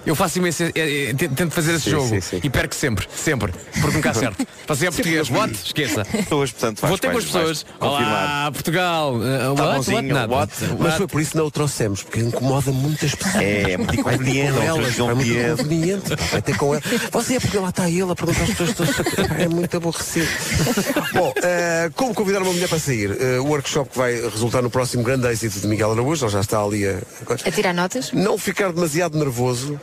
Eu 0.06 0.14
faço 0.14 0.38
imenso. 0.38 0.62
é, 0.64 0.70
é, 0.74 1.14
tento 1.14 1.34
tento 1.34 1.52
fazer 1.52 1.74
esse 1.74 1.84
Sim, 1.84 1.90
jogo 1.90 2.08
sim, 2.08 2.20
sim. 2.20 2.40
e 2.42 2.50
perco 2.50 2.74
sempre, 2.74 3.06
sempre. 3.14 3.52
Porque 3.80 3.96
nunca 3.96 4.10
acerto. 4.10 4.46
A 4.64 4.74
português, 4.92 5.28
what? 5.30 5.52
Esqueça. 5.52 6.04
Pessoas, 6.04 6.50
portanto, 6.50 6.80
Vou 6.86 6.96
ter 6.98 7.12
com 7.12 7.18
as 7.18 7.24
pessoas. 7.24 7.66
confirmar. 7.78 8.08
Olá, 8.08 8.50
Portugal. 8.52 9.14
Uh, 9.16 9.54
Tá 9.54 9.64
what? 9.64 9.90
What? 9.90 10.08
Nada. 10.08 10.32
what? 10.34 10.52
Mas 10.78 10.94
foi 10.94 11.06
por 11.06 11.20
isso 11.20 11.32
que 11.32 11.36
não 11.36 11.46
o 11.46 11.50
trouxemos, 11.50 12.02
porque 12.02 12.20
incomoda 12.20 12.72
muitas 12.72 13.14
pessoas. 13.14 13.42
É, 13.42 13.72
é 13.72 13.76
muito 13.76 13.94
inconveniente, 13.94 14.58
é 14.58 14.72
um 14.72 14.78
elas, 14.78 14.94
bocadinho 14.96 15.10
é 15.10 15.14
muito 15.14 15.60
inconveniente. 15.60 16.16
Vai 16.32 16.42
ter 16.42 16.56
com 16.56 16.74
ela. 16.74 16.82
Você 17.12 17.36
é 17.36 17.40
porque 17.40 17.58
lá 17.58 17.68
está 17.68 17.88
ele 17.90 18.10
a 18.10 18.14
perguntar 18.14 18.42
às 18.42 18.50
pessoas 18.54 18.74
todas. 18.74 19.30
É 19.38 19.48
muito 19.48 19.76
aborrecido. 19.76 20.28
Bom, 21.12 21.32
eh, 21.42 21.90
como 21.94 22.14
convidar 22.14 22.40
uma 22.42 22.52
mulher 22.52 22.68
para 22.68 22.78
sair? 22.78 23.10
Eh, 23.20 23.38
o 23.40 23.44
workshop 23.46 23.90
que 23.90 23.98
vai 23.98 24.14
resultar 24.14 24.62
no 24.62 24.70
próximo 24.70 25.02
grande 25.02 25.26
êxito 25.28 25.60
de 25.60 25.66
Miguel 25.66 25.92
Araújo, 25.92 26.24
ele 26.24 26.32
já 26.32 26.40
está 26.40 26.62
ali 26.62 26.86
a. 26.86 26.98
A 27.44 27.50
tirar 27.50 27.74
notas? 27.74 28.12
Não 28.12 28.38
ficar 28.38 28.72
demasiado 28.72 29.18
nervoso, 29.18 29.78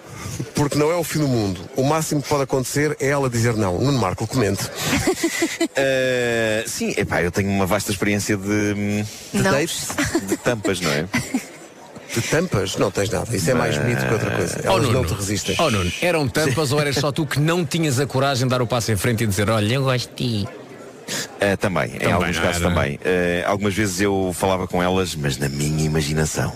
porque 0.56 0.78
não 0.78 0.92
é 0.92 0.96
o 0.96 1.04
fim 1.04 1.20
do 1.20 1.28
mundo. 1.28 1.62
O 1.76 1.84
máximo 1.84 2.22
que 2.22 2.30
pode 2.30 2.44
acontecer 2.44 2.96
é 3.00 3.08
ela 3.08 3.30
dizer 3.30 3.56
não. 3.56 3.80
Nuno 3.80 3.98
Marco, 3.98 4.28
comente. 4.28 4.64
Uh, 4.66 4.70
sim, 6.70 6.94
epá, 6.98 7.22
eu 7.22 7.32
tenho 7.32 7.50
uma 7.50 7.66
vasta 7.66 7.92
experiência 7.92 8.38
de, 8.38 9.04
De 9.34 9.42
dates? 9.44 9.88
de 10.28 10.38
tampas, 10.38 10.80
não 10.82 10.92
é? 10.92 11.06
De 12.14 12.22
tampas? 12.22 12.76
Não 12.78 12.92
tens 12.92 13.10
nada. 13.10 13.36
Isso 13.36 13.50
é 13.50 13.54
mais 13.54 13.78
mito 13.78 14.06
que 14.06 14.14
outra 14.14 14.32
coisa. 14.32 14.60
Oh, 14.66 14.68
Elas 14.68 14.82
Nuno. 14.88 14.94
não 14.94 15.06
te 15.06 15.14
resistem. 15.14 15.56
Oh, 15.60 15.70
Nuno, 15.70 15.92
eram 16.02 16.28
tampas 16.28 16.72
ou 16.72 16.80
eras 16.82 16.96
só 16.98 17.12
tu 17.12 17.26
que 17.26 17.40
não 17.40 17.66
tinhas 17.66 18.00
a 18.00 18.06
coragem 18.06 18.46
de 18.48 18.52
dar 18.52 18.62
o 18.62 18.68
passo 18.68 18.92
em 18.92 18.98
frente 18.98 19.24
e 19.24 19.28
dizer, 19.28 19.50
olha, 19.50 19.74
eu 19.76 19.84
gosto 19.84 20.10
de 20.10 20.44
ti. 20.44 20.50
Uh, 21.42 21.58
também, 21.58 21.88
em 21.96 21.98
Também, 21.98 22.12
alguns 22.14 22.36
não 22.38 22.44
casos 22.44 22.62
também. 22.62 22.96
Uh, 22.98 23.00
algumas 23.48 23.74
vezes 23.74 24.00
eu 24.00 24.32
falava 24.38 24.68
com 24.68 24.82
elas, 24.84 25.16
mas 25.16 25.38
na 25.40 25.50
minha 25.50 25.84
imaginação. 25.86 26.54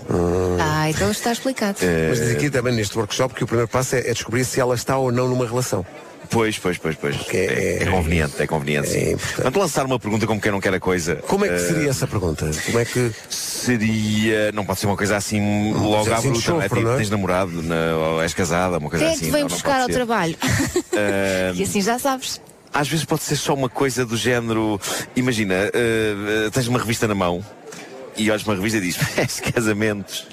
Ah, 0.60 0.88
então 0.88 1.10
está 1.10 1.32
explicado. 1.32 1.78
Mas 2.08 2.20
diz 2.20 2.30
aqui 2.30 2.48
também 2.50 2.72
neste 2.74 2.96
workshop 2.96 3.34
que 3.34 3.42
o 3.42 3.46
primeiro 3.46 3.68
passo 3.68 3.96
é, 3.96 4.00
é 4.08 4.12
descobrir 4.12 4.44
se 4.44 4.60
ela 4.60 4.74
está 4.76 4.96
ou 4.96 5.10
não 5.10 5.26
numa 5.28 5.44
relação. 5.46 5.84
Pois, 6.30 6.58
pois, 6.58 6.76
pois, 6.78 6.96
pois. 6.96 7.16
Que 7.16 7.36
É, 7.36 7.44
é- 7.44 7.82
é 7.84 7.86
conveniente, 7.86 8.34
é 8.40 8.46
conveniente. 8.46 8.88
sim. 8.88 8.98
importante. 9.12 9.34
Portanto, 9.34 9.58
lançar 9.58 9.86
uma 9.86 9.98
pergunta 9.98 10.26
como 10.26 10.40
quem 10.40 10.50
não 10.52 10.60
quer 10.60 10.74
a 10.74 10.80
coisa. 10.80 11.16
Como 11.26 11.44
é 11.44 11.48
que 11.48 11.54
uh, 11.54 11.58
seria 11.68 11.90
essa 11.90 12.06
pergunta? 12.06 12.50
Como 12.66 12.78
é 12.80 12.84
que. 12.84 13.12
Seria. 13.28 14.50
Não 14.52 14.64
pode 14.64 14.80
ser 14.80 14.86
uma 14.86 14.96
coisa 14.96 15.16
assim 15.16 15.72
logo 15.72 16.12
à 16.12 16.16
assim 16.16 16.30
bruta, 16.30 16.38
é? 16.38 16.42
chofre, 16.44 16.68
Tipo, 16.68 16.80
não 16.82 16.92
é? 16.94 16.96
tens 16.96 17.10
namorado, 17.10 17.62
na- 17.62 17.96
ou 17.96 18.22
és 18.22 18.34
casada, 18.34 18.78
uma 18.78 18.90
coisa 18.90 19.04
Quem 19.04 19.12
é 19.12 19.16
assim. 19.16 19.20
que 19.24 19.26
te 19.26 19.32
vem 19.32 19.42
não, 19.42 19.48
não 19.48 19.54
buscar 19.56 19.80
ao 19.80 19.88
trabalho? 19.88 20.36
Uh, 20.76 21.54
E 21.56 21.62
assim 21.62 21.80
já 21.80 21.98
sabes. 21.98 22.40
Às 22.76 22.88
vezes 22.88 23.04
pode 23.06 23.22
ser 23.22 23.36
só 23.36 23.54
uma 23.54 23.68
coisa 23.68 24.04
do 24.04 24.16
género. 24.16 24.78
Imagina, 25.14 25.54
uh, 25.54 26.46
uh, 26.46 26.50
tens 26.50 26.68
uma 26.68 26.78
revista 26.78 27.08
na 27.08 27.14
mão 27.14 27.44
e 28.16 28.30
olhas 28.30 28.44
uma 28.44 28.54
revista 28.54 28.78
e 28.78 28.82
dizes, 28.82 29.40
casamentos. 29.54 30.26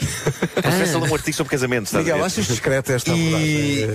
Tivesse 0.00 0.96
ali 0.96 1.10
um 1.10 1.14
artigo 1.14 1.36
sobre 1.36 1.50
casamentos, 1.50 1.88
estás 1.88 2.02
a 2.02 2.04
Miguel, 2.04 2.18
ver? 2.18 2.24
achas 2.24 2.46
discreta 2.46 2.92
esta 2.92 3.10
E, 3.12 3.86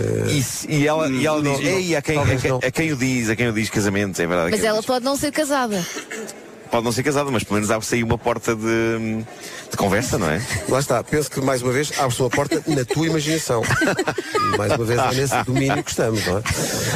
e, 0.70 0.76
e 0.76 0.88
ela, 0.88 1.10
e 1.10 1.26
ela 1.26 1.42
Não, 1.42 1.56
diz, 1.56 1.64
não, 1.64 1.72
Ei, 1.72 1.96
a 1.96 2.02
quem, 2.02 2.18
a, 2.18 2.68
a 2.68 2.72
quem 2.72 2.94
o 2.94 2.96
diz, 2.96 3.30
a 3.30 3.36
quem 3.36 3.48
o 3.48 3.54
diz 3.54 3.70
casamentos, 3.70 4.20
é 4.20 4.28
verdade. 4.28 4.52
Mas 4.52 4.64
ela 4.64 4.78
diz. 4.78 4.86
pode 4.86 5.04
não 5.04 5.18
ser 5.18 5.32
casada. 5.32 5.84
Pode 6.76 6.84
não 6.84 6.92
ser 6.92 7.04
casada, 7.04 7.32
mas 7.32 7.42
pelo 7.42 7.56
menos 7.56 7.72
abre 7.72 7.88
aí 7.94 8.04
uma 8.04 8.18
porta 8.18 8.54
de, 8.54 9.24
de 9.72 9.78
conversa, 9.78 10.18
não 10.18 10.30
é? 10.30 10.42
Lá 10.68 10.78
está, 10.80 11.02
penso 11.02 11.32
que 11.32 11.40
mais 11.40 11.62
uma 11.62 11.72
vez 11.72 11.90
abre-se 11.98 12.22
uma 12.22 12.30
porta 12.30 12.62
na 12.68 12.84
tua 12.84 13.06
imaginação. 13.08 13.62
Mais 14.58 14.74
uma 14.74 14.84
vez 14.84 15.00
é 15.00 15.14
nesse 15.14 15.44
domínio 15.44 15.82
que 15.82 15.92
estamos, 15.92 16.26
não 16.26 16.38
é? 16.40 16.42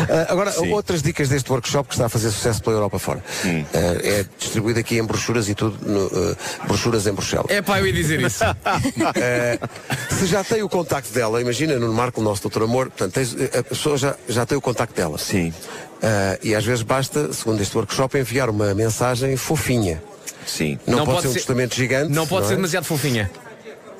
Ah, 0.09 0.33
agora, 0.33 0.51
Sim. 0.51 0.73
outras 0.73 1.01
dicas 1.01 1.29
deste 1.29 1.49
workshop 1.49 1.87
que 1.87 1.95
está 1.95 2.07
a 2.07 2.09
fazer 2.09 2.29
sucesso 2.31 2.61
pela 2.61 2.75
Europa 2.75 2.99
fora. 2.99 3.23
Hum. 3.45 3.63
Ah, 3.73 3.77
é 4.03 4.25
distribuído 4.37 4.81
aqui 4.81 4.97
em 4.97 5.03
brochuras 5.03 5.47
e 5.47 5.55
tudo, 5.55 5.77
no, 5.89 6.07
ah, 6.07 6.67
brochuras 6.67 7.07
em 7.07 7.13
Bruxelas. 7.13 7.45
É 7.49 7.61
pá, 7.61 7.79
eu 7.79 7.87
ia 7.87 7.93
dizer 7.93 8.19
isso. 8.19 8.43
Se 10.19 10.25
já 10.25 10.43
tem 10.43 10.61
o 10.61 10.67
contacto 10.67 11.13
dela, 11.13 11.39
imagina 11.39 11.79
no 11.79 11.93
Marco, 11.93 12.19
o 12.19 12.23
nosso 12.23 12.41
doutor 12.41 12.63
amor, 12.63 12.87
portanto, 12.87 13.13
tens- 13.13 13.33
a 13.57 13.63
pessoa 13.63 13.97
já, 13.97 14.13
já 14.27 14.45
tem 14.45 14.57
o 14.57 14.61
contacto 14.61 14.93
dela. 14.93 15.17
Sim. 15.17 15.53
Eh, 16.01 16.39
e 16.43 16.55
às 16.55 16.63
vezes 16.63 16.81
basta, 16.81 17.33
segundo 17.33 17.61
este 17.61 17.75
workshop, 17.75 18.17
enviar 18.17 18.49
uma 18.49 18.73
mensagem 18.73 19.35
fofinha. 19.35 20.01
Sim. 20.45 20.79
Não, 20.87 21.05
pode, 21.05 21.21
ser 21.23 21.27
um 21.27 21.33
testamento 21.33 21.75
gigante. 21.75 22.11
Não 22.13 22.25
pode 22.25 22.47
ser 22.47 22.53
é? 22.53 22.55
demasiado 22.55 22.85
fofinha. 22.85 23.29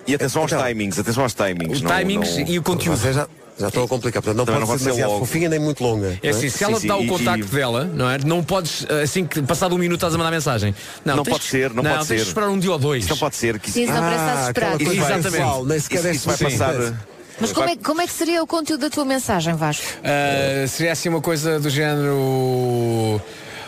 E 0.07 0.15
atenção 0.15 0.41
aos 0.43 0.51
Então. 0.51 0.65
timings, 0.65 0.97
atenção 0.97 1.23
aos 1.23 1.33
timings. 1.33 1.73
Os 1.77 1.81
não- 1.81 1.91
timings 1.95 2.37
não- 2.37 2.47
e 2.47 2.57
o 2.57 2.63
conteúdo. 2.63 2.97
Vocês 2.97 3.15
já, 3.15 3.27
já 3.59 3.67
estão 3.67 3.83
a 3.83 3.87
complicar. 3.87 4.23
Portanto, 4.23 4.37
não 4.37 4.45
Também 4.45 4.61
pode 4.61 4.71
não 4.71 4.77
ser 4.79 4.83
pode 4.85 4.95
ser 4.95 5.01
demasiado 5.01 5.09
logo. 5.19 5.25
fofinha 5.25 5.49
nem 5.49 5.59
muito 5.59 5.83
longa. 5.83 6.17
É 6.23 6.31
não 6.31 6.37
assim, 6.37 6.49
se 6.49 6.57
Sim, 6.57 6.63
ela 6.63 6.79
sim, 6.79 6.87
dá 6.87 6.97
o 6.97 7.03
e- 7.03 7.07
contacto 7.07 7.45
e- 7.45 7.49
dela, 7.55 7.83
não 7.93 8.09
é? 8.09 8.17
Não 8.17 8.43
podes, 8.43 8.85
assim 9.03 9.25
que 9.25 9.41
passado 9.43 9.75
um 9.75 9.77
minuto 9.77 9.97
estás 9.99 10.15
a 10.15 10.17
mandar 10.17 10.31
mensagem. 10.31 10.73
Não, 11.05 11.17
Não 11.17 11.23
tens 11.23 11.31
pode 11.33 11.43
ser, 11.43 11.69
não 11.73 11.83
pode 11.83 11.95
tens 11.97 12.07
ser. 12.07 12.15
que 12.15 12.21
esperar 12.21 12.49
um 12.49 12.57
dia 12.57 12.71
ou 12.71 12.79
dois. 12.79 13.03
Isso 13.03 13.11
não 13.11 13.17
pode 13.19 13.35
ser. 13.35 13.59
Que 13.59 13.69
Sim, 13.69 13.83
isso, 13.83 13.91
Ah, 13.93 14.35
desesperado. 14.39 14.77
coisa 14.85 14.93
Exatamente. 15.01 15.31
pessoal, 15.31 15.65
nem 15.65 15.79
sequer 15.79 15.97
isso, 15.99 16.07
é 16.07 16.11
isso 16.11 16.25
vai 16.27 16.37
suficiente. 16.37 16.63
passar. 16.73 17.05
Mas 17.39 17.51
como 17.51 17.69
é, 17.69 17.75
como 17.75 18.01
é 18.01 18.07
que 18.07 18.13
seria 18.13 18.43
o 18.43 18.47
conteúdo 18.47 18.81
da 18.81 18.89
tua 18.89 19.05
mensagem, 19.05 19.53
Vasco? 19.55 19.85
Ah, 20.03 20.67
seria 20.67 20.91
assim 20.91 21.09
uma 21.09 21.21
coisa 21.21 21.59
do 21.59 21.69
género. 21.69 23.21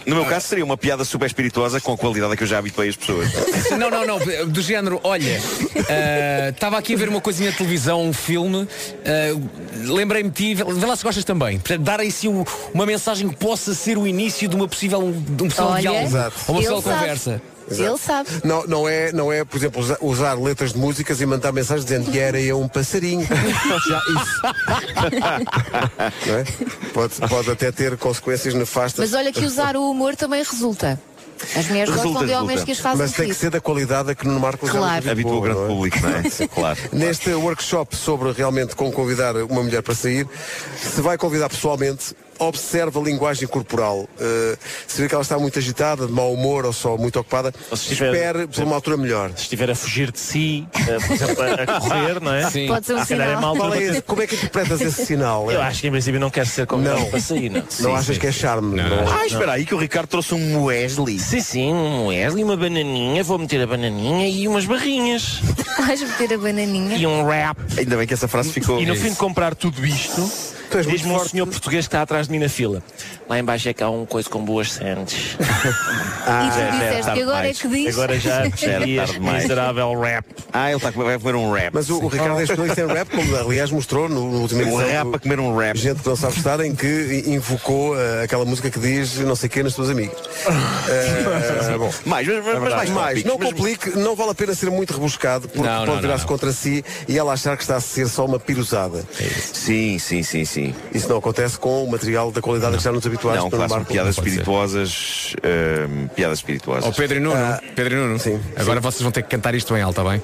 No 0.06 0.16
meu 0.16 0.26
caso 0.26 0.48
seria 0.48 0.66
uma 0.66 0.76
piada 0.76 1.06
super 1.06 1.28
espirituosa 1.28 1.80
com 1.80 1.94
a 1.94 1.98
qualidade 1.98 2.34
a 2.34 2.36
que 2.36 2.42
eu 2.42 2.48
já 2.48 2.58
habituei 2.58 2.90
as 2.90 2.96
pessoas. 2.96 3.30
Não, 3.78 3.90
não, 3.90 4.06
não, 4.06 4.20
do 4.50 4.62
género, 4.62 5.00
olha, 5.04 5.40
ah, 5.88 6.50
estava 6.50 6.78
aqui 6.78 6.94
a 6.94 6.98
ver 6.98 7.08
uma 7.08 7.22
coisinha 7.22 7.52
de 7.52 7.58
televisão, 7.58 8.04
um 8.04 8.12
filme, 8.12 8.68
ah, 9.06 9.40
lembrei-me 9.86 10.30
de 10.30 10.36
ti, 10.36 10.56
vê 10.56 10.86
lá 10.86 10.96
se 10.96 11.04
gostas 11.04 11.24
também. 11.24 11.58
Portanto, 11.60 11.82
dar 11.84 12.00
aí 12.00 12.12
sim 12.12 12.28
um- 12.28 12.44
uma 12.74 12.86
mensagem 12.86 13.30
que 13.30 13.36
possa 13.38 13.74
ser 13.74 13.98
o 13.98 14.06
início 14.06 14.50
de 14.50 14.56
uma 14.56 14.68
possível, 14.68 15.14
de 15.16 15.44
um 15.44 15.48
possível 15.48 15.68
Olha, 15.68 15.82
diálogo, 15.82 16.06
Exato. 16.06 16.36
ou 16.48 16.56
uma 16.56 16.62
possível 16.82 16.82
sabe. 16.82 17.42
Conversa. 17.62 17.84
Ele 17.84 17.98
sabe. 17.98 18.30
Não, 18.44 18.64
não, 18.66 18.88
é, 18.90 19.12
não 19.12 19.32
é, 19.32 19.44
por 19.44 19.58
exemplo, 19.58 19.82
usa- 19.82 19.98
usar 20.02 20.34
letras 20.40 20.74
de 20.74 20.80
músicas 20.80 21.22
e 21.22 21.26
mandar 21.26 21.52
mensagens 21.52 21.86
dizendo 21.86 22.12
que 22.12 22.20
era 22.20 22.40
eu 22.40 22.60
um 22.60 22.68
passarinho. 22.68 23.26
Já 23.88 24.02
isso. 24.22 24.42
Não 26.28 26.36
é? 26.38 26.44
pode, 26.94 27.16
pode 27.30 27.52
até 27.52 27.72
ter 27.72 27.98
consequências 27.98 28.54
nefastas. 28.54 29.10
Mas 29.10 29.14
olha 29.20 29.32
que 29.32 29.46
usar 29.46 29.76
o 29.76 29.90
humor 29.90 30.16
também 30.16 30.44
resulta. 30.44 31.00
As 31.56 31.66
mulheres 31.68 31.90
Resulta, 31.90 32.08
gostam 32.20 32.28
de 32.28 32.34
homens 32.34 32.50
resulta. 32.62 32.66
que 32.66 32.72
as 32.72 32.78
fazem 32.80 32.98
Mas 33.00 33.12
tem 33.14 33.28
que 33.28 33.34
ser 33.34 33.50
da 33.50 33.60
qualidade 33.60 34.12
a 34.12 34.16
que 34.16 34.28
no 34.28 34.40
Marco 34.40 34.68
já 34.68 34.74
Claro. 34.74 34.98
nos 35.04 35.08
Habitua 35.12 35.34
o 35.36 35.42
grande 35.42 35.60
não 35.60 35.66
é? 35.66 35.70
público, 35.70 35.98
não 36.00 36.10
é? 36.10 36.48
Claro. 36.54 36.80
Neste 36.94 37.34
workshop 37.34 37.96
sobre 37.96 38.32
realmente 38.32 38.76
como 38.76 38.92
convidar 38.92 39.36
uma 39.36 39.64
mulher 39.64 39.82
para 39.82 39.96
sair, 39.96 40.28
se 40.80 41.02
vai 41.02 41.18
convidar 41.18 41.50
pessoalmente, 41.50 42.16
observe 42.42 42.98
a 42.98 43.02
linguagem 43.02 43.48
corporal. 43.48 44.00
Uh, 44.20 44.58
se 44.88 45.02
vê 45.02 45.08
que 45.08 45.14
ela 45.14 45.22
está 45.22 45.38
muito 45.38 45.58
agitada, 45.60 46.06
de 46.08 46.12
mau 46.12 46.34
humor 46.34 46.66
ou 46.66 46.74
só 46.74 46.98
muito 46.98 47.20
ocupada, 47.20 47.54
estiver- 47.72 48.14
espere 48.14 48.48
por 48.48 48.64
uma 48.64 48.76
altura 48.76 48.98
melhor. 48.98 49.32
Se 49.36 49.44
estiver 49.44 49.70
a 49.70 49.76
fugir 49.76 50.12
de 50.12 50.20
si, 50.20 50.68
eh, 50.88 50.98
por 51.00 51.12
exemplo, 51.16 51.44
a, 51.44 51.54
a 51.78 51.80
correr, 51.82 52.20
não 52.22 52.34
é? 52.34 52.50
Sim. 52.50 52.68
Pode 52.68 52.86
ser 52.86 52.94
um 52.96 53.00
é 53.00 53.06
sinal. 53.06 53.42
mal 53.42 53.56
Qual 53.56 53.74
é 53.74 53.84
esse- 53.84 54.02
como 54.02 54.22
é 54.22 54.28
que 54.28 54.36
interpretas 54.36 54.82
esse 54.82 55.06
sinal? 55.06 55.52
Eu 55.52 55.62
acho 55.62 55.82
que 55.82 55.88
em 55.88 55.92
princípio 55.92 56.20
não 56.20 56.30
quer 56.30 56.46
ser 56.48 56.66
convidado 56.66 57.00
Não. 57.02 57.10
para 57.10 57.20
sair, 57.20 57.50
não. 57.50 57.64
Não 57.80 57.96
achas 57.96 58.18
que 58.18 58.28
é 58.28 58.32
charme? 58.32 58.76
Não. 58.76 59.08
Ah, 59.12 59.26
espera 59.26 59.54
aí 59.54 59.66
que 59.66 59.76
o 59.76 59.78
Ricardo 59.78 60.08
trouxe 60.08 60.34
um 60.34 60.64
Wesley. 60.66 61.20
Sim, 61.20 61.42
sim, 61.42 61.72
um 61.74 62.08
Wesley, 62.08 62.44
uma 62.44 62.58
bananinha, 62.58 63.24
vou 63.24 63.38
meter 63.38 63.62
a 63.62 63.68
bananinha 63.68 64.28
e 64.28 64.48
umas 64.48 64.66
barrinhas. 64.66 65.40
Vais 65.78 66.02
meter 66.02 66.34
a 66.34 66.38
bananinha. 66.38 66.98
E 66.98 67.06
um 67.08 67.26
rap. 67.28 67.58
Ainda 67.78 67.98
bem 67.98 68.08
que 68.08 68.14
essa 68.14 68.28
frase 68.28 68.52
ficou. 68.52 68.80
E 68.82 68.86
no 68.86 68.96
fim 68.96 69.10
de 69.12 69.16
comprar 69.16 69.56
tudo 69.56 69.86
isto, 69.86 70.30
diz-me 70.80 71.12
um 71.12 71.16
forte. 71.16 71.32
senhor 71.32 71.48
português 71.48 71.86
que 71.86 71.90
está 71.90 72.02
atrás 72.02 72.28
de 72.28 72.32
mim 72.32 72.40
na 72.40 72.50
fila. 72.50 72.82
Lá 73.30 73.40
embaixo 73.40 73.70
é 73.70 73.74
que 73.74 73.84
há 73.84 73.90
um 73.90 74.06
coisa 74.06 74.30
com 74.30 74.44
boas 74.44 74.72
sandes. 74.72 75.36
e 75.40 76.50
tu 76.52 76.72
disseste 76.72 77.12
que 77.14 77.22
agora 77.22 77.50
é 77.50 77.54
que 77.54 77.68
diz. 77.68 77.94
Agora 77.94 78.20
já 78.20 78.44
Já 78.46 78.50
tarde 78.80 79.14
demais. 79.14 79.44
miserável 79.44 80.00
rap. 80.00 80.26
Ah, 80.54 80.68
ele 80.70 80.78
está 80.78 80.90
a 80.90 80.92
comer, 80.92 81.06
vai 81.06 81.20
comer 81.20 81.36
um 81.36 81.52
rap. 81.52 81.74
Mas 81.74 81.90
o, 81.90 82.00
o 82.04 82.08
Ricardo 82.08 82.40
é 82.40 82.44
especialista 82.44 82.82
em 82.82 82.88
rap, 82.88 83.10
como 83.10 83.36
aliás 83.36 83.72
mostrou 83.72 84.10
no, 84.10 84.32
no 84.32 84.42
último 84.42 84.62
Um 84.62 84.82
edição 84.82 84.88
rap 84.88 85.16
a 85.16 85.20
comer 85.20 85.40
um 85.40 85.56
rap. 85.56 85.78
Gente 85.78 86.02
que 86.02 86.08
não 86.10 86.16
sabe 86.16 86.38
estar, 86.38 86.60
em 86.62 86.76
que 86.76 87.24
invocou 87.28 87.96
uh, 87.96 88.24
aquela 88.24 88.46
música 88.46 88.70
que 88.70 88.80
diz 88.80 89.18
não 89.20 89.36
sei 89.36 89.50
quê 89.50 89.64
nas 89.64 89.74
tuas 89.74 89.90
amigas. 89.90 90.18
Uh, 90.18 91.78
bom. 91.78 91.92
Mais, 92.06 92.28
mas, 92.28 92.46
mas, 92.46 92.60
mas 92.60 92.74
mais 92.74 92.90
Mais, 92.90 93.24
não 93.24 93.38
complique, 93.38 93.90
não 93.92 94.16
vale 94.16 94.32
a 94.32 94.36
pena 94.36 94.54
ser 94.54 94.70
muito 94.70 94.94
rebuscado, 94.94 95.48
porque 95.48 95.68
Não, 95.68 95.86
pode 95.86 96.02
virar-se 96.02 96.26
contra 96.26 96.52
si 96.52 96.84
e 97.08 97.18
ela 97.18 97.34
achar 97.34 97.56
que 97.56 97.64
está 97.64 97.78
a 97.78 97.82
ser 97.82 98.08
só 98.08 98.26
uma 98.26 98.40
piruzada. 98.40 99.04
Sim, 99.54 99.98
sim, 100.00 100.24
sim, 100.24 100.46
sim. 100.46 100.61
Isso 100.94 101.08
não 101.10 101.18
acontece 101.18 101.58
com 101.58 101.84
o 101.84 101.92
material 101.92 102.32
da 102.32 102.42
qualidade 102.42 102.76
a 102.76 102.78
que 102.78 102.84
já 102.84 102.92
nos 102.92 103.06
habituados 103.06 103.44
Não, 103.44 103.50
claro, 103.50 103.70
Marco. 103.70 103.86
piadas 103.92 104.18
espirituosas. 104.18 105.36
hum, 105.90 106.08
piadas 106.16 106.40
espirituosas. 106.40 106.86
Ó 106.90 106.92
Pedro 106.92 107.18
e 107.18 107.20
Nuno, 107.20 107.36
Ah, 107.36 107.60
Pedro 107.76 107.94
e 107.94 107.98
Nuno, 107.98 108.20
sim, 108.20 108.40
agora 108.56 108.80
sim. 108.80 108.84
vocês 108.84 109.02
vão 109.02 109.12
ter 109.12 109.24
que 109.24 109.30
cantar 109.30 109.56
isto 109.56 109.76
em 109.76 109.82
alta, 109.82 110.04
bem? 110.04 110.22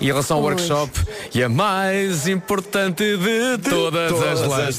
E 0.00 0.04
em 0.04 0.08
relação 0.08 0.38
ao 0.38 0.42
Pois. 0.42 0.68
workshop, 0.68 1.00
e 1.32 1.42
a 1.44 1.48
mais 1.48 2.26
importante 2.26 3.04
de 3.16 3.58
todas, 3.70 4.12
as 4.20 4.78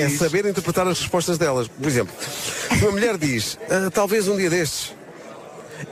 É 0.00 0.08
saber 0.08 0.46
interpretar 0.46 0.86
as 0.88 0.98
respostas 0.98 1.38
delas. 1.38 1.68
Por 1.68 1.86
exemplo, 1.86 2.12
uma 2.82 2.90
mulher 2.90 3.16
diz, 3.16 3.56
"Ah, 3.70 3.88
talvez 3.92 4.26
um 4.26 4.36
dia 4.36 4.50
destes. 4.50 4.92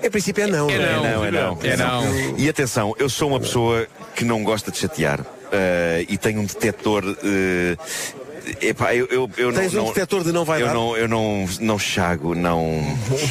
Em 0.03 0.11
princípio 0.11 0.43
é 0.43 0.47
não. 0.49 0.69
É 0.69 0.79
não 0.79 0.85
é? 0.85 0.93
não. 0.93 1.03
não, 1.03 1.25
é 1.25 1.31
não. 1.31 1.59
É 1.63 1.77
não. 1.77 2.39
E 2.39 2.49
atenção, 2.49 2.93
eu 2.99 3.09
sou 3.09 3.29
uma 3.29 3.39
pessoa 3.39 3.87
que 4.17 4.25
não 4.25 4.43
gosta 4.43 4.73
de 4.73 4.79
chatear. 4.79 5.21
eh, 5.53 6.05
e 6.09 6.19
tenho 6.19 6.41
um 6.41 6.45
detector. 6.45 7.05
eh, 7.23 7.77
Epá, 8.61 8.95
eu, 8.95 9.07
eu, 9.11 9.31
eu 9.37 9.53
Tens 9.53 9.73
não, 9.73 9.85
um 9.85 9.89
detector 9.89 10.23
de 10.23 10.31
não 10.33 10.45
vai 10.45 10.63
eu 10.63 10.67
dar? 10.69 10.75
Não, 10.75 10.97
eu 10.97 11.09
não, 11.09 11.49
não 11.61 11.79
chago, 11.79 12.35
não. 12.35 12.81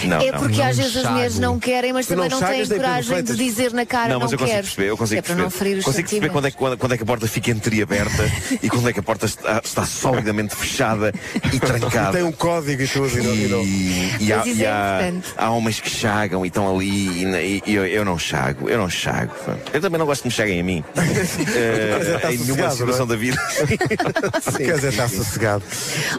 não 0.03 0.20
é 0.22 0.32
não. 0.32 0.39
porque 0.39 0.57
não 0.57 0.66
às 0.68 0.78
vezes 0.78 0.97
as 0.97 1.09
mulheres 1.09 1.39
não 1.39 1.59
querem, 1.59 1.93
mas 1.93 2.05
também 2.05 2.28
não 2.30 2.39
não, 2.39 2.47
têm 2.47 2.68
coragem 2.68 3.24
de 3.24 3.36
dizer 3.36 3.72
na 3.72 3.86
cara 3.86 4.09
não, 4.09 4.16
não, 4.16 4.20
mas 4.22 4.32
eu 4.34 4.38
consigo 4.38 4.55
quero. 4.55 4.68
perceber, 4.68 4.89
eu 4.89 4.97
consigo 4.97 5.20
é 5.20 5.22
para 5.22 5.36
perceber. 5.36 5.76
não 5.76 5.84
consigo 5.84 6.09
perceber 6.09 6.30
quando 6.30 6.45
é, 6.47 6.51
que, 6.51 6.57
quando, 6.57 6.78
quando 6.78 6.93
é 6.93 6.97
que 6.97 7.03
a 7.03 7.05
porta 7.05 7.28
fica 7.28 7.51
entreaberta 7.51 8.32
e 8.61 8.70
quando 8.70 8.89
é 8.89 8.93
que 8.93 8.99
a 8.99 9.03
porta 9.03 9.26
está, 9.26 9.61
está 9.63 9.86
solidamente 9.86 10.53
fechada 10.55 11.13
e 11.53 11.59
trancada. 11.59 12.18
Tem 12.18 12.24
um 12.24 12.32
código 12.32 12.82
e 12.82 12.88
tudo. 12.88 13.18
E, 13.18 13.24
não- 13.24 13.36
e 13.36 13.47
não- 13.47 13.61
E, 13.63 14.16
e 14.20 14.34
há, 14.34 14.43
e 14.45 14.63
é 14.63 14.68
há- 14.68 15.13
há 15.38 15.49
homens 15.51 15.80
que 15.80 15.89
chagam 15.89 16.43
e 16.45 16.49
estão 16.49 16.76
ali 16.76 17.24
e, 17.24 17.63
e 17.66 17.76
eu, 17.76 17.86
eu 17.86 18.03
não 18.03 18.20
chago, 18.20 18.70
eu 18.70 18.78
não 18.78 18.89
chago. 18.89 19.34
Eu 19.74 19.80
também 19.80 19.97
não 19.97 20.05
gosto 20.05 20.24
que 20.24 20.28
me 20.28 20.34
chaguem 20.34 20.59
a 20.59 20.63
mim. 20.63 20.84
Está 22.16 22.34
em 22.34 22.38
nenhuma 22.38 22.70
sossegado, 22.70 22.76
situação 22.76 23.05
não 23.05 23.13
é? 23.13 23.18
da 23.18 23.22
vida. 23.22 23.38
Quer 24.57 24.76
dizer, 24.76 24.89
está 24.89 25.05
sossegado. 25.08 25.64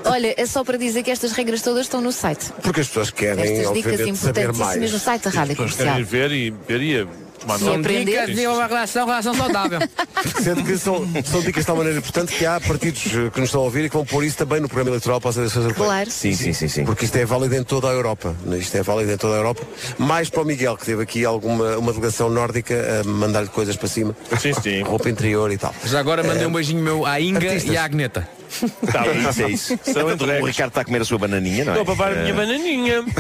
Olha, 0.04 0.34
é 0.36 0.46
só 0.46 0.64
para 0.64 0.76
dizer 0.76 1.02
que 1.02 1.10
estas 1.10 1.32
regras 1.32 1.62
todas 1.62 1.82
estão 1.86 2.00
no 2.00 2.12
site. 2.12 2.52
Porque 2.62 2.80
as 2.80 2.88
pessoas 2.88 3.10
querem, 3.10 3.58
Estas 3.58 3.74
dicas 3.74 4.18
saber 4.18 4.52
mais. 4.52 4.92
no 4.92 4.98
site 4.98 5.22
da 5.22 5.30
Rádio 5.30 5.52
As 5.52 5.58
pessoas 5.58 5.76
querem 5.76 6.04
ver 6.04 6.32
e 6.32 6.50
ver 6.50 7.06
nota. 7.46 7.76
aprender. 7.76 8.04
Dicas 8.04 8.36
de 8.36 8.46
uma 8.46 8.66
relação, 8.66 9.06
relação 9.06 9.34
saudável. 9.34 9.78
Sendo 10.42 10.64
que 10.64 10.76
são, 10.76 11.06
são 11.24 11.40
dicas 11.40 11.62
de 11.62 11.66
tal 11.66 11.76
maneira 11.76 11.98
importante 11.98 12.32
que 12.32 12.44
há 12.44 12.60
partidos 12.60 13.06
eh, 13.06 13.30
que 13.30 13.40
nos 13.40 13.48
estão 13.48 13.60
a 13.60 13.64
ouvir 13.64 13.84
e 13.84 13.88
que 13.88 13.96
vão 13.96 14.04
pôr 14.04 14.24
isso 14.24 14.36
também 14.36 14.60
no 14.60 14.68
programa 14.68 14.90
eleitoral 14.90 15.20
para 15.20 15.30
as 15.30 15.36
eleições 15.36 15.62
europeias. 15.64 15.88
Claro. 15.88 16.10
Sim, 16.10 16.32
sim, 16.34 16.52
sim, 16.52 16.68
sim. 16.68 16.84
Porque 16.84 17.04
isto 17.04 17.16
é 17.16 17.24
válido 17.24 17.54
em 17.54 17.62
toda 17.62 17.88
a 17.88 17.92
Europa. 17.92 18.34
Isto 18.58 18.76
é 18.76 18.82
válido 18.82 19.12
em 19.12 19.16
toda 19.16 19.34
a 19.34 19.38
Europa. 19.38 19.62
Mais 19.98 20.28
para 20.28 20.42
o 20.42 20.44
Miguel, 20.44 20.76
que 20.76 20.84
teve 20.84 21.02
aqui 21.02 21.24
alguma 21.24 21.76
uma 21.76 21.92
delegação 21.92 22.28
nórdica 22.28 23.00
a 23.00 23.08
mandar-lhe 23.08 23.48
coisas 23.48 23.76
para 23.76 23.88
cima. 23.88 24.16
Sim, 24.40 24.52
sim. 24.54 24.82
Roupa 24.82 25.08
interior 25.08 25.50
e 25.52 25.58
tal. 25.58 25.74
Já 25.84 26.00
agora 26.00 26.22
mandei 26.22 26.46
um 26.46 26.52
beijinho 26.52 26.82
meu 26.82 27.06
à 27.06 27.20
Inga 27.20 27.46
Artistas. 27.48 27.72
e 27.72 27.76
à 27.76 27.84
Agneta. 27.84 28.28
Tá 28.92 29.06
É 29.06 29.12
isso, 29.30 29.42
é 29.42 29.50
isso. 29.50 29.78
São 29.84 30.10
Então, 30.10 30.26
o. 30.40 30.44
Ricardo 30.46 30.70
está 30.70 30.80
a 30.80 30.84
comer 30.84 31.02
a 31.02 31.04
sua 31.04 31.18
bananinha, 31.18 31.64
não 31.64 31.74
é? 31.74 31.78
Estou 31.80 31.92
a 31.92 31.96
babar 31.96 32.12
a 32.12 32.16
minha 32.20 32.30
Eh, 32.30 32.32
bananinha. 32.32 33.04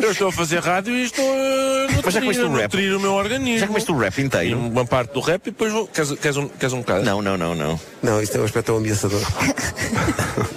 Eu 0.00 0.12
estou 0.12 0.28
a 0.28 0.32
fazer 0.32 0.60
rádio 0.60 0.94
e 0.94 1.04
estou 1.04 1.22
a 1.22 2.02
Mas 2.02 2.14
já 2.14 2.20
comeste 2.22 2.40
nutrir, 2.40 2.46
o 2.46 2.54
rap? 2.56 2.62
nutrir 2.62 2.96
o 2.96 3.00
meu 3.00 3.12
organismo. 3.12 3.58
Já 3.58 3.66
comeste 3.66 3.92
o 3.92 3.98
rap 3.98 4.16
E 4.18 4.22
inteiro? 4.22 4.58
uma 4.58 4.86
parte 4.86 5.12
do 5.12 5.20
rap 5.20 5.42
e 5.46 5.50
depois 5.50 5.70
vou. 5.74 5.86
Queres, 5.88 6.12
queres, 6.12 6.36
um, 6.38 6.48
queres 6.48 6.72
um 6.72 6.78
bocado? 6.78 7.04
Não, 7.04 7.20
não, 7.20 7.36
não, 7.36 7.54
não. 7.54 7.78
Não, 8.02 8.22
isto 8.22 8.34
é 8.38 8.40
um 8.40 8.44
aspecto 8.44 8.68
tão 8.68 8.76
ameaçador. 8.78 9.20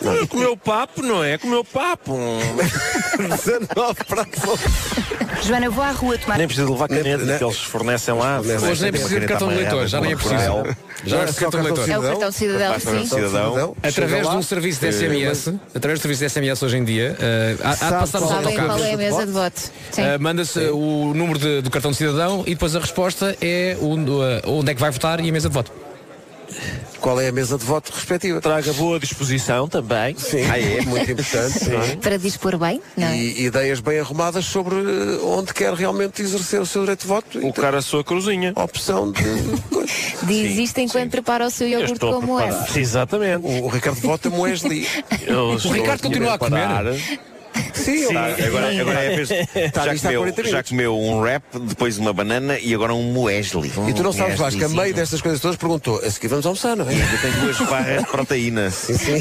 Não. 0.01 0.27
Comeu 0.27 0.55
papo, 0.57 1.01
não 1.01 1.23
é? 1.23 1.37
Comeu 1.37 1.63
papo. 1.63 2.17
19 3.17 4.03
para 4.07 4.21
as 4.21 4.47
11. 4.47 5.47
Joana, 5.47 5.69
vou 5.69 5.83
à 5.83 5.91
rua 5.91 6.17
tomar. 6.17 6.37
Nem 6.37 6.47
precisa 6.47 6.69
levar 6.69 6.87
caneta 6.87 7.17
nem- 7.25 7.37
que 7.37 7.43
eles 7.43 7.57
fornecem 7.57 8.13
lá. 8.13 8.39
Hoje 8.39 8.81
nem 8.83 8.91
precisa 8.91 9.19
de 9.19 9.25
cartão 9.25 9.47
de 9.49 9.55
leitor, 9.55 9.87
já 9.87 10.01
nem 10.01 10.11
é 10.11 10.15
preciso. 10.15 10.35
Já 11.05 11.17
é 11.19 11.27
só 11.27 11.39
cartão 11.41 11.61
de 11.61 11.65
leitor. 11.67 11.89
É 11.89 11.99
o 11.99 12.01
cartão 12.03 12.31
cidadão, 12.31 12.79
sim. 12.79 13.07
Através 13.83 14.29
de 14.29 14.35
um 14.35 14.41
serviço 14.41 14.79
de 14.81 14.91
SMS, 14.91 15.53
através 15.75 15.99
do 15.99 16.01
serviço 16.01 16.23
de 16.23 16.29
SMS 16.29 16.63
hoje 16.63 16.77
em 16.77 16.83
dia, 16.83 17.15
eh, 17.19 17.55
há, 17.63 17.69
há 17.71 17.73
de 17.73 17.79
passar 17.79 18.03
os 18.03 18.11
qual- 18.11 18.29
Sabem 18.29 18.55
qual 18.55 18.69
autocarros. 18.71 18.81
é 18.85 18.93
a 18.93 18.97
mesa 18.97 19.25
de 19.25 19.31
voto? 19.31 19.61
Uh, 19.97 20.19
Manda-se 20.21 20.59
uh, 20.59 20.75
o 20.77 21.13
número 21.13 21.39
de- 21.39 21.61
do 21.61 21.69
cartão 21.69 21.91
de 21.91 21.97
cidadão 21.97 22.43
e 22.45 22.51
depois 22.51 22.75
a 22.75 22.79
resposta 22.79 23.35
é 23.41 23.77
o- 23.79 23.95
uh, 23.95 24.41
onde 24.59 24.71
é 24.71 24.75
que 24.75 24.81
vai 24.81 24.91
votar 24.91 25.19
e 25.19 25.29
a 25.29 25.31
mesa 25.31 25.49
de 25.49 25.53
voto. 25.53 25.71
Qual 26.99 27.19
é 27.19 27.27
a 27.27 27.31
mesa 27.31 27.57
de 27.57 27.65
voto 27.65 27.91
respectiva? 27.93 28.39
Traga 28.39 28.71
boa 28.73 28.99
disposição 28.99 29.67
também. 29.67 30.15
Sim, 30.17 30.43
Ah, 30.49 30.59
é? 30.59 30.81
muito 30.81 31.11
importante. 31.11 31.69
não 31.69 31.81
é? 31.81 31.95
Para 31.97 32.17
dispor 32.17 32.57
bem, 32.57 32.81
não 32.95 33.07
é? 33.07 33.17
E 33.17 33.45
ideias 33.45 33.79
bem 33.81 33.99
arrumadas 33.99 34.45
sobre 34.45 34.75
eh, 34.75 35.19
onde 35.23 35.53
quer 35.53 35.73
realmente 35.73 36.21
exercer 36.21 36.61
o 36.61 36.65
seu 36.65 36.81
direito 36.83 37.01
de 37.01 37.07
voto. 37.07 37.45
O 37.45 37.51
cara 37.53 37.79
a 37.79 37.81
sua 37.81 38.03
cruzinha. 38.03 38.53
Opção 38.55 39.11
de. 39.11 39.21
Diz 40.23 40.57
isto 40.57 40.77
enquanto 40.79 41.11
prepara 41.11 41.45
o 41.45 41.49
seu 41.51 41.67
Eu 41.67 41.81
iogurte 41.81 41.99
preparar. 41.99 42.63
esse. 42.69 42.79
Exatamente. 42.79 43.45
O, 43.45 43.65
o 43.65 43.67
Ricardo 43.67 43.99
vota 43.99 44.29
Moesli. 44.29 44.87
Eu 45.27 45.55
estou 45.55 45.71
Ricardo 45.73 46.01
continua 46.01 46.35
a 46.35 46.37
comer? 46.37 46.67
Sim, 47.73 48.13
Tá, 48.13 48.29
ele- 48.31 48.43
agora, 48.47 48.81
agora 48.81 48.99
é 49.03 49.13
a 49.13 49.15
vez. 49.15 49.31
Está 49.31 49.85
Já 49.85 49.95
comeu, 49.99 50.21
40 50.21 50.43
já 50.45 50.63
comeu 50.63 50.97
um 50.99 51.21
rap, 51.21 51.43
depois 51.61 51.97
uma 51.97 52.13
banana 52.13 52.57
e 52.59 52.73
agora 52.73 52.93
um 52.93 53.03
muesli. 53.03 53.71
E 53.87 53.93
tu 53.93 54.03
não 54.03 54.13
sabes, 54.13 54.37
Vasco, 54.37 54.59
que 54.59 54.65
a 54.65 54.69
meio 54.69 54.93
destas 54.93 55.21
coisas 55.21 55.39
todas 55.41 55.57
perguntou: 55.57 55.99
a 56.03 56.09
seguir 56.11 56.27
vamos 56.27 56.45
almoçar, 56.45 56.75
não 56.75 56.87
é? 56.87 56.93
Eu 56.93 57.21
tenho 57.21 57.39
duas 57.41 57.57
barras 57.69 58.03
de 58.03 58.09
proteína. 58.11 58.69
Sim, 58.71 58.97
sim. 58.97 59.13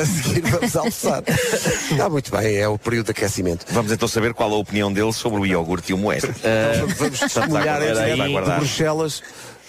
a 0.00 0.04
seguir 0.06 0.42
vamos 0.50 0.76
almoçar. 0.76 1.22
Está 1.90 2.08
muito 2.08 2.30
bem, 2.30 2.56
é 2.56 2.68
o 2.68 2.78
período 2.78 3.06
de 3.06 3.10
aquecimento. 3.12 3.64
Vamos 3.70 3.90
então 3.92 4.06
saber 4.08 4.34
qual 4.34 4.52
a 4.52 4.56
opinião 4.56 4.92
dele 4.92 5.12
sobre 5.12 5.40
o 5.40 5.46
iogurte 5.46 5.92
e 5.92 5.94
o 5.94 5.98
muesli. 5.98 6.30
Vamos- 6.78 6.94
Vamos 6.98 7.22
Estamos 7.22 7.36
a 7.56 7.58
molhar 7.58 7.82
aguardar, 7.82 7.88
em 7.88 7.92
estamos 7.92 8.10
a 8.10 8.14
de 8.14 8.22
aguardar. 8.30 8.58
Bruxelas. 8.58 9.22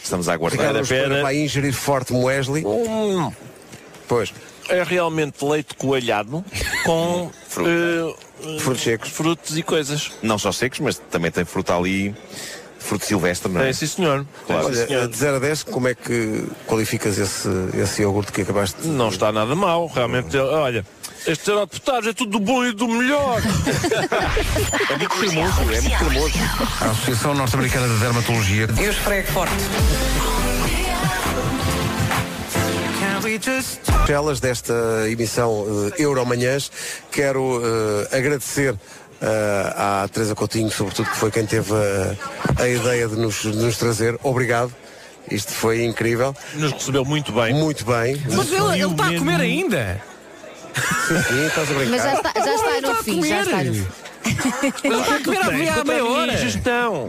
Estamos 0.03 0.27
a 0.27 0.33
Ricardo 0.33 0.51
aguardar. 0.55 0.69
Araújo 0.75 0.89
Pereira 0.89 1.09
pena. 1.09 1.21
vai 1.23 1.37
ingerir 1.37 1.73
forte 1.73 2.11
Moesli. 2.11 2.65
Hum, 2.65 3.31
Pois, 4.07 4.33
é 4.69 4.83
realmente 4.83 5.43
leite 5.43 5.75
coalhado 5.75 6.43
com 6.85 7.31
eh, 7.59 8.59
frutos 8.59 8.83
secos. 8.83 9.09
frutos 9.09 9.57
e 9.57 9.63
coisas. 9.63 10.11
Não 10.21 10.37
só 10.37 10.51
secos, 10.51 10.79
mas 10.79 10.97
também 10.97 11.31
tem 11.31 11.45
fruta 11.45 11.75
ali, 11.75 12.15
fruto 12.79 13.05
silvestre, 13.05 13.51
não 13.51 13.61
é? 13.61 13.69
É, 13.69 13.73
sim, 13.73 13.87
senhor. 13.87 14.25
Claro. 14.45 14.67
Olha, 14.67 14.87
senhor. 14.87 15.07
de 15.07 15.17
0 15.17 15.35
a 15.35 15.39
10, 15.39 15.63
como 15.63 15.87
é 15.87 15.95
que 15.95 16.45
qualificas 16.65 17.17
esse, 17.17 17.49
esse 17.81 18.01
iogurte 18.01 18.31
que 18.31 18.41
acabaste 18.41 18.81
de... 18.81 18.87
Não 18.87 19.09
está 19.09 19.31
nada 19.31 19.55
mal, 19.55 19.87
realmente. 19.87 20.35
Olha, 20.37 20.85
este 21.25 21.49
eurodeputado 21.49 22.09
é 22.09 22.13
tudo 22.13 22.31
do 22.31 22.39
bom 22.39 22.65
e 22.65 22.71
do 22.71 22.87
melhor. 22.87 23.41
É 24.89 24.97
muito 24.97 25.09
cremoso, 25.09 25.61
é 25.61 25.81
muito 25.81 25.97
cremoso. 25.97 26.33
A 26.81 26.91
Associação 26.91 27.33
Norte-Americana 27.33 27.87
de 27.87 27.99
Dermatologia. 27.99 28.67
Eu 28.77 28.91
esfrego 28.91 29.27
forte. 29.31 29.53
Bruxelas 34.11 34.41
desta 34.41 34.73
emissão 35.09 35.61
uh, 35.61 35.93
Euromanhãs. 35.97 36.69
Quero 37.11 37.61
eh, 37.63 38.17
agradecer 38.17 38.75
eh, 39.21 39.73
à 39.75 40.07
Teresa 40.11 40.35
Coutinho, 40.35 40.69
sobretudo, 40.69 41.09
que 41.09 41.15
foi 41.15 41.31
quem 41.31 41.45
teve 41.45 41.71
a, 41.73 42.61
a 42.61 42.67
ideia 42.67 43.07
de 43.07 43.15
nos, 43.15 43.41
de 43.41 43.55
nos 43.55 43.77
trazer. 43.77 44.19
Obrigado. 44.21 44.73
Isto 45.29 45.53
foi 45.53 45.85
incrível. 45.85 46.35
Nos 46.55 46.73
recebeu 46.73 47.05
muito 47.05 47.31
bem. 47.31 47.53
Muito 47.53 47.85
bem. 47.85 48.21
Mas 48.35 48.51
ele, 48.51 48.81
ele 48.81 48.91
está 48.91 49.07
a 49.07 49.17
comer 49.17 49.39
ainda? 49.39 50.01
Sim, 51.07 51.45
estás 51.45 51.71
a 51.71 51.73
brincar. 51.73 51.89
Mas 51.91 52.03
já 52.03 52.13
está, 52.13 52.33
já 52.35 52.55
está 52.55 52.81
no 52.81 52.91
a 52.91 53.03
fim, 53.03 53.23
já 53.23 53.41
está 53.43 53.63
no 53.63 53.73
fim. 53.73 53.87
Ele 54.83 54.95
está 55.01 55.15
a 55.15 55.23
comer 55.23 55.37
há- 55.69 55.81
há 55.81 55.83
meia 55.83 56.05
hora. 56.05 56.33
Ingestão. 56.33 57.07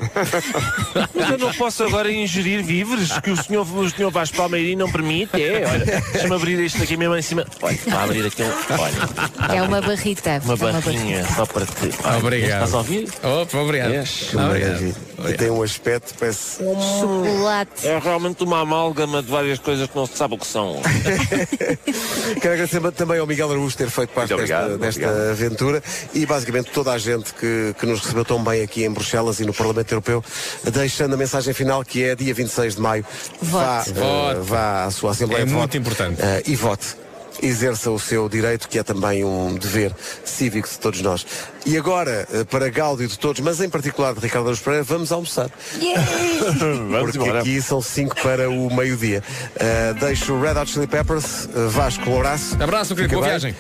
Mas 1.15 1.31
eu 1.31 1.39
não 1.39 1.53
posso 1.55 1.83
agora 1.85 2.11
ingerir 2.13 2.63
víveres 2.63 3.11
que 3.21 3.31
o 3.31 3.37
senhor, 3.43 3.67
o 3.67 3.91
senhor 3.91 4.11
Vasco 4.11 4.37
Palmeirinho 4.37 4.79
não 4.79 4.91
permite. 4.91 5.41
É, 5.41 5.67
olha, 5.67 6.03
deixa-me 6.13 6.35
abrir 6.35 6.59
isto 6.61 6.83
aqui 6.83 6.97
mesmo 6.97 7.17
em 7.17 7.23
cima. 7.23 7.47
Olha, 7.63 7.75
está 7.75 7.99
a 7.99 8.05
abrir 8.05 8.27
aqui. 8.27 8.43
Olha, 8.43 9.55
É 9.57 9.63
uma 9.63 9.81
barrita. 9.81 10.41
uma 10.45 10.55
é 10.55 10.57
barrinha 10.57 11.27
só 11.35 11.47
para 11.47 11.67
te. 11.67 11.91
Olha, 12.05 12.19
Obrigado. 12.19 12.53
Estás 12.65 12.75
a 12.75 12.79
ouvir? 12.79 13.09
Opa, 13.23 13.59
obrigado. 13.59 13.91
Yes. 13.93 14.35
Obrigado. 14.35 14.95
E 15.29 15.35
tem 15.35 15.51
um 15.51 15.63
aspecto, 15.63 16.15
parece. 16.19 16.59
Chocolate. 17.01 17.87
É 17.87 17.99
realmente 17.99 18.43
uma 18.45 18.61
amálgama 18.61 19.23
de 19.23 19.31
várias 19.31 19.59
coisas 19.59 19.89
que 19.89 19.97
não 19.97 20.07
se 20.07 20.17
sabe 20.17 20.35
o 20.35 20.39
que 20.39 20.47
são. 20.47 20.81
Quero 22.41 22.55
agradecer 22.55 22.93
também 22.93 23.19
ao 23.19 23.27
Miguel 23.27 23.51
Araújo 23.51 23.77
ter 23.77 23.89
feito 23.91 24.11
parte 24.11 24.29
desta, 24.29 24.35
obrigado, 24.43 24.79
desta 24.79 25.07
obrigado. 25.07 25.31
aventura 25.31 25.83
e 26.15 26.27
basicamente 26.27 26.71
toda 26.71 26.93
a 26.93 26.99
gente 26.99 27.33
que, 27.35 27.75
que 27.79 27.87
nos 27.87 28.01
recebeu 28.01 28.25
tão 28.25 28.43
bem 28.43 28.63
aqui 28.63 28.85
em 28.85 28.91
Bruxelas 28.91 29.41
e 29.41 29.45
no 29.45 29.53
Parlamento 29.55 29.93
Europeu, 29.93 30.25
deixando 30.73 31.15
a 31.15 31.17
mensagem 31.17 31.53
final 31.55 31.85
que 31.85 32.03
é 32.05 32.15
dia 32.15 32.35
26 32.35 32.77
de 32.77 32.81
maio. 32.81 33.05
Vá, 33.41 33.79
Vote. 33.79 33.91
eh, 33.91 33.95
Vote. 34.35 34.41
vá 34.49 34.85
à 34.85 34.91
sua 34.91 35.11
Assembleia 35.13 35.43
É 35.43 35.45
muito 35.45 35.59
voto, 35.59 35.77
importante. 35.77 36.21
eh, 36.23 36.43
e 36.47 36.57
vote. 36.57 37.02
Exerça 37.43 37.91
o 37.91 37.99
seu 37.99 38.29
direito, 38.29 38.69
que 38.69 38.79
é 38.79 38.83
também 38.83 39.25
um 39.25 39.55
dever 39.55 39.93
cívico 40.25 40.69
de 40.69 40.79
todos 40.79 41.03
nós. 41.03 41.27
E 41.67 41.77
agora, 41.77 42.27
eh, 42.33 42.45
para 42.45 42.69
Gáudio 42.71 43.09
de 43.09 43.19
todos, 43.19 43.41
mas 43.41 43.61
em 43.61 43.69
particular 43.69 44.15
de 44.15 44.21
Ricardo 44.21 44.45
Araújo 44.47 44.63
Pereira, 44.63 44.85
vamos 44.85 45.11
almoçar. 45.13 45.51
Vamos 46.91 47.17
Porque 47.17 47.31
aqui 47.31 47.63
são 47.63 47.81
5 47.81 48.17
para 48.23 48.49
o 48.49 48.75
meio-dia. 48.75 49.23
Uh, 49.57 49.95
deixo 50.01 50.35
o 50.35 50.41
Red 50.41 50.59
Hot 50.59 50.71
Chili 50.71 50.87
Peppers, 50.87 51.47
uh, 51.47 51.69
Vasco, 51.69 52.09
um 52.09 52.17
abraço. 52.17 52.57
Abraço, 52.61 52.95
querido. 52.95 53.15
Boa 53.15 53.27
viagem. 53.27 53.55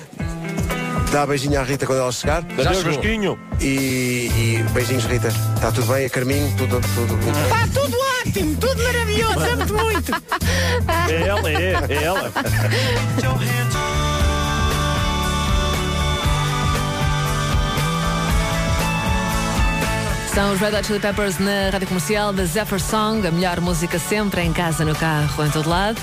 Dá 1.12 1.26
beijinho 1.26 1.60
à 1.60 1.62
Rita 1.62 1.84
quando 1.86 1.98
ela 1.98 2.10
chegar. 2.10 2.42
Já 2.56 2.70
Adeus, 2.70 2.78
chegou. 2.78 2.92
Vasquinho. 2.94 3.38
E, 3.60 4.30
e 4.34 4.64
beijinhos, 4.72 5.04
Rita. 5.04 5.28
Está 5.28 5.70
tudo 5.70 5.92
bem? 5.92 6.06
A 6.06 6.10
Carminho? 6.10 6.50
Tudo, 6.56 6.80
tudo. 6.94 7.14
Está 7.14 7.68
tudo 7.80 7.98
ótimo, 8.26 8.56
tudo 8.56 8.82
maravilhoso, 8.82 9.38
amo-te 9.40 9.72
muito. 9.74 10.12
É 11.10 11.28
ela, 11.28 11.50
é, 11.50 11.72
é 11.92 12.02
ela. 12.02 12.32
São 20.34 20.54
os 20.54 20.60
Red 20.60 20.78
Hot 20.78 20.86
Chili 20.86 20.98
Peppers 20.98 21.38
na 21.38 21.68
rádio 21.70 21.88
comercial 21.88 22.32
da 22.32 22.46
Zephyr 22.46 22.80
Song, 22.80 23.26
a 23.26 23.30
melhor 23.30 23.60
música 23.60 23.98
sempre, 23.98 24.40
em 24.40 24.52
casa, 24.54 24.82
no 24.82 24.94
carro, 24.94 25.44
em 25.44 25.50
todo 25.50 25.68
lado. 25.68 26.00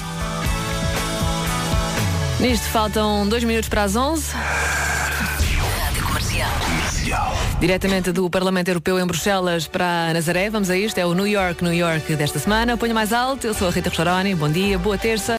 Nisto 2.39 2.67
faltam 2.67 3.27
dois 3.27 3.43
minutos 3.43 3.67
para 3.69 3.83
as 3.83 3.95
11. 3.95 4.27
Diretamente 7.59 8.13
do 8.13 8.29
Parlamento 8.29 8.69
Europeu 8.69 8.97
em 8.97 9.05
Bruxelas 9.05 9.67
para 9.67 10.13
Nazaré, 10.13 10.49
vamos 10.49 10.69
a 10.69 10.77
isto, 10.77 10.97
é 10.97 11.05
o 11.05 11.13
New 11.13 11.27
York, 11.27 11.61
New 11.61 11.73
York 11.73 12.15
desta 12.15 12.39
semana. 12.39 12.77
Ponho 12.77 12.95
mais 12.95 13.11
alto, 13.11 13.47
eu 13.47 13.53
sou 13.53 13.67
a 13.67 13.71
Rita 13.71 13.89
Rocheroni, 13.89 14.33
bom 14.33 14.49
dia, 14.49 14.79
boa 14.79 14.97
terça. 14.97 15.37